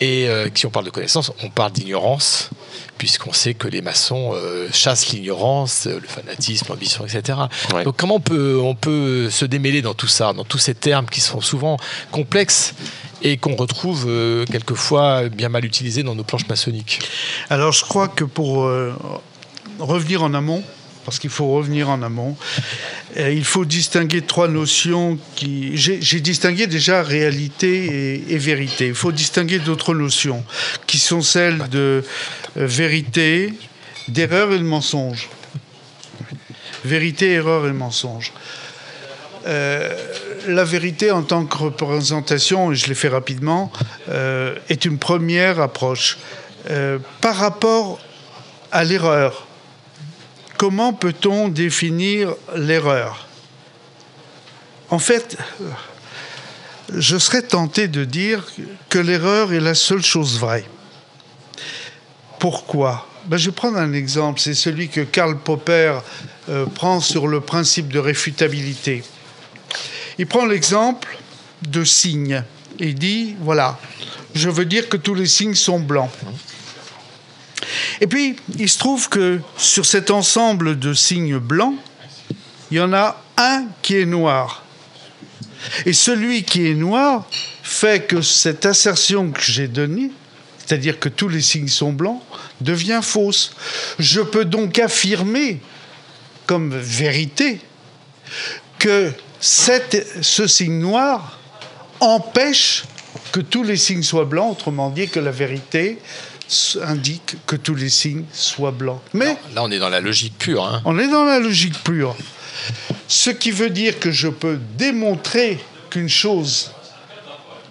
Et 0.00 0.28
si 0.54 0.66
on 0.66 0.70
parle 0.70 0.84
de 0.84 0.90
connaissance, 0.90 1.32
on 1.42 1.48
parle 1.48 1.72
d'ignorance, 1.72 2.50
puisqu'on 2.98 3.32
sait 3.32 3.54
que 3.54 3.68
les 3.68 3.82
maçons 3.82 4.32
euh, 4.34 4.68
chassent 4.72 5.08
l'ignorance, 5.08 5.86
euh, 5.86 5.98
le 6.00 6.08
fanatisme, 6.08 6.66
l'ambition, 6.68 7.04
etc. 7.04 7.38
Donc 7.84 7.96
comment 7.96 8.16
on 8.16 8.20
peut, 8.20 8.58
on 8.60 8.74
peut 8.74 9.30
se 9.30 9.44
démêler 9.44 9.82
dans 9.82 9.94
tout 9.94 10.08
ça, 10.08 10.32
dans 10.32 10.44
tous 10.44 10.58
ces 10.58 10.74
termes 10.74 11.06
qui 11.06 11.20
sont 11.20 11.40
souvent 11.40 11.76
complexes 12.10 12.74
et 13.22 13.36
qu'on 13.36 13.56
retrouve 13.56 14.06
euh, 14.08 14.44
quelquefois 14.44 15.28
bien 15.28 15.48
mal 15.48 15.64
utilisés 15.64 16.02
dans 16.02 16.14
nos 16.14 16.24
planches 16.24 16.48
maçonniques? 16.48 17.00
Alors 17.50 17.72
je 17.72 17.84
crois 17.84 18.08
que 18.08 18.24
pour 18.24 18.64
euh, 18.64 18.94
revenir 19.78 20.22
en 20.22 20.34
amont, 20.34 20.62
parce 21.06 21.20
qu'il 21.20 21.30
faut 21.30 21.46
revenir 21.52 21.88
en 21.88 22.02
amont, 22.02 22.36
il 23.16 23.44
faut 23.44 23.64
distinguer 23.64 24.22
trois 24.22 24.48
notions 24.48 25.18
qui... 25.36 25.76
J'ai 25.76 26.20
distingué 26.20 26.66
déjà 26.66 27.00
réalité 27.00 28.24
et, 28.28 28.38
vérité. 28.38 28.88
Il 28.88 28.94
faut 28.94 29.12
distinguer 29.12 29.60
d'autres 29.60 29.94
notions, 29.94 30.44
qui 30.88 30.98
sont 30.98 31.22
celles 31.22 31.68
de 31.68 32.02
euh, 32.56 32.66
vérité, 32.66 33.54
d'erreur 34.08 34.52
et 34.52 34.58
de 34.58 34.64
mensonge. 34.64 35.28
Vérité, 36.84 37.30
erreur 37.34 37.68
et 37.68 37.72
mensonge. 37.72 38.32
Euh, 39.46 39.94
la 40.48 40.64
vérité 40.64 41.12
en 41.12 41.22
tant 41.22 41.46
que 41.46 41.56
représentation, 41.56 42.72
et 42.72 42.74
je 42.74 42.88
l'ai 42.88 42.96
fait 42.96 43.08
rapidement, 43.08 43.70
euh, 44.08 44.56
est 44.68 44.84
une 44.84 44.98
première 44.98 45.60
approche. 45.60 46.18
Par 47.20 47.36
rapport 47.36 48.00
à 48.72 48.82
l'erreur, 48.82 49.45
comment 50.56 50.92
peut-on 50.92 51.48
définir 51.48 52.34
l'erreur? 52.54 53.26
En 54.90 54.98
fait, 54.98 55.36
je 56.94 57.18
serais 57.18 57.42
tenté 57.42 57.88
de 57.88 58.04
dire 58.04 58.44
que 58.88 58.98
l'erreur 58.98 59.52
est 59.52 59.60
la 59.60 59.74
seule 59.74 60.02
chose 60.02 60.38
vraie. 60.38 60.64
Pourquoi? 62.38 63.08
Ben, 63.26 63.36
Je 63.36 63.46
vais 63.46 63.54
prendre 63.54 63.78
un 63.78 63.92
exemple, 63.92 64.40
c'est 64.40 64.54
celui 64.54 64.88
que 64.88 65.00
Karl 65.00 65.38
Popper 65.38 65.98
euh, 66.48 66.66
prend 66.66 67.00
sur 67.00 67.26
le 67.26 67.40
principe 67.40 67.88
de 67.88 67.98
réfutabilité. 67.98 69.02
Il 70.18 70.26
prend 70.26 70.46
l'exemple 70.46 71.18
de 71.68 71.82
signes 71.82 72.44
et 72.78 72.92
dit, 72.92 73.34
voilà, 73.40 73.78
je 74.34 74.48
veux 74.48 74.64
dire 74.64 74.88
que 74.88 74.96
tous 74.96 75.14
les 75.14 75.26
signes 75.26 75.54
sont 75.54 75.80
blancs. 75.80 76.10
Et 78.00 78.06
puis, 78.06 78.36
il 78.58 78.68
se 78.68 78.78
trouve 78.78 79.08
que 79.08 79.40
sur 79.56 79.86
cet 79.86 80.10
ensemble 80.10 80.78
de 80.78 80.92
signes 80.94 81.38
blancs, 81.38 81.76
il 82.70 82.76
y 82.76 82.80
en 82.80 82.92
a 82.92 83.20
un 83.36 83.64
qui 83.82 83.96
est 83.96 84.06
noir. 84.06 84.64
Et 85.84 85.92
celui 85.92 86.44
qui 86.44 86.68
est 86.68 86.74
noir 86.74 87.26
fait 87.62 88.06
que 88.06 88.22
cette 88.22 88.66
assertion 88.66 89.30
que 89.30 89.40
j'ai 89.40 89.68
donnée, 89.68 90.10
c'est-à-dire 90.58 90.98
que 90.98 91.08
tous 91.08 91.28
les 91.28 91.40
signes 91.40 91.68
sont 91.68 91.92
blancs, 91.92 92.20
devient 92.60 93.00
fausse. 93.02 93.52
Je 93.98 94.20
peux 94.20 94.44
donc 94.44 94.78
affirmer 94.78 95.60
comme 96.46 96.76
vérité 96.76 97.60
que 98.78 99.12
ce 99.40 100.46
signe 100.46 100.78
noir 100.78 101.38
empêche 102.00 102.84
que 103.32 103.40
tous 103.40 103.62
les 103.62 103.76
signes 103.76 104.02
soient 104.02 104.24
blancs, 104.24 104.52
autrement 104.52 104.90
dit 104.90 105.08
que 105.08 105.20
la 105.20 105.30
vérité 105.30 105.98
indique 106.82 107.36
que 107.46 107.56
tous 107.56 107.74
les 107.74 107.88
signes 107.88 108.24
soient 108.32 108.70
blancs. 108.70 109.00
Mais 109.12 109.36
Là, 109.54 109.62
on 109.62 109.70
est 109.70 109.78
dans 109.78 109.88
la 109.88 110.00
logique 110.00 110.38
pure. 110.38 110.64
hein. 110.64 110.80
on 110.84 110.98
est 110.98 111.08
dans 111.08 111.24
la 111.24 111.38
logique 111.40 111.82
pure. 111.82 112.14
Ce 113.08 113.30
qui 113.30 113.50
veut 113.50 113.70
dire 113.70 113.98
que 113.98 114.10
je 114.10 114.28
peux 114.28 114.58
démontrer 114.78 115.58
qu'une 115.90 116.08
chose 116.08 116.70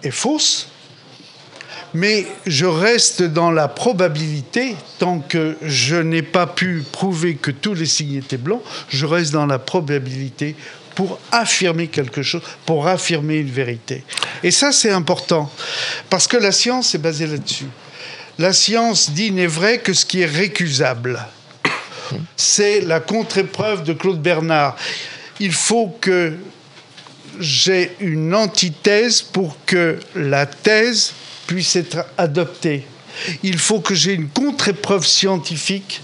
est 0.02 0.10
fausse, 0.10 0.68
mais 1.94 2.26
je 2.46 2.66
reste 2.66 3.22
dans 3.22 3.50
la 3.50 3.68
probabilité, 3.68 4.76
tant 4.98 5.20
que 5.20 5.56
je 5.62 5.96
n'ai 5.96 6.22
pas 6.22 6.46
pu 6.46 6.84
prouver 6.92 7.36
que 7.36 7.50
tous 7.50 7.74
les 7.74 7.86
signes 7.86 8.16
étaient 8.16 8.36
blancs, 8.36 8.60
je 8.88 9.06
reste 9.06 9.32
dans 9.32 9.46
la 9.46 9.58
probabilité 9.58 10.54
pour 10.94 11.18
affirmer 11.32 11.88
quelque 11.88 12.22
chose, 12.22 12.42
pour 12.64 12.86
affirmer 12.86 13.36
une 13.36 13.50
vérité. 13.50 14.04
Et 14.42 14.50
ça, 14.50 14.72
c'est 14.72 14.90
important, 14.90 15.50
parce 16.10 16.26
que 16.26 16.36
la 16.36 16.52
science 16.52 16.94
est 16.94 16.98
basée 16.98 17.26
là-dessus. 17.26 17.66
La 18.38 18.52
science 18.52 19.10
dit 19.10 19.30
n'est 19.30 19.46
vrai 19.46 19.78
que 19.78 19.94
ce 19.94 20.04
qui 20.04 20.20
est 20.20 20.26
récusable. 20.26 21.26
C'est 22.36 22.82
la 22.82 23.00
contre-épreuve 23.00 23.82
de 23.82 23.94
Claude 23.94 24.20
Bernard. 24.20 24.76
Il 25.40 25.52
faut 25.52 25.96
que 26.00 26.34
j'ai 27.40 27.96
une 28.00 28.34
antithèse 28.34 29.22
pour 29.22 29.56
que 29.64 29.98
la 30.14 30.44
thèse 30.44 31.12
puisse 31.46 31.76
être 31.76 32.04
adoptée. 32.18 32.86
Il 33.42 33.58
faut 33.58 33.80
que 33.80 33.94
j'ai 33.94 34.12
une 34.12 34.28
contre-épreuve 34.28 35.06
scientifique 35.06 36.02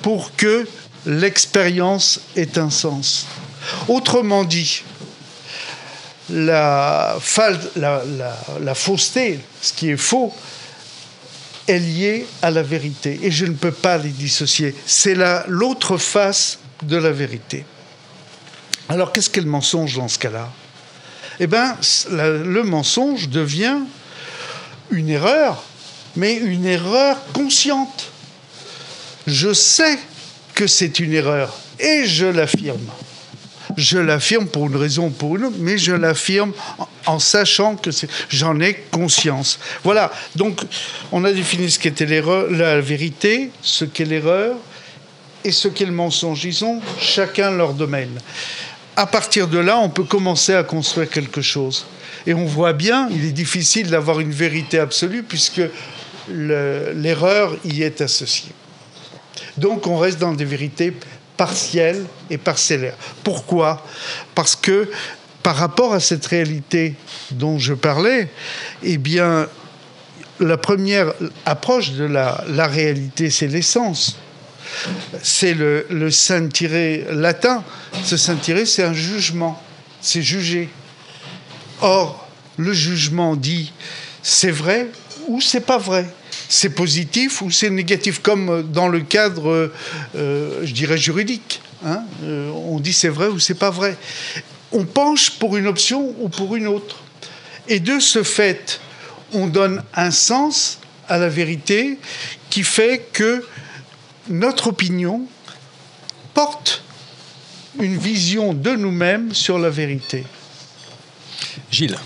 pour 0.00 0.34
que 0.36 0.66
l'expérience 1.04 2.20
ait 2.34 2.58
un 2.58 2.70
sens. 2.70 3.26
Autrement 3.88 4.44
dit, 4.44 4.82
la, 6.30 7.18
la 7.76 8.74
fausseté, 8.74 9.40
ce 9.60 9.72
qui 9.74 9.90
est 9.90 9.96
faux, 9.98 10.32
est 11.68 11.78
lié 11.78 12.26
à 12.42 12.50
la 12.50 12.62
vérité. 12.62 13.20
Et 13.22 13.30
je 13.30 13.46
ne 13.46 13.54
peux 13.54 13.70
pas 13.72 13.98
les 13.98 14.10
dissocier. 14.10 14.74
C'est 14.86 15.14
la- 15.14 15.44
l'autre 15.48 15.96
face 15.96 16.58
de 16.82 16.96
la 16.96 17.12
vérité. 17.12 17.64
Alors 18.88 19.12
qu'est-ce 19.12 19.30
qu'est 19.30 19.40
le 19.40 19.46
mensonge 19.48 19.96
dans 19.96 20.08
ce 20.08 20.18
cas-là? 20.18 20.50
Eh 21.40 21.46
bien, 21.46 21.76
le 22.10 22.62
mensonge 22.62 23.28
devient 23.28 23.78
une 24.90 25.08
erreur, 25.08 25.62
mais 26.16 26.34
une 26.34 26.66
erreur 26.66 27.16
consciente. 27.32 28.10
Je 29.26 29.52
sais 29.52 29.98
que 30.54 30.66
c'est 30.66 30.98
une 30.98 31.12
erreur 31.14 31.54
et 31.80 32.04
je 32.04 32.26
l'affirme. 32.26 32.86
Je 33.76 33.98
l'affirme 33.98 34.46
pour 34.46 34.66
une 34.66 34.76
raison 34.76 35.06
ou 35.06 35.10
pour 35.10 35.36
une 35.36 35.44
autre, 35.44 35.56
mais 35.58 35.78
je 35.78 35.92
l'affirme 35.92 36.52
en, 37.06 37.18
sachant 37.18 37.76
que 37.76 37.90
j'en 38.28 38.58
ai 38.60 38.74
conscience. 38.90 39.58
Voilà, 39.84 40.12
donc 40.36 40.60
on 41.10 41.24
a 41.24 41.32
défini 41.32 41.70
ce 41.70 41.78
qu'était 41.78 42.06
l'erreur, 42.06 42.50
la 42.50 42.80
vérité, 42.80 43.50
ce 43.62 43.84
qu'est 43.84 44.04
l'erreur 44.04 44.56
et 45.44 45.52
ce 45.52 45.68
qu'est 45.68 45.84
le 45.86 45.92
mensonge. 45.92 46.44
Ils 46.44 46.64
ont 46.64 46.80
chacun 47.00 47.50
leur 47.50 47.74
domaine. 47.74 48.18
À 48.96 49.06
partir 49.06 49.48
de 49.48 49.58
là, 49.58 49.78
on 49.78 49.88
peut 49.88 50.04
commencer 50.04 50.54
à 50.54 50.62
construire 50.62 51.08
quelque 51.08 51.40
chose. 51.42 51.86
Et 52.26 52.34
on 52.34 52.44
voit 52.44 52.72
bien, 52.74 53.08
il 53.10 53.24
est 53.24 53.32
difficile 53.32 53.88
d'avoir 53.90 54.20
une 54.20 54.30
vérité 54.32 54.78
absolue 54.78 55.22
puisque 55.22 55.62
le- 56.30 56.92
l'erreur 56.94 57.56
y 57.64 57.82
est 57.82 58.00
associée. 58.00 58.52
Donc 59.56 59.86
on 59.86 59.96
reste 59.98 60.18
dans 60.18 60.32
des 60.32 60.44
vérités 60.44 60.94
partielles 61.36 62.04
et 62.30 62.38
parcellaires. 62.38 62.94
Pourquoi? 63.24 63.84
Parce 64.34 64.54
que 64.54 64.88
par 65.42 65.56
rapport 65.56 65.92
à 65.92 66.00
cette 66.00 66.26
réalité 66.26 66.94
dont 67.32 67.58
je 67.58 67.74
parlais, 67.74 68.28
eh 68.82 68.98
bien, 68.98 69.48
la 70.40 70.56
première 70.56 71.12
approche 71.46 71.92
de 71.92 72.04
la, 72.04 72.66
réalité, 72.66 73.30
c'est 73.30 73.48
l'essence. 73.48 74.16
C'est 75.22 75.54
le, 75.54 75.86
le 75.90 76.10
saint-tiré 76.10 77.06
latin. 77.10 77.62
Ce 78.04 78.16
saint-tiré, 78.16 78.66
c'est 78.66 78.82
un 78.82 78.94
jugement. 78.94 79.60
C'est 80.00 80.22
juger. 80.22 80.68
Or, 81.80 82.28
le 82.56 82.72
jugement 82.72 83.36
dit 83.36 83.72
c'est 84.22 84.50
vrai 84.50 84.88
ou 85.26 85.40
c'est 85.40 85.60
pas 85.60 85.78
vrai. 85.78 86.06
C'est 86.48 86.70
positif 86.70 87.42
ou 87.42 87.50
c'est 87.50 87.70
négatif, 87.70 88.20
comme 88.20 88.62
dans 88.70 88.88
le 88.88 89.00
cadre, 89.00 89.70
euh, 90.16 90.60
je 90.64 90.72
dirais, 90.72 90.98
juridique. 90.98 91.62
hein. 91.84 92.02
Euh, 92.24 92.50
on 92.50 92.78
dit 92.78 92.92
c'est 92.92 93.08
vrai 93.08 93.28
ou 93.28 93.38
c'est 93.38 93.54
pas 93.54 93.70
vrai. 93.70 93.96
On 94.72 94.84
penche 94.84 95.30
pour 95.38 95.56
une 95.56 95.66
option 95.66 96.14
ou 96.20 96.28
pour 96.28 96.56
une 96.56 96.66
autre. 96.66 96.96
Et 97.68 97.80
de 97.80 97.98
ce 98.00 98.22
fait, 98.22 98.80
on 99.32 99.46
donne 99.46 99.82
un 99.94 100.10
sens 100.10 100.78
à 101.08 101.18
la 101.18 101.28
vérité 101.28 101.98
qui 102.50 102.62
fait 102.62 103.08
que 103.12 103.44
notre 104.28 104.68
opinion 104.68 105.22
porte 106.34 106.82
une 107.78 107.96
vision 107.96 108.52
de 108.54 108.70
nous-mêmes 108.72 109.34
sur 109.34 109.58
la 109.58 109.70
vérité. 109.70 110.24
Gilles 111.70 111.98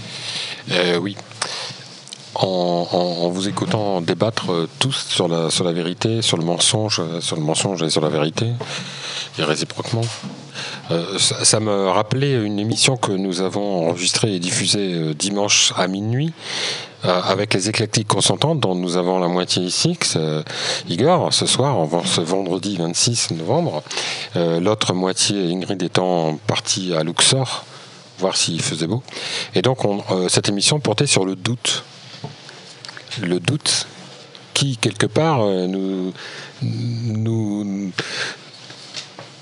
Euh, 0.70 0.97
Oui. 0.98 1.16
En, 2.34 2.86
en- 2.93 3.24
en 3.24 3.28
vous 3.30 3.48
écoutant 3.48 4.02
débattre 4.02 4.51
euh, 4.52 4.68
tous 4.78 5.06
sur 5.09 5.26
la, 5.26 5.48
sur 5.51 5.64
la 5.64 5.72
vérité, 5.72 6.20
sur 6.20 6.36
le 6.36 6.44
mensonge, 6.44 7.01
euh, 7.01 7.20
sur 7.22 7.36
le 7.36 7.43
mensonge 7.43 7.82
et 7.82 7.88
sur 7.88 8.02
la 8.02 8.10
vérité, 8.10 8.47
et 9.38 9.43
réciproquement, 9.43 10.02
Euh, 10.91 11.19
ça, 11.19 11.61
me 11.61 11.89
rappelait 11.89 12.35
une 12.35 12.59
émission 12.59 12.97
que 12.97 13.12
nous 13.12 13.41
avons 13.41 13.89
enregistrée 13.89 14.35
et 14.35 14.39
diffusée 14.39 14.95
euh, 14.95 15.15
dimanche 15.15 15.73
à 15.77 15.89
minuit 15.89 16.33
euh, 17.05 17.20
avec 17.23 17.55
les 17.55 17.69
éclectiques 17.69 18.09
consentantes 18.09 18.61
dont 18.61 18.74
nous 18.74 18.97
avons 18.97 19.19
la 19.19 19.28
moitié 19.28 19.62
ici, 19.62 19.97
que 19.97 20.43
Igor, 20.89 21.33
ce 21.33 21.47
soir, 21.47 21.77
ce 22.05 22.20
vendredi 22.20 22.77
26 22.77 23.33
novembre. 23.33 23.83
L'autre 24.35 24.93
moitié, 24.95 25.53
Ingrid 25.53 25.83
étant 25.83 26.39
partie 26.47 26.95
à 26.95 27.03
Luxor, 27.03 27.65
voir 28.19 28.37
s'il 28.37 28.61
faisait 28.62 28.87
beau. 28.87 29.03
Et 29.55 29.62
donc 29.62 29.85
on- 29.85 30.03
cette 30.28 30.49
émission 30.49 30.81
portait 30.81 31.07
sur 31.07 31.24
le 31.24 31.37
doute. 31.37 31.85
Le 33.23 33.41
doute 33.41 33.87
qui, 34.55 34.77
quelque 34.78 35.07
part, 35.07 35.41
nous, 35.45 36.12
nous, 36.62 37.93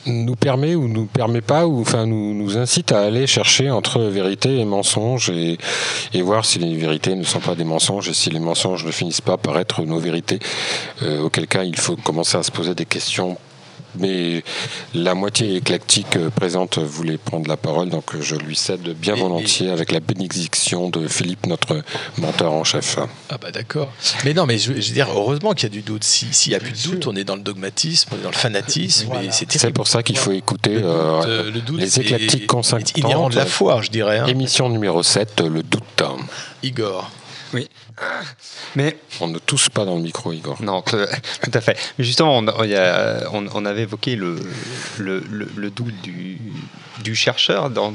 nous 0.07 0.37
permet 0.37 0.75
ou 0.75 0.89
nous 0.89 1.07
permet 1.07 1.41
pas, 1.41 1.67
ou 1.67 1.81
enfin 1.81 2.07
nous, 2.07 2.35
nous 2.35 2.57
incite 2.57 2.93
à 2.93 3.01
aller 3.01 3.27
chercher 3.27 3.71
entre 3.71 4.01
vérité 4.01 4.59
et 4.59 4.65
mensonge 4.65 5.31
et, 5.31 5.59
et 6.13 6.23
voir 6.23 6.45
si 6.45 6.59
les 6.59 6.75
vérités 6.77 7.15
ne 7.15 7.25
sont 7.25 7.41
pas 7.41 7.55
des 7.55 7.65
mensonges 7.65 8.09
et 8.09 8.15
si 8.15 8.31
les 8.31 8.41
mensonges 8.41 8.85
ne 8.85 8.91
finissent 8.91 9.21
pas 9.21 9.37
par 9.37 9.59
être 9.59 9.83
nos 9.83 9.99
vérités. 9.99 10.39
Euh, 11.03 11.23
auquel 11.23 11.47
cas, 11.47 11.65
il 11.65 11.77
faut 11.77 11.97
commencer 11.97 12.37
à 12.37 12.43
se 12.43 12.51
poser 12.51 12.75
des 12.75 12.87
questions. 12.87 13.37
Mais 13.99 14.43
la 14.95 15.15
moitié 15.15 15.57
éclectique 15.57 16.17
euh, 16.17 16.31
présente 16.31 16.79
voulait 16.79 17.19
prendre 17.19 17.49
la 17.49 17.57
parole, 17.57 17.89
donc 17.91 18.15
euh, 18.15 18.21
je 18.21 18.35
lui 18.37 18.57
cède 18.57 18.83
bien 18.97 19.15
volontiers 19.15 19.71
avec 19.71 19.93
la 19.93 20.01
bénédiction 20.01 20.89
de 20.89 21.07
Philippe, 21.09 21.47
notre 21.47 21.83
menteur 22.19 22.53
en 22.53 22.65
chef. 22.65 22.99
Ah 23.31 23.39
bah 23.41 23.51
d'accord. 23.51 23.93
Mais 24.25 24.35
non, 24.35 24.47
mais 24.47 24.59
je, 24.59 24.73
je 24.73 24.89
veux 24.89 24.95
dire, 24.95 25.09
heureusement 25.15 25.53
qu'il 25.53 25.65
y 25.65 25.67
a 25.67 25.75
du 25.75 25.83
doute. 25.83 26.05
Si- 26.05 26.27
S'il 26.33 26.51
n'y 26.51 26.57
a 26.57 26.61
plus 26.61 26.73
de 26.73 26.89
doute, 26.91 27.07
on 27.07 27.15
est 27.17 27.25
dans 27.25 27.37
le 27.37 27.43
dogmatisme, 27.43 28.11
on 28.13 28.19
est 28.19 28.23
dans 28.23 28.31
le 28.31 28.35
fanatisme, 28.37 29.09
c'est 29.61 29.71
pour 29.73 29.89
ça 29.89 30.03
qu'il 30.03 30.19
faut 30.19 30.33
écouter 30.33 30.77
euh, 30.77 31.23
euh, 31.27 31.51
le 31.51 31.61
doute 31.61 31.81
les 31.81 32.01
éclectiques 32.01 32.47
inhérent 32.97 33.29
de 33.31 33.37
la 33.37 33.47
foi, 33.47 33.81
je 33.83 33.91
dirais. 33.91 34.19
hein. 34.19 34.27
Émission 34.27 34.69
numéro 34.69 35.03
7, 35.03 35.41
le 35.43 35.63
doute. 35.63 36.03
Igor. 36.63 37.11
Oui. 37.55 37.69
Mais 38.77 38.97
on 39.21 39.29
ne 39.29 39.39
tousse 39.39 39.69
pas 39.69 39.85
dans 39.85 39.95
le 39.97 40.03
micro, 40.03 40.33
Igor. 40.33 40.61
Non, 40.63 40.83
tout 40.83 40.97
à 41.55 41.61
fait. 41.61 41.79
Mais 41.99 42.05
justement, 42.05 42.37
on, 42.39 42.47
on 42.49 42.65
y 42.65 42.75
a- 42.75 43.23
on- 43.33 43.47
on 43.55 43.65
avait 43.65 43.83
évoqué 43.83 44.17
le, 44.17 44.37
le, 44.99 45.21
le- 45.31 45.49
le 45.57 45.71
doute 45.71 45.95
du, 46.03 46.39
du 47.03 47.15
chercheur 47.15 47.71
dans, 47.71 47.93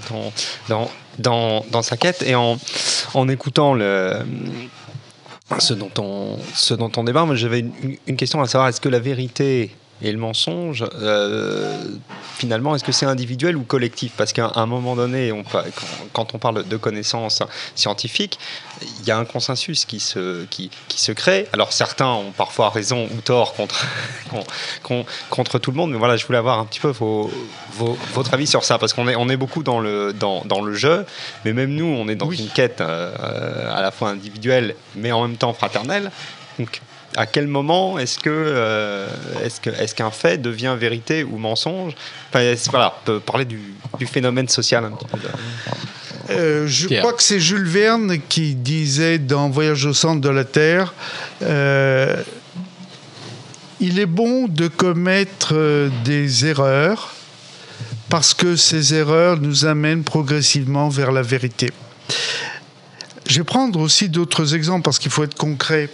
dans, 0.70 0.90
dans, 1.20 1.66
dans, 1.70 1.82
sa 1.82 1.98
quête 1.98 2.24
et 2.24 2.36
en, 2.36 2.58
en 3.14 3.28
écoutant 3.28 3.74
le, 3.74 4.14
ce, 5.60 5.74
dont 5.74 5.92
on, 6.00 6.38
ce 6.56 6.74
dont 6.74 6.92
on 6.96 7.04
débat, 7.04 7.28
j'avais 7.34 7.60
une, 7.60 7.98
une 8.08 8.16
question 8.18 8.42
à 8.42 8.48
savoir 8.48 8.70
est-ce 8.70 8.82
que 8.82 8.90
la 8.90 9.00
vérité 9.00 9.76
et 10.02 10.12
le 10.12 10.18
mensonge, 10.18 10.86
euh, 11.02 11.78
finalement, 12.38 12.76
est-ce 12.76 12.84
que 12.84 12.92
c'est 12.92 13.06
individuel 13.06 13.58
ou 13.58 13.64
collectif? 13.64 14.14
Parce 14.16 14.32
qu'à 14.34 14.52
un 14.56 14.66
moment 14.66 14.96
donné, 14.96 15.32
on, 15.32 15.44
quand, 16.14 16.34
on 16.34 16.38
parle 16.38 16.68
de 16.68 16.78
connaissances 16.78 17.44
scientifiques, 17.76 18.40
il 19.02 19.08
y 19.08 19.12
a 19.12 19.18
un 19.18 19.26
consensus 19.26 19.84
qui 19.86 20.00
se, 20.00 20.46
qui, 20.46 20.70
qui 20.88 21.02
se 21.02 21.12
crée. 21.12 21.48
Alors 21.52 21.74
certains 21.74 22.08
ont 22.08 22.32
parfois 22.32 22.70
raison 22.70 23.08
ou 23.14 23.22
tort 23.22 23.54
contre, 23.54 23.86
con- 24.32 24.44
con- 24.84 25.06
contre 25.30 25.60
tout 25.60 25.72
le 25.72 25.78
monde, 25.78 25.92
mais 25.92 25.98
voilà, 25.98 26.16
je 26.16 26.26
voulais 26.26 26.38
avoir 26.40 26.60
un 26.60 26.66
petit 26.66 26.80
peu 26.80 26.90
vos, 26.90 27.30
vos- 27.74 27.98
votre 28.14 28.34
avis 28.34 28.48
sur 28.48 28.64
ça, 28.64 28.78
parce 28.78 28.94
qu'on 28.94 29.08
est, 29.10 29.16
on 29.18 29.28
est 29.28 29.38
beaucoup 29.38 29.64
dans 29.64 29.80
le, 29.80 30.14
dans, 30.14 30.44
dans 30.46 30.62
le 30.62 30.74
jeu, 30.74 31.06
mais 31.44 31.52
même 31.54 31.72
nous, 31.74 31.86
on 31.86 32.08
est 32.08 32.16
dans 32.16 32.32
une 32.32 32.48
quête 32.48 32.80
euh, 32.80 33.74
à 33.76 33.82
la 33.82 33.92
fois 33.92 34.10
individuelle, 34.10 34.76
mais 34.96 35.12
en 35.12 35.28
même 35.28 35.36
temps 35.38 35.54
fraternelle. 35.54 36.12
Donc, 36.58 36.82
à 37.16 37.26
quel 37.26 37.48
moment 37.48 37.98
est-ce 37.98 38.20
que 38.20 38.30
euh, 38.30 39.08
est-ce 39.44 39.60
que 39.60 39.70
est-ce 39.70 39.96
qu'un 39.96 40.12
fait 40.12 40.38
devient 40.38 40.76
vérité 40.80 41.24
ou 41.24 41.38
mensonge? 41.38 41.94
Enfin, 42.30 42.54
Voilà, 42.70 42.94
on 43.02 43.06
peut 43.06 43.20
parler 43.20 43.46
du, 43.46 43.60
du 43.98 44.06
phénomène 44.06 44.48
social 44.48 44.86
un 44.86 44.92
petit 44.92 45.06
peu. 45.08 45.18
Euh, 46.30 46.68
je 46.68 46.88
Pierre. 46.88 47.02
crois 47.02 47.14
que 47.14 47.24
c'est 47.24 47.40
Jules 47.40 47.68
Verne 47.68 48.18
qui 48.30 48.54
disait 48.54 49.18
dans 49.18 49.50
Voyage 49.50 49.86
au 49.86 49.94
centre 49.94 50.22
de 50.22 50.30
la 50.30 50.44
Terre 50.44 50.94
euh, 51.42 52.22
Il 53.80 53.98
est 54.00 54.06
bon 54.06 54.48
de 54.48 54.68
commettre 54.68 55.54
euh, 55.54 55.90
des 56.04 56.46
erreurs 56.46 57.14
parce 58.10 58.34
que 58.36 58.56
ces 58.56 58.94
erreurs 58.94 59.38
nous 59.40 59.66
amènent 59.66 60.04
progressivement 60.04 60.90
vers 60.90 61.12
la 61.12 61.22
vérité. 61.24 61.72
Je 63.28 63.38
vais 63.40 63.44
prendre 63.44 63.80
aussi 63.80 64.10
d'autres 64.10 64.56
exemples 64.56 64.82
parce 64.84 65.00
qu'il 65.00 65.12
faut 65.12 65.24
être 65.24 65.36
concret. 65.38 65.90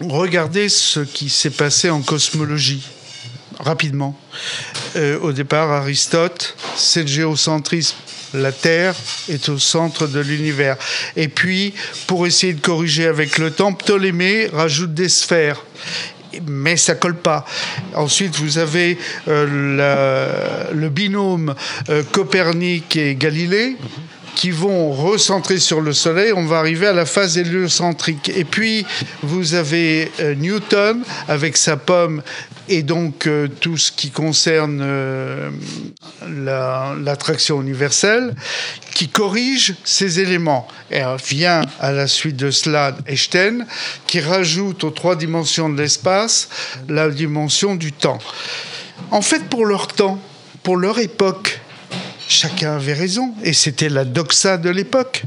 Regardez 0.00 0.68
ce 0.68 1.00
qui 1.00 1.30
s'est 1.30 1.50
passé 1.50 1.88
en 1.88 2.02
cosmologie, 2.02 2.82
rapidement. 3.60 4.18
Euh, 4.96 5.18
au 5.20 5.32
départ, 5.32 5.70
Aristote, 5.70 6.56
c'est 6.76 7.02
le 7.02 7.06
géocentrisme. 7.06 7.96
La 8.34 8.50
Terre 8.50 8.96
est 9.28 9.48
au 9.48 9.58
centre 9.58 10.08
de 10.08 10.18
l'univers. 10.18 10.76
Et 11.14 11.28
puis, 11.28 11.72
pour 12.08 12.26
essayer 12.26 12.52
de 12.52 12.60
corriger 12.60 13.06
avec 13.06 13.38
le 13.38 13.52
temps, 13.52 13.72
Ptolémée 13.72 14.48
rajoute 14.52 14.92
des 14.92 15.08
sphères. 15.08 15.62
Mais 16.48 16.76
ça 16.76 16.96
colle 16.96 17.16
pas. 17.16 17.44
Ensuite, 17.94 18.34
vous 18.36 18.58
avez 18.58 18.98
euh, 19.28 20.72
le 20.72 20.88
binôme 20.88 21.54
euh, 21.88 22.02
Copernic 22.10 22.96
et 22.96 23.14
Galilée 23.14 23.76
qui 24.34 24.50
vont 24.50 24.92
recentrer 24.92 25.58
sur 25.58 25.80
le 25.80 25.92
Soleil, 25.92 26.32
on 26.32 26.46
va 26.46 26.58
arriver 26.58 26.86
à 26.86 26.92
la 26.92 27.06
phase 27.06 27.38
héliocentrique. 27.38 28.30
Et 28.34 28.44
puis, 28.44 28.84
vous 29.22 29.54
avez 29.54 30.10
euh, 30.20 30.34
Newton 30.34 31.02
avec 31.28 31.56
sa 31.56 31.76
pomme 31.76 32.22
et 32.68 32.82
donc 32.82 33.26
euh, 33.26 33.46
tout 33.60 33.76
ce 33.76 33.92
qui 33.92 34.10
concerne 34.10 34.80
euh, 34.82 35.50
la- 36.28 36.94
l'attraction 36.98 37.60
universelle, 37.60 38.34
qui 38.94 39.08
corrige 39.08 39.74
ces 39.84 40.20
éléments. 40.20 40.66
Et 40.90 41.02
vient 41.28 41.62
à 41.80 41.92
la 41.92 42.06
suite 42.06 42.36
de 42.36 42.50
cela 42.50 42.96
Einstein, 43.06 43.66
qui 44.06 44.20
rajoute 44.20 44.84
aux 44.84 44.90
trois 44.90 45.16
dimensions 45.16 45.68
de 45.68 45.80
l'espace 45.80 46.48
la 46.88 47.08
dimension 47.08 47.74
du 47.74 47.92
temps. 47.92 48.18
En 49.10 49.22
fait, 49.22 49.44
pour 49.48 49.66
leur 49.66 49.88
temps, 49.88 50.18
pour 50.62 50.76
leur 50.76 50.98
époque, 50.98 51.60
chacun 52.28 52.76
avait 52.76 52.94
raison, 52.94 53.34
et 53.42 53.52
c'était 53.52 53.88
la 53.88 54.04
doxa 54.04 54.56
de 54.56 54.70
l'époque. 54.70 55.24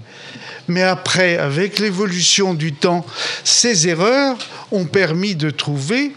Mais 0.67 0.83
après, 0.83 1.37
avec 1.37 1.79
l'évolution 1.79 2.53
du 2.53 2.73
temps, 2.73 3.05
ces 3.43 3.87
erreurs 3.87 4.37
ont 4.71 4.85
permis 4.85 5.35
de 5.35 5.49
trouver, 5.49 6.13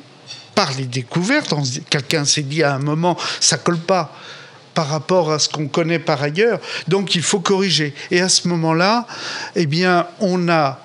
par 0.55 0.73
les 0.77 0.87
découvertes, 0.87 1.55
quelqu'un 1.89 2.25
s'est 2.25 2.43
dit 2.43 2.63
à 2.63 2.75
un 2.75 2.81
moment, 2.81 3.17
ça 3.39 3.57
colle 3.57 3.79
pas 3.79 4.15
par 4.75 4.89
rapport 4.89 5.33
à 5.33 5.39
ce 5.39 5.49
qu'on 5.49 5.69
connaît 5.69 5.99
par 5.99 6.23
ailleurs, 6.23 6.61
donc 6.89 7.15
il 7.15 7.23
faut 7.23 7.41
corriger. 7.41 7.95
Et 8.11 8.21
à 8.21 8.29
ce 8.29 8.49
moment-là, 8.49 9.07
eh 9.57 9.67
bien, 9.67 10.07
on 10.21 10.49
a 10.49 10.81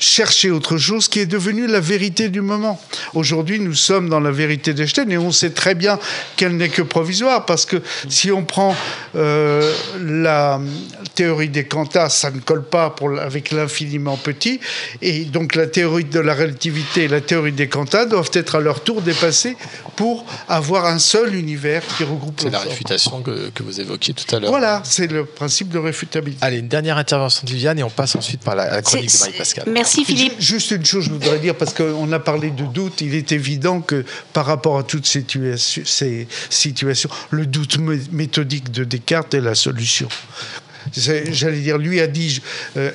cherché 0.00 0.50
autre 0.50 0.78
chose 0.78 1.06
qui 1.08 1.20
est 1.20 1.26
devenu 1.26 1.66
la 1.66 1.78
vérité 1.78 2.28
du 2.30 2.40
moment. 2.40 2.80
Aujourd'hui, 3.14 3.60
nous 3.60 3.74
sommes 3.74 4.08
dans 4.08 4.18
la 4.18 4.30
vérité 4.32 4.72
d'Einstein 4.74 5.12
et 5.12 5.18
on 5.18 5.30
sait 5.30 5.50
très 5.50 5.74
bien 5.74 5.98
qu'elle 6.36 6.56
n'est 6.56 6.70
que 6.70 6.82
provisoire 6.82 7.44
parce 7.46 7.66
que 7.66 7.76
si 8.08 8.32
on 8.32 8.44
prend 8.44 8.74
euh, 9.14 9.72
la 10.02 10.58
théorie 11.14 11.50
des 11.50 11.64
quantas, 11.66 12.08
ça 12.08 12.30
ne 12.30 12.40
colle 12.40 12.64
pas 12.64 12.90
pour, 12.90 13.18
avec 13.20 13.50
l'infiniment 13.50 14.16
petit 14.16 14.58
et 15.02 15.24
donc 15.26 15.54
la 15.54 15.66
théorie 15.66 16.04
de 16.04 16.18
la 16.20 16.34
relativité 16.34 17.04
et 17.04 17.08
la 17.08 17.20
théorie 17.20 17.52
des 17.52 17.68
quantas 17.68 18.06
doivent 18.06 18.30
être 18.32 18.54
à 18.54 18.60
leur 18.60 18.80
tour 18.82 19.02
dépassées 19.02 19.56
pour 19.96 20.24
avoir 20.48 20.86
un 20.86 20.98
seul 20.98 21.34
univers 21.34 21.82
qui 21.98 22.04
regroupe 22.04 22.40
C'est 22.40 22.48
la 22.50 22.60
réfutation 22.60 23.20
que, 23.20 23.50
que 23.50 23.62
vous 23.62 23.78
évoquiez 23.80 24.14
tout 24.14 24.34
à 24.34 24.40
l'heure. 24.40 24.50
Voilà, 24.50 24.80
c'est 24.84 25.10
le 25.12 25.26
principe 25.26 25.68
de 25.68 25.78
réfutabilité. 25.78 26.42
Allez, 26.42 26.58
une 26.58 26.68
dernière 26.68 26.96
intervention 26.96 27.42
de 27.44 27.50
Viviane 27.50 27.78
et 27.78 27.82
on 27.82 27.90
passe 27.90 28.16
ensuite 28.16 28.40
par 28.40 28.54
la, 28.54 28.70
la 28.70 28.80
chronique 28.82 29.06
de 29.06 29.10
C'est- 29.10 29.24
Marie-Pascal. 29.26 29.64
Merci 29.70 29.89
Philippe. 30.04 30.34
Juste 30.38 30.70
une 30.70 30.84
chose, 30.84 31.04
je 31.04 31.10
voudrais 31.10 31.38
dire, 31.38 31.54
parce 31.54 31.74
qu'on 31.74 32.10
a 32.12 32.18
parlé 32.18 32.50
de 32.50 32.64
doute, 32.64 33.00
il 33.00 33.14
est 33.14 33.32
évident 33.32 33.80
que 33.80 34.04
par 34.32 34.46
rapport 34.46 34.78
à 34.78 34.82
toutes 34.82 35.06
ces, 35.06 35.22
situa- 35.22 35.56
ces 35.84 36.26
situations, 36.48 37.10
le 37.30 37.46
doute 37.46 37.78
mé- 37.78 38.00
méthodique 38.12 38.70
de 38.70 38.84
Descartes 38.84 39.34
est 39.34 39.40
la 39.40 39.54
solution. 39.54 40.08
J'allais 40.96 41.60
dire, 41.60 41.76
lui 41.76 42.00
a 42.00 42.06
dit 42.06 42.40
euh, 42.76 42.90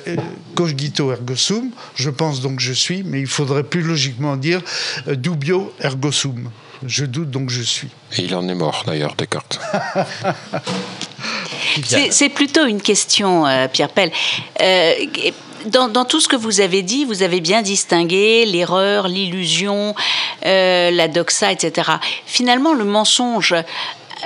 cogito 0.56 1.12
ergo 1.12 1.36
sum, 1.36 1.70
je 1.94 2.10
pense 2.10 2.40
donc 2.40 2.58
je 2.60 2.72
suis, 2.72 3.02
mais 3.04 3.20
il 3.20 3.26
faudrait 3.28 3.62
plus 3.62 3.82
logiquement 3.82 4.36
dire 4.36 4.60
euh, 5.06 5.14
dubio 5.14 5.72
ergo 5.80 6.10
sum. 6.10 6.50
Je 6.84 7.04
doute 7.06 7.30
donc 7.30 7.48
je 7.48 7.62
suis. 7.62 7.88
Et 8.18 8.22
il 8.24 8.34
en 8.34 8.46
est 8.48 8.54
mort 8.54 8.82
d'ailleurs, 8.86 9.14
Descartes. 9.16 9.60
C'est 11.84 12.10
c'est 12.10 12.28
plutôt 12.30 12.64
une 12.66 12.80
question, 12.80 13.46
euh, 13.46 13.68
Pierre 13.68 13.90
Pell. 13.90 14.10
Dans, 15.66 16.04
tout 16.04 16.20
ce 16.20 16.28
que 16.28 16.36
vous 16.36 16.60
avez 16.60 16.82
dit, 16.82 17.04
vous 17.04 17.22
avez 17.24 17.40
bien 17.40 17.60
distingué 17.60 18.46
l'erreur, 18.46 19.08
l'illusion, 19.08 19.94
euh, 20.44 20.90
la 20.92 21.08
doxa, 21.08 21.50
etc. 21.50 21.90
Finalement, 22.24 22.72
le 22.72 22.84
mensonge, 22.84 23.54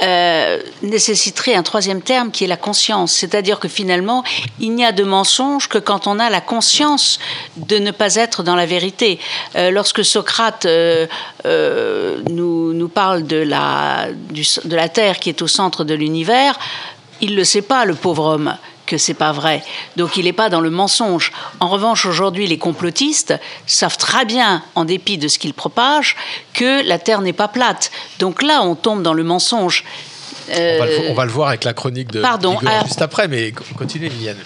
euh, 0.03 0.59
nécessiterait 0.83 1.55
un 1.55 1.62
troisième 1.62 2.03
terme 2.03 2.31
qui 2.31 2.45
est 2.45 2.47
la 2.47 2.59
conscience. 2.59 3.12
C'est-à-dire 3.12 3.59
que 3.59 3.69
finalement, 3.69 4.23
il 4.61 4.75
n'y 4.75 4.85
a 4.85 4.93
de 4.93 5.03
mensonge 5.03 5.69
que 5.69 5.79
quand 5.79 6.07
on 6.07 6.19
a 6.19 6.29
la 6.29 6.43
conscience 6.43 7.19
de 7.57 7.79
ne 7.79 7.91
pas 7.91 8.17
être 8.17 8.43
dans 8.43 8.55
la 8.55 8.67
vérité. 8.67 9.19
Euh, 9.57 9.71
lorsque 9.71 10.05
Socrate 10.05 10.67
nous, 12.29 12.89
parle 12.93 13.27
de 13.27 13.37
la, 13.37 14.09
de 14.11 14.77
la 14.77 14.89
Terre 14.89 15.19
qui 15.19 15.31
est 15.31 15.43
au 15.43 15.47
centre 15.47 15.85
de 15.85 15.95
l'univers, 15.95 16.59
il 17.23 17.31
ne 17.33 17.37
le 17.37 17.45
sait 17.45 17.62
pas, 17.62 17.85
le 17.85 17.95
pauvre 17.95 18.25
homme 18.25 18.57
que 18.91 18.99
c'est 18.99 19.15
pas 19.15 19.31
vrai. 19.31 19.62
Donc 19.97 20.17
il 20.17 20.25
n'est 20.25 20.33
pas 20.33 20.49
dans 20.49 20.61
le 20.61 20.69
mensonge. 20.69 21.31
En 21.61 21.69
revanche, 21.69 22.07
aujourd'hui, 22.07 22.49
les 22.49 22.59
complotistes 22.59 23.35
savent 23.65 23.97
très 23.97 24.25
bien, 24.25 24.65
en 24.75 24.85
dépit 24.85 25.17
de 25.17 25.29
ce 25.29 25.39
qu'ils 25.39 25.55
propagent, 25.55 26.17
que 26.55 26.85
la 26.85 26.99
Terre 26.99 27.21
n'est 27.21 27.33
pas 27.33 27.47
plate. 27.47 27.93
Donc 28.19 28.43
là, 28.43 28.62
on 28.62 28.75
tombe 28.75 29.05
dans 29.05 29.15
le 29.15 29.23
mensonge. 29.23 29.85
On 30.52 30.78
va, 30.78 30.86
le, 30.86 30.93
Euh, 30.93 31.09
on 31.10 31.14
va 31.14 31.24
le 31.24 31.31
voir 31.31 31.48
avec 31.48 31.64
la 31.64 31.72
chronique 31.72 32.10
de 32.12 32.20
Pardon, 32.20 32.56
ah. 32.66 32.82
juste 32.85 33.01
après, 33.02 33.28
mais 33.28 33.52
co- 33.52 33.62
continuez, 33.77 34.09
Viviane. 34.09 34.36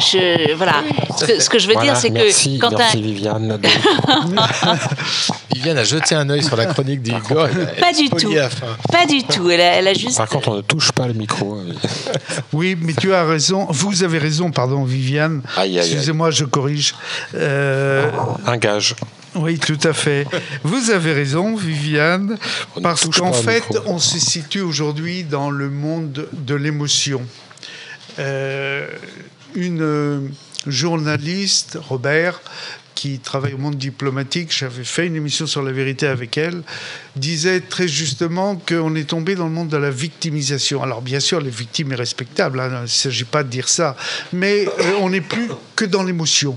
je, 0.00 0.52
voilà. 0.54 0.82
Ce 1.18 1.24
que, 1.24 1.40
ce 1.40 1.48
que 1.50 1.58
je 1.58 1.68
veux 1.68 1.74
Voilà, 1.74 1.92
dire, 1.92 2.00
c'est 2.00 2.10
que 2.10 2.58
quand 2.60 2.70
merci 2.76 2.98
un, 2.98 3.00
Viviane. 3.00 3.58
de- 3.58 3.68
Viviane 5.54 5.78
a 5.78 5.84
jeté 5.84 6.14
un 6.14 6.28
œil 6.30 6.42
sur 6.42 6.56
la 6.56 6.66
chronique 6.66 7.02
d'Igor. 7.02 7.46
elle 7.48 7.74
Pas 7.80 7.92
du 7.92 8.08
tout. 8.08 8.32
pas 8.90 9.06
du 9.06 9.22
tout. 9.24 9.50
Elle 9.50 9.60
a, 9.60 9.64
elle 9.76 9.88
a 9.88 9.94
juste. 9.94 10.16
Par 10.16 10.28
contre, 10.28 10.48
on 10.48 10.56
ne 10.56 10.60
touche 10.62 10.92
pas 10.92 11.06
le 11.06 11.14
micro. 11.14 11.58
Oui, 12.52 12.76
mais 12.80 12.92
tu 12.92 13.12
as 13.14 13.24
raison. 13.24 13.66
Vous 13.70 14.02
avez 14.02 14.18
raison, 14.18 14.50
pardon, 14.50 14.84
Viviane. 14.84 15.42
Aïe, 15.56 15.70
aïe, 15.70 15.78
aïe. 15.80 15.86
Excusez-moi, 15.92 16.30
je 16.30 16.44
corrige. 16.44 16.94
Euh, 17.34 18.10
Un 18.46 18.56
gage. 18.58 18.94
Oui, 19.34 19.58
tout 19.58 19.78
à 19.84 19.92
fait. 19.92 20.26
Vous 20.62 20.90
avez 20.90 21.12
raison, 21.12 21.56
Viviane, 21.56 22.38
parce 22.82 23.08
qu'en 23.08 23.32
fait, 23.32 23.64
on 23.86 23.98
se 23.98 24.18
situe 24.18 24.60
aujourd'hui 24.60 25.24
dans 25.24 25.50
le 25.50 25.70
monde 25.70 26.28
de 26.32 26.54
l'émotion. 26.54 27.22
Euh, 28.18 28.86
une 29.54 29.82
euh, 29.82 30.20
journaliste, 30.66 31.78
Robert, 31.80 32.40
qui 32.94 33.18
travaille 33.18 33.54
au 33.54 33.58
monde 33.58 33.76
diplomatique, 33.76 34.54
j'avais 34.56 34.84
fait 34.84 35.06
une 35.06 35.16
émission 35.16 35.46
sur 35.46 35.62
la 35.62 35.72
vérité 35.72 36.06
avec 36.06 36.38
elle, 36.38 36.62
disait 37.16 37.60
très 37.60 37.88
justement 37.88 38.54
qu'on 38.54 38.94
est 38.94 39.08
tombé 39.08 39.34
dans 39.34 39.46
le 39.46 39.50
monde 39.50 39.68
de 39.68 39.76
la 39.76 39.90
victimisation. 39.90 40.82
Alors 40.82 41.02
bien 41.02 41.18
sûr, 41.18 41.40
les 41.40 41.50
victimes 41.50 41.90
est 41.92 41.96
respectable, 41.96 42.60
hein, 42.60 42.68
il 42.70 42.82
ne 42.82 42.86
s'agit 42.86 43.24
pas 43.24 43.42
de 43.42 43.48
dire 43.48 43.68
ça, 43.68 43.96
mais 44.32 44.68
euh, 44.68 44.92
on 45.00 45.10
n'est 45.10 45.20
plus 45.20 45.48
que 45.74 45.84
dans 45.84 46.04
l'émotion. 46.04 46.56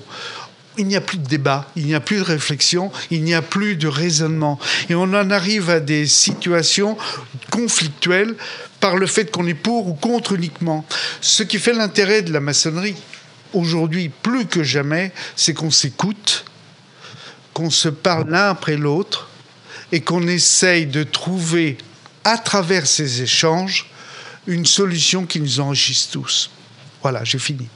Il 0.77 0.87
n'y 0.87 0.95
a 0.95 1.01
plus 1.01 1.17
de 1.17 1.27
débat, 1.27 1.69
il 1.75 1.85
n'y 1.85 1.95
a 1.95 1.99
plus 1.99 2.17
de 2.17 2.23
réflexion, 2.23 2.91
il 3.09 3.23
n'y 3.23 3.33
a 3.33 3.41
plus 3.41 3.75
de 3.75 3.87
raisonnement. 3.87 4.59
Et 4.89 4.95
on 4.95 5.03
en 5.03 5.31
arrive 5.31 5.69
à 5.69 5.79
des 5.79 6.05
situations 6.05 6.97
conflictuelles 7.49 8.35
par 8.79 8.97
le 8.97 9.07
fait 9.07 9.31
qu'on 9.31 9.47
est 9.47 9.53
pour 9.53 9.87
ou 9.87 9.93
contre 9.93 10.33
uniquement. 10.33 10.85
Ce 11.21 11.43
qui 11.43 11.59
fait 11.59 11.73
l'intérêt 11.73 12.21
de 12.21 12.33
la 12.33 12.41
maçonnerie, 12.41 12.95
aujourd'hui 13.53 14.09
plus 14.09 14.45
que 14.45 14.63
jamais, 14.63 15.11
c'est 15.35 15.53
qu'on 15.53 15.71
s'écoute, 15.71 16.45
qu'on 17.53 17.69
se 17.69 17.89
parle 17.89 18.29
l'un 18.29 18.49
après 18.49 18.75
l'autre 18.75 19.29
et 19.91 20.01
qu'on 20.01 20.27
essaye 20.27 20.85
de 20.85 21.03
trouver 21.03 21.77
à 22.25 22.37
travers 22.37 22.85
ces 22.85 23.21
échanges 23.21 23.89
une 24.47 24.65
solution 24.65 25.25
qui 25.25 25.39
nous 25.39 25.59
enrichisse 25.59 26.09
tous. 26.09 26.49
Voilà, 27.01 27.23
j'ai 27.23 27.39
fini. 27.39 27.67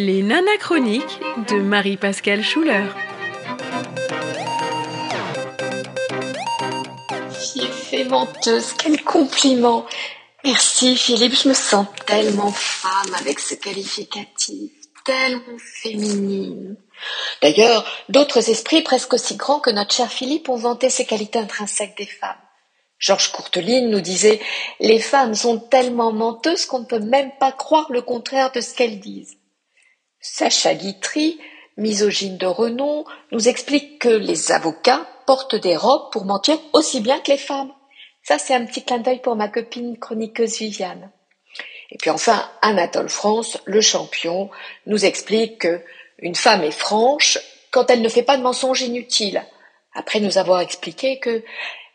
Les 0.00 0.22
nanachroniques 0.22 1.18
de 1.48 1.56
Marie-Pascale 1.56 2.44
Schuller. 2.44 2.84
Fille 7.32 8.04
menteuse, 8.04 8.74
quel 8.74 9.02
compliment. 9.02 9.86
Merci 10.44 10.94
Philippe, 10.94 11.34
je 11.34 11.48
me 11.48 11.52
sens 11.52 11.84
tellement 12.06 12.52
femme 12.52 13.12
avec 13.18 13.40
ce 13.40 13.56
qualificatif, 13.56 14.70
tellement 15.04 15.58
féminine. 15.82 16.76
D'ailleurs, 17.42 17.84
d'autres 18.08 18.50
esprits 18.50 18.82
presque 18.82 19.14
aussi 19.14 19.34
grands 19.34 19.58
que 19.58 19.70
notre 19.70 19.96
cher 19.96 20.12
Philippe 20.12 20.48
ont 20.48 20.54
vanté 20.54 20.90
ces 20.90 21.06
qualités 21.06 21.40
intrinsèques 21.40 21.96
des 21.98 22.06
femmes. 22.06 22.38
Georges 23.00 23.32
Courteline 23.32 23.90
nous 23.90 24.00
disait 24.00 24.40
Les 24.78 25.00
femmes 25.00 25.34
sont 25.34 25.58
tellement 25.58 26.12
menteuses 26.12 26.66
qu'on 26.66 26.78
ne 26.78 26.84
peut 26.84 27.00
même 27.00 27.32
pas 27.40 27.50
croire 27.50 27.90
le 27.90 28.02
contraire 28.02 28.52
de 28.52 28.60
ce 28.60 28.74
qu'elles 28.74 29.00
disent. 29.00 29.37
Sacha 30.20 30.74
Guitry, 30.74 31.38
misogyne 31.76 32.38
de 32.38 32.46
renom, 32.46 33.04
nous 33.32 33.48
explique 33.48 34.00
que 34.00 34.08
les 34.08 34.52
avocats 34.52 35.06
portent 35.26 35.54
des 35.54 35.76
robes 35.76 36.10
pour 36.12 36.24
mentir 36.24 36.58
aussi 36.72 37.00
bien 37.00 37.20
que 37.20 37.30
les 37.30 37.38
femmes. 37.38 37.72
Ça, 38.22 38.38
c'est 38.38 38.54
un 38.54 38.64
petit 38.64 38.84
clin 38.84 38.98
d'œil 38.98 39.22
pour 39.22 39.36
ma 39.36 39.48
copine 39.48 39.98
chroniqueuse 39.98 40.58
Viviane. 40.58 41.10
Et 41.90 41.96
puis 41.96 42.10
enfin, 42.10 42.48
Anatole 42.60 43.08
France, 43.08 43.58
le 43.64 43.80
champion, 43.80 44.50
nous 44.86 45.04
explique 45.04 45.58
que 45.60 45.82
une 46.18 46.34
femme 46.34 46.62
est 46.62 46.70
franche 46.70 47.38
quand 47.70 47.90
elle 47.90 48.02
ne 48.02 48.08
fait 48.08 48.22
pas 48.22 48.36
de 48.36 48.42
mensonges 48.42 48.82
inutiles. 48.82 49.44
Après 49.94 50.20
nous 50.20 50.38
avoir 50.38 50.60
expliqué 50.60 51.18
que 51.18 51.42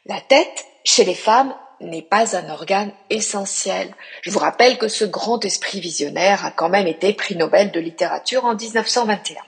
la 0.06 0.22
tête, 0.22 0.66
chez 0.84 1.06
les 1.06 1.16
femmes, 1.16 1.56
n'est 1.84 2.02
pas 2.02 2.36
un 2.36 2.50
organe 2.50 2.92
essentiel. 3.10 3.94
Je 4.22 4.32
vous 4.32 4.40
rappelle 4.40 4.78
que 4.78 4.88
ce 4.88 5.06
grand 5.06 5.44
esprit 5.46 5.80
visionnaire 5.80 6.46
a 6.46 6.52
quand 6.52 6.70
même 6.70 6.88
été 6.88 7.14
prix 7.14 7.36
Nobel 7.36 7.72
de 7.72 7.80
littérature 7.80 8.46
en 8.46 8.56
1921. 8.56 9.42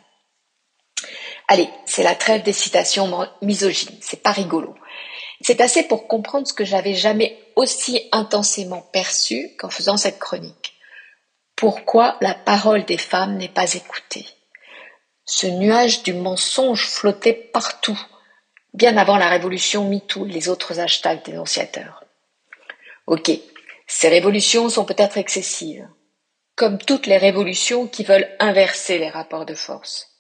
Allez, 1.48 1.70
c'est 1.86 2.03
la 2.03 2.16
trêve 2.16 2.44
des 2.44 2.53
citations 2.53 3.28
misogynes, 3.41 3.98
c'est 4.02 4.24
pas 4.24 4.32
rigolo. 4.32 4.76
C'est 5.41 5.62
assez 5.62 5.84
pour 5.84 6.07
comprendre 6.07 6.48
ce 6.48 6.53
que 6.53 6.66
j'avais 6.66 6.95
jamais 6.95 7.38
aussi 7.56 8.07
intensément 8.12 8.82
perçu 8.94 9.56
qu'en 9.60 9.70
faisant 9.70 9.98
cette 9.98 10.20
chronique. 10.20 10.74
Pourquoi 11.56 12.18
la 12.22 12.34
parole 12.34 12.86
des 12.86 12.98
femmes 12.98 13.38
n'est 13.38 13.49
pas 13.49 13.74
écoutée? 13.74 14.26
Ce 15.26 15.48
nuage 15.48 16.03
du 16.03 16.14
mensonge 16.14 16.88
flottait 16.88 17.34
partout, 17.34 17.99
bien 18.74 18.98
avant 18.98 19.18
la 19.18 19.30
révolution 19.30 19.88
MeToo 19.88 20.26
et 20.26 20.32
les 20.32 20.49
autres 20.49 20.80
hashtags 20.80 21.24
dénonciateurs. 21.24 22.05
Ok, 23.07 23.32
ces 23.88 24.10
révolutions 24.10 24.69
sont 24.69 24.86
peut-être 24.86 25.18
excessives, 25.18 25.88
comme 26.56 26.80
toutes 26.80 27.06
les 27.06 27.18
révolutions 27.18 27.88
qui 27.88 28.03
veulent 28.03 28.30
inverser 28.40 28.98
les 28.98 29.10
rapports 29.10 29.45
de 29.45 29.53
force. 29.53 30.11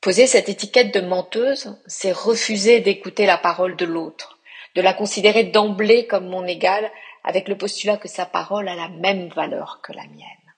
Poser 0.00 0.26
cette 0.26 0.48
étiquette 0.48 0.94
de 0.94 1.00
menteuse, 1.00 1.78
c'est 1.86 2.12
refuser 2.12 2.80
d'écouter 2.80 3.26
la 3.26 3.38
parole 3.38 3.76
de 3.76 3.84
l'autre, 3.84 4.38
de 4.74 4.82
la 4.82 4.94
considérer 4.94 5.44
d'emblée 5.44 6.06
comme 6.06 6.28
mon 6.28 6.46
égale, 6.46 6.90
avec 7.22 7.48
le 7.48 7.56
postulat 7.56 7.96
que 7.96 8.08
sa 8.08 8.26
parole 8.26 8.68
a 8.68 8.74
la 8.74 8.88
même 8.88 9.28
valeur 9.28 9.80
que 9.82 9.92
la 9.92 10.06
mienne. 10.06 10.54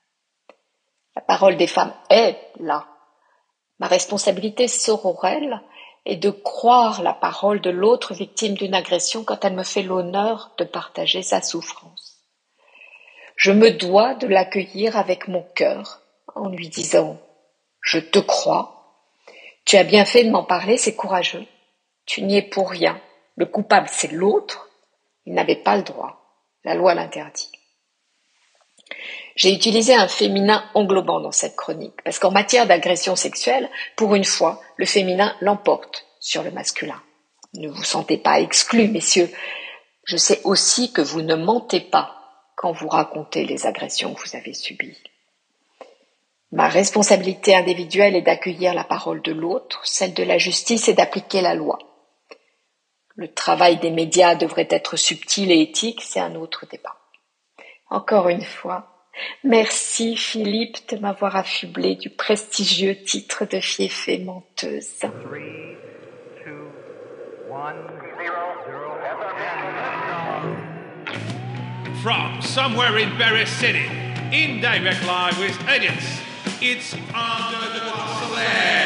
La 1.15 1.23
parole 1.23 1.57
des 1.57 1.67
femmes 1.67 1.95
est 2.11 2.37
là. 2.59 2.89
Ma 3.79 3.87
responsabilité 3.87 4.69
sororelle 4.69 5.61
est 6.07 6.17
de 6.17 6.31
croire 6.31 7.03
la 7.03 7.13
parole 7.13 7.61
de 7.61 7.71
l'autre 7.71 8.15
victime 8.15 8.55
d'une 8.55 8.75
agression 8.75 9.25
quand 9.25 9.45
elle 9.45 9.55
me 9.55 9.65
fait 9.65 9.83
l'honneur 9.83 10.53
de 10.57 10.65
partager 10.65 11.23
sa 11.23 11.43
souffrance. 11.43 12.23
Je 13.35 13.53
me 13.53 13.73
dois 13.73 14.15
de 14.15 14.27
l'accueillir 14.27 14.97
avec 14.97 15.29
mon 15.29 15.43
cœur 15.55 16.01
en 16.35 16.49
lui 16.49 16.69
disant 16.69 17.19
Je 17.81 17.99
te 17.99 18.19
crois, 18.19 18.77
tu 19.67 19.77
as 19.77 19.85
bien 19.85 20.05
fait 20.05 20.25
de 20.25 20.31
m'en 20.31 20.45
parler, 20.45 20.79
c'est 20.79 20.95
courageux. 20.95 21.45
Tu 22.07 22.23
n'y 22.23 22.37
es 22.37 22.43
pour 22.43 22.71
rien. 22.71 23.01
Le 23.35 23.47
coupable, 23.47 23.89
c'est 23.91 24.13
l'autre. 24.13 24.71
Il 25.27 25.35
n'avait 25.35 25.57
pas 25.57 25.77
le 25.77 25.83
droit. 25.83 26.23
La 26.65 26.75
loi 26.75 26.95
l'interdit. 26.95 27.51
J'ai 29.37 29.53
utilisé 29.53 29.95
un 29.95 30.09
féminin 30.09 30.65
englobant 30.73 31.21
dans 31.21 31.31
cette 31.31 31.57
chronique, 31.57 32.03
parce 32.05 32.19
qu'en 32.19 32.31
matière 32.31 32.67
d'agression 32.67 33.17
sexuelle, 33.17 33.71
pour 33.95 34.15
une 34.15 34.25
fois, 34.25 34.63
le 34.77 34.87
féminin 34.87 35.37
l'emporte 35.41 36.07
sur 36.21 36.43
le 36.43 36.51
masculin. 36.51 37.01
Ne 37.53 37.69
vous 37.69 37.85
sentez 37.85 38.17
pas 38.17 38.41
exclus, 38.41 38.89
messieurs. 38.89 39.31
Je 40.05 40.17
sais 40.17 40.41
aussi 40.45 40.91
que 40.91 41.03
vous 41.03 41.21
ne 41.21 41.35
mentez 41.35 41.81
pas 41.81 42.17
quand 42.57 42.73
vous 42.73 42.89
racontez 42.89 43.45
les 43.45 43.67
agressions 43.67 44.15
que 44.15 44.27
vous 44.27 44.37
avez 44.37 44.55
subies. 44.55 44.97
Ma 46.51 46.69
responsabilité 46.69 47.55
individuelle 47.55 48.17
est 48.17 48.23
d'accueillir 48.23 48.73
la 48.73 48.85
parole 48.85 49.21
de 49.21 49.33
l'autre, 49.33 49.83
celle 49.85 50.15
de 50.15 50.23
la 50.23 50.39
justice 50.39 50.89
est 50.89 50.95
d'appliquer 50.95 51.43
la 51.43 51.55
loi. 51.55 51.79
Le 53.17 53.33
travail 53.33 53.77
des 53.79 53.91
médias 53.91 54.35
devrait 54.35 54.69
être 54.71 54.97
subtil 54.97 55.51
et 55.51 55.61
éthique, 55.61 56.01
c'est 56.03 56.21
un 56.21 56.37
autre 56.37 56.65
débat. 56.71 56.97
Encore 57.91 58.29
une 58.29 58.45
fois, 58.45 58.96
merci 59.45 60.17
Philippe 60.17 60.89
de 60.89 60.99
m'avoir 60.99 61.37
affublé 61.37 61.97
du 61.97 62.11
prestigieux 62.11 62.97
titre 62.97 63.45
de 63.45 63.61
fiefée 63.61 64.19
menteuse. 64.19 65.05
From 72.03 72.41
somewhere 72.41 72.99
in 72.99 73.11
Paris 73.19 73.49
City, 73.49 73.87
in 74.33 74.61
direct 74.61 75.05
live 75.07 75.39
with 75.41 75.59
audience, 75.69 76.21
it's 76.61 76.95
Under 76.95 77.69
the 77.73 77.81
Soleil. 78.21 78.86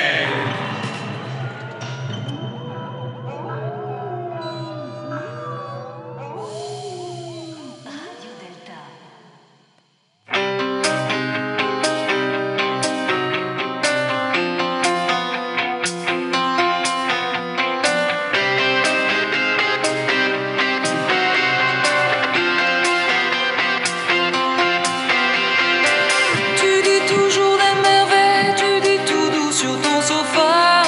so 30.10 30.24
far. 30.24 30.79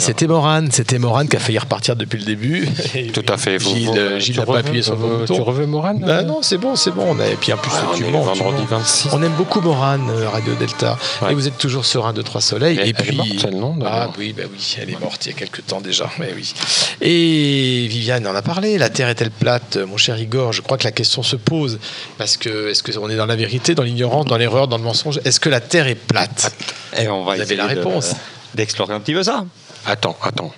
C'était 0.00 0.26
Morane, 0.26 0.70
c'était 0.70 0.98
Morane 0.98 1.28
qui 1.28 1.36
a 1.36 1.38
failli 1.40 1.58
repartir 1.58 1.94
depuis 1.96 2.18
le 2.18 2.24
début. 2.24 2.68
Tout 3.14 3.22
à 3.28 3.36
fait. 3.36 3.58
Vous- 3.58 3.70
Gilles, 3.74 3.86
vous- 3.88 3.96
euh, 3.96 4.18
Gilles 4.18 4.36
n'a 4.36 4.44
pas 4.46 4.52
reveux- 4.52 4.60
appuyé 4.66 4.82
sur 4.82 4.96
le 4.96 5.04
euh, 5.04 5.18
bouton. 5.20 5.34
Tu 5.34 5.40
reveux 5.40 5.66
Morane 5.66 6.00
Bah 6.00 6.22
non, 6.22 6.40
c'est 6.42 6.58
bon, 6.58 6.74
c'est 6.76 6.90
bon. 6.90 7.04
On 7.08 7.20
a, 7.20 7.26
et 7.28 7.36
puis 7.36 7.52
en 7.52 7.56
plus, 7.56 7.70
Ouais, 7.70 7.78
on 7.92 7.96
est 7.96 8.10
vendredi 8.10 8.62
mens. 8.70 8.78
26. 8.80 9.08
On 9.12 9.22
aime 9.22 9.32
beaucoup 9.36 9.60
Morane, 9.60 10.08
euh, 10.10 10.28
Radio 10.28 10.54
Delta. 10.54 10.98
Et 11.30 11.34
vous 11.34 11.46
êtes 11.46 11.58
toujours 11.58 11.84
sur 11.84 12.06
un, 12.06 12.12
2, 12.12 12.22
3 12.22 12.40
soleil. 12.40 12.78
Elle- 12.80 12.88
et 12.88 12.94
elle 12.98 13.04
est 13.04 13.08
puis. 13.08 13.16
morte, 13.16 13.28
celle, 13.40 13.56
non, 13.56 13.78
Ah 13.84 14.08
oui, 14.18 14.32
bah 14.36 14.44
oui, 14.52 14.76
elle 14.80 14.90
est 14.90 15.00
morte 15.00 15.24
il 15.26 15.32
y 15.32 15.34
a 15.34 15.38
quelques 15.38 15.64
temps 15.66 15.80
déjà. 15.80 16.08
Ouais, 16.18 16.32
oui. 16.36 16.52
Et 17.00 17.86
Viviane 17.88 18.26
en 18.26 18.34
a 18.34 18.42
parlé. 18.42 18.78
La 18.78 18.90
Terre 18.90 19.08
est-elle 19.08 19.30
plate 19.30 19.76
Mon 19.78 19.96
cher 19.96 20.18
Igor, 20.18 20.52
je 20.52 20.60
crois 20.62 20.76
que 20.76 20.84
la 20.84 20.92
question 20.92 21.22
se 21.22 21.36
pose. 21.36 21.78
Parce 22.18 22.36
que, 22.36 22.68
est-ce 22.70 22.82
qu'on 22.82 23.08
est 23.08 23.16
dans 23.16 23.26
la 23.26 23.36
vérité, 23.36 23.74
dans 23.74 23.82
l'ignorance, 23.82 24.26
dans 24.26 24.36
l'erreur, 24.36 24.68
dans 24.68 24.76
le 24.78 24.82
mensonge? 24.84 25.20
Est-ce 25.24 25.40
que 25.40 25.48
la 25.48 25.60
Terre 25.60 25.86
est 25.86 25.94
plate? 25.94 26.52
Et 26.98 27.08
on 27.08 27.24
va 27.24 27.36
Vous 27.36 27.40
avez 27.40 27.56
la 27.56 27.64
de- 27.64 27.78
réponse. 27.78 28.12
D'explorer 28.54 28.92
un 28.94 29.00
petit 29.00 29.12
peu 29.14 29.22
ça. 29.22 29.44
Attends, 29.90 30.16
attends. 30.22 30.52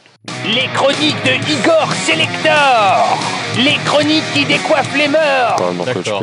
Les 0.45 0.67
chroniques 0.75 1.17
de 1.25 1.33
Igor 1.51 1.91
Selector 2.07 3.19
Les 3.65 3.77
chroniques 3.87 4.25
qui 4.35 4.45
décoiffent 4.45 4.95
les 4.95 5.09
mœurs 5.09 5.57
D'accord. 5.87 6.23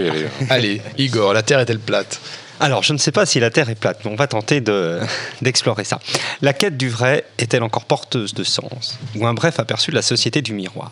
Allez, 0.51 0.79
Igor, 0.99 1.33
la 1.33 1.41
Terre 1.41 1.59
est-elle 1.59 1.79
plate? 1.79 2.19
Alors, 2.59 2.83
je 2.83 2.93
ne 2.93 2.99
sais 2.99 3.11
pas 3.11 3.25
si 3.25 3.39
la 3.39 3.49
Terre 3.49 3.67
est 3.71 3.75
plate, 3.75 4.01
mais 4.05 4.11
on 4.11 4.15
va 4.15 4.27
tenter 4.27 4.61
de- 4.61 4.99
d'explorer 5.41 5.85
ça. 5.85 5.97
La 6.43 6.53
quête 6.53 6.77
du 6.77 6.89
vrai 6.89 7.25
est-elle 7.39 7.63
encore 7.63 7.85
porteuse 7.85 8.35
de 8.35 8.43
sens? 8.43 8.99
Ou 9.15 9.25
un 9.25 9.33
bref 9.33 9.59
aperçu 9.59 9.89
de 9.89 9.95
la 9.95 10.03
société 10.03 10.43
du 10.43 10.53
miroir? 10.53 10.91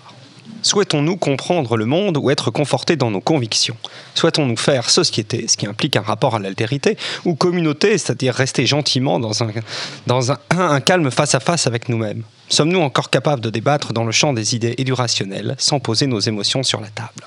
Souhaitons-nous 0.68 1.16
comprendre 1.16 1.78
le 1.78 1.86
monde 1.86 2.18
ou 2.18 2.30
être 2.30 2.52
confortés 2.52 2.98
dans 2.98 3.10
nos 3.10 3.22
convictions? 3.22 3.78
Souhaitons-nous 4.16 4.58
faire 4.58 4.90
société, 4.90 5.48
ce 5.48 5.56
qui 5.56 5.66
implique 5.66 5.96
un 5.96 6.02
rapport 6.02 6.36
à 6.36 6.40
l'altérité, 6.40 6.98
ou 7.24 7.36
communauté, 7.36 7.98
c'est-à-dire 7.98 8.34
rester 8.34 8.66
gentiment 8.66 9.18
dans, 9.18 9.44
un, 9.44 10.80
calme 10.82 11.10
face 11.10 11.36
à 11.36 11.40
face 11.40 11.68
avec 11.68 11.88
nous-mêmes? 11.88 12.24
Sommes-nous 12.50 12.82
encore 12.82 13.10
capables 13.10 13.42
de 13.42 13.50
débattre 13.50 13.94
dans 13.94 14.04
le 14.04 14.12
champ 14.12 14.34
des 14.34 14.56
idées 14.56 14.76
et 14.78 14.84
du 14.84 14.92
rationnel 14.92 15.56
sans 15.58 15.80
poser 15.80 16.06
nos 16.06 16.20
émotions 16.20 16.64
sur 16.64 16.82
la 16.82 16.90
table? 16.90 17.24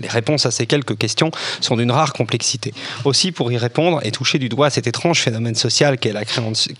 Les 0.00 0.08
réponses 0.08 0.44
à 0.46 0.50
ces 0.50 0.66
quelques 0.66 0.98
questions 0.98 1.30
sont 1.60 1.76
d'une 1.76 1.90
rare 1.92 2.12
complexité. 2.12 2.74
Aussi, 3.04 3.30
pour 3.32 3.52
y 3.52 3.56
répondre 3.58 4.00
et 4.02 4.10
toucher 4.10 4.38
du 4.38 4.48
doigt 4.48 4.70
cet 4.70 4.86
étrange 4.86 5.20
phénomène 5.20 5.54
social 5.54 5.98
qu'est 5.98 6.12
la, 6.12 6.22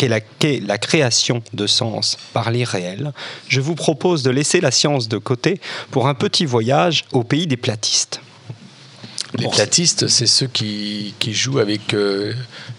la- 0.09 0.21
qu'est 0.21 0.61
la 0.61 0.79
création 0.79 1.43
de 1.53 1.67
sens 1.67 2.17
par 2.33 2.51
l'irréel, 2.51 3.13
je 3.49 3.61
vous 3.61 3.75
propose 3.75 4.23
de 4.23 4.31
laisser 4.31 4.61
la 4.61 4.71
science 4.71 5.09
de 5.09 5.19
côté 5.19 5.61
pour 5.91 6.09
un 6.09 6.15
petit 6.15 6.45
voyage 6.45 7.05
au 7.13 7.23
pays 7.25 7.47
des 7.47 7.57
platistes. 7.57 8.21
Les 9.39 9.49
platistes, 9.49 10.07
c'est 10.07 10.27
ceux 10.27 10.47
qui, 10.47 11.15
qui 11.19 11.35
jouent 11.35 11.59
avec. 11.59 11.93
euh, 11.93 12.33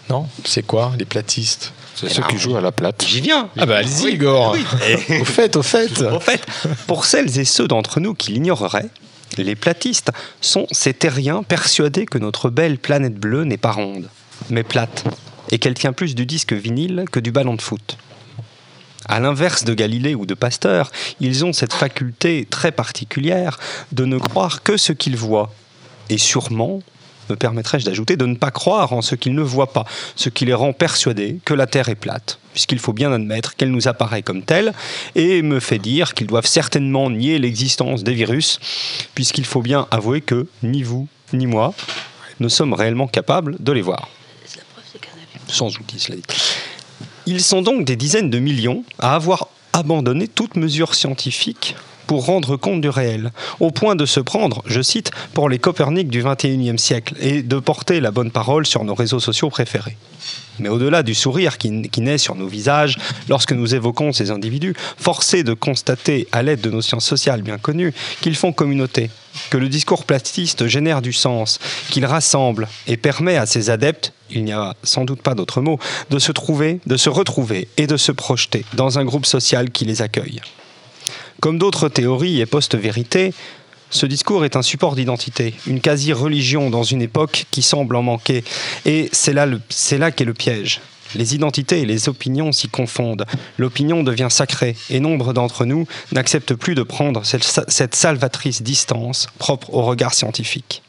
Non? 0.08 0.26
C'est 0.44 0.64
quoi, 0.66 0.92
les 0.98 1.04
platistes? 1.04 1.72
C'est 1.94 2.08
ceux 2.10 2.22
qui 2.24 2.38
jouent 2.38 2.56
à 2.56 2.60
la 2.62 2.72
plate. 2.72 3.04
J'y 3.06 3.20
viens. 3.22 3.48
Ah 3.58 3.64
bah 3.66 3.76
allez-y, 3.78 4.04
Oui, 4.04 4.12
Igor. 4.14 4.52
oui. 4.54 5.18
Au 5.20 5.24
fait, 5.24 5.56
au 5.56 5.62
fait. 5.62 6.00
Au 6.02 6.20
fait, 6.20 6.44
pour 6.86 7.04
celles 7.06 7.38
et 7.38 7.44
ceux 7.46 7.66
d'entre 7.68 8.00
nous 8.00 8.14
qui 8.14 8.32
l'ignoreraient, 8.32 8.88
les 9.36 9.54
platistes 9.54 10.10
sont 10.40 10.66
ces 10.70 10.94
terriens 10.94 11.42
persuadés 11.42 12.06
que 12.06 12.18
notre 12.18 12.50
belle 12.50 12.78
planète 12.78 13.16
bleue 13.16 13.44
n'est 13.44 13.56
pas 13.56 13.72
ronde, 13.72 14.08
mais 14.50 14.62
plate, 14.62 15.04
et 15.50 15.58
qu'elle 15.58 15.74
tient 15.74 15.92
plus 15.92 16.14
du 16.14 16.26
disque 16.26 16.52
vinyle 16.52 17.04
que 17.10 17.20
du 17.20 17.32
ballon 17.32 17.54
de 17.54 17.62
foot. 17.62 17.98
À 19.08 19.20
l'inverse 19.20 19.64
de 19.64 19.74
Galilée 19.74 20.14
ou 20.14 20.26
de 20.26 20.34
Pasteur, 20.34 20.90
ils 21.20 21.44
ont 21.44 21.52
cette 21.52 21.72
faculté 21.72 22.46
très 22.48 22.72
particulière 22.72 23.58
de 23.92 24.04
ne 24.04 24.18
croire 24.18 24.62
que 24.62 24.76
ce 24.76 24.92
qu'ils 24.92 25.16
voient, 25.16 25.52
et 26.08 26.18
sûrement, 26.18 26.80
me 27.30 27.36
permettrais-je 27.36 27.84
d'ajouter, 27.84 28.16
de 28.16 28.26
ne 28.26 28.34
pas 28.34 28.50
croire 28.50 28.92
en 28.92 29.02
ce 29.02 29.14
qu'ils 29.14 29.34
ne 29.34 29.42
voient 29.42 29.72
pas, 29.72 29.84
ce 30.14 30.28
qui 30.28 30.44
les 30.44 30.54
rend 30.54 30.72
persuadés 30.72 31.38
que 31.44 31.54
la 31.54 31.66
Terre 31.66 31.88
est 31.88 31.94
plate, 31.94 32.38
puisqu'il 32.52 32.78
faut 32.78 32.92
bien 32.92 33.12
admettre 33.12 33.56
qu'elle 33.56 33.70
nous 33.70 33.88
apparaît 33.88 34.22
comme 34.22 34.42
telle, 34.42 34.72
et 35.14 35.42
me 35.42 35.60
fait 35.60 35.78
dire 35.78 36.14
qu'ils 36.14 36.26
doivent 36.26 36.46
certainement 36.46 37.10
nier 37.10 37.38
l'existence 37.38 38.04
des 38.04 38.14
virus, 38.14 38.58
puisqu'il 39.14 39.44
faut 39.44 39.62
bien 39.62 39.86
avouer 39.90 40.20
que 40.20 40.46
ni 40.62 40.82
vous, 40.82 41.08
ni 41.32 41.46
moi, 41.46 41.74
ne 42.40 42.48
sommes 42.48 42.72
réellement 42.72 43.08
capables 43.08 43.56
de 43.60 43.72
les 43.72 43.82
voir. 43.82 44.08
Sans 45.48 45.68
outil, 45.78 45.98
cela 45.98 46.16
dit. 46.16 46.22
Ils 47.26 47.42
sont 47.42 47.62
donc 47.62 47.84
des 47.84 47.96
dizaines 47.96 48.30
de 48.30 48.38
millions 48.38 48.84
à 48.98 49.14
avoir 49.14 49.48
abandonné 49.72 50.28
toute 50.28 50.56
mesure 50.56 50.94
scientifique 50.94 51.76
pour 52.06 52.26
rendre 52.26 52.56
compte 52.56 52.80
du 52.80 52.88
réel, 52.88 53.32
au 53.60 53.70
point 53.70 53.96
de 53.96 54.06
se 54.06 54.20
prendre, 54.20 54.62
je 54.66 54.80
cite, 54.80 55.10
pour 55.34 55.48
les 55.48 55.58
Copernic 55.58 56.08
du 56.08 56.22
XXIe 56.22 56.78
siècle 56.78 57.14
et 57.20 57.42
de 57.42 57.58
porter 57.58 58.00
la 58.00 58.10
bonne 58.10 58.30
parole 58.30 58.66
sur 58.66 58.84
nos 58.84 58.94
réseaux 58.94 59.20
sociaux 59.20 59.50
préférés. 59.50 59.96
Mais 60.58 60.68
au-delà 60.68 61.02
du 61.02 61.14
sourire 61.14 61.58
qui, 61.58 61.70
naît 61.70 62.18
sur 62.18 62.34
nos 62.34 62.46
visages 62.46 62.96
lorsque 63.28 63.52
nous 63.52 63.74
évoquons 63.74 64.12
ces 64.12 64.30
individus, 64.30 64.74
forcés 64.96 65.42
de 65.42 65.52
constater, 65.52 66.26
à 66.32 66.42
l'aide 66.42 66.60
de 66.60 66.70
nos 66.70 66.82
sciences 66.82 67.04
sociales 67.04 67.42
bien 67.42 67.58
connues, 67.58 67.92
qu'ils 68.20 68.36
font 68.36 68.52
communauté, 68.52 69.10
que 69.50 69.58
le 69.58 69.68
discours 69.68 70.04
platiste 70.04 70.66
génère 70.66 71.02
du 71.02 71.12
sens, 71.12 71.58
qu'il 71.90 72.06
rassemble 72.06 72.68
et 72.86 72.96
permet 72.96 73.36
à 73.36 73.46
ses 73.46 73.70
adeptes, 73.70 74.12
il 74.30 74.44
n'y 74.44 74.52
a 74.52 74.74
sans 74.82 75.04
doute 75.04 75.22
pas 75.22 75.34
d'autre 75.34 75.60
mot, 75.60 75.78
de 76.10 76.18
se 76.18 76.32
trouver, 76.32 76.80
de 76.86 76.96
se 76.96 77.10
retrouver 77.10 77.68
et 77.76 77.86
de 77.86 77.96
se 77.96 78.12
projeter 78.12 78.64
dans 78.74 78.98
un 78.98 79.04
groupe 79.04 79.26
social 79.26 79.70
qui 79.70 79.84
les 79.84 80.02
accueille. 80.02 80.40
Comme 81.40 81.58
d'autres 81.58 81.88
théories 81.88 82.40
et 82.40 82.46
post-vérités, 82.46 83.32
ce 83.90 84.06
discours 84.06 84.44
est 84.44 84.56
un 84.56 84.62
support 84.62 84.96
d'identité, 84.96 85.54
une 85.66 85.80
quasi-religion 85.80 86.70
dans 86.70 86.82
une 86.82 87.02
époque 87.02 87.46
qui 87.50 87.62
semble 87.62 87.96
en 87.96 88.02
manquer. 88.02 88.42
Et 88.84 89.08
c'est 89.12 89.32
là, 89.32 90.10
qu'est 90.10 90.24
le 90.24 90.34
piège. 90.34 90.80
Les 91.14 91.34
identités 91.34 91.80
et 91.80 91.86
les 91.86 92.08
opinions 92.08 92.50
s'y 92.50 92.68
confondent. 92.68 93.26
L'opinion 93.58 94.02
devient 94.02 94.26
sacrée 94.28 94.76
et 94.90 94.98
nombre 94.98 95.32
d'entre 95.32 95.64
nous 95.64 95.86
n'acceptent 96.10 96.54
plus 96.54 96.74
de 96.74 96.82
prendre 96.82 97.22
cette 97.24 97.94
salvatrice 97.94 98.62
distance 98.62 99.28
propre 99.38 99.72
au 99.72 99.82
regard 99.82 100.14
scientifique. 100.14 100.82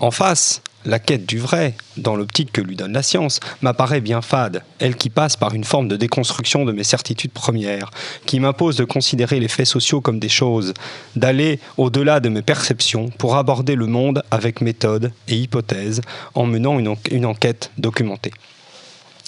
En 0.00 0.10
face, 0.10 0.62
la 0.84 0.98
quête 0.98 1.26
du 1.26 1.38
vrai, 1.38 1.74
dans 1.96 2.16
l'optique 2.16 2.52
que 2.52 2.60
lui 2.60 2.76
donne 2.76 2.92
la 2.92 3.02
science, 3.02 3.40
m'apparaît 3.62 4.00
bien 4.00 4.22
fade, 4.22 4.62
elle 4.78 4.96
qui 4.96 5.10
passe 5.10 5.36
par 5.36 5.54
une 5.54 5.64
forme 5.64 5.88
de 5.88 5.96
déconstruction 5.96 6.64
de 6.64 6.72
mes 6.72 6.84
certitudes 6.84 7.32
premières, 7.32 7.90
qui 8.26 8.40
m'impose 8.40 8.76
de 8.76 8.84
considérer 8.84 9.40
les 9.40 9.48
faits 9.48 9.66
sociaux 9.66 10.00
comme 10.00 10.18
des 10.18 10.28
choses, 10.28 10.74
d'aller 11.16 11.58
au-delà 11.76 12.20
de 12.20 12.28
mes 12.28 12.42
perceptions 12.42 13.08
pour 13.08 13.36
aborder 13.36 13.74
le 13.74 13.86
monde 13.86 14.22
avec 14.30 14.60
méthode 14.60 15.12
et 15.28 15.36
hypothèse, 15.36 16.00
en 16.34 16.46
menant 16.46 16.78
une, 16.78 16.94
une 17.10 17.26
enquête 17.26 17.70
documentée. 17.78 18.32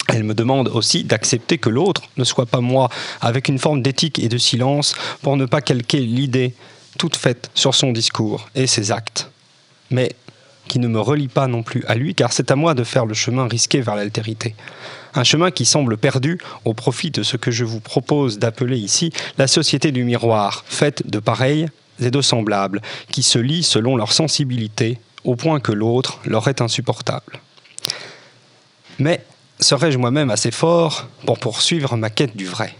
Elle 0.07 0.23
me 0.23 0.33
demande 0.33 0.69
aussi 0.69 1.03
d'accepter 1.03 1.57
que 1.57 1.69
l'autre 1.69 2.03
ne 2.17 2.23
soit 2.23 2.45
pas 2.45 2.61
moi, 2.61 2.89
avec 3.19 3.49
une 3.49 3.59
forme 3.59 3.81
d'éthique 3.81 4.19
et 4.19 4.29
de 4.29 4.37
silence, 4.37 4.95
pour 5.21 5.35
ne 5.35 5.45
pas 5.45 5.61
calquer 5.61 5.99
l'idée 5.99 6.53
toute 6.97 7.15
faite 7.15 7.51
sur 7.53 7.75
son 7.75 7.91
discours 7.91 8.49
et 8.55 8.67
ses 8.67 8.91
actes. 8.91 9.29
Mais 9.91 10.15
qui 10.67 10.79
ne 10.79 10.87
me 10.87 10.99
relie 10.99 11.27
pas 11.27 11.47
non 11.47 11.63
plus 11.63 11.83
à 11.87 11.95
lui, 11.95 12.13
car 12.13 12.31
c'est 12.31 12.51
à 12.51 12.55
moi 12.55 12.73
de 12.73 12.83
faire 12.83 13.05
le 13.05 13.13
chemin 13.13 13.47
risqué 13.47 13.81
vers 13.81 13.95
l'altérité. 13.95 14.55
Un 15.15 15.23
chemin 15.23 15.49
qui 15.49 15.65
semble 15.65 15.97
perdu 15.97 16.39
au 16.65 16.73
profit 16.73 17.09
de 17.09 17.23
ce 17.23 17.37
que 17.37 17.49
je 17.49 17.65
vous 17.65 17.79
propose 17.79 18.37
d'appeler 18.37 18.77
ici 18.77 19.11
la 19.37 19.47
société 19.47 19.91
du 19.91 20.03
miroir, 20.03 20.63
faite 20.67 21.09
de 21.09 21.19
pareils 21.19 21.67
et 21.99 22.11
de 22.11 22.21
semblables, 22.21 22.81
qui 23.11 23.23
se 23.23 23.39
lient 23.39 23.63
selon 23.63 23.95
leur 23.95 24.11
sensibilité, 24.11 24.99
au 25.23 25.35
point 25.35 25.59
que 25.59 25.71
l'autre 25.71 26.19
leur 26.25 26.47
est 26.47 26.61
insupportable. 26.61 27.39
Mais 28.99 29.23
serais-je 29.59 29.97
moi-même 29.97 30.29
assez 30.29 30.51
fort 30.51 31.07
pour 31.25 31.39
poursuivre 31.39 31.97
ma 31.97 32.09
quête 32.09 32.37
du 32.37 32.45
vrai? 32.45 32.75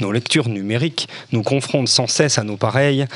Nos 0.00 0.12
lectures 0.12 0.48
numériques 0.48 1.08
nous 1.32 1.42
confrontent 1.42 1.88
sans 1.88 2.06
cesse 2.06 2.38
à 2.38 2.44
nos 2.44 2.56
pareils 2.56 3.06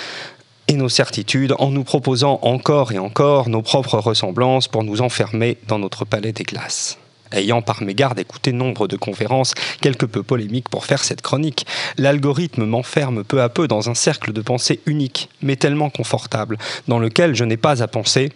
et 0.70 0.76
nos 0.76 0.88
certitudes 0.88 1.56
en 1.58 1.72
nous 1.72 1.82
proposant 1.82 2.38
encore 2.42 2.92
et 2.92 2.98
encore 3.00 3.48
nos 3.48 3.60
propres 3.60 3.98
ressemblances 3.98 4.68
pour 4.68 4.84
nous 4.84 5.00
enfermer 5.00 5.58
dans 5.66 5.80
notre 5.80 6.04
palais 6.04 6.30
des 6.30 6.44
glaces. 6.44 6.96
Ayant 7.32 7.60
par 7.60 7.82
mégarde 7.82 8.20
écouté 8.20 8.52
nombre 8.52 8.86
de 8.86 8.96
conférences 8.96 9.54
quelque 9.80 10.06
peu 10.06 10.22
polémiques 10.22 10.68
pour 10.68 10.86
faire 10.86 11.02
cette 11.02 11.22
chronique, 11.22 11.66
l'algorithme 11.98 12.66
m'enferme 12.66 13.24
peu 13.24 13.42
à 13.42 13.48
peu 13.48 13.66
dans 13.66 13.90
un 13.90 13.94
cercle 13.94 14.32
de 14.32 14.42
pensée 14.42 14.78
unique, 14.86 15.28
mais 15.42 15.56
tellement 15.56 15.90
confortable, 15.90 16.56
dans 16.86 17.00
lequel 17.00 17.34
je 17.34 17.42
n'ai 17.42 17.56
pas 17.56 17.82
à 17.82 17.88
penser, 17.88 18.30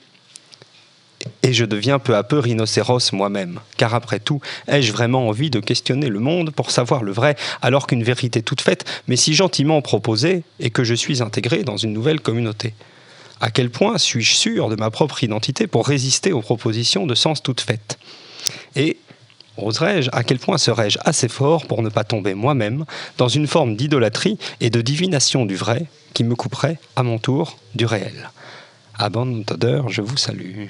et 1.43 1.53
je 1.53 1.65
deviens 1.65 1.99
peu 1.99 2.17
à 2.17 2.23
peu 2.23 2.39
rhinocéros 2.39 3.13
moi-même. 3.13 3.61
Car 3.77 3.95
après 3.95 4.21
tout, 4.21 4.41
ai-je 4.69 4.93
vraiment 4.93 5.29
envie 5.29 5.51
de 5.51 5.61
questionner 5.61 6.09
le 6.09 6.21
monde 6.21 6.51
pour 6.51 6.71
savoir 6.71 7.03
le 7.03 7.13
vrai, 7.13 7.37
alors 7.63 7.87
qu'une 7.87 8.03
vérité 8.03 8.43
toute 8.43 8.61
faite, 8.61 8.85
mais 9.09 9.17
si 9.17 9.35
gentiment 9.35 9.83
proposée, 9.83 10.43
et 10.61 10.71
que 10.71 10.85
je 10.85 10.95
suis 10.95 11.23
intégré 11.23 11.65
dans 11.65 11.77
une 11.77 11.93
nouvelle 11.93 12.21
communauté? 12.21 12.75
À 13.41 13.51
quel 13.51 13.71
point 13.71 13.99
suis-je 13.99 14.35
sûr 14.35 14.69
de 14.69 14.77
ma 14.77 14.91
propre 14.91 15.23
identité 15.23 15.67
pour 15.67 15.87
résister 15.87 16.33
aux 16.33 16.41
propositions 16.41 17.07
de 17.07 17.15
sens 17.15 17.43
toutes 17.43 17.61
faites? 17.61 17.99
Et 18.77 18.97
oserais-je, 19.57 20.09
à 20.13 20.25
quel 20.25 20.39
point 20.39 20.59
serais-je 20.59 20.99
assez 21.05 21.29
fort 21.29 21.67
pour 21.67 21.83
ne 21.83 21.89
pas 21.89 22.05
tomber 22.05 22.35
moi-même 22.35 22.85
dans 23.19 23.29
une 23.29 23.47
forme 23.47 23.77
d'idolâtrie 23.77 24.39
et 24.61 24.71
de 24.71 24.81
divination 24.81 25.47
du 25.47 25.57
vrai 25.57 25.87
qui 26.15 26.25
me 26.25 26.35
couperait, 26.35 26.79
à 26.97 27.03
mon 27.03 27.19
tour, 27.19 27.59
du 27.75 27.87
réel? 27.87 28.31
Abandonner, 28.97 29.83
je 29.89 30.03
vous 30.03 30.17
salue. 30.17 30.67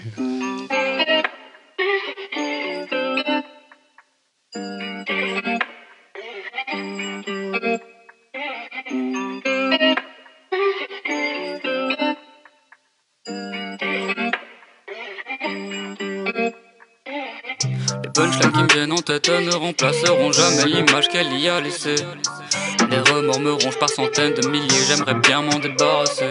Viennent 18.85 18.98
en 18.98 19.02
tête 19.02 19.28
ne 19.31 19.55
remplaceront 19.55 20.32
jamais 20.32 20.65
l'image 20.66 21.09
qu'elle 21.09 21.32
y 21.39 21.48
a 21.48 21.61
laissée. 21.61 21.94
Les 22.90 22.98
remords 22.98 23.40
me 23.40 23.52
rongent 23.52 23.78
par 23.78 23.89
centaines 23.89 24.35
de 24.35 24.47
milliers, 24.48 24.85
j'aimerais 24.89 25.15
bien 25.15 25.40
m'en 25.40 25.59
débarrasser. 25.59 26.31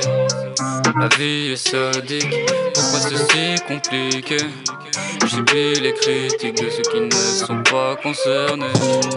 La 1.00 1.08
vie 1.18 1.54
est 1.54 1.56
sadique, 1.56 2.30
pourquoi 2.74 3.00
c'est 3.00 3.32
si 3.32 3.64
compliqué? 3.68 4.38
J'oublie 5.26 5.80
les 5.80 5.94
critiques 5.94 6.62
de 6.62 6.70
ceux 6.70 6.84
qui 6.92 7.00
ne 7.00 7.12
sont 7.12 7.64
pas 7.64 7.96
concernés. 7.96 8.66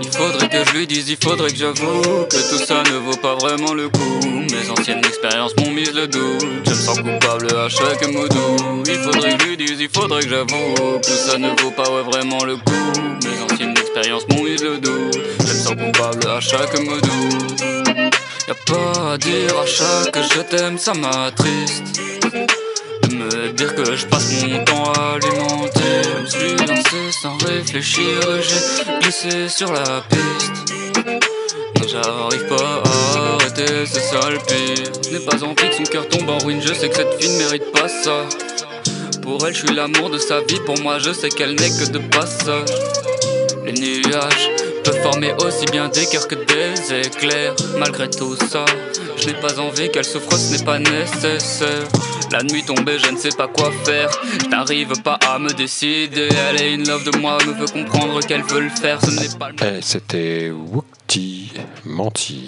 Il 0.03 0.11
faudrait 0.11 0.49
que 0.49 0.65
je 0.65 0.77
lui 0.77 0.87
dise, 0.87 1.09
il 1.09 1.17
faudrait 1.17 1.51
que 1.51 1.57
j'avoue 1.57 2.27
que 2.31 2.51
tout 2.51 2.65
ça 2.65 2.83
ne 2.85 2.99
vaut 2.99 3.17
pas 3.17 3.35
vraiment 3.35 3.75
le 3.75 3.89
coup. 3.89 4.21
Mes 4.25 4.71
anciennes 4.71 5.05
expériences 5.05 5.55
m'ont 5.57 5.71
mis 5.71 5.85
le 5.85 6.07
doute. 6.07 6.47
Je 6.65 6.71
me 6.71 6.75
sens 6.77 6.99
coupable 6.99 7.49
à 7.57 7.69
chaque 7.69 8.07
mot 8.13 8.29
doux. 8.29 8.83
Il 8.87 8.95
faudrait 8.95 9.37
que 9.37 9.43
je 9.43 9.49
lui 9.49 9.57
dise, 9.57 9.81
il 9.81 9.89
faudrait 9.89 10.23
que 10.23 10.29
j'avoue 10.29 10.75
que 10.75 11.07
tout 11.07 11.31
ça 11.31 11.39
ne 11.39 11.51
vaut 11.61 11.73
pas 11.73 11.91
vraiment 12.03 12.45
le 12.45 12.57
coup. 12.57 12.93
Mes 13.25 13.53
anciennes 13.53 13.77
expériences 13.77 14.27
m'ont 14.29 14.45
mis 14.45 14.57
le 14.57 14.79
doute. 14.79 15.19
Je 15.41 15.53
me 15.53 15.59
sens 15.59 15.75
coupable 15.75 16.29
à 16.29 16.41
chaque 16.41 16.79
mot 16.81 17.01
doux. 17.01 17.47
Y'a 18.47 18.55
pas 18.67 19.13
à 19.15 19.19
dire 19.19 19.59
à 19.59 19.67
chaque 19.67 20.17
je 20.35 20.41
t'aime, 20.43 20.79
ça 20.79 20.95
m'attriste. 20.95 22.01
Me 23.27 23.53
dire 23.53 23.75
que 23.75 23.97
je 23.97 24.07
passe 24.07 24.45
mon 24.47 24.63
temps 24.65 24.93
à 24.93 25.15
alimenter. 25.15 25.81
Je 26.05 26.21
me 26.21 26.27
suis 26.27 26.67
lancé 26.67 27.13
sans 27.23 27.37
réfléchir, 27.39 28.21
j'ai 28.41 29.01
glissé 29.01 29.49
sur 29.49 29.73
la 29.73 30.03
piste. 30.09 30.73
Non, 31.75 31.89
j'arrive 31.89 32.47
pas 32.47 32.83
à 32.85 33.35
arrêter, 33.35 33.85
c'est 33.85 34.01
ça 34.01 34.31
le 34.31 34.39
pire. 34.39 34.93
Je 35.05 35.11
n'ai 35.17 35.25
pas 35.25 35.43
envie 35.43 35.55
que 35.55 35.75
son 35.75 35.83
cœur 35.83 36.09
tombe 36.09 36.29
en 36.31 36.39
ruine, 36.39 36.61
je 36.63 36.73
sais 36.73 36.89
que 36.89 36.95
cette 36.95 37.21
fille 37.21 37.33
ne 37.33 37.39
mérite 37.39 37.73
pas 37.73 37.89
ça. 37.89 38.27
Pour 39.23 39.45
elle, 39.45 39.55
je 39.55 39.67
suis 39.67 39.75
l'amour 39.75 40.11
de 40.11 40.19
sa 40.19 40.41
vie, 40.43 40.61
pour 40.65 40.79
moi, 40.81 41.01
je 41.01 41.13
sais 41.13 41.29
qu'elle 41.29 41.57
n'est 41.57 41.71
que 41.71 41.91
de 41.91 41.99
passage. 41.99 42.71
Les 43.65 43.73
nuages 43.73 44.51
peuvent 44.85 45.03
former 45.03 45.33
aussi 45.45 45.67
bien 45.73 45.89
des 45.89 46.07
cœurs 46.07 46.29
que 46.29 46.37
des 46.37 47.07
éclairs. 47.07 47.57
Malgré 47.77 48.09
tout 48.09 48.37
ça, 48.37 48.65
je 49.17 49.27
n'ai 49.27 49.35
pas 49.35 49.59
envie 49.59 49.91
qu'elle 49.91 50.05
souffre, 50.05 50.33
ce 50.39 50.53
n'est 50.53 50.65
pas 50.65 50.79
nécessaire. 50.79 51.89
La 52.33 52.43
nuit 52.43 52.65
tombée, 52.65 52.99
je 52.99 53.11
ne 53.11 53.17
sais 53.17 53.31
pas 53.37 53.49
quoi 53.49 53.71
faire. 53.85 54.11
Je 54.43 54.49
n'arrive 54.49 55.01
pas 55.03 55.19
à 55.27 55.39
me 55.39 55.53
décider. 55.53 56.29
Elle 56.49 56.61
est 56.61 56.75
in 56.75 56.85
love 56.85 57.05
de 57.11 57.17
moi, 57.19 57.39
me 57.47 57.53
veut 57.53 57.67
comprendre 57.67 58.21
qu'elle 58.21 58.43
veut 58.43 58.61
le 58.61 58.71
faire. 58.71 59.01
Ce 59.01 59.11
n'est 59.11 59.39
pas 59.39 59.51
le 59.51 59.57
Eh, 59.63 59.81
C'était 59.83 60.51
Wukti 60.51 61.53
Mentir. 61.85 62.43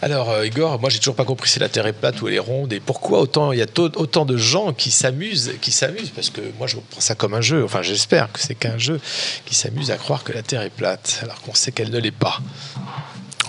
Alors, 0.00 0.30
euh, 0.30 0.46
Igor, 0.46 0.78
moi 0.78 0.90
j'ai 0.90 1.00
toujours 1.00 1.16
pas 1.16 1.24
compris 1.24 1.48
si 1.50 1.58
la 1.58 1.68
Terre 1.68 1.86
est 1.86 1.92
plate 1.92 2.22
ou 2.22 2.28
elle 2.28 2.34
est 2.34 2.38
ronde 2.38 2.72
et 2.72 2.78
pourquoi 2.78 3.18
autant 3.18 3.50
il 3.50 3.58
y 3.58 3.62
a 3.62 3.66
autant 3.96 4.24
de 4.24 4.36
gens 4.36 4.72
qui 4.72 4.92
s'amusent, 4.92 5.54
qui 5.60 5.72
s'amusent? 5.72 6.10
Parce 6.10 6.30
que 6.30 6.40
moi 6.56 6.68
je 6.68 6.76
prends 6.76 7.00
ça 7.00 7.16
comme 7.16 7.34
un 7.34 7.40
jeu. 7.40 7.64
Enfin, 7.64 7.82
j'espère 7.82 8.30
que 8.30 8.38
c'est 8.38 8.54
qu'un 8.54 8.78
jeu 8.78 9.00
qui 9.44 9.56
s'amuse 9.56 9.90
à 9.90 9.96
croire 9.96 10.22
que 10.22 10.32
la 10.32 10.42
Terre 10.42 10.62
est 10.62 10.70
plate 10.70 11.18
alors 11.22 11.40
qu'on 11.40 11.54
sait 11.54 11.72
qu'elle 11.72 11.90
ne 11.90 11.98
l'est 11.98 12.12
pas. 12.12 12.38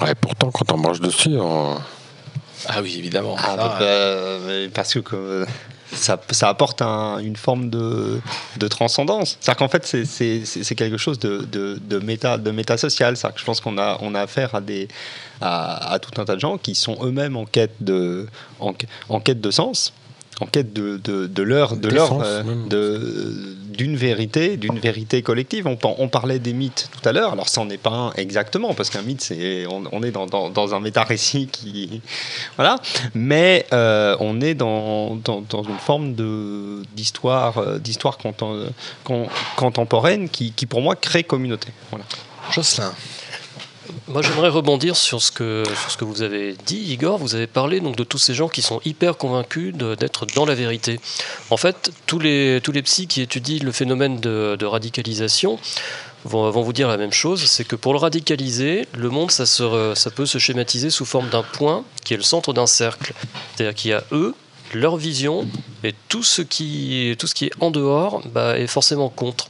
Ouais, 0.01 0.15
pourtant, 0.15 0.49
quand 0.49 0.71
on 0.71 0.77
marche 0.77 1.01
dessus, 1.01 1.37
on... 1.39 1.77
Ah 2.67 2.81
oui, 2.81 2.95
évidemment. 2.97 3.35
Ah, 3.39 3.55
Ça, 3.55 3.81
euh, 3.81 4.39
mais 4.65 4.69
parce 4.69 4.93
que 4.93 5.15
euh, 5.15 5.45
ça, 5.91 6.19
ça 6.31 6.49
apporte 6.49 6.81
un- 6.81 7.17
une 7.19 7.35
forme 7.35 7.69
de, 7.69 8.19
de 8.57 8.67
transcendance. 8.67 9.37
C'est-à-dire 9.39 9.57
qu'en 9.59 9.69
fait, 9.69 9.85
c'est- 9.85 10.75
quelque 10.75 10.97
chose 10.97 11.19
de, 11.19 11.39
de, 11.51 11.79
de 11.81 11.99
méta, 11.99 12.37
de 12.37 12.51
méta-social. 12.51 13.15
C'est-à-dire 13.17 13.35
que 13.35 13.39
je 13.41 13.45
pense 13.45 13.61
qu'on 13.61 13.77
a, 13.77 13.97
on 14.01 14.13
a 14.15 14.21
affaire 14.21 14.55
à, 14.55 14.61
des, 14.61 14.87
à, 15.41 15.93
à 15.93 15.99
tout 15.99 16.19
un 16.21 16.25
tas 16.25 16.35
de 16.35 16.39
gens 16.39 16.57
qui 16.57 16.75
sont 16.75 16.97
eux-mêmes 17.03 17.37
en 17.37 17.45
quête 17.45 17.75
de, 17.81 18.27
en, 18.59 18.73
en 19.09 19.19
quête 19.19 19.41
de 19.41 19.51
sens, 19.51 19.93
en 20.39 20.45
quête 20.45 20.73
de, 20.73 20.97
de, 20.97 21.27
de 21.27 21.43
D'essence, 21.75 22.23
euh, 22.25 22.43
de- 22.67 23.55
d'une 23.79 23.95
vérité, 23.95 24.57
d'une 24.57 24.77
vérité 24.77 25.21
collective. 25.21 25.65
On, 25.65 25.77
on 25.99 26.07
parlait 26.09 26.39
des 26.39 26.51
mythes 26.53 26.89
tout 26.91 27.07
à 27.07 27.13
l'heure. 27.13 27.31
Alors, 27.31 27.47
ça 27.47 27.63
n'en 27.63 27.69
est 27.69 27.77
pas 27.77 27.91
un 27.91 28.13
exactement, 28.17 28.73
parce 28.73 28.89
qu'un 28.89 29.01
mythe, 29.01 29.21
c'est, 29.21 29.65
on, 29.67 29.83
on 29.93 30.03
est 30.03 30.11
dans, 30.11 30.25
dans, 30.25 30.49
dans 30.49 30.75
un 30.75 30.81
méta-récit 30.81 31.47
qui. 31.47 32.01
Voilà. 32.57 32.75
Mais 33.13 33.65
euh, 33.71 34.17
on 34.19 34.41
est 34.41 34.53
dans, 34.53 35.15
dans, 35.15 35.41
dans 35.41 35.63
une 35.63 35.77
forme 35.77 36.13
de, 36.13 36.81
d'histoire, 36.95 37.57
euh, 37.57 37.79
d'histoire 37.79 38.17
contem- 38.17 38.67
con- 39.05 39.27
contemporaine 39.55 40.27
qui, 40.29 40.51
qui, 40.51 40.65
pour 40.65 40.81
moi, 40.81 40.95
crée 40.97 41.23
communauté. 41.23 41.69
Voilà. 41.89 42.05
Jocelyn. 42.51 42.91
Moi, 44.07 44.21
j'aimerais 44.21 44.49
rebondir 44.49 44.95
sur 44.95 45.21
ce, 45.21 45.31
que, 45.31 45.63
sur 45.65 45.91
ce 45.91 45.97
que 45.97 46.05
vous 46.05 46.21
avez 46.21 46.55
dit, 46.65 46.93
Igor. 46.93 47.17
Vous 47.17 47.35
avez 47.35 47.47
parlé 47.47 47.79
donc, 47.79 47.95
de 47.95 48.03
tous 48.03 48.17
ces 48.17 48.33
gens 48.33 48.47
qui 48.47 48.61
sont 48.61 48.81
hyper 48.85 49.17
convaincus 49.17 49.73
d'être 49.73 50.25
dans 50.35 50.45
la 50.45 50.55
vérité. 50.55 50.99
En 51.49 51.57
fait, 51.57 51.91
tous 52.05 52.19
les, 52.19 52.59
tous 52.63 52.71
les 52.71 52.81
psys 52.81 53.07
qui 53.07 53.21
étudient 53.21 53.59
le 53.63 53.71
phénomène 53.71 54.19
de, 54.19 54.65
radicalisation 54.65 55.59
vont, 56.25 56.49
vont 56.51 56.61
vous 56.61 56.73
dire 56.73 56.87
la 56.87 56.97
même 56.97 57.13
chose 57.13 57.45
c'est 57.45 57.63
que 57.63 57.75
pour 57.75 57.93
le 57.93 57.99
radicaliser, 57.99 58.87
le 58.95 59.09
monde, 59.09 59.31
ça, 59.31 59.45
se 59.45 59.93
ça 59.95 60.11
peut 60.11 60.25
se 60.25 60.37
schématiser 60.37 60.89
sous 60.89 61.05
forme 61.05 61.29
d'un 61.29 61.43
point 61.43 61.83
qui 62.03 62.13
est 62.13 62.17
le 62.17 62.23
centre 62.23 62.53
d'un 62.53 62.67
cercle. 62.67 63.13
C'est-à-dire 63.55 63.75
qu'il 63.75 63.91
y 63.91 63.93
a 63.93 64.03
eux, 64.11 64.35
leur 64.73 64.97
vision, 64.97 65.47
et 65.83 65.93
tout 66.09 66.23
ce 66.23 66.41
qui, 66.41 67.15
tout 67.17 67.27
ce 67.27 67.33
qui 67.35 67.45
est 67.45 67.51
en 67.59 67.71
dehors 67.71 68.21
bah, 68.27 68.57
est 68.59 68.67
forcément 68.67 69.09
contre. 69.09 69.47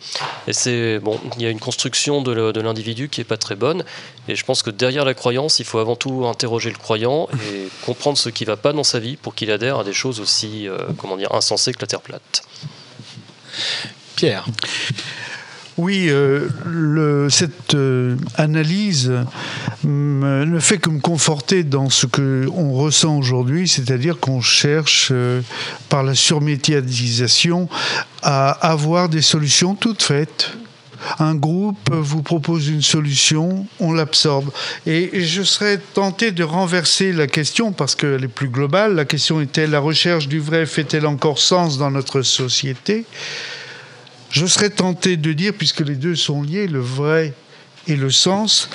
Et 0.48 0.54
c'est 0.54 1.00
bon, 1.00 1.20
il 1.38 1.42
y 1.44 1.46
a 1.46 1.50
une 1.50 1.60
construction 1.60 2.22
de 2.22 2.32
le- 2.32 2.54
de 2.54 2.62
l'individu 2.62 3.10
qui 3.10 3.22
est 3.22 3.26
pas 3.26 3.38
très 3.38 3.56
bonne. 3.56 3.84
Et 4.28 4.36
je 4.36 4.46
pense 4.46 4.62
que 4.64 4.70
derrière 4.70 5.06
la 5.06 5.14
croyance, 5.14 5.60
il 5.60 5.66
faut 5.66 5.80
avant 5.80 5.96
tout 5.96 6.26
interroger 6.28 6.70
le 6.70 6.78
croyant 6.78 7.28
et 7.52 7.68
comprendre 7.86 8.18
ce 8.18 8.30
qui 8.30 8.46
va 8.46 8.58
pas 8.58 8.74
dans 8.74 8.84
sa 8.84 9.00
vie 9.00 9.16
pour 9.18 9.34
qu'il 9.36 9.52
adhère 9.52 9.80
à 9.80 9.84
des 9.84 9.94
choses 9.94 10.20
aussi, 10.20 10.68
euh, 10.68 10.78
comment 10.98 11.18
dire, 11.18 11.34
insensées 11.34 11.74
que 11.74 11.82
la 11.82 11.88
Terre 11.88 12.02
plate. 12.02 12.44
Pierre. 14.16 14.46
Oui, 15.82 16.08
euh, 16.10 17.30
cette 17.30 17.74
euh, 17.74 18.18
analyse 18.36 19.14
ne 19.86 20.60
fait 20.60 20.78
que 20.78 20.90
me 20.90 21.00
conforter 21.00 21.64
dans 21.64 21.90
ce 21.90 22.06
que 22.06 22.50
on 22.54 22.74
ressent 22.74 23.18
aujourd'hui, 23.18 23.66
c'est-à-dire 23.66 24.20
qu'on 24.20 24.42
cherche, 24.42 25.08
euh, 25.14 25.40
par 25.88 26.04
la 26.04 26.16
surmédiatisation, 26.16 27.70
à 28.22 28.50
avoir 28.50 29.08
des 29.08 29.22
solutions 29.22 29.74
toutes 29.74 30.04
faites. 30.04 30.52
Un 31.18 31.36
groupe 31.36 31.90
vous 31.94 32.24
propose 32.24 32.68
une 32.68 32.82
solution, 32.82 33.66
on 33.80 33.94
l'absorbe. 33.94 34.52
Et 34.86 35.22
je 35.22 35.44
serais 35.44 35.80
tenté 35.94 36.32
de 36.32 36.44
renverser 36.44 37.14
la 37.14 37.28
question 37.28 37.72
parce 37.72 37.96
qu'elle 37.96 38.26
est 38.26 38.28
plus 38.28 38.50
globale. 38.50 38.96
La 38.96 39.06
question 39.06 39.40
était 39.40 39.66
la 39.66 39.80
recherche 39.80 40.28
du 40.28 40.42
vrai? 40.42 40.66
Fait-elle 40.66 41.06
encore 41.06 41.40
sens 41.40 41.78
dans 41.78 41.90
notre 41.90 42.22
société? 42.22 43.06
Je 44.32 44.46
serais 44.46 44.70
tenté 44.70 45.18
de 45.18 45.34
dire, 45.34 45.54
puisque 45.58 45.82
les 45.82 45.96
deux 45.96 46.16
sont 46.16 46.42
liés, 46.42 46.68
le 46.68 46.80
vrai 46.80 47.34
et 47.88 47.96
le 47.96 48.12
sens, 48.12 48.70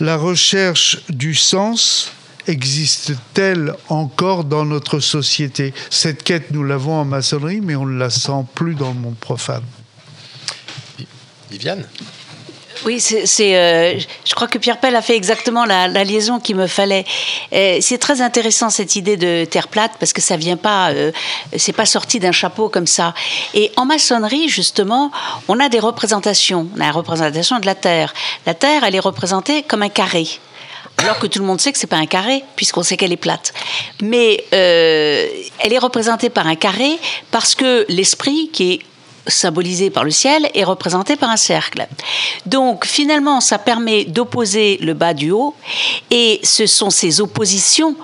la 0.00 0.16
recherche 0.16 0.98
du 1.08 1.34
sens 1.34 2.12
existe-t-elle 2.46 3.74
encore 3.88 4.44
dans 4.44 4.64
notre 4.64 5.00
société? 5.00 5.74
Cette 5.90 6.22
quête, 6.22 6.50
nous 6.50 6.64
l'avons 6.64 6.94
en 6.94 7.04
maçonnerie, 7.04 7.60
mais 7.60 7.76
on 7.76 7.86
ne 7.86 7.98
la 7.98 8.10
sent 8.10 8.44
plus 8.54 8.74
dans 8.74 8.88
le 8.88 8.98
monde 8.98 9.16
profane. 9.16 9.64
Viviane? 11.50 11.86
Oui, 12.84 13.00
c'est, 13.00 13.56
euh, 13.56 13.98
je 14.24 14.34
crois 14.34 14.48
que 14.48 14.58
Pierre 14.58 14.78
Pell 14.78 14.94
a 14.94 15.02
fait 15.02 15.16
exactement 15.16 15.64
la, 15.64 15.88
liaison 16.04 16.38
qu'il 16.40 16.56
me 16.56 16.66
fallait. 16.66 17.04
C'est 17.50 17.98
très 17.98 18.20
intéressant 18.20 18.70
cette 18.70 18.96
idée 18.96 19.16
de 19.16 19.44
terre 19.44 19.68
plate 19.68 19.92
parce 19.98 20.12
que 20.12 20.20
ça 20.20 20.36
vient 20.36 20.56
pas, 20.56 20.90
euh, 20.90 21.12
c'est 21.56 21.72
pas 21.72 21.86
sorti 21.86 22.20
d'un 22.20 22.32
chapeau 22.32 22.68
comme 22.68 22.86
ça. 22.86 23.14
Et 23.54 23.72
en 23.76 23.84
maçonnerie, 23.84 24.48
justement, 24.48 25.10
on 25.48 25.58
a 25.60 25.68
des 25.68 25.80
représentations. 25.80 26.68
On 26.76 26.80
a 26.80 26.86
la 26.86 26.92
représentation 26.92 27.58
de 27.58 27.66
la 27.66 27.74
terre. 27.74 28.14
La 28.46 28.54
terre, 28.54 28.84
elle 28.84 28.94
est 28.94 29.00
représentée 29.00 29.62
comme 29.62 29.82
un 29.82 29.88
carré. 29.88 30.26
Alors 30.98 31.18
que 31.20 31.28
tout 31.28 31.38
le 31.38 31.44
monde 31.44 31.60
sait 31.60 31.70
que 31.70 31.78
c'est 31.78 31.86
pas 31.86 31.96
un 31.96 32.06
carré, 32.06 32.42
puisqu'on 32.56 32.82
sait 32.82 32.96
qu'elle 32.96 33.12
est 33.12 33.16
plate. 33.16 33.54
Mais 34.02 34.44
euh, 34.52 35.26
elle 35.60 35.72
est 35.72 35.78
représentée 35.78 36.28
par 36.28 36.46
un 36.48 36.56
carré 36.56 36.98
parce 37.30 37.54
que 37.54 37.86
l'esprit, 37.88 38.50
qui 38.52 38.72
est 38.72 38.80
symbolisé 39.28 39.90
par 39.90 40.04
le 40.04 40.10
ciel, 40.10 40.50
est 40.54 40.64
représenté 40.64 41.16
par 41.16 41.30
un 41.30 41.36
cercle. 41.36 41.86
Donc 42.46 42.84
finalement, 42.84 43.40
ça 43.40 43.58
permet 43.58 44.04
d'opposer 44.04 44.78
le 44.80 44.94
bas 44.94 45.14
du 45.14 45.30
haut, 45.30 45.54
et 46.10 46.40
ce 46.42 46.66
sont 46.66 46.90
ces 46.90 47.20
oppositions 47.20 47.94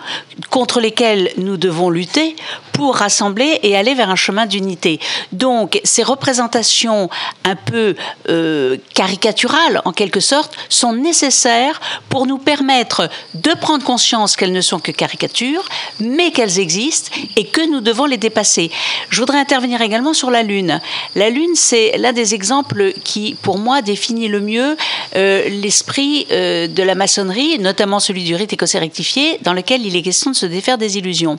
contre 0.51 0.81
lesquelles 0.81 1.31
nous 1.37 1.57
devons 1.57 1.91
lutter 1.91 2.37
pour 2.73 2.97
rassembler 2.97 3.61
et 3.63 3.77
aller 3.77 3.95
vers 3.95 4.11
un 4.11 4.17
chemin 4.17 4.47
d'unité. 4.47 5.01
Donc 5.33 5.81
ces 5.85 6.03
représentations 6.03 7.09
un 7.45 7.57
peu 7.57 7.95
euh, 8.29 8.77
caricaturales, 8.95 9.81
en 9.85 9.93
quelque 9.93 10.21
sorte, 10.21 10.55
sont 10.69 10.93
nécessaires 10.93 11.81
pour 12.09 12.27
nous 12.27 12.39
permettre 12.39 13.09
de 13.35 13.51
prendre 13.61 13.85
conscience 13.85 14.37
qu'elles 14.37 14.53
ne 14.53 14.61
sont 14.61 14.81
que 14.81 14.91
caricatures, 14.91 15.65
mais 16.01 16.33
qu'elles 16.33 16.59
existent 16.59 17.11
et 17.37 17.47
que 17.47 17.69
nous 17.71 17.81
devons 17.81 18.07
les 18.07 18.17
dépasser. 18.17 18.71
Je 19.11 19.21
voudrais 19.21 19.39
intervenir 19.39 19.81
également 19.81 20.15
sur 20.15 20.31
la 20.31 20.43
Lune. 20.43 20.81
La 21.15 21.31
Lune, 21.31 21.55
c'est 21.55 21.97
l'un 21.97 22.12
des 22.12 22.35
exemples 22.35 22.93
qui, 23.05 23.36
pour 23.41 23.59
moi, 23.59 23.82
définit 23.82 24.27
le 24.27 24.41
mieux 24.41 24.77
euh, 25.15 25.49
l'esprit 25.49 26.27
euh, 26.32 26.66
de 26.66 26.82
la 26.82 26.97
maçonnerie, 26.97 27.59
notamment 27.61 28.01
celui 28.01 28.24
du 28.24 28.35
rite 28.35 28.53
écossais 28.53 28.81
rectifié, 28.81 29.39
dans 29.43 29.53
lequel 29.53 29.86
il 29.86 29.95
est 29.95 30.03
question 30.03 30.32
de 30.32 30.36
se 30.36 30.47
défaire 30.47 30.77
des 30.77 30.99
illusions. 30.99 31.39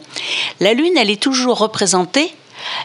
La 0.61 0.73
Lune, 0.73 0.93
elle 0.97 1.10
est 1.10 1.22
toujours 1.22 1.57
représentée 1.57 2.34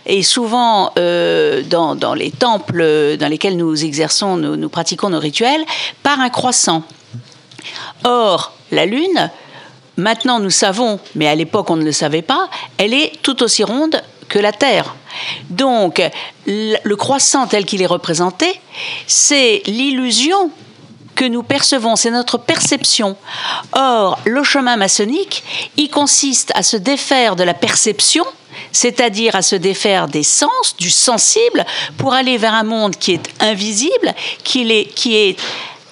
et 0.04 0.22
souvent 0.22 0.92
euh, 0.98 1.62
dans, 1.62 2.14
les 2.14 2.32
temples 2.32 3.16
dans 3.18 3.28
lesquels 3.28 3.56
nous 3.56 3.84
exerçons, 3.84 4.36
nous 4.36 4.68
pratiquons 4.68 5.10
nos 5.10 5.20
rituels, 5.20 5.64
par 6.02 6.18
un 6.18 6.28
croissant. 6.28 6.82
Or, 8.04 8.52
la 8.72 8.84
Lune, 8.84 9.30
maintenant 9.96 10.40
nous 10.40 10.50
savons, 10.50 10.98
mais 11.14 11.28
à 11.28 11.34
l'époque 11.34 11.70
on 11.70 11.76
ne 11.76 11.84
le 11.84 11.92
savait 11.92 12.22
pas, 12.22 12.50
elle 12.78 12.94
est 12.94 13.12
tout 13.22 13.42
aussi 13.42 13.62
ronde 13.62 14.02
que 14.28 14.38
la 14.38 14.52
Terre. 14.52 14.96
Donc, 15.50 16.02
le 16.46 16.94
croissant 16.94 17.46
tel 17.46 17.64
qu'il 17.64 17.82
est 17.82 17.86
représenté, 17.86 18.60
c'est 19.06 19.62
l'illusion 19.66 20.50
que 21.20 21.24
nous 21.26 21.42
percevons, 21.42 21.96
c'est 21.96 22.10
notre 22.10 22.38
perception. 22.38 23.16
Or, 23.72 24.18
le 24.24 24.42
chemin 24.42 24.76
maçonnique, 24.76 25.42
il 25.76 25.90
consiste 25.90 26.50
à 26.54 26.62
se 26.62 26.78
défaire 26.78 27.36
de 27.36 27.42
la 27.42 27.52
perception, 27.52 28.24
c'est-à-dire 28.72 29.36
à 29.36 29.42
se 29.42 29.56
défaire 29.56 30.08
des 30.08 30.22
sens, 30.22 30.76
du 30.78 30.90
sensible, 30.90 31.66
pour 31.98 32.14
aller 32.14 32.38
vers 32.38 32.54
un 32.54 32.62
monde 32.62 32.96
qui 32.96 33.12
est 33.12 33.28
invisible, 33.40 34.14
qui 34.44 34.70
est, 34.70 34.84
qui 34.86 35.16
est 35.16 35.36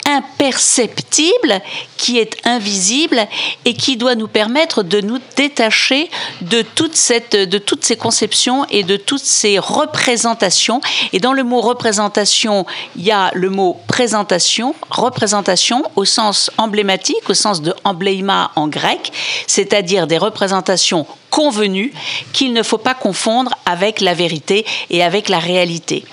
imperceptible, 0.09 1.61
qui 1.99 2.19
est 2.19 2.37
invisible 2.45 3.21
et 3.65 3.75
qui 3.75 3.97
doit 3.97 4.15
nous 4.15 4.27
permettre 4.27 4.83
de 4.83 5.01
nous 5.01 5.19
détacher 5.37 6.11
de, 6.41 6.63
toute 6.63 6.97
cette, 6.97 7.37
de 7.37 7.59
toutes 7.59 7.85
ces 7.85 7.97
conceptions 7.97 8.65
et 8.71 8.83
de 8.83 8.97
toutes 8.97 9.25
ces 9.25 9.59
représentations. 9.59 10.81
Et 11.13 11.21
dans 11.21 11.35
le 11.35 11.45
mot 11.45 11.61
représentation, 11.61 12.65
il 12.97 13.05
y 13.05 13.11
a 13.11 13.31
le 13.35 13.51
mot 13.51 13.77
présentation, 13.87 14.75
représentation 14.91 15.83
au 15.95 16.05
sens 16.07 16.51
emblématique, 16.57 17.29
au 17.29 17.35
sens 17.35 17.61
de 17.61 17.75
embléma 17.85 18.51
en 18.57 18.69
grec, 18.69 19.13
c'est-à-dire 19.47 20.07
des 20.07 20.19
représentations 20.19 21.07
convenues 21.31 21.93
qu'il 22.33 22.55
ne 22.55 22.63
faut 22.63 22.79
pas 22.79 22.95
confondre 22.95 23.53
avec 23.67 24.01
la 24.01 24.15
vérité 24.15 24.65
et 24.89 25.03
avec 25.03 25.29
la 25.29 25.39
réalité. 25.39 26.05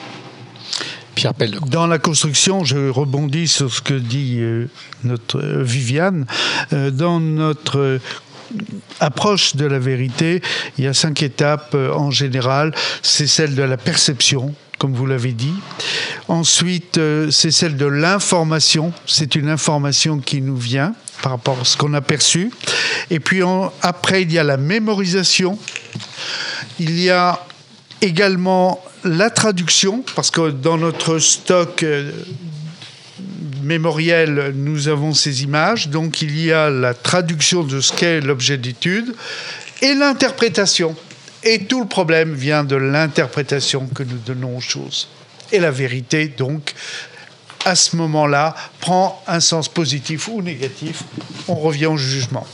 Dans 1.67 1.87
la 1.87 1.97
construction, 1.97 2.63
je 2.63 2.89
rebondis 2.89 3.47
sur 3.47 3.73
ce 3.73 3.81
que 3.81 3.93
dit 3.93 4.37
euh, 4.39 4.69
notre 5.03 5.39
euh, 5.39 5.63
Viviane. 5.63 6.25
Euh, 6.73 6.91
dans 6.91 7.19
notre 7.19 7.99
approche 8.99 9.55
de 9.55 9.65
la 9.65 9.79
vérité, 9.79 10.41
il 10.77 10.83
y 10.83 10.87
a 10.87 10.93
cinq 10.93 11.23
étapes 11.23 11.73
en 11.73 12.11
général. 12.11 12.73
C'est 13.01 13.27
celle 13.27 13.55
de 13.55 13.63
la 13.63 13.77
perception, 13.77 14.53
comme 14.77 14.93
vous 14.93 15.05
l'avez 15.05 15.31
dit. 15.31 15.53
Ensuite, 16.27 16.99
c'est 17.31 17.51
celle 17.51 17.75
de 17.75 17.85
l'information. 17.85 18.93
C'est 19.07 19.35
une 19.35 19.49
information 19.49 20.19
qui 20.19 20.41
nous 20.41 20.57
vient 20.57 20.93
par 21.21 21.31
rapport 21.31 21.59
à 21.59 21.65
ce 21.65 21.75
qu'on 21.75 21.93
a 21.93 22.01
perçu. 22.01 22.51
Et 23.09 23.19
puis 23.19 23.41
après, 23.81 24.21
il 24.21 24.31
y 24.31 24.37
a 24.37 24.43
la 24.43 24.57
mémorisation. 24.57 25.57
Il 26.79 26.99
y 26.99 27.09
a 27.09 27.39
également 28.05 28.83
la 29.03 29.29
traduction, 29.29 30.03
parce 30.15 30.31
que 30.31 30.49
dans 30.49 30.77
notre 30.77 31.19
stock 31.19 31.83
euh, 31.83 32.11
mémoriel, 33.61 34.53
nous 34.55 34.87
avons 34.87 35.13
ces 35.13 35.43
images. 35.43 35.89
Donc 35.89 36.21
il 36.21 36.39
y 36.39 36.51
a 36.51 36.69
la 36.69 36.93
traduction 36.93 37.63
de 37.63 37.81
ce 37.81 37.93
qu'est 37.93 38.21
l'objet 38.21 38.57
d'étude 38.57 39.13
et 39.81 39.93
l'interprétation. 39.93 40.95
Et 41.43 41.65
tout 41.65 41.81
le 41.81 41.87
problème 41.87 42.33
vient 42.33 42.63
de 42.63 42.75
l'interprétation 42.75 43.87
que 43.87 44.03
nous 44.03 44.17
donnons 44.17 44.57
aux 44.57 44.61
choses. 44.61 45.07
Et 45.51 45.59
la 45.59 45.69
vérité, 45.69 46.27
donc, 46.27 46.73
à 47.65 47.75
ce 47.75 47.95
moment-là, 47.97 48.55
prend 48.79 49.21
un 49.27 49.39
sens 49.39 49.69
positif 49.69 50.27
ou 50.27 50.41
négatif. 50.41 51.03
On 51.47 51.55
revient 51.55 51.85
au 51.85 51.97
jugement. 51.97 52.47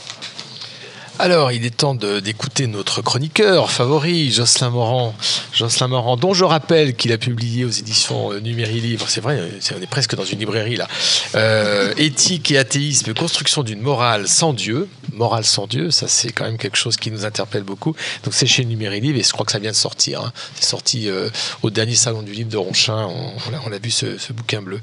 Alors, 1.18 1.52
il 1.52 1.64
est 1.66 1.76
temps 1.76 1.94
d'écouter 1.94 2.66
notre 2.66 3.02
chroniqueur 3.02 3.70
favori, 3.70 4.30
Jocelyn 4.32 4.70
Morand. 4.70 5.14
Jocelyn 5.52 5.88
Morand, 5.88 6.16
dont 6.16 6.32
je 6.34 6.42
rappelle 6.44 6.96
qu'il 6.96 7.12
a 7.12 7.18
publié 7.18 7.64
aux 7.64 7.70
éditions 7.70 8.32
euh, 8.32 8.40
Numéri 8.40 8.80
Livre, 8.80 9.04
c'est 9.08 9.20
vrai, 9.20 9.40
on 9.76 9.82
est 9.82 9.86
presque 9.86 10.16
dans 10.16 10.24
une 10.24 10.38
librairie 10.38 10.76
là, 10.76 10.88
Euh, 11.34 11.92
Éthique 11.96 12.50
et 12.50 12.58
athéisme, 12.58 13.14
construction 13.14 13.62
d'une 13.62 13.80
morale 13.80 14.26
sans 14.26 14.52
Dieu. 14.52 14.88
Morale 15.12 15.44
sans 15.44 15.66
Dieu, 15.66 15.90
ça 15.90 16.08
c'est 16.08 16.32
quand 16.32 16.44
même 16.44 16.58
quelque 16.58 16.76
chose 16.78 16.96
qui 16.96 17.10
nous 17.10 17.24
interpelle 17.24 17.62
beaucoup. 17.62 17.94
Donc 18.24 18.32
c'est 18.34 18.46
chez 18.46 18.64
Numéri 18.64 19.00
Livre 19.00 19.18
et 19.18 19.22
je 19.22 19.30
crois 19.32 19.44
que 19.44 19.52
ça 19.52 19.58
vient 19.58 19.70
de 19.70 19.76
sortir. 19.76 20.22
hein. 20.22 20.32
C'est 20.58 20.68
sorti 20.68 21.08
euh, 21.08 21.28
au 21.62 21.70
dernier 21.70 21.94
salon 21.94 22.22
du 22.22 22.32
livre 22.32 22.48
de 22.50 22.56
Ronchin, 22.56 23.06
on, 23.06 23.32
on 23.66 23.72
a, 23.72 23.78
vu 23.78 23.90
ce, 23.90 24.32
bouquin 24.32 24.62
bleu. 24.62 24.80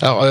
Alors, 0.00 0.24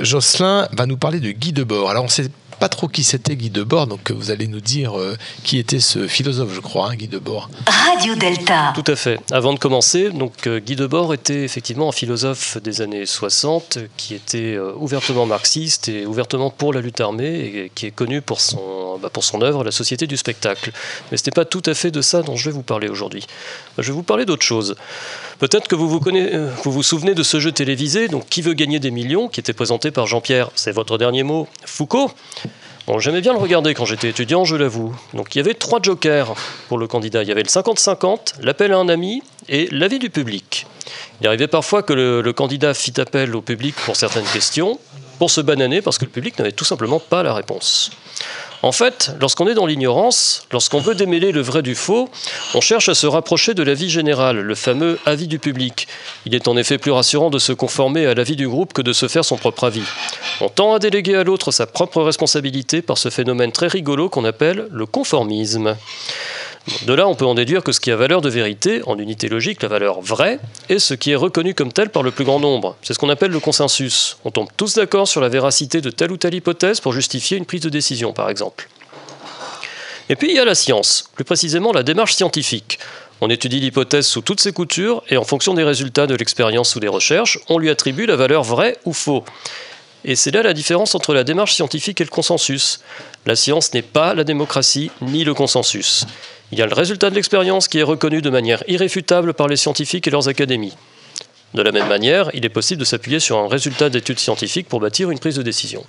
Jocelyn 0.00 0.68
va 0.72 0.86
nous 0.86 0.98
parler 0.98 1.20
de 1.20 1.30
Guy 1.30 1.52
Debord. 1.52 1.90
Alors 1.90 2.04
on 2.04 2.08
sait 2.08 2.28
pas 2.58 2.68
trop 2.68 2.88
qui 2.88 3.04
c'était 3.04 3.36
Guy 3.36 3.50
Debord, 3.50 3.86
donc 3.86 4.10
euh, 4.10 4.14
vous 4.14 4.30
allez 4.30 4.46
nous 4.48 4.60
dire 4.60 4.98
euh, 4.98 5.16
qui 5.44 5.58
était 5.58 5.80
ce 5.80 6.06
philosophe, 6.06 6.52
je 6.54 6.60
crois, 6.60 6.90
hein, 6.90 6.94
Guy 6.96 7.08
Debord. 7.08 7.50
Radio 7.66 8.14
Delta. 8.14 8.72
Tout 8.74 8.90
à 8.90 8.96
fait. 8.96 9.18
Avant 9.30 9.52
de 9.52 9.58
commencer, 9.58 10.10
donc 10.10 10.46
euh, 10.46 10.58
Guy 10.60 10.76
Debord 10.76 11.12
était 11.14 11.44
effectivement 11.44 11.88
un 11.88 11.92
philosophe 11.92 12.58
des 12.62 12.80
années 12.80 13.06
60 13.06 13.76
euh, 13.76 13.86
qui 13.96 14.14
était 14.14 14.54
euh, 14.56 14.72
ouvertement 14.76 15.26
marxiste 15.26 15.88
et 15.88 16.06
ouvertement 16.06 16.50
pour 16.50 16.72
la 16.72 16.80
lutte 16.80 17.00
armée 17.00 17.34
et 17.64 17.72
qui 17.74 17.86
est 17.86 17.90
connu 17.90 18.22
pour 18.22 18.40
son, 18.40 18.98
bah, 19.02 19.10
pour 19.10 19.24
son 19.24 19.42
œuvre 19.42 19.62
La 19.64 19.70
Société 19.72 20.06
du 20.06 20.16
spectacle. 20.16 20.72
Mais 21.10 21.16
ce 21.18 21.24
n'est 21.26 21.32
pas 21.34 21.44
tout 21.44 21.62
à 21.66 21.74
fait 21.74 21.90
de 21.90 22.00
ça 22.00 22.22
dont 22.22 22.36
je 22.36 22.46
vais 22.48 22.54
vous 22.54 22.62
parler 22.62 22.88
aujourd'hui. 22.88 23.26
Je 23.78 23.82
vais 23.88 23.92
vous 23.92 24.02
parler 24.02 24.24
d'autre 24.24 24.42
chose. 24.44 24.76
Peut-être 25.38 25.68
que 25.68 25.74
vous 25.74 25.88
vous, 25.88 26.00
connaissez- 26.00 26.38
vous 26.64 26.72
vous 26.72 26.82
souvenez 26.82 27.14
de 27.14 27.22
ce 27.22 27.38
jeu 27.40 27.52
télévisé, 27.52 28.08
donc 28.08 28.26
Qui 28.28 28.40
veut 28.42 28.54
gagner 28.54 28.78
des 28.80 28.90
millions, 28.90 29.28
qui 29.28 29.40
était 29.40 29.52
présenté 29.52 29.90
par 29.90 30.06
Jean-Pierre, 30.06 30.50
c'est 30.54 30.72
votre 30.72 30.96
dernier 30.98 31.22
mot, 31.22 31.46
Foucault. 31.66 32.10
J'aimais 32.98 33.20
bien 33.20 33.32
le 33.32 33.38
regarder 33.38 33.74
quand 33.74 33.84
j'étais 33.84 34.08
étudiant, 34.08 34.44
je 34.44 34.56
l'avoue. 34.56 34.94
Donc 35.12 35.34
il 35.34 35.38
y 35.38 35.40
avait 35.40 35.54
trois 35.54 35.80
jokers 35.82 36.34
pour 36.68 36.78
le 36.78 36.86
candidat. 36.86 37.22
Il 37.22 37.28
y 37.28 37.32
avait 37.32 37.42
le 37.42 37.48
50-50, 37.48 38.34
l'appel 38.40 38.72
à 38.72 38.78
un 38.78 38.88
ami 38.88 39.22
et 39.48 39.68
l'avis 39.72 39.98
du 39.98 40.08
public. 40.08 40.66
Il 41.20 41.26
arrivait 41.26 41.48
parfois 41.48 41.82
que 41.82 41.92
le, 41.92 42.22
le 42.22 42.32
candidat 42.32 42.74
fit 42.74 42.98
appel 43.00 43.34
au 43.34 43.42
public 43.42 43.74
pour 43.74 43.96
certaines 43.96 44.24
questions, 44.24 44.78
pour 45.18 45.30
se 45.30 45.40
bananer 45.40 45.82
parce 45.82 45.98
que 45.98 46.04
le 46.04 46.10
public 46.10 46.38
n'avait 46.38 46.52
tout 46.52 46.64
simplement 46.64 47.00
pas 47.00 47.22
la 47.22 47.34
réponse. 47.34 47.90
En 48.62 48.72
fait, 48.72 49.12
lorsqu'on 49.20 49.46
est 49.46 49.54
dans 49.54 49.66
l'ignorance, 49.66 50.46
lorsqu'on 50.50 50.80
veut 50.80 50.94
démêler 50.94 51.30
le 51.30 51.40
vrai 51.40 51.62
du 51.62 51.74
faux, 51.74 52.08
on 52.54 52.60
cherche 52.60 52.88
à 52.88 52.94
se 52.94 53.06
rapprocher 53.06 53.54
de 53.54 53.62
l'avis 53.62 53.90
général, 53.90 54.40
le 54.40 54.54
fameux 54.54 54.98
avis 55.04 55.28
du 55.28 55.38
public. 55.38 55.86
Il 56.24 56.34
est 56.34 56.48
en 56.48 56.56
effet 56.56 56.78
plus 56.78 56.90
rassurant 56.90 57.30
de 57.30 57.38
se 57.38 57.52
conformer 57.52 58.06
à 58.06 58.14
l'avis 58.14 58.36
du 58.36 58.48
groupe 58.48 58.72
que 58.72 58.82
de 58.82 58.92
se 58.92 59.08
faire 59.08 59.24
son 59.24 59.36
propre 59.36 59.64
avis. 59.64 59.84
On 60.40 60.48
tend 60.48 60.74
à 60.74 60.78
déléguer 60.78 61.16
à 61.16 61.24
l'autre 61.24 61.52
sa 61.52 61.66
propre 61.66 62.02
responsabilité 62.02 62.82
par 62.82 62.98
ce 62.98 63.10
phénomène 63.10 63.52
très 63.52 63.68
rigolo 63.68 64.08
qu'on 64.08 64.24
appelle 64.24 64.66
le 64.70 64.86
conformisme. 64.86 65.76
De 66.86 66.92
là, 66.94 67.06
on 67.06 67.14
peut 67.14 67.24
en 67.24 67.34
déduire 67.34 67.62
que 67.62 67.70
ce 67.70 67.78
qui 67.78 67.92
a 67.92 67.96
valeur 67.96 68.20
de 68.20 68.28
vérité, 68.28 68.82
en 68.86 68.98
unité 68.98 69.28
logique, 69.28 69.62
la 69.62 69.68
valeur 69.68 70.00
vraie, 70.00 70.40
est 70.68 70.80
ce 70.80 70.94
qui 70.94 71.12
est 71.12 71.16
reconnu 71.16 71.54
comme 71.54 71.72
tel 71.72 71.90
par 71.90 72.02
le 72.02 72.10
plus 72.10 72.24
grand 72.24 72.40
nombre. 72.40 72.76
C'est 72.82 72.92
ce 72.92 72.98
qu'on 72.98 73.08
appelle 73.08 73.30
le 73.30 73.38
consensus. 73.38 74.16
On 74.24 74.32
tombe 74.32 74.48
tous 74.56 74.74
d'accord 74.74 75.06
sur 75.06 75.20
la 75.20 75.28
véracité 75.28 75.80
de 75.80 75.90
telle 75.90 76.10
ou 76.10 76.16
telle 76.16 76.34
hypothèse 76.34 76.80
pour 76.80 76.92
justifier 76.92 77.36
une 77.36 77.46
prise 77.46 77.60
de 77.60 77.68
décision, 77.68 78.12
par 78.12 78.30
exemple. 78.30 78.68
Et 80.08 80.16
puis 80.16 80.28
il 80.30 80.36
y 80.36 80.40
a 80.40 80.44
la 80.44 80.54
science, 80.54 81.08
plus 81.14 81.24
précisément 81.24 81.72
la 81.72 81.82
démarche 81.82 82.14
scientifique. 82.14 82.78
On 83.20 83.30
étudie 83.30 83.60
l'hypothèse 83.60 84.06
sous 84.06 84.20
toutes 84.20 84.40
ses 84.40 84.52
coutures 84.52 85.02
et 85.08 85.16
en 85.16 85.24
fonction 85.24 85.54
des 85.54 85.64
résultats 85.64 86.06
de 86.06 86.14
l'expérience 86.14 86.74
ou 86.76 86.80
des 86.80 86.88
recherches, 86.88 87.38
on 87.48 87.58
lui 87.58 87.70
attribue 87.70 88.06
la 88.06 88.16
valeur 88.16 88.42
vraie 88.42 88.76
ou 88.84 88.92
faux. 88.92 89.24
Et 90.04 90.14
c'est 90.14 90.30
là 90.30 90.42
la 90.42 90.52
différence 90.52 90.94
entre 90.94 91.14
la 91.14 91.24
démarche 91.24 91.54
scientifique 91.54 92.00
et 92.00 92.04
le 92.04 92.10
consensus. 92.10 92.80
La 93.24 93.34
science 93.34 93.72
n'est 93.74 93.82
pas 93.82 94.14
la 94.14 94.22
démocratie 94.22 94.90
ni 95.00 95.24
le 95.24 95.34
consensus. 95.34 96.06
Il 96.52 96.58
y 96.58 96.62
a 96.62 96.66
le 96.66 96.74
résultat 96.74 97.10
de 97.10 97.16
l'expérience 97.16 97.66
qui 97.66 97.78
est 97.78 97.82
reconnu 97.82 98.22
de 98.22 98.30
manière 98.30 98.62
irréfutable 98.68 99.34
par 99.34 99.48
les 99.48 99.56
scientifiques 99.56 100.06
et 100.06 100.10
leurs 100.10 100.28
académies. 100.28 100.74
De 101.54 101.62
la 101.62 101.72
même 101.72 101.88
manière, 101.88 102.30
il 102.34 102.44
est 102.44 102.50
possible 102.50 102.80
de 102.80 102.84
s'appuyer 102.84 103.18
sur 103.18 103.38
un 103.38 103.48
résultat 103.48 103.88
d'études 103.88 104.18
scientifiques 104.18 104.68
pour 104.68 104.80
bâtir 104.80 105.10
une 105.10 105.18
prise 105.18 105.36
de 105.36 105.42
décision. 105.42 105.84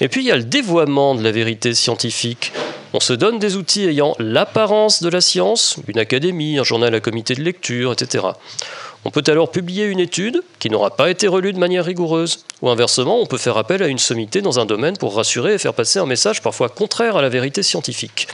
Et 0.00 0.08
puis 0.08 0.22
il 0.22 0.26
y 0.26 0.30
a 0.30 0.36
le 0.36 0.44
dévoiement 0.44 1.14
de 1.14 1.22
la 1.22 1.30
vérité 1.30 1.72
scientifique. 1.74 2.52
On 2.92 3.00
se 3.00 3.12
donne 3.12 3.38
des 3.38 3.56
outils 3.56 3.84
ayant 3.84 4.14
l'apparence 4.18 5.02
de 5.02 5.08
la 5.08 5.20
science, 5.20 5.76
une 5.88 5.98
académie, 5.98 6.58
un 6.58 6.64
journal 6.64 6.94
à 6.94 7.00
comité 7.00 7.34
de 7.34 7.42
lecture, 7.42 7.92
etc. 7.92 8.26
On 9.04 9.10
peut 9.10 9.24
alors 9.26 9.50
publier 9.50 9.86
une 9.86 10.00
étude 10.00 10.42
qui 10.58 10.68
n'aura 10.68 10.94
pas 10.94 11.10
été 11.10 11.28
relue 11.28 11.52
de 11.52 11.58
manière 11.58 11.84
rigoureuse, 11.84 12.44
ou 12.60 12.68
inversement, 12.68 13.20
on 13.20 13.26
peut 13.26 13.38
faire 13.38 13.56
appel 13.56 13.82
à 13.82 13.88
une 13.88 13.98
sommité 13.98 14.42
dans 14.42 14.60
un 14.60 14.66
domaine 14.66 14.96
pour 14.96 15.16
rassurer 15.16 15.54
et 15.54 15.58
faire 15.58 15.74
passer 15.74 15.98
un 15.98 16.06
message 16.06 16.42
parfois 16.42 16.68
contraire 16.68 17.16
à 17.16 17.22
la 17.22 17.28
vérité 17.28 17.62
scientifique. 17.62 18.28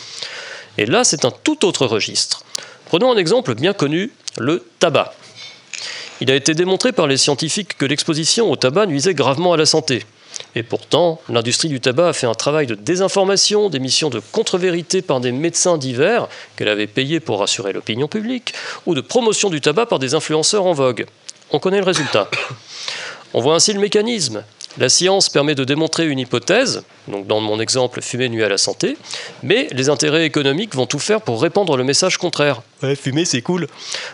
Et 0.78 0.86
là, 0.86 1.04
c'est 1.04 1.24
un 1.24 1.30
tout 1.30 1.66
autre 1.66 1.86
registre. 1.86 2.44
Prenons 2.86 3.12
un 3.12 3.16
exemple 3.16 3.54
bien 3.54 3.72
connu, 3.72 4.12
le 4.38 4.64
tabac. 4.78 5.12
Il 6.20 6.30
a 6.30 6.34
été 6.34 6.54
démontré 6.54 6.92
par 6.92 7.06
les 7.06 7.16
scientifiques 7.16 7.76
que 7.76 7.84
l'exposition 7.84 8.50
au 8.50 8.56
tabac 8.56 8.86
nuisait 8.86 9.14
gravement 9.14 9.52
à 9.52 9.56
la 9.56 9.66
santé. 9.66 10.04
Et 10.54 10.62
pourtant, 10.62 11.20
l'industrie 11.28 11.68
du 11.68 11.80
tabac 11.80 12.08
a 12.08 12.12
fait 12.12 12.26
un 12.26 12.34
travail 12.34 12.66
de 12.66 12.74
désinformation, 12.74 13.68
d'émission 13.68 14.08
de 14.08 14.20
contre-vérité 14.32 15.02
par 15.02 15.20
des 15.20 15.32
médecins 15.32 15.78
divers 15.78 16.28
qu'elle 16.56 16.68
avait 16.68 16.86
payés 16.86 17.20
pour 17.20 17.40
rassurer 17.40 17.72
l'opinion 17.72 18.08
publique, 18.08 18.54
ou 18.86 18.94
de 18.94 19.00
promotion 19.00 19.50
du 19.50 19.60
tabac 19.60 19.86
par 19.86 19.98
des 19.98 20.14
influenceurs 20.14 20.66
en 20.66 20.72
vogue. 20.72 21.06
On 21.50 21.58
connaît 21.58 21.78
le 21.78 21.84
résultat. 21.84 22.30
On 23.34 23.40
voit 23.40 23.54
ainsi 23.54 23.72
le 23.72 23.80
mécanisme. 23.80 24.44
La 24.78 24.88
science 24.88 25.28
permet 25.28 25.56
de 25.56 25.64
démontrer 25.64 26.06
une 26.06 26.20
hypothèse, 26.20 26.84
donc 27.08 27.26
dans 27.26 27.40
mon 27.40 27.58
exemple, 27.58 28.00
fumer 28.00 28.28
nuit 28.28 28.44
à 28.44 28.48
la 28.48 28.58
santé, 28.58 28.96
mais 29.42 29.66
les 29.72 29.88
intérêts 29.88 30.24
économiques 30.24 30.76
vont 30.76 30.86
tout 30.86 31.00
faire 31.00 31.20
pour 31.20 31.42
répandre 31.42 31.76
le 31.76 31.82
message 31.82 32.16
contraire. 32.16 32.62
Ouais, 32.84 32.94
fumer 32.94 33.24
c'est 33.24 33.42
cool. 33.42 33.66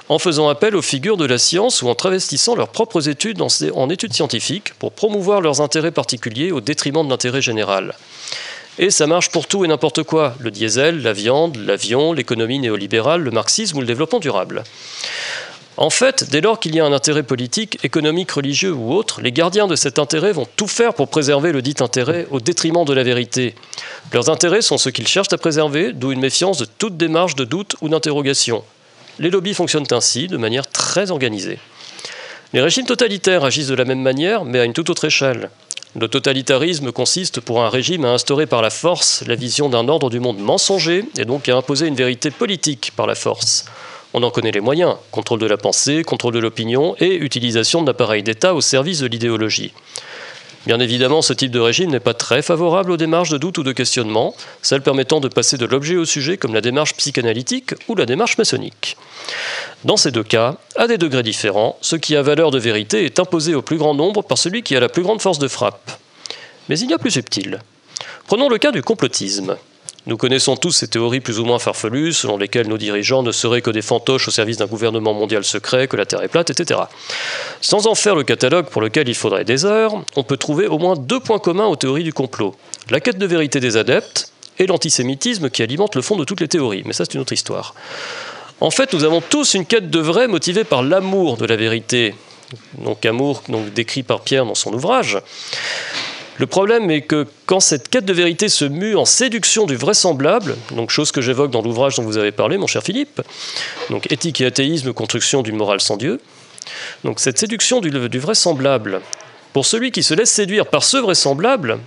En 0.09 0.19
faisant 0.19 0.49
appel 0.49 0.75
aux 0.75 0.81
figures 0.81 1.19
de 1.19 1.27
la 1.27 1.37
science 1.37 1.83
ou 1.83 1.89
en 1.89 1.95
travestissant 1.95 2.55
leurs 2.55 2.71
propres 2.71 3.11
études 3.11 3.43
en, 3.43 3.49
en 3.75 3.91
études 3.91 4.15
scientifiques 4.15 4.73
pour 4.79 4.93
promouvoir 4.93 5.43
leurs 5.43 5.61
intérêts 5.61 5.91
particuliers 5.91 6.51
au 6.51 6.63
détriment 6.63 7.05
de 7.05 7.11
l'intérêt 7.11 7.43
général. 7.43 7.95
Et 8.79 8.91
ça 8.91 9.07
marche 9.07 9.31
pour 9.31 9.47
tout 9.47 9.65
et 9.65 9.69
n'importe 9.69 10.03
quoi. 10.03 10.35
Le 10.41 10.51
diesel, 10.51 11.03
la 11.03 11.13
viande, 11.13 11.57
l'avion, 11.57 12.13
l'économie 12.15 12.59
néolibérale, 12.59 13.21
le 13.21 13.31
marxisme 13.31 13.77
ou 13.77 13.81
le 13.81 13.87
développement 13.87 14.19
durable. 14.19 14.65
En 15.77 15.91
fait, 15.91 16.31
dès 16.31 16.41
lors 16.41 16.61
qu'il 16.61 16.77
y 16.77 16.81
a 16.81 16.85
un 16.85 16.93
intérêt 16.93 17.25
politique, 17.25 17.79
économique, 17.83 18.31
religieux 18.31 18.73
ou 18.73 18.95
autre, 18.95 19.21
les 19.21 19.33
gardiens 19.33 19.67
de 19.67 19.75
cet 19.75 19.99
intérêt 19.99 20.31
vont 20.31 20.47
tout 20.55 20.69
faire 20.69 20.95
pour 20.95 21.09
préserver 21.09 21.51
le 21.51 21.63
dit 21.63 21.75
intérêt 21.81 22.29
au 22.31 22.39
détriment 22.39 22.85
de 22.85 22.93
la 22.93 23.03
vérité. 23.03 23.57
Leurs 24.13 24.31
intérêts 24.31 24.63
sont 24.63 24.79
ceux 24.79 24.93
qu'ils 24.93 25.09
cherchent 25.09 25.33
à 25.33 25.39
préserver, 25.39 25.93
d'où 25.93 26.13
une 26.13 26.21
méfiance 26.21 26.59
de 26.59 26.65
toute 26.65 26.97
démarche 26.97 27.35
de 27.35 27.45
doute 27.45 27.75
ou 27.81 27.89
d'interrogation. 27.89 28.63
Les 29.19 29.31
lobbies 29.31 29.55
fonctionnent 29.55 29.87
ainsi, 29.91 30.29
de 30.29 30.37
manière 30.37 30.69
très 30.69 31.11
organisée. 31.11 31.59
Les 32.53 32.61
régimes 32.61 32.87
totalitaires 32.87 33.45
agissent 33.45 33.67
de 33.67 33.75
la 33.75 33.85
même 33.85 34.03
manière, 34.03 34.45
mais 34.45 34.61
à 34.61 34.65
une 34.65 34.75
toute 34.75 34.91
autre 34.91 35.07
échelle. 35.07 35.51
Le 35.99 36.07
totalitarisme 36.07 36.93
consiste 36.93 37.41
pour 37.41 37.65
un 37.65 37.69
régime 37.69 38.05
à 38.05 38.13
instaurer 38.13 38.47
par 38.47 38.63
la 38.63 38.71
force 38.71 39.25
la 39.27 39.35
vision 39.35 39.69
d'un 39.69 39.89
ordre 39.89 40.09
du 40.09 40.21
monde 40.21 40.39
mensonger 40.39 41.05
et 41.19 41.25
donc 41.25 41.49
à 41.49 41.57
imposer 41.57 41.89
une 41.89 41.97
vérité 41.97 42.31
politique 42.31 42.93
par 42.95 43.09
la 43.09 43.17
force. 43.17 43.65
On 44.17 44.23
en 44.23 44.31
connaît 44.31 44.53
les 44.53 44.61
moyens 44.61 44.95
contrôle 45.11 45.41
de 45.41 45.47
la 45.47 45.57
pensée, 45.57 46.05
contrôle 46.05 46.35
de 46.35 46.39
l'opinion 46.39 46.95
et 47.01 47.17
utilisation 47.17 47.83
d'appareils 47.83 48.23
d'État 48.23 48.55
au 48.55 48.61
service 48.61 49.01
de 49.01 49.07
l'idéologie. 49.07 49.73
Bien 50.67 50.79
évidemment, 50.79 51.21
ce 51.21 51.33
type 51.33 51.51
de 51.51 51.59
régime 51.59 51.91
n'est 51.91 51.99
pas 51.99 52.15
très 52.15 52.41
favorable 52.41 52.93
aux 52.93 52.97
démarches 52.97 53.31
de 53.31 53.39
doute 53.39 53.59
ou 53.59 53.65
de 53.65 53.73
questionnement, 53.73 54.35
celles 54.63 54.83
permettant 54.83 55.19
de 55.19 55.27
passer 55.27 55.59
de 55.59 55.67
l'objet 55.67 55.97
au 55.97 56.05
sujet 56.05 56.39
comme 56.39 56.55
la 56.55 56.61
démarche 56.61 56.95
psychanalytique 56.95 57.75
ou 57.89 57.97
la 57.97 58.07
démarche 58.07 58.39
maçonnique. 58.39 58.97
Dans 59.85 59.97
ces 59.97 60.13
deux 60.13 60.23
cas, 60.23 60.59
à 60.77 60.87
des 60.87 60.97
degrés 60.97 61.25
différents, 61.25 61.77
ce 61.81 61.97
qui 61.97 62.15
a 62.15 62.23
valeur 62.23 62.53
de 62.53 62.59
vérité 62.61 63.05
est 63.05 63.19
imposé 63.19 63.57
au 63.57 63.63
plus 63.63 63.79
grand 63.79 63.95
nombre 63.95 64.23
par 64.23 64.39
celui 64.39 64.63
qui 64.63 64.77
a 64.77 64.81
la 64.81 64.89
plus 64.89 65.03
grande 65.03 65.21
force 65.21 65.41
de 65.41 65.49
frappe. 65.49 65.91
Mais 66.69 66.79
il 66.79 66.89
y 66.89 66.95
a 66.95 66.99
plus 66.99 67.11
subtil. 67.11 67.59
Prenons 68.29 68.49
le 68.49 68.59
cas 68.59 68.71
du 68.71 68.81
complotisme. 68.81 69.57
Nous 70.07 70.19
connaissons 70.19 70.57
tous 70.57 70.71
ces 70.71 70.89
théories 70.89 71.21
plus 71.21 71.39
ou 71.39 71.47
moins 71.47 71.59
farfelues, 71.59 72.13
selon 72.13 72.37
lesquelles 72.37 72.69
nos 72.69 72.77
dirigeants 72.77 73.23
ne 73.23 73.33
seraient 73.33 73.63
que 73.63 73.71
des 73.71 73.81
fantoches 73.81 74.29
au 74.29 74.31
service 74.31 74.59
d'un 74.59 74.67
gouvernement 74.67 75.15
mondial 75.15 75.45
secret, 75.45 75.89
que 75.89 75.97
la 75.97 76.05
Terre 76.05 76.23
est 76.23 76.29
plate, 76.29 76.51
etc. 76.51 76.81
Sans 77.63 77.87
en 77.87 77.95
faire 77.95 78.15
le 78.15 78.23
catalogue 78.23 78.67
pour 78.67 78.83
lequel 78.83 79.09
il 79.09 79.15
faudrait 79.15 79.45
des 79.45 79.65
heures, 79.65 79.95
on 80.17 80.23
peut 80.23 80.37
trouver 80.37 80.67
au 80.67 80.79
moins 80.79 80.95
deux 80.95 81.21
points 81.21 81.39
communs 81.39 81.67
aux 81.67 81.77
théories 81.77 82.05
du 82.05 82.13
complot. 82.13 82.55
La 82.91 83.01
quête 83.01 83.17
de 83.17 83.25
vérité 83.25 83.61
des 83.61 83.79
adeptes 83.79 84.31
et 84.59 84.67
l'antisémitisme 84.67 85.49
qui 85.49 85.63
alimente 85.63 85.97
le 85.97 86.03
fond 86.03 86.17
de 86.17 86.25
toutes 86.25 86.41
les 86.41 86.49
théories. 86.49 86.83
Mais 86.85 86.93
ça, 86.93 87.07
c'est 87.07 87.15
une 87.15 87.21
autre 87.21 87.33
histoire. 87.33 87.75
En 88.61 88.71
fait, 88.71 88.93
nous 88.93 89.05
avons 89.05 89.23
tous 89.23 89.55
une 89.55 89.65
quête 89.65 89.89
de 89.89 90.01
vrai 90.01 90.29
motivée 90.29 90.65
par 90.65 90.83
l'amour 90.83 91.39
de 91.39 91.47
la 91.47 91.57
vérité. 91.57 92.15
Donc 92.79 93.05
amour 93.07 93.43
décrit 93.75 94.03
par 94.03 94.21
Pierre 94.21 94.45
dans 94.45 94.55
son 94.55 94.73
ouvrage. 94.75 95.19
Le 96.39 96.47
problème 96.47 96.91
est 96.91 97.03
que 97.03 97.27
quand 97.47 97.61
cette 97.61 97.89
quête 97.89 98.05
de 98.05 98.13
vérité 98.13 98.49
se 98.49 98.65
mue 98.65 98.97
en 98.97 99.05
séduction 99.05 99.67
du 99.67 99.77
vraisemblable, 99.77 100.57
donc 100.73 100.91
chose 100.91 101.13
que 101.13 101.21
j'évoque 101.21 101.51
dans 101.51 101.63
l'ouvrage 101.63 101.97
dont 101.97 102.03
vous 102.03 102.19
avez 102.19 102.33
parlé, 102.33 102.59
mon 102.59 102.67
cher 102.67 102.83
Philippe, 102.83 103.23
donc 103.91 104.11
éthique 104.11 104.41
et 104.41 104.47
athéisme, 104.47 104.93
construction 104.93 105.43
d'une 105.43 105.57
morale 105.57 105.81
sans 105.81 105.97
Dieu, 105.97 106.21
donc 107.05 107.21
cette 107.21 107.39
séduction 107.39 107.81
du, 107.81 107.91
du 107.91 108.19
vraisemblable, 108.19 109.01
pour 109.53 109.65
celui 109.65 109.93
qui 109.93 110.03
se 110.03 110.15
laisse 110.15 110.31
séduire 110.31 110.67
par 110.67 110.83
ce 110.83 110.97
vraisemblable, 110.97 111.79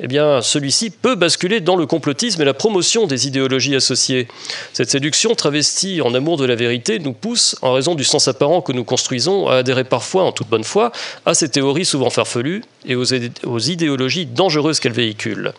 eh 0.00 0.06
bien, 0.06 0.42
celui-ci 0.42 0.90
peut 0.90 1.14
basculer 1.14 1.60
dans 1.60 1.76
le 1.76 1.86
complotisme 1.86 2.40
et 2.42 2.44
la 2.44 2.54
promotion 2.54 3.06
des 3.06 3.26
idéologies 3.26 3.74
associées. 3.74 4.28
Cette 4.72 4.90
séduction 4.90 5.34
travestie 5.34 6.00
en 6.00 6.14
amour 6.14 6.36
de 6.36 6.44
la 6.44 6.54
vérité 6.54 6.98
nous 6.98 7.12
pousse, 7.12 7.56
en 7.62 7.72
raison 7.72 7.94
du 7.94 8.04
sens 8.04 8.28
apparent 8.28 8.60
que 8.60 8.72
nous 8.72 8.84
construisons, 8.84 9.48
à 9.48 9.56
adhérer 9.56 9.84
parfois, 9.84 10.24
en 10.24 10.32
toute 10.32 10.48
bonne 10.48 10.64
foi, 10.64 10.92
à 11.26 11.34
ces 11.34 11.48
théories 11.48 11.84
souvent 11.84 12.10
farfelues 12.10 12.62
et 12.86 12.94
aux, 12.94 13.12
aux 13.44 13.58
idéologies 13.58 14.26
dangereuses 14.26 14.80
qu'elles 14.80 14.92
véhiculent. 14.92 15.52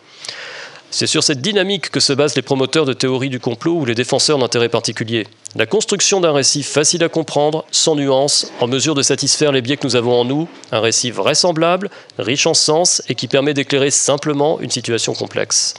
C'est 0.92 1.06
sur 1.06 1.22
cette 1.22 1.40
dynamique 1.40 1.90
que 1.90 2.00
se 2.00 2.12
basent 2.12 2.34
les 2.34 2.42
promoteurs 2.42 2.84
de 2.84 2.92
théories 2.92 3.28
du 3.28 3.38
complot 3.38 3.74
ou 3.74 3.84
les 3.84 3.94
défenseurs 3.94 4.38
d'intérêts 4.38 4.68
particuliers. 4.68 5.28
La 5.54 5.64
construction 5.64 6.20
d'un 6.20 6.32
récit 6.32 6.64
facile 6.64 7.04
à 7.04 7.08
comprendre, 7.08 7.64
sans 7.70 7.94
nuance, 7.94 8.50
en 8.60 8.66
mesure 8.66 8.96
de 8.96 9.02
satisfaire 9.02 9.52
les 9.52 9.62
biais 9.62 9.76
que 9.76 9.86
nous 9.86 9.94
avons 9.94 10.20
en 10.20 10.24
nous, 10.24 10.48
un 10.72 10.80
récit 10.80 11.12
vraisemblable, 11.12 11.90
riche 12.18 12.48
en 12.48 12.54
sens 12.54 13.02
et 13.08 13.14
qui 13.14 13.28
permet 13.28 13.54
d'éclairer 13.54 13.92
simplement 13.92 14.60
une 14.60 14.70
situation 14.70 15.14
complexe. 15.14 15.74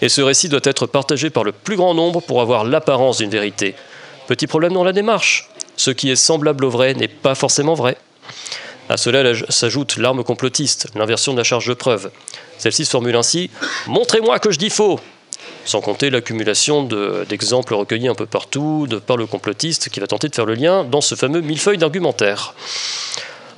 Et 0.00 0.08
ce 0.08 0.22
récit 0.22 0.48
doit 0.48 0.60
être 0.64 0.86
partagé 0.86 1.28
par 1.28 1.44
le 1.44 1.52
plus 1.52 1.76
grand 1.76 1.92
nombre 1.92 2.22
pour 2.22 2.40
avoir 2.40 2.64
l'apparence 2.64 3.18
d'une 3.18 3.30
vérité. 3.30 3.74
Petit 4.28 4.46
problème 4.46 4.72
dans 4.72 4.84
la 4.84 4.92
démarche. 4.92 5.50
Ce 5.76 5.90
qui 5.90 6.10
est 6.10 6.16
semblable 6.16 6.64
au 6.64 6.70
vrai 6.70 6.94
n'est 6.94 7.08
pas 7.08 7.34
forcément 7.34 7.74
vrai. 7.74 7.98
À 8.88 8.96
cela 8.96 9.32
s'ajoute 9.50 9.96
l'arme 9.98 10.24
complotiste, 10.24 10.88
l'inversion 10.94 11.32
de 11.32 11.38
la 11.38 11.44
charge 11.44 11.66
de 11.66 11.74
preuve. 11.74 12.10
Celle-ci 12.58 12.84
se 12.84 12.90
formule 12.90 13.16
ainsi 13.16 13.50
Montrez-moi 13.86 14.38
que 14.38 14.50
je 14.50 14.58
dis 14.58 14.70
faux 14.70 14.98
sans 15.64 15.82
compter 15.82 16.08
l'accumulation 16.08 16.82
d'exemples 17.28 17.74
recueillis 17.74 18.08
un 18.08 18.14
peu 18.14 18.24
partout 18.24 18.88
par 19.06 19.18
le 19.18 19.26
complotiste 19.26 19.90
qui 19.90 20.00
va 20.00 20.06
tenter 20.06 20.28
de 20.28 20.34
faire 20.34 20.46
le 20.46 20.54
lien 20.54 20.82
dans 20.82 21.02
ce 21.02 21.14
fameux 21.14 21.42
millefeuille 21.42 21.76
d'argumentaire. 21.76 22.54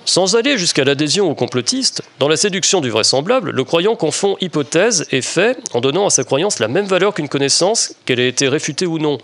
Sans 0.04 0.34
aller 0.34 0.58
jusqu'à 0.58 0.82
l'adhésion 0.82 1.30
au 1.30 1.36
complotiste, 1.36 2.02
dans 2.18 2.26
la 2.26 2.36
séduction 2.36 2.80
du 2.80 2.90
vraisemblable, 2.90 3.50
le 3.50 3.64
croyant 3.64 3.94
confond 3.94 4.36
hypothèse 4.40 5.06
et 5.12 5.22
fait 5.22 5.56
en 5.72 5.80
donnant 5.80 6.06
à 6.06 6.10
sa 6.10 6.24
croyance 6.24 6.58
la 6.58 6.66
même 6.66 6.86
valeur 6.86 7.14
qu'une 7.14 7.28
connaissance, 7.28 7.94
qu'elle 8.06 8.18
ait 8.18 8.28
été 8.28 8.48
réfutée 8.48 8.86
ou 8.86 8.98
non. 8.98 9.18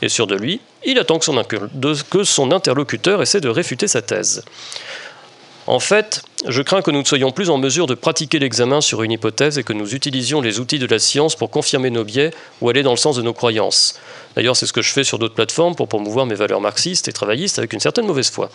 Et 0.00 0.08
sûr 0.08 0.28
de 0.28 0.36
lui, 0.36 0.60
il 0.84 0.98
attend 1.00 1.18
que 1.18 1.24
son 2.24 2.52
interlocuteur 2.52 3.20
essaie 3.20 3.40
de 3.40 3.48
réfuter 3.48 3.88
sa 3.88 4.00
thèse. 4.00 4.44
En 5.68 5.80
fait, 5.80 6.22
je 6.46 6.62
crains 6.62 6.80
que 6.80 6.90
nous 6.90 7.00
ne 7.00 7.04
soyons 7.04 7.30
plus 7.30 7.50
en 7.50 7.58
mesure 7.58 7.86
de 7.86 7.92
pratiquer 7.92 8.38
l'examen 8.38 8.80
sur 8.80 9.02
une 9.02 9.12
hypothèse 9.12 9.58
et 9.58 9.62
que 9.64 9.74
nous 9.74 9.94
utilisions 9.94 10.40
les 10.40 10.60
outils 10.60 10.78
de 10.78 10.86
la 10.86 10.98
science 10.98 11.36
pour 11.36 11.50
confirmer 11.50 11.90
nos 11.90 12.04
biais 12.04 12.30
ou 12.62 12.70
aller 12.70 12.82
dans 12.82 12.92
le 12.92 12.96
sens 12.96 13.16
de 13.16 13.22
nos 13.22 13.34
croyances. 13.34 14.00
D'ailleurs, 14.34 14.56
c'est 14.56 14.64
ce 14.64 14.72
que 14.72 14.80
je 14.80 14.90
fais 14.90 15.04
sur 15.04 15.18
d'autres 15.18 15.34
plateformes 15.34 15.74
pour 15.74 15.86
promouvoir 15.86 16.24
mes 16.24 16.36
valeurs 16.36 16.62
marxistes 16.62 17.06
et 17.08 17.12
travaillistes 17.12 17.58
avec 17.58 17.74
une 17.74 17.80
certaine 17.80 18.06
mauvaise 18.06 18.30
foi. 18.30 18.48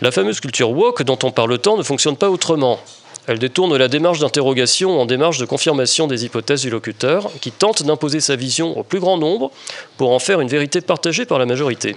La 0.00 0.12
fameuse 0.12 0.38
culture 0.38 0.70
woke 0.70 1.02
dont 1.02 1.18
on 1.24 1.32
parle 1.32 1.58
tant 1.58 1.76
ne 1.76 1.82
fonctionne 1.82 2.16
pas 2.16 2.30
autrement. 2.30 2.78
Elle 3.26 3.40
détourne 3.40 3.76
la 3.76 3.88
démarche 3.88 4.20
d'interrogation 4.20 5.00
en 5.00 5.04
démarche 5.04 5.38
de 5.38 5.46
confirmation 5.46 6.06
des 6.06 6.24
hypothèses 6.24 6.62
du 6.62 6.70
locuteur, 6.70 7.28
qui 7.40 7.50
tente 7.50 7.82
d'imposer 7.82 8.20
sa 8.20 8.36
vision 8.36 8.78
au 8.78 8.84
plus 8.84 9.00
grand 9.00 9.18
nombre 9.18 9.50
pour 9.96 10.12
en 10.12 10.20
faire 10.20 10.40
une 10.40 10.48
vérité 10.48 10.80
partagée 10.80 11.26
par 11.26 11.40
la 11.40 11.44
majorité. 11.46 11.96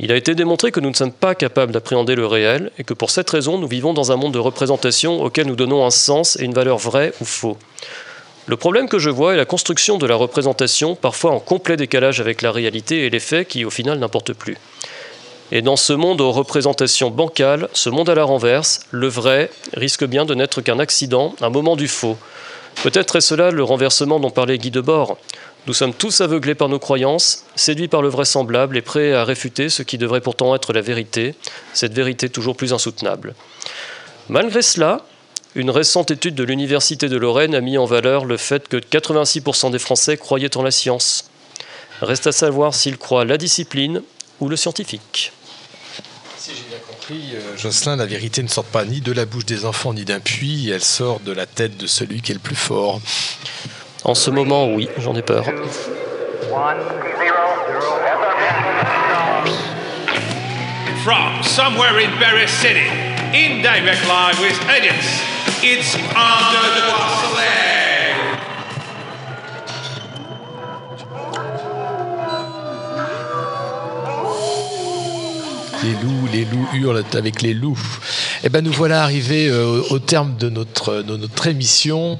Il 0.00 0.12
a 0.12 0.16
été 0.16 0.36
démontré 0.36 0.70
que 0.70 0.78
nous 0.78 0.90
ne 0.90 0.94
sommes 0.94 1.12
pas 1.12 1.34
capables 1.34 1.72
d'appréhender 1.72 2.14
le 2.14 2.26
réel 2.26 2.70
et 2.78 2.84
que 2.84 2.94
pour 2.94 3.10
cette 3.10 3.28
raison, 3.30 3.58
nous 3.58 3.66
vivons 3.66 3.94
dans 3.94 4.12
un 4.12 4.16
monde 4.16 4.32
de 4.32 4.38
représentation 4.38 5.20
auquel 5.22 5.48
nous 5.48 5.56
donnons 5.56 5.84
un 5.84 5.90
sens 5.90 6.38
et 6.38 6.44
une 6.44 6.54
valeur 6.54 6.78
vraie 6.78 7.12
ou 7.20 7.24
faux. 7.24 7.56
Le 8.46 8.56
problème 8.56 8.88
que 8.88 9.00
je 9.00 9.10
vois 9.10 9.34
est 9.34 9.36
la 9.36 9.44
construction 9.44 9.98
de 9.98 10.06
la 10.06 10.14
représentation, 10.14 10.94
parfois 10.94 11.32
en 11.32 11.40
complet 11.40 11.76
décalage 11.76 12.20
avec 12.20 12.42
la 12.42 12.52
réalité 12.52 13.04
et 13.04 13.10
les 13.10 13.20
faits 13.20 13.48
qui, 13.48 13.64
au 13.64 13.70
final, 13.70 13.98
n'importent 13.98 14.32
plus. 14.32 14.56
Et 15.50 15.62
dans 15.62 15.76
ce 15.76 15.92
monde 15.92 16.20
aux 16.20 16.30
représentations 16.30 17.10
bancales, 17.10 17.68
ce 17.72 17.90
monde 17.90 18.08
à 18.08 18.14
la 18.14 18.24
renverse, 18.24 18.80
le 18.90 19.08
vrai 19.08 19.50
risque 19.74 20.04
bien 20.04 20.24
de 20.24 20.34
n'être 20.34 20.60
qu'un 20.60 20.78
accident, 20.78 21.34
un 21.40 21.50
moment 21.50 21.74
du 21.74 21.88
faux. 21.88 22.16
Peut-être 22.82 23.16
est 23.16 23.20
cela 23.20 23.50
le 23.50 23.64
renversement 23.64 24.20
dont 24.20 24.30
parlait 24.30 24.58
Guy 24.58 24.70
Debord. 24.70 25.18
Nous 25.68 25.74
sommes 25.74 25.92
tous 25.92 26.22
aveuglés 26.22 26.54
par 26.54 26.70
nos 26.70 26.78
croyances, 26.78 27.44
séduits 27.54 27.88
par 27.88 28.00
le 28.00 28.08
vraisemblable 28.08 28.78
et 28.78 28.80
prêts 28.80 29.12
à 29.12 29.22
réfuter 29.22 29.68
ce 29.68 29.82
qui 29.82 29.98
devrait 29.98 30.22
pourtant 30.22 30.54
être 30.54 30.72
la 30.72 30.80
vérité, 30.80 31.34
cette 31.74 31.92
vérité 31.92 32.30
toujours 32.30 32.56
plus 32.56 32.72
insoutenable. 32.72 33.34
Malgré 34.30 34.62
cela, 34.62 35.04
une 35.54 35.68
récente 35.68 36.10
étude 36.10 36.34
de 36.34 36.42
l'Université 36.42 37.10
de 37.10 37.18
Lorraine 37.18 37.54
a 37.54 37.60
mis 37.60 37.76
en 37.76 37.84
valeur 37.84 38.24
le 38.24 38.38
fait 38.38 38.66
que 38.66 38.78
86% 38.78 39.70
des 39.70 39.78
Français 39.78 40.16
croyaient 40.16 40.56
en 40.56 40.62
la 40.62 40.70
science. 40.70 41.28
Reste 42.00 42.28
à 42.28 42.32
savoir 42.32 42.74
s'ils 42.74 42.96
croient 42.96 43.26
la 43.26 43.36
discipline 43.36 44.02
ou 44.40 44.48
le 44.48 44.56
scientifique. 44.56 45.32
Si 46.38 46.52
j'ai 46.56 46.62
bien 46.70 46.78
compris, 46.88 47.34
euh, 47.34 47.58
Jocelyn, 47.58 47.96
la 47.96 48.06
vérité 48.06 48.42
ne 48.42 48.48
sort 48.48 48.64
pas 48.64 48.86
ni 48.86 49.02
de 49.02 49.12
la 49.12 49.26
bouche 49.26 49.44
des 49.44 49.66
enfants 49.66 49.92
ni 49.92 50.06
d'un 50.06 50.20
puits, 50.20 50.70
elle 50.70 50.82
sort 50.82 51.20
de 51.20 51.32
la 51.32 51.44
tête 51.44 51.76
de 51.76 51.86
celui 51.86 52.22
qui 52.22 52.30
est 52.30 52.36
le 52.36 52.40
plus 52.40 52.56
fort. 52.56 53.02
En 54.04 54.14
ce 54.14 54.30
moment, 54.30 54.68
oui, 54.72 54.88
j'en 54.98 55.14
ai 55.14 55.22
peur. 55.22 55.44
From 61.04 61.42
somewhere 61.42 61.98
in 61.98 62.10
Paris 62.18 62.50
City, 62.50 62.86
in 63.32 63.62
direct 63.62 64.06
live 64.06 64.38
with 64.40 64.58
audience, 64.68 65.22
it's 65.62 65.94
Under 65.94 66.68
the 66.74 66.92
Soleil. 67.22 67.77
Les 75.84 75.92
loups, 75.92 76.28
les 76.32 76.44
loups 76.44 76.68
hurlent 76.74 77.04
avec 77.14 77.40
les 77.40 77.54
loups. 77.54 77.78
Eh 78.42 78.48
ben 78.48 78.64
nous 78.64 78.72
voilà 78.72 79.02
arrivés 79.04 79.48
euh, 79.48 79.80
au 79.90 80.00
terme 80.00 80.36
de 80.36 80.48
notre, 80.48 81.02
de 81.02 81.16
notre 81.16 81.46
émission. 81.46 82.18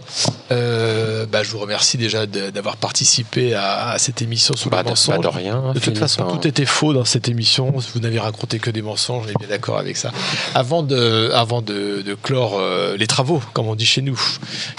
Euh, 0.53 1.27
bah, 1.27 1.43
je 1.43 1.51
vous 1.51 1.59
remercie 1.59 1.97
déjà 1.99 2.27
d'avoir 2.27 2.77
participé 2.77 3.55
à, 3.55 3.89
à 3.91 3.99
cette 3.99 4.23
émission 4.23 4.55
sur 4.55 4.71
Bah, 4.71 4.79
le 4.79 4.85
de- 4.85 4.89
mensonge. 4.91 5.17
bah, 5.17 5.23
de 5.23 5.29
rien, 5.37 5.61
De 5.69 5.73
toute 5.75 5.83
Philippe, 5.83 5.99
façon, 5.99 6.23
hein. 6.23 6.39
tout 6.41 6.47
était 6.47 6.67
faux 6.67 6.93
dans 6.93 7.05
cette 7.05 7.29
émission. 7.29 7.73
Vous 7.95 8.01
n'avez 8.01 8.21
raconté 8.21 8.61
que 8.61 8.71
des 8.71 8.81
mensonges. 8.83 9.25
On 9.27 9.29
est 9.31 9.39
bien 9.39 9.49
d'accord 9.49 9.79
avec 9.79 9.97
ça. 9.97 10.13
Avant 10.55 10.85
de, 10.85 11.31
avant 11.35 11.61
de, 11.61 12.03
de 12.07 12.15
clore 12.15 12.59
euh, 12.61 12.97
les 12.97 13.09
travaux, 13.09 13.43
comme 13.55 13.67
on 13.67 13.75
dit 13.75 13.87
chez 13.87 14.03
nous. 14.03 14.21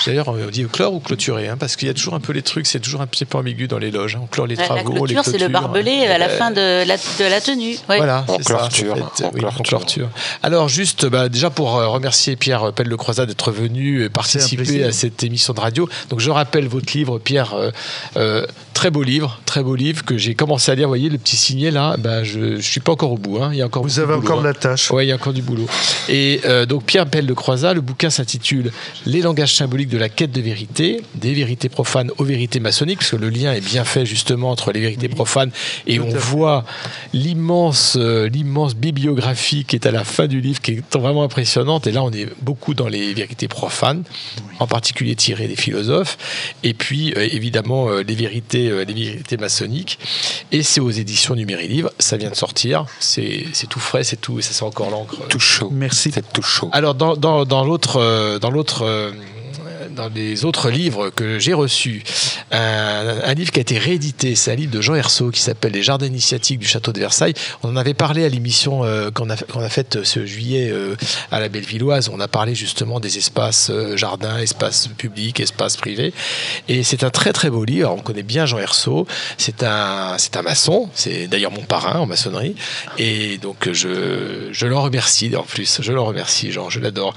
D'ailleurs, 0.05 0.29
on 0.29 0.49
dit 0.49 0.65
clore 0.71 0.93
ou 0.93 0.99
clôturer, 1.01 1.49
hein, 1.49 1.57
parce 1.59 1.75
qu'il 1.75 1.87
y 1.89 1.91
a 1.91 1.93
toujours 1.93 2.13
un 2.13 2.19
peu 2.21 2.31
les 2.31 2.43
trucs, 2.43 2.65
c'est 2.65 2.79
toujours 2.79 3.01
un 3.01 3.07
petit 3.07 3.25
peu 3.25 3.37
ambigu 3.37 3.67
dans 3.67 3.77
les 3.79 3.91
loges. 3.91 4.15
hein. 4.15 4.21
On 4.23 4.27
clore 4.27 4.47
les 4.47 4.55
travaux, 4.55 4.75
la 4.75 4.99
les 5.07 5.13
clôture, 5.15 5.23
c'est 5.25 5.37
le 5.37 5.49
barbelé 5.49 6.05
à 6.07 6.17
la 6.17 6.29
Euh, 6.29 6.37
fin 6.37 6.51
de 6.51 6.85
la, 6.87 6.95
de 6.97 7.29
la 7.29 7.41
tenue. 7.41 7.75
Ouais. 7.89 7.97
voilà, 7.97 8.23
c'est 8.27 8.43
ça, 8.43 8.68
clôture, 8.69 8.93
en 8.93 9.09
fait, 9.09 9.25
en 9.25 9.31
oui, 9.33 9.45
en 9.45 9.63
clôture. 9.63 10.09
Alors 10.43 10.69
juste, 10.69 11.05
bah, 11.05 11.29
déjà 11.29 11.49
pour 11.49 11.77
euh, 11.77 11.87
remercier 11.87 12.35
Pierre 12.35 12.71
Pelle 12.73 12.89
de 12.89 12.95
Croisade 12.95 13.27
d'être 13.27 13.51
venu 13.51 14.03
et 14.03 14.09
participer 14.09 14.83
à 14.83 14.91
cette 14.91 15.23
émission 15.23 15.53
de 15.53 15.59
radio. 15.59 15.89
Donc 16.09 16.19
je 16.19 16.29
rappelle 16.29 16.67
votre 16.67 16.93
livre, 16.95 17.19
Pierre, 17.19 17.53
euh, 17.53 17.71
euh, 18.17 18.45
très 18.73 18.91
beau 18.91 19.03
livre, 19.03 19.39
très 19.45 19.61
beau 19.63 19.75
livre 19.75 20.05
que 20.05 20.17
j'ai 20.17 20.35
commencé 20.35 20.71
à 20.71 20.75
lire. 20.75 20.87
Vous 20.87 20.91
voyez 20.91 21.09
le 21.09 21.17
petit 21.17 21.35
signet 21.35 21.71
là, 21.71 21.97
bah, 21.97 22.23
je, 22.23 22.55
je 22.57 22.61
suis 22.61 22.79
pas 22.79 22.93
encore 22.93 23.11
au 23.11 23.17
bout. 23.17 23.37
hein. 23.41 23.49
Il 23.51 23.57
y 23.57 23.61
a 23.61 23.65
encore 23.65 23.83
Vous 23.83 23.99
avez 23.99 24.13
boulot, 24.13 24.19
encore 24.25 24.41
de 24.41 24.47
hein. 24.47 24.51
la 24.51 24.53
tâche. 24.53 24.91
Ouais, 24.91 25.05
il 25.05 25.09
y 25.09 25.11
a 25.11 25.15
encore 25.15 25.33
du 25.33 25.41
boulot. 25.41 25.67
Et 26.07 26.41
euh, 26.45 26.65
donc 26.65 26.83
Pierre 26.85 27.05
Pelle 27.05 27.25
de 27.25 27.33
Croisat, 27.33 27.73
le 27.73 27.81
bouquin 27.81 28.09
s'intitule 28.09 28.71
Les 29.05 29.21
langages 29.21 29.55
symboliques 29.55 29.89
de 29.89 29.97
la 29.97 30.09
quête 30.09 30.31
de 30.31 30.41
vérité, 30.41 31.01
des 31.15 31.33
vérités 31.33 31.69
profanes 31.69 32.11
aux 32.17 32.23
vérités 32.23 32.59
maçonniques, 32.59 32.99
parce 32.99 33.11
que 33.11 33.15
le 33.17 33.29
lien 33.29 33.53
est 33.53 33.61
bien 33.65 33.83
fait 33.83 34.05
justement 34.05 34.51
entre 34.51 34.71
les 34.71 34.79
vérités 34.79 35.09
profanes 35.09 35.51
et 35.87 35.97
Tout 35.97 36.03
on 36.03 36.17
voit 36.17 36.65
l'immense 37.13 37.97
euh, 37.99 38.27
bibliographie 38.67 39.65
qui 39.65 39.75
est 39.75 39.85
à 39.85 39.91
la 39.91 40.03
fin 40.03 40.27
du 40.27 40.41
livre, 40.41 40.61
qui 40.61 40.71
est 40.73 40.97
vraiment 40.97 41.23
impressionnante. 41.23 41.87
Et 41.87 41.91
là, 41.91 42.03
on 42.03 42.11
est 42.11 42.27
beaucoup 42.41 42.73
dans 42.73 42.87
les 42.87 43.13
vérités 43.13 43.47
profanes, 43.47 44.03
en 44.59 44.67
particulier 44.67 45.15
tirées 45.15 45.47
des 45.47 45.55
philosophes, 45.55 46.17
et 46.63 46.73
puis 46.73 47.13
euh, 47.15 47.27
évidemment 47.31 47.89
euh, 47.89 48.03
les 48.03 48.15
vérités 48.15 48.69
euh, 48.69 48.83
les 48.83 48.93
vérités 48.93 49.37
maçonniques. 49.37 49.99
Et 50.51 50.63
c'est 50.63 50.81
aux 50.81 50.91
éditions 50.91 51.35
Numéri 51.35 51.67
Livre. 51.67 51.91
Ça 51.99 52.17
vient 52.17 52.29
de 52.29 52.35
sortir. 52.35 52.85
C'est 52.99 53.45
c'est 53.53 53.67
tout 53.67 53.79
frais, 53.79 54.03
c'est 54.03 54.19
tout, 54.19 54.39
et 54.39 54.41
ça 54.41 54.53
sent 54.53 54.65
encore 54.65 54.89
l'encre. 54.89 55.27
Tout 55.29 55.39
chaud. 55.39 55.69
Merci. 55.71 56.11
C'est 56.13 56.33
tout 56.33 56.41
chaud. 56.41 56.69
Alors 56.71 56.95
dans, 56.95 57.15
dans, 57.15 57.45
dans 57.45 57.63
l'autre 57.63 57.97
euh, 57.97 58.39
dans 59.95 60.05
euh, 60.05 60.09
les 60.13 60.45
autres 60.45 60.69
livres 60.69 61.09
que 61.09 61.39
j'ai 61.39 61.53
reçus, 61.53 62.03
un, 62.51 63.19
un 63.23 63.33
livre 63.33 63.51
qui 63.51 63.59
a 63.59 63.61
été 63.61 63.77
réédité, 63.77 64.35
c'est 64.35 64.51
un 64.51 64.55
livre 64.55 64.71
de 64.71 64.81
Jean 64.81 64.95
Hersault 64.95 65.31
qui 65.31 65.41
s'appelle 65.41 65.71
Les 65.71 65.83
Jardins 65.83 66.05
initiatiques 66.05 66.59
du 66.59 66.67
Château 66.67 66.91
de 66.91 66.99
Versailles. 66.99 67.33
On 67.63 67.69
en 67.69 67.75
avait 67.75 67.93
parlé 67.93 68.25
à 68.25 68.29
l'émission 68.29 68.83
euh, 68.83 69.11
qu'on 69.11 69.29
a, 69.29 69.69
faite 69.69 70.03
ce 70.03 70.25
juillet 70.25 70.69
euh, 70.71 70.95
à 71.31 71.39
la 71.39 71.49
Bellevilloise. 71.49 72.09
On 72.09 72.19
a 72.19 72.27
parlé 72.27 72.55
justement 72.55 72.99
des 72.99 73.17
espaces 73.17 73.69
euh, 73.69 73.97
jardins, 73.97 74.37
espaces 74.39 74.87
publics, 74.87 75.39
espaces 75.39 75.77
privés. 75.77 76.13
Et 76.67 76.83
c'est 76.83 77.03
un 77.03 77.09
très 77.09 77.33
très 77.33 77.49
beau 77.49 77.63
livre. 77.63 77.91
On 77.91 78.01
connaît 78.01 78.23
bien 78.23 78.45
Jean 78.45 78.59
Hersault. 78.59 79.07
C'est 79.37 79.63
un, 79.63 80.15
un 80.35 80.41
maçon. 80.41 80.89
C'est 80.93 81.27
d'ailleurs 81.27 81.51
mon 81.51 81.63
parrain 81.63 81.99
en 81.99 82.05
maçonnerie. 82.05 82.55
Et 82.97 83.37
donc 83.37 83.69
je, 83.71 84.49
je 84.51 84.65
l'en 84.67 84.81
remercie 84.81 85.35
en 85.35 85.43
plus. 85.43 85.81
Je 85.81 85.91
l'en 85.91 86.05
remercie, 86.05 86.51
Jean. 86.51 86.69
Je 86.69 86.79
l'adore. 86.79 87.13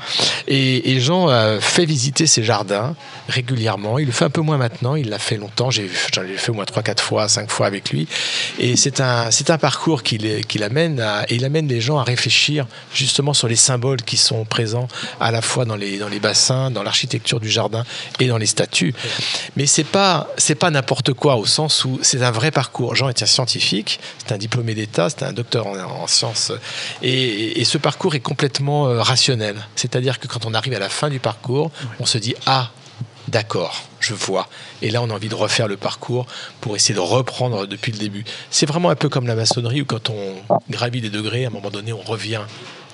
Et, 0.49 0.93
et 0.93 1.01
Jean 1.01 1.29
a 1.29 1.61
fait 1.61 1.85
visiter 1.85 2.27
ses 2.27 2.43
jardins 2.43 2.72
régulièrement. 3.29 3.99
Il 3.99 4.07
le 4.07 4.13
fait 4.13 4.25
un 4.25 4.31
peu 4.31 4.41
moins 4.41 4.59
maintenant. 4.59 4.95
Il 4.95 5.09
l'a 5.09 5.19
fait 5.19 5.37
longtemps. 5.37 5.71
J'en 5.71 5.83
ai 5.83 6.37
fait 6.37 6.51
au 6.51 6.55
moins 6.55 6.65
3, 6.65 6.83
4 6.83 7.03
fois, 7.03 7.29
5 7.29 7.51
fois 7.51 7.67
avec 7.67 7.91
lui. 7.91 8.09
Et 8.59 8.77
c'est 8.77 9.01
un, 9.01 9.31
parcours 9.59 10.03
qu'il, 10.03 10.45
qu'il 10.47 10.63
amène 10.63 11.01
à, 11.01 11.25
et 11.29 11.37
il 11.37 11.45
amène 11.45 11.69
les 11.69 11.81
gens 11.81 11.99
à 11.99 12.05
réfléchir 12.05 12.67
justement 12.95 13.35
sur 13.35 13.49
les 13.49 13.57
symboles 13.57 14.03
qui 14.03 14.17
sont 14.17 14.45
présents 14.45 14.89
à 15.21 15.31
la 15.31 15.43
fois 15.43 15.65
dans 15.65 15.77
les, 15.77 15.99
dans 15.99 16.09
les 16.09 16.21
bassins, 16.21 16.71
dans 16.71 16.83
l'architecture 16.83 17.41
du 17.41 17.51
jardin 17.51 17.85
et 18.21 18.27
dans 18.27 18.39
les 18.39 18.47
statues. 18.47 18.95
Mais 19.57 19.67
c'est 19.67 19.85
pas, 19.85 20.29
c'est 20.37 20.55
pas 20.55 20.71
n'importe 20.71 21.13
quoi 21.13 21.37
au 21.37 21.47
sens 21.47 21.85
où 21.85 21.99
c'est 22.03 22.23
un 22.23 22.31
vrai 22.31 22.51
parcours. 22.51 22.95
Jean 22.95 23.09
est 23.09 23.23
un 23.23 23.27
scientifique, 23.27 24.01
c'est 24.19 24.33
un 24.33 24.39
diplômé 24.39 24.75
d'État, 24.75 25.09
c'est 25.11 25.23
un 25.23 25.33
docteur 25.33 25.67
en, 25.67 25.77
en 25.77 26.07
sciences. 26.07 26.53
Et, 27.03 27.61
et 27.61 27.65
ce 27.65 27.79
parcours 27.79 28.15
est 28.15 28.21
complètement 28.21 28.89
euh, 28.89 29.03
rationnel. 29.03 29.57
C'est-à-dire 29.77 30.19
que 30.19 30.27
quand 30.27 30.47
on 30.47 30.55
arrive 30.55 30.75
à 30.75 30.79
la 30.79 30.89
fin 30.89 31.09
du 31.09 31.19
parcours, 31.19 31.71
on 32.01 32.07
se 32.07 32.19
dit 32.19 32.35
Ah, 32.47 32.62
d'accord, 33.33 33.83
je 33.99 34.15
vois. 34.15 34.47
Et 34.83 34.91
là, 34.91 35.03
on 35.03 35.11
a 35.11 35.15
envie 35.15 35.31
de 35.31 35.35
refaire 35.35 35.67
le 35.67 35.77
parcours 35.77 36.27
pour 36.61 36.77
essayer 36.77 36.95
de 36.95 37.01
reprendre 37.01 37.67
depuis 37.67 37.91
le 37.91 37.99
début. 37.99 38.25
C'est 38.51 38.67
vraiment 38.67 38.91
un 38.91 38.95
peu 38.95 39.09
comme 39.09 39.27
la 39.27 39.35
maçonnerie 39.35 39.81
où 39.81 39.87
quand 39.87 40.11
on 40.11 40.37
gravit 40.71 41.01
des 41.01 41.11
degrés, 41.11 41.45
à 41.45 41.49
un 41.49 41.51
moment 41.51 41.71
donné, 41.71 41.93
on 41.93 42.03
revient 42.03 42.43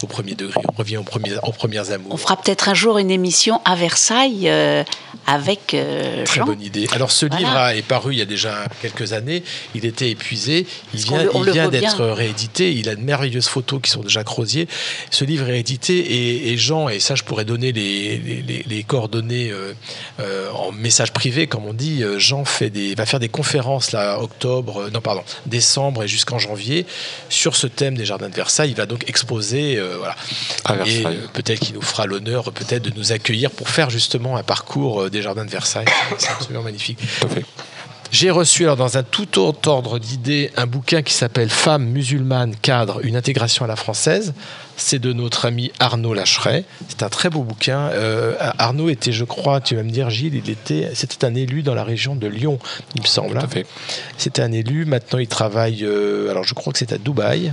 au 0.02 0.06
premier 0.06 0.34
degré, 0.34 0.60
on 0.68 0.72
revient 0.76 0.96
aux, 0.98 1.02
premiers, 1.02 1.36
aux 1.42 1.52
premières 1.52 1.90
amours. 1.90 2.12
On 2.12 2.16
fera 2.16 2.36
peut-être 2.36 2.68
un 2.68 2.74
jour 2.74 2.98
une 2.98 3.10
émission 3.10 3.60
à 3.64 3.74
Versailles 3.74 4.48
euh, 4.48 4.84
avec 5.26 5.74
euh, 5.74 6.24
Très 6.24 6.40
Jean. 6.40 6.46
bonne 6.46 6.62
idée. 6.62 6.86
Alors 6.92 7.10
ce 7.10 7.26
Voilà. 7.26 7.38
livre 7.40 7.56
a- 7.56 7.74
est 7.76 7.82
paru 7.82 8.12
il 8.14 8.18
y 8.18 8.22
a 8.22 8.26
déjà 8.26 8.64
quelques 8.82 9.12
années. 9.12 9.42
Il 9.74 9.84
était 9.84 10.10
épuisé. 10.10 10.66
Il 10.94 11.00
vient, 11.00 11.22
il 11.34 11.70
d'être 11.70 12.04
réédité. 12.06 12.72
Il 12.72 12.88
a 12.88 12.94
de 12.94 13.00
merveilleuses 13.00 13.48
photos 13.48 13.80
qui 13.82 13.90
sont 13.90 14.00
de 14.00 14.08
Jacques 14.08 14.28
Rosier. 14.28 14.68
Ce 15.10 15.24
livre 15.24 15.48
est 15.48 15.52
réédité 15.52 15.98
et, 15.98 16.52
et 16.52 16.56
Jean, 16.56 16.88
et 16.88 17.00
ça 17.00 17.14
je 17.14 17.24
pourrais 17.24 17.44
donner 17.44 17.72
les, 17.72 18.18
les- 18.18 18.42
les- 18.42 18.64
les 18.66 18.82
coordonnées 18.84 19.50
euh, 19.50 19.72
euh, 20.20 20.50
en 20.52 20.72
message 20.72 21.12
privé, 21.12 21.46
comme 21.46 21.64
on 21.66 21.74
dit. 21.74 22.02
Jean 22.18 22.44
fait 22.44 22.70
des, 22.70 22.94
va 22.94 23.04
faire 23.06 23.20
des 23.20 23.28
conférences 23.28 23.92
là, 23.92 24.20
octobre, 24.20 24.88
non 24.92 25.00
pardon, 25.00 25.22
décembre 25.46 26.04
et 26.04 26.08
jusqu'en 26.08 26.38
janvier 26.38 26.86
sur 27.28 27.56
ce 27.56 27.66
thème 27.66 27.96
des 27.96 28.04
jardins 28.04 28.28
de 28.28 28.34
Versailles. 28.34 28.70
Il 28.70 28.76
va 28.76 28.86
donc 28.86 29.08
exposer, 29.08 29.78
voilà. 29.96 30.16
À 30.64 30.74
Et 30.86 31.04
euh, 31.06 31.26
peut-être 31.32 31.60
qu'il 31.60 31.74
nous 31.74 31.82
fera 31.82 32.06
l'honneur 32.06 32.52
peut-être 32.52 32.82
de 32.82 32.92
nous 32.96 33.12
accueillir 33.12 33.50
pour 33.50 33.68
faire 33.68 33.90
justement 33.90 34.36
un 34.36 34.42
parcours 34.42 35.02
euh, 35.02 35.10
des 35.10 35.22
jardins 35.22 35.44
de 35.44 35.50
Versailles. 35.50 35.86
C'est 36.18 36.30
absolument 36.30 36.62
magnifique. 36.62 36.98
J'ai 38.10 38.30
reçu 38.30 38.64
alors 38.64 38.76
dans 38.76 38.96
un 38.96 39.02
tout 39.02 39.38
autre 39.38 39.68
ordre 39.68 39.98
d'idées 39.98 40.50
un 40.56 40.66
bouquin 40.66 41.02
qui 41.02 41.12
s'appelle 41.12 41.50
Femmes 41.50 41.84
musulmanes 41.84 42.56
cadre 42.56 43.04
une 43.04 43.16
intégration 43.16 43.66
à 43.66 43.68
la 43.68 43.76
française. 43.76 44.32
C'est 44.76 44.98
de 44.98 45.12
notre 45.12 45.44
ami 45.44 45.72
Arnaud 45.78 46.14
Lacheret. 46.14 46.64
C'est 46.88 47.02
un 47.02 47.10
très 47.10 47.28
beau 47.28 47.42
bouquin. 47.42 47.90
Euh, 47.92 48.34
Arnaud 48.58 48.88
était, 48.88 49.12
je 49.12 49.24
crois, 49.24 49.60
tu 49.60 49.76
vas 49.76 49.82
me 49.82 49.90
dire, 49.90 50.08
Gilles, 50.08 50.36
il 50.36 50.48
était, 50.48 50.90
c'était 50.94 51.26
un 51.26 51.34
élu 51.34 51.62
dans 51.62 51.74
la 51.74 51.84
région 51.84 52.14
de 52.14 52.28
Lyon, 52.28 52.58
il 52.94 53.02
me 53.02 53.06
semble. 53.06 53.36
hein. 53.36 53.46
C'était 54.16 54.40
un 54.40 54.52
élu. 54.52 54.84
Maintenant, 54.86 55.18
il 55.18 55.28
travaille. 55.28 55.84
euh, 55.84 56.30
alors, 56.30 56.44
je 56.44 56.54
crois 56.54 56.72
que 56.72 56.78
c'est 56.78 56.92
à 56.92 56.98
Dubaï. 56.98 57.52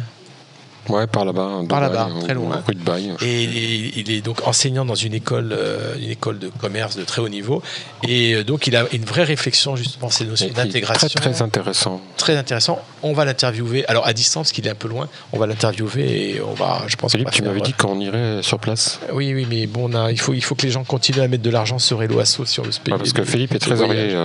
Ouais, 0.90 1.08
par 1.08 1.26
là-bas. 1.26 1.62
Par 1.68 1.82
là-bas, 1.82 2.10
très 2.22 2.34
loin. 2.34 2.62
Rue 2.68 2.76
de 2.76 2.80
Baille. 2.84 3.12
Et 3.22 3.44
il 3.44 3.98
il 3.98 4.12
est 4.12 4.22
donc 4.22 4.48
enseignant 4.48 4.86
dans 4.86 4.96
une 4.96 5.14
école, 5.14 5.52
euh, 5.52 5.96
une 6.00 6.10
école 6.12 6.38
de 6.40 6.50
commerce 6.50 6.96
de 6.96 7.04
très 7.04 7.22
haut 7.22 7.30
niveau. 7.30 7.62
Et 8.08 8.34
euh, 8.36 8.44
donc, 8.44 8.68
il 8.68 8.76
a 8.76 8.86
une 8.94 9.04
vraie 9.06 9.24
réflexion 9.24 9.76
justement 9.76 10.10
sur 10.10 10.18
ces 10.20 10.26
notions 10.26 10.50
Très, 10.50 10.64
d'intégration. 10.66 11.08
très 11.16 11.42
intéressant. 11.42 12.02
Très 12.18 12.36
intéressant. 12.38 12.80
On 13.04 13.14
va 13.14 13.26
l'interviewer. 13.26 13.86
Alors 13.88 14.06
à 14.08 14.14
distance, 14.14 14.48
parce 14.48 14.52
qu'il 14.52 14.68
est 14.68 14.72
un 14.72 14.76
peu 14.76 14.88
loin. 14.88 15.08
On 15.34 15.40
va 15.40 15.48
l'interviewer 15.48 16.36
et 16.36 16.42
on 16.42 16.54
va. 16.54 16.84
Je 16.88 16.96
pense. 16.96 17.12
Philippe, 17.12 17.32
tu 17.32 17.42
m'avais 17.44 17.62
dit 17.62 17.72
euh, 17.78 17.82
qu'on 17.84 18.00
irait 18.00 18.44
sur 18.44 18.60
place. 18.60 19.00
Oui, 19.12 19.34
oui, 19.34 19.48
mais 19.50 19.66
bon, 19.68 19.90
on 19.92 19.96
a- 19.96 20.12
il 20.12 20.20
faut, 20.20 20.34
il 20.34 20.44
faut 20.44 20.56
que 20.56 20.64
les 20.64 20.72
gens 20.72 20.84
continuent 20.84 21.22
à 21.22 21.28
mettre 21.28 21.44
de 21.44 21.50
l'argent 21.50 21.80
sur 21.80 22.02
Hello 22.04 22.20
Asso 22.20 22.46
si 22.46 22.60
on 22.60 22.64
veut 22.64 22.72
se 22.72 22.80
payer. 22.80 22.96
Ah, 22.96 22.98
parce 23.00 23.14
que 23.14 23.24
Philippe 23.24 23.52
est 23.52 23.56
des 23.56 23.60
trésorier 23.60 24.16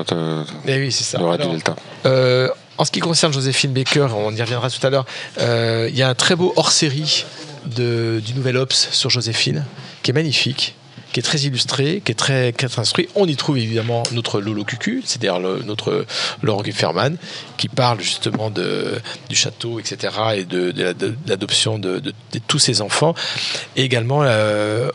Eh 0.67 0.79
oui, 0.79 0.93
c'est 0.93 1.05
ça. 1.05 1.19
de 1.19 1.25
Radio 1.25 1.43
Alors, 1.45 1.55
Delta. 1.55 1.77
euh, 2.07 2.49
en 2.81 2.85
ce 2.87 2.91
qui 2.91 3.01
concerne 3.01 3.31
Joséphine 3.31 3.75
Baker, 3.75 4.09
on 4.17 4.35
y 4.35 4.41
reviendra 4.41 4.71
tout 4.71 4.85
à 4.87 4.89
l'heure, 4.89 5.05
euh, 5.39 5.87
il 5.91 5.99
y 5.99 6.03
a 6.03 6.09
un 6.09 6.15
très 6.15 6.35
beau 6.35 6.55
hors-série 6.57 7.27
du 7.67 8.33
Nouvel 8.35 8.57
Ops 8.57 8.89
sur 8.91 9.11
Joséphine, 9.11 9.67
qui 10.03 10.13
est 10.13 10.15
magnifique, 10.15 10.77
qui 11.13 11.21
est 11.21 11.23
très 11.23 11.39
illustré, 11.39 12.03
qui 12.05 12.13
est 12.13 12.15
très, 12.15 12.53
qui 12.57 12.67
instruit. 12.79 13.09
On 13.15 13.27
y 13.27 13.35
trouve 13.37 13.59
évidemment 13.59 14.03
notre 14.13 14.41
Lolo 14.41 14.65
Cucu, 14.65 15.03
c'est-à-dire 15.05 15.41
notre 15.41 16.05
Laurent 16.43 16.63
Gufferman, 16.63 17.17
qui 17.57 17.69
parle 17.69 18.01
justement 18.01 18.51
de, 18.51 18.95
du 19.29 19.35
château, 19.37 19.81
etc., 19.81 19.97
et 20.37 20.45
de, 20.45 20.71
de 20.71 20.83
la- 20.85 20.95
de 20.95 21.15
l'adoption 21.27 21.79
de, 21.79 22.01
tous 22.47 22.59
ses 22.59 22.81
enfants. 22.81 23.15
Et 23.77 23.83
également, 23.83 24.21
euh, 24.25 24.91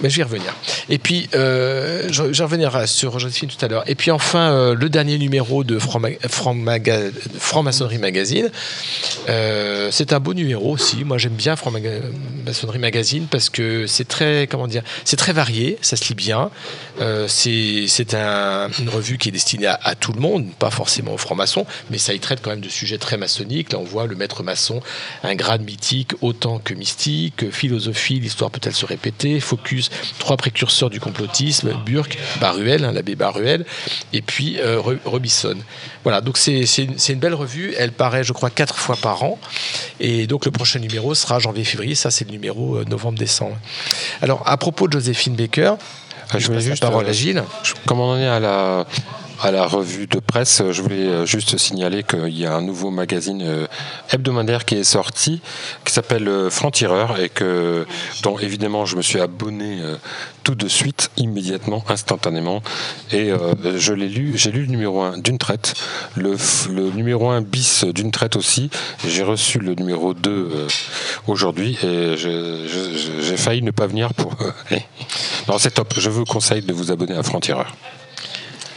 mais 0.00 0.08
je 0.10 0.16
vais 0.16 0.20
y 0.20 0.24
revenir. 0.24 0.54
Et 0.88 0.98
puis, 0.98 1.28
euh, 1.34 2.08
je, 2.10 2.32
je 2.32 2.42
revenir 2.42 2.88
sur 2.88 3.18
Joséphine 3.18 3.48
tout 3.48 3.64
à 3.64 3.68
l'heure. 3.68 3.84
Et 3.86 3.94
puis 3.94 4.10
enfin, 4.10 4.52
euh, 4.52 4.74
le 4.74 4.88
dernier 4.88 5.18
numéro 5.18 5.64
de 5.64 5.78
Franc- 5.78 6.00
Franc- 6.28 6.54
Maga- 6.54 7.10
Franc-Maçonnerie 7.38 7.98
Magazine. 7.98 8.50
Euh, 9.28 9.88
c'est 9.90 10.12
un 10.12 10.20
beau 10.20 10.34
numéro 10.34 10.70
aussi. 10.72 11.04
Moi, 11.04 11.18
j'aime 11.18 11.32
bien 11.34 11.56
Franc-Maçonnerie 11.56 12.78
Magazine 12.78 13.26
parce 13.30 13.50
que 13.50 13.86
c'est 13.86 14.06
très, 14.08 14.46
comment 14.50 14.66
dire, 14.66 14.82
c'est 15.04 15.16
très. 15.16 15.32
Varié, 15.42 15.78
ça 15.82 15.96
se 15.96 16.04
lit 16.08 16.14
bien. 16.14 16.50
Euh, 17.00 17.26
c'est 17.26 17.86
c'est 17.88 18.14
un- 18.14 18.68
une 18.78 18.88
revue 18.98 19.18
qui 19.18 19.28
est 19.30 19.32
destinée 19.40 19.66
à, 19.66 19.94
tout 20.02 20.12
le 20.12 20.20
monde, 20.20 20.44
pas 20.64 20.70
forcément 20.70 21.12
aux 21.14 21.22
francs-maçons, 21.26 21.64
mais 21.90 21.98
ça 21.98 22.12
y 22.14 22.20
traite 22.20 22.40
quand 22.42 22.50
même 22.50 22.60
de 22.60 22.68
sujets 22.68 22.98
très 23.06 23.16
maçonniques. 23.16 23.72
Là, 23.72 23.78
on 23.78 23.88
voit 23.94 24.06
le 24.06 24.14
maître 24.14 24.42
maçon, 24.42 24.80
un 25.24 25.34
grade 25.34 25.62
mythique 25.62 26.12
autant 26.20 26.58
que 26.66 26.74
mystique, 26.74 27.50
philosophie, 27.50 28.20
l'histoire 28.20 28.50
peut-elle 28.50 28.74
se 28.74 28.86
répéter, 28.86 29.40
focus, 29.40 29.90
trois 30.18 30.36
précurseurs 30.36 30.90
du 30.90 31.00
complotisme, 31.00 31.72
Burke, 31.86 32.18
Baruel, 32.40 32.84
hein, 32.84 32.92
l'abbé 32.92 33.14
Baruel, 33.16 33.64
et 34.12 34.22
puis 34.22 34.58
euh. 34.60 34.80
Voilà, 36.04 36.20
donc 36.20 36.36
c'est 36.36 36.62
une, 36.78 36.96
une 37.08 37.18
belle 37.18 37.34
revue. 37.34 37.74
Elle 37.78 37.92
paraît, 37.92 38.24
je 38.24 38.32
crois, 38.32 38.50
quatre 38.50 38.76
fois 38.76 38.96
par 38.96 39.22
an. 39.22 39.38
Et 40.00 40.26
donc 40.26 40.44
le 40.44 40.50
prochain 40.50 40.80
numéro 40.80 41.14
sera 41.14 41.38
janvier-février. 41.38 41.94
Ça, 41.94 42.10
c'est 42.10 42.24
le 42.24 42.32
numéro 42.32 42.76
euh, 42.76 42.84
novembre-décembre. 42.84 43.56
Alors, 44.20 44.42
à 44.46 44.56
propos 44.56 44.88
de 44.88 44.92
Joséphine 44.94 45.31
Baker, 45.34 45.74
Ah, 46.30 46.38
je 46.38 46.46
voulais 46.46 46.58
passe 46.58 46.64
la 46.66 46.70
juste 46.70 46.82
parole 46.82 47.06
à 47.08 47.12
Gilles. 47.12 47.42
Comme 47.86 48.00
on 48.00 48.12
en 48.12 48.18
est 48.18 48.26
à 48.26 48.40
la 48.40 48.86
à 49.42 49.50
la 49.50 49.66
revue 49.66 50.06
de 50.06 50.20
presse, 50.20 50.62
je 50.70 50.82
voulais 50.82 51.08
euh, 51.08 51.26
juste 51.26 51.58
signaler 51.58 52.04
qu'il 52.04 52.38
y 52.38 52.46
a 52.46 52.54
un 52.54 52.62
nouveau 52.62 52.90
magazine 52.90 53.42
euh, 53.42 53.66
hebdomadaire 54.12 54.64
qui 54.64 54.76
est 54.76 54.84
sorti, 54.84 55.40
qui 55.84 55.92
s'appelle 55.92 56.28
euh, 56.28 56.48
Franc-Tireur, 56.48 57.18
et 57.18 57.28
que, 57.28 57.84
dont 58.22 58.38
évidemment 58.38 58.86
je 58.86 58.96
me 58.96 59.02
suis 59.02 59.20
abonné 59.20 59.80
tout 60.44 60.54
de 60.54 60.68
suite, 60.68 61.10
immédiatement, 61.16 61.84
instantanément. 61.88 62.62
Et 63.12 63.30
je 63.76 63.92
l'ai 63.92 64.08
lu, 64.08 64.32
j'ai 64.36 64.50
lu 64.50 64.62
le 64.62 64.68
numéro 64.68 65.02
1 65.02 65.18
d'une 65.18 65.38
traite, 65.38 65.74
le, 66.16 66.36
le 66.70 66.90
numéro 66.90 67.30
1 67.30 67.42
bis 67.42 67.84
d'une 67.84 68.10
traite 68.10 68.36
aussi. 68.36 68.70
J'ai 69.06 69.22
reçu 69.22 69.58
le 69.58 69.74
numéro 69.74 70.14
2 70.14 70.30
euh, 70.30 70.68
aujourd'hui, 71.26 71.78
et 71.82 72.16
j'ai 72.16 73.36
failli 73.36 73.62
ne 73.62 73.70
pas 73.70 73.86
venir 73.86 74.14
pour. 74.14 74.36
non, 75.48 75.58
c'est 75.58 75.72
top. 75.72 75.94
Je 75.98 76.10
vous 76.10 76.24
conseille 76.24 76.62
de 76.62 76.72
vous 76.72 76.92
abonner 76.92 77.14
à 77.14 77.22
Franc-Tireur. 77.22 77.74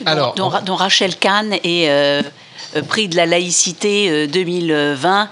Alors, 0.06 0.36
dont, 0.36 0.52
dont 0.66 0.76
Rachel 0.76 1.16
Kahn 1.16 1.54
est 1.64 1.90
euh, 1.90 2.22
euh, 2.76 2.82
prix 2.82 3.08
de 3.08 3.16
la 3.16 3.26
laïcité 3.26 4.10
euh, 4.10 4.28
2020. 4.28 5.30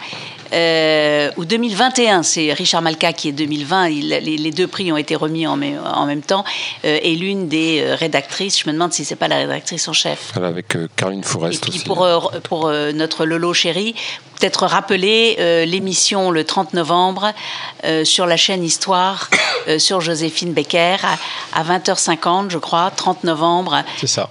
Euh, 0.53 1.31
ou 1.38 1.45
2021, 1.45 2.23
c'est 2.23 2.53
Richard 2.53 2.81
Malka 2.81 3.11
qui 3.13 3.30
est 3.30 3.31
2020, 3.31 3.88
il- 3.89 4.09
les, 4.09 4.19
les 4.38 4.51
deux 4.51 4.67
prix 4.67 4.91
ont 4.91 4.97
été 4.97 5.15
remis 5.15 5.47
en, 5.47 5.55
même- 5.57 5.81
en 5.84 6.05
même 6.05 6.21
temps, 6.21 6.43
euh, 6.85 6.99
et 7.01 7.15
l'une 7.15 7.47
des 7.47 7.81
euh, 7.81 7.95
rédactrices, 7.95 8.59
je 8.61 8.67
me 8.67 8.73
demande 8.73 8.93
si 8.93 9.03
c'est 9.05 9.15
pas 9.15 9.27
la 9.27 9.38
rédactrice 9.38 9.88
en 9.88 9.93
chef. 9.93 10.30
Voilà, 10.34 10.49
avec 10.49 10.75
euh, 10.75 10.88
Caroline 10.95 11.23
Forest 11.23 11.61
Puis 11.63 11.71
aussi. 11.77 11.84
pour, 11.85 12.07
pour 12.43 12.69
notre 12.93 13.25
Lolo 13.25 13.53
chéri, 13.53 13.95
peut-être 14.39 14.65
rappeler 14.65 15.65
l'émission 15.65 16.30
le 16.31 16.43
30 16.43 16.73
novembre 16.73 17.31
sur 18.03 18.25
la 18.25 18.35
chaîne 18.38 18.63
Histoire 18.63 19.30
sur 19.77 20.01
Joséphine 20.01 20.53
Becker 20.53 20.97
à, 21.03 21.59
à 21.59 21.63
20h50, 21.63 22.49
je 22.49 22.57
crois, 22.57 22.91
30 22.95 23.23
novembre. 23.23 23.84
c'est 23.99 24.07
ça. 24.07 24.30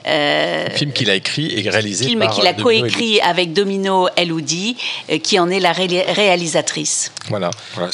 Film 0.75 0.93
qu'il 0.93 1.09
a 1.11 1.15
écrit 1.15 1.53
et 1.59 1.69
réalisé 1.71 2.07
film 2.07 2.21
par 2.21 2.31
qu'il 2.35 2.47
a 2.47 2.53
coécrit 2.53 3.21
avec 3.21 3.53
Domino 3.53 4.09
Eloudi, 4.17 4.77
qui 5.23 5.39
en 5.39 5.49
est 5.51 5.61
la 5.61 5.73
ré- 5.73 6.05
réalisatrice. 6.13 7.13
Voilà. 7.29 7.51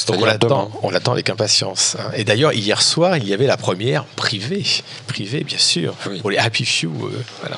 Donc 0.07 0.21
on 0.21 0.25
l'attend, 0.25 0.71
on 0.83 0.89
l'attend 0.89 1.11
avec 1.13 1.29
impatience. 1.29 1.95
hein. 1.99 2.11
Et 2.15 2.23
d'ailleurs, 2.23 2.53
hier 2.53 2.81
soir, 2.81 3.17
il 3.17 3.27
y 3.27 3.33
avait 3.33 3.47
la 3.47 3.57
première 3.57 4.03
privée, 4.05 4.63
privée 5.07 5.43
bien 5.43 5.57
sûr, 5.57 5.93
pour 6.21 6.29
les 6.31 6.37
Happy 6.37 6.65
Few. 6.65 6.87
euh, 6.87 7.23
voilà. 7.41 7.57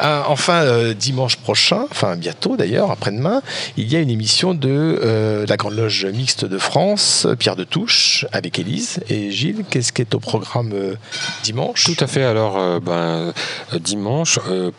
Euh, 0.00 0.22
enfin, 0.28 0.62
euh, 0.62 0.94
dimanche 0.94 1.36
prochain, 1.36 1.86
enfin 1.90 2.16
bientôt 2.16 2.56
d'ailleurs, 2.56 2.90
après-demain, 2.90 3.42
il 3.76 3.90
y 3.92 3.96
a 3.96 4.00
une 4.00 4.10
émission 4.10 4.54
de 4.54 4.68
euh, 5.02 5.46
la 5.48 5.56
Grande 5.56 5.74
Loge 5.74 6.06
mixte 6.06 6.44
de 6.44 6.58
France, 6.58 7.26
Pierre 7.38 7.56
de 7.56 7.64
Touche, 7.64 8.26
avec 8.32 8.58
Élise 8.58 9.00
et 9.08 9.30
Gilles. 9.30 9.64
Qu'est-ce 9.70 9.92
qui 9.92 10.02
est 10.02 10.14
au 10.14 10.20
programme 10.20 10.72
euh, 10.74 10.94
dimanche? 11.42 11.84
Tout 11.84 11.96
à 12.04 12.06
fait. 12.06 12.22
Alors, 12.22 12.56
euh, 12.58 12.80
ben, 12.80 13.32
dimanche, 13.80 14.38
euh, 14.48 14.70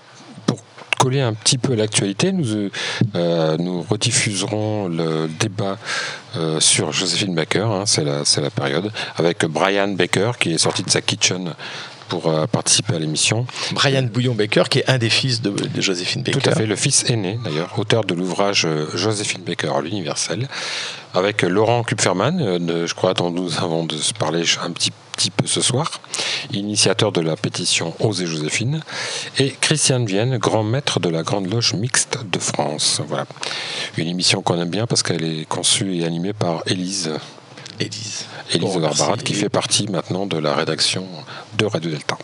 coller 0.98 1.22
un 1.22 1.34
petit 1.34 1.58
peu 1.58 1.74
à 1.74 1.76
l'actualité, 1.76 2.32
nous, 2.32 2.56
euh, 2.56 2.70
euh, 3.16 3.58
nous 3.58 3.82
rediffuserons 3.82 4.88
le 4.88 5.28
débat 5.40 5.78
euh, 6.36 6.60
sur 6.60 6.92
Joséphine 6.92 7.34
Baker, 7.34 7.62
hein, 7.62 7.84
c'est 7.86 8.04
la, 8.04 8.24
la 8.42 8.50
période, 8.50 8.92
avec 9.18 9.46
Brian 9.46 9.90
Baker 9.90 10.32
qui 10.40 10.54
est 10.54 10.58
sorti 10.58 10.84
de 10.84 10.90
sa 10.90 11.02
kitchen 11.02 11.54
pour 12.10 12.28
euh, 12.28 12.48
participer 12.48 12.96
à 12.96 13.00
l'émission. 13.00 13.46
Brian 13.72 14.04
Bouillon-Baker, 14.04 14.64
qui 14.70 14.80
est 14.80 14.90
un 14.90 14.98
des 14.98 15.10
fils 15.10 15.42
de, 15.42 15.52
de 15.52 15.82
Joséphine 15.82 16.24
Baker. 16.24 16.40
Tout 16.40 16.50
à 16.50 16.56
fait, 16.56 16.66
le 16.66 16.76
fils 16.76 17.06
aîné 17.10 17.40
d'ailleurs, 17.44 17.78
auteur 17.78 18.04
de 18.04 18.14
l'ouvrage 18.14 18.66
euh, 18.66 18.88
Joséphine 18.96 19.44
Baker, 19.44 19.74
l'universel, 19.84 20.50
avec 21.14 21.44
euh, 21.44 21.48
Laurent 21.48 21.84
Kupferman, 21.84 22.60
je 22.86 22.94
crois 22.94 23.14
dont 23.14 23.30
nous 23.30 23.58
avons 23.60 23.86
de 23.86 23.96
se 23.96 24.14
parler 24.14 24.44
un 24.64 24.72
petit, 24.72 24.92
petit 25.16 25.30
peu 25.30 25.48
ce 25.48 25.62
soir, 25.62 26.02
initiateur 26.52 27.12
de 27.12 27.22
la 27.22 27.36
pétition 27.36 27.94
Osez 28.00 28.26
Joséphine, 28.26 28.82
et 29.38 29.56
Christiane 29.62 30.06
Vienne, 30.06 30.38
grand 30.38 30.64
maître 30.64 31.00
de 31.00 31.10
la 31.10 31.24
Grande 31.24 31.52
Loge 31.52 31.74
mixte 31.74 32.20
de 32.30 32.40
France. 32.40 33.02
Voilà, 33.08 33.26
une 33.98 34.08
émission 34.08 34.42
qu'on 34.42 34.60
aime 34.60 34.70
bien 34.70 34.88
parce 34.88 35.04
qu'elle 35.04 35.24
est 35.24 35.46
conçue 35.46 35.98
et 35.98 36.06
animée 36.06 36.34
par 36.34 36.64
Élise. 36.66 37.12
Élise. 37.80 38.26
Élise 38.52 38.74
Bon, 38.74 38.80
Barbarat, 38.80 39.18
qui 39.18 39.34
fait 39.34 39.50
partie 39.50 39.88
maintenant 39.88 40.26
de 40.26 40.38
la 40.38 40.54
rédaction 40.54 41.06
de 41.60 41.66
Radio 41.66 41.92
Delta. 41.92 42.18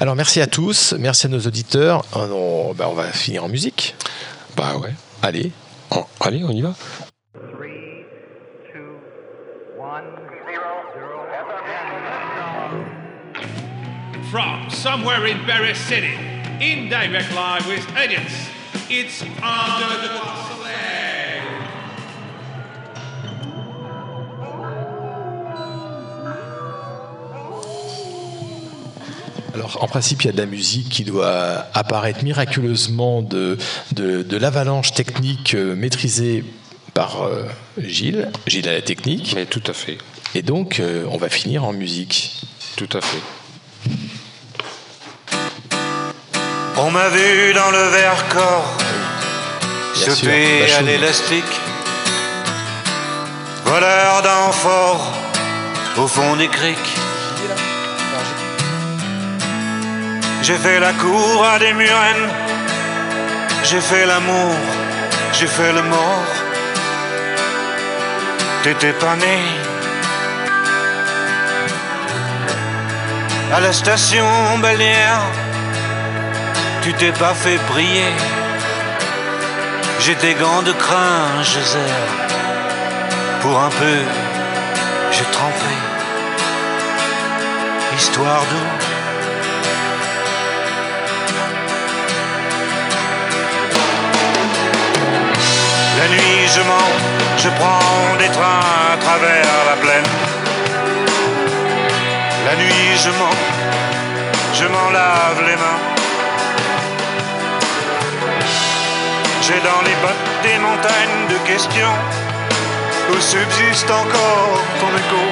Alors 0.00 0.16
merci 0.16 0.40
à 0.40 0.46
tous, 0.46 0.94
merci 0.98 1.26
à 1.26 1.28
nos 1.28 1.40
auditeurs. 1.40 2.04
Euh, 2.16 2.26
On, 2.32 2.74
bah, 2.74 2.86
on 2.88 2.94
va 2.94 3.04
finir 3.04 3.44
en 3.44 3.48
musique. 3.48 3.94
Bah 4.56 4.76
ouais. 4.78 4.92
Allez. 5.22 5.52
Oh, 5.90 6.06
allez, 6.20 6.42
on 6.44 6.50
y 6.50 6.62
va. 6.62 6.74
From 14.30 14.70
somewhere 14.70 15.26
in 15.26 15.44
Paris 15.44 15.76
City, 15.76 16.14
in 16.60 16.88
direct 16.88 17.30
live 17.34 17.66
with 17.66 17.86
audience, 17.96 18.32
it's 18.88 19.22
Under 19.42 20.08
the 20.08 20.51
Alors, 29.54 29.82
en 29.82 29.86
principe, 29.86 30.22
il 30.22 30.26
y 30.26 30.30
a 30.30 30.32
de 30.32 30.38
la 30.38 30.46
musique 30.46 30.88
qui 30.88 31.04
doit 31.04 31.66
apparaître 31.74 32.24
miraculeusement 32.24 33.20
de, 33.20 33.58
de, 33.92 34.22
de 34.22 34.36
l'avalanche 34.36 34.92
technique 34.92 35.54
euh, 35.54 35.74
maîtrisée 35.74 36.42
par 36.94 37.22
euh, 37.22 37.44
Gilles, 37.78 38.30
Gilles 38.46 38.68
à 38.68 38.72
la 38.72 38.82
technique. 38.82 39.32
Mais 39.34 39.46
tout 39.46 39.62
à 39.66 39.72
fait. 39.74 39.98
Et 40.34 40.42
donc, 40.42 40.80
euh, 40.80 41.04
on 41.10 41.18
va 41.18 41.28
finir 41.28 41.64
en 41.64 41.72
musique. 41.72 42.40
Tout 42.76 42.88
à 42.94 43.00
fait. 43.02 43.20
On 46.78 46.90
m'a 46.90 47.08
vu 47.10 47.52
dans 47.52 47.70
le 47.70 47.88
verre 47.90 48.28
corps 48.30 48.78
sauter 49.94 50.72
à 50.72 50.82
l'élastique, 50.82 51.44
voleur 53.64 54.22
d'amphores 54.22 55.12
au 55.98 56.06
fond 56.06 56.36
des 56.36 56.48
criques. 56.48 57.11
J'ai 60.42 60.56
fait 60.56 60.80
la 60.80 60.92
cour 60.94 61.46
à 61.46 61.56
des 61.60 61.72
murennes, 61.72 62.28
j'ai 63.62 63.80
fait 63.80 64.04
l'amour, 64.06 64.56
j'ai 65.32 65.46
fait 65.46 65.72
le 65.72 65.82
mort. 65.82 66.26
T'étais 68.64 68.92
pas 68.92 69.14
né. 69.14 69.38
À 73.54 73.60
la 73.60 73.72
station 73.72 74.26
balnéaire, 74.60 75.22
tu 76.82 76.92
t'es 76.94 77.12
pas 77.12 77.34
fait 77.34 77.58
briller. 77.68 78.12
J'ai 80.00 80.16
des 80.16 80.34
gants 80.34 80.62
de 80.62 80.72
crin, 80.72 81.44
zère. 81.44 82.12
Pour 83.42 83.60
un 83.60 83.70
peu, 83.70 83.98
j'ai 85.12 85.24
trempé. 85.36 85.74
Histoire 87.96 88.42
d'eau. 88.50 88.81
Je 96.54 96.60
mens, 96.60 96.92
je 97.38 97.48
prends 97.60 98.16
des 98.18 98.28
trains 98.28 98.64
à 98.92 98.96
travers 99.04 99.54
la 99.70 99.76
plaine. 99.82 100.10
La 102.46 102.54
nuit, 102.56 102.88
je 103.04 103.10
mens, 103.20 103.38
je 104.58 104.66
m'en 104.74 104.90
lave 104.90 105.40
les 105.48 105.56
mains. 105.62 105.80
J'ai 109.46 109.60
dans 109.70 109.82
les 109.88 109.96
bottes 110.02 110.30
des 110.42 110.58
montagnes 110.58 111.22
de 111.32 111.38
questions 111.50 111.96
où 113.10 113.20
subsiste 113.20 113.90
encore 113.90 114.60
ton 114.80 114.92
écho. 115.02 115.24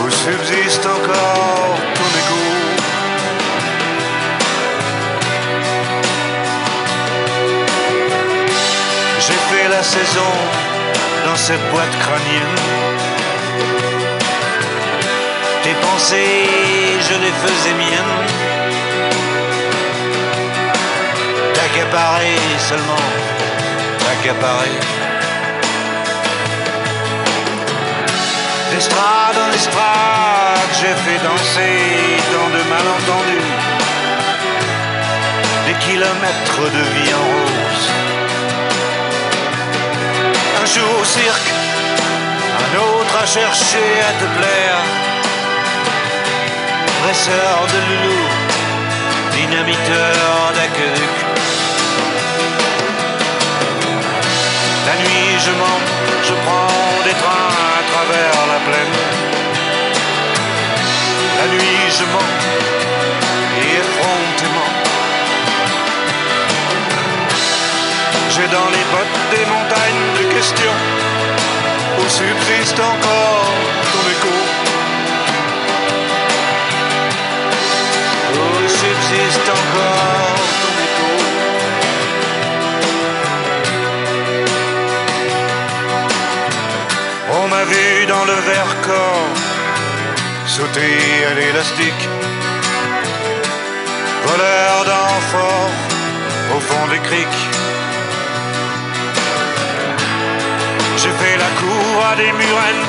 Où 0.00 0.10
subsiste 0.10 0.86
encore 0.86 1.97
saison 9.94 10.32
dans 11.24 11.36
cette 11.36 11.64
boîte 11.70 11.98
crânienne 12.00 12.58
pensées, 15.74 16.98
je 17.08 17.14
les 17.24 17.34
faisais 17.44 17.74
miennes. 17.74 18.26
T'accaparer 21.54 22.36
seulement, 22.58 23.06
t'accaparer. 23.98 24.78
D'estrade 28.70 29.38
en 29.44 29.52
estrade, 29.54 30.70
j'ai 30.80 30.94
fait 31.04 31.20
danser 31.28 31.76
tant 32.32 32.48
de 32.56 32.62
malentendus. 32.72 33.50
Des 35.66 35.78
kilomètres 35.86 36.64
de 36.76 36.82
vie 36.94 37.14
en 37.14 37.24
rose. 37.32 38.07
Un 40.68 40.80
jour 40.80 41.00
au 41.00 41.04
cirque, 41.04 41.50
un 42.60 42.76
autre 42.76 43.16
à 43.22 43.24
chercher 43.24 43.88
à 44.06 44.12
te 44.20 44.26
plaire. 44.36 44.80
Presseur 47.02 47.66
de 47.72 47.78
loulou, 47.88 48.20
dynamiteur 49.32 50.52
d'aqueduc. 50.54 51.14
La 54.86 54.94
nuit 55.00 55.38
je 55.46 55.52
mens, 55.52 55.80
je 56.22 56.34
prends 56.44 57.02
des 57.06 57.16
trains 57.22 57.54
à 57.78 57.82
travers 57.90 58.38
la 58.52 58.58
plaine. 58.68 58.96
La 61.38 61.46
nuit 61.46 61.82
je 61.98 62.04
mens, 62.12 62.32
et 63.62 63.68
effrontément. 63.80 64.70
J'ai 68.28 68.48
dans 68.48 68.68
les 68.68 68.84
bottes 68.92 69.18
des 69.30 69.46
montagnes 69.46 69.67
où 70.38 72.08
subsiste 72.08 72.78
encore 72.78 73.52
ton 73.92 74.04
écho. 74.14 74.34
Où 78.34 78.68
subsiste 78.68 79.48
encore 79.48 80.46
ton 80.62 80.74
écho. 80.86 81.10
On 87.32 87.48
m'a 87.48 87.64
vu 87.64 88.06
dans 88.06 88.24
le 88.24 88.34
verre 88.34 88.76
corps 88.82 89.34
sauter 90.46 91.26
à 91.28 91.34
l'élastique. 91.34 92.08
Voleur 94.24 94.84
d'enfort 94.84 95.70
au 96.54 96.60
fond 96.60 96.86
des 96.92 97.00
criques. 97.00 97.57
Des 102.16 102.32
murennes. 102.32 102.86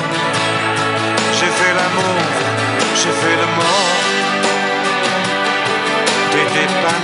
J'ai 1.38 1.52
fait 1.60 1.74
l'amour, 1.74 2.16
j'ai 2.96 3.14
fait 3.22 3.38
le 3.42 3.48
mort. 3.58 3.90
T'étais 6.32 6.68
pas. 6.84 7.00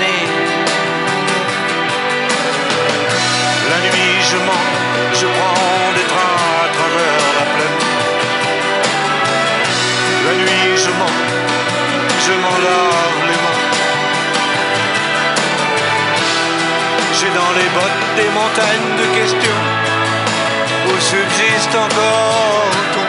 La 3.70 3.78
nuit 3.86 4.16
je 4.30 4.38
mens, 4.48 4.68
je 5.20 5.26
prends 5.26 5.94
des 5.98 6.08
trains 6.12 6.38
à 6.64 6.68
travers 6.78 7.22
la 7.38 7.46
plaine. 7.54 7.80
La 10.26 10.34
nuit 10.42 10.78
je 10.84 10.92
mens, 11.00 11.18
je 12.26 12.34
m'en 12.44 12.58
lave 12.66 13.20
les 13.30 13.40
mains. 13.44 13.62
J'ai 17.18 17.32
dans 17.40 17.54
les 17.60 17.70
bottes 17.76 18.06
des 18.16 18.30
montagnes 18.40 18.92
de 19.02 19.06
questions 19.20 19.75
subsiste 21.00 21.78
encore 21.78 23.05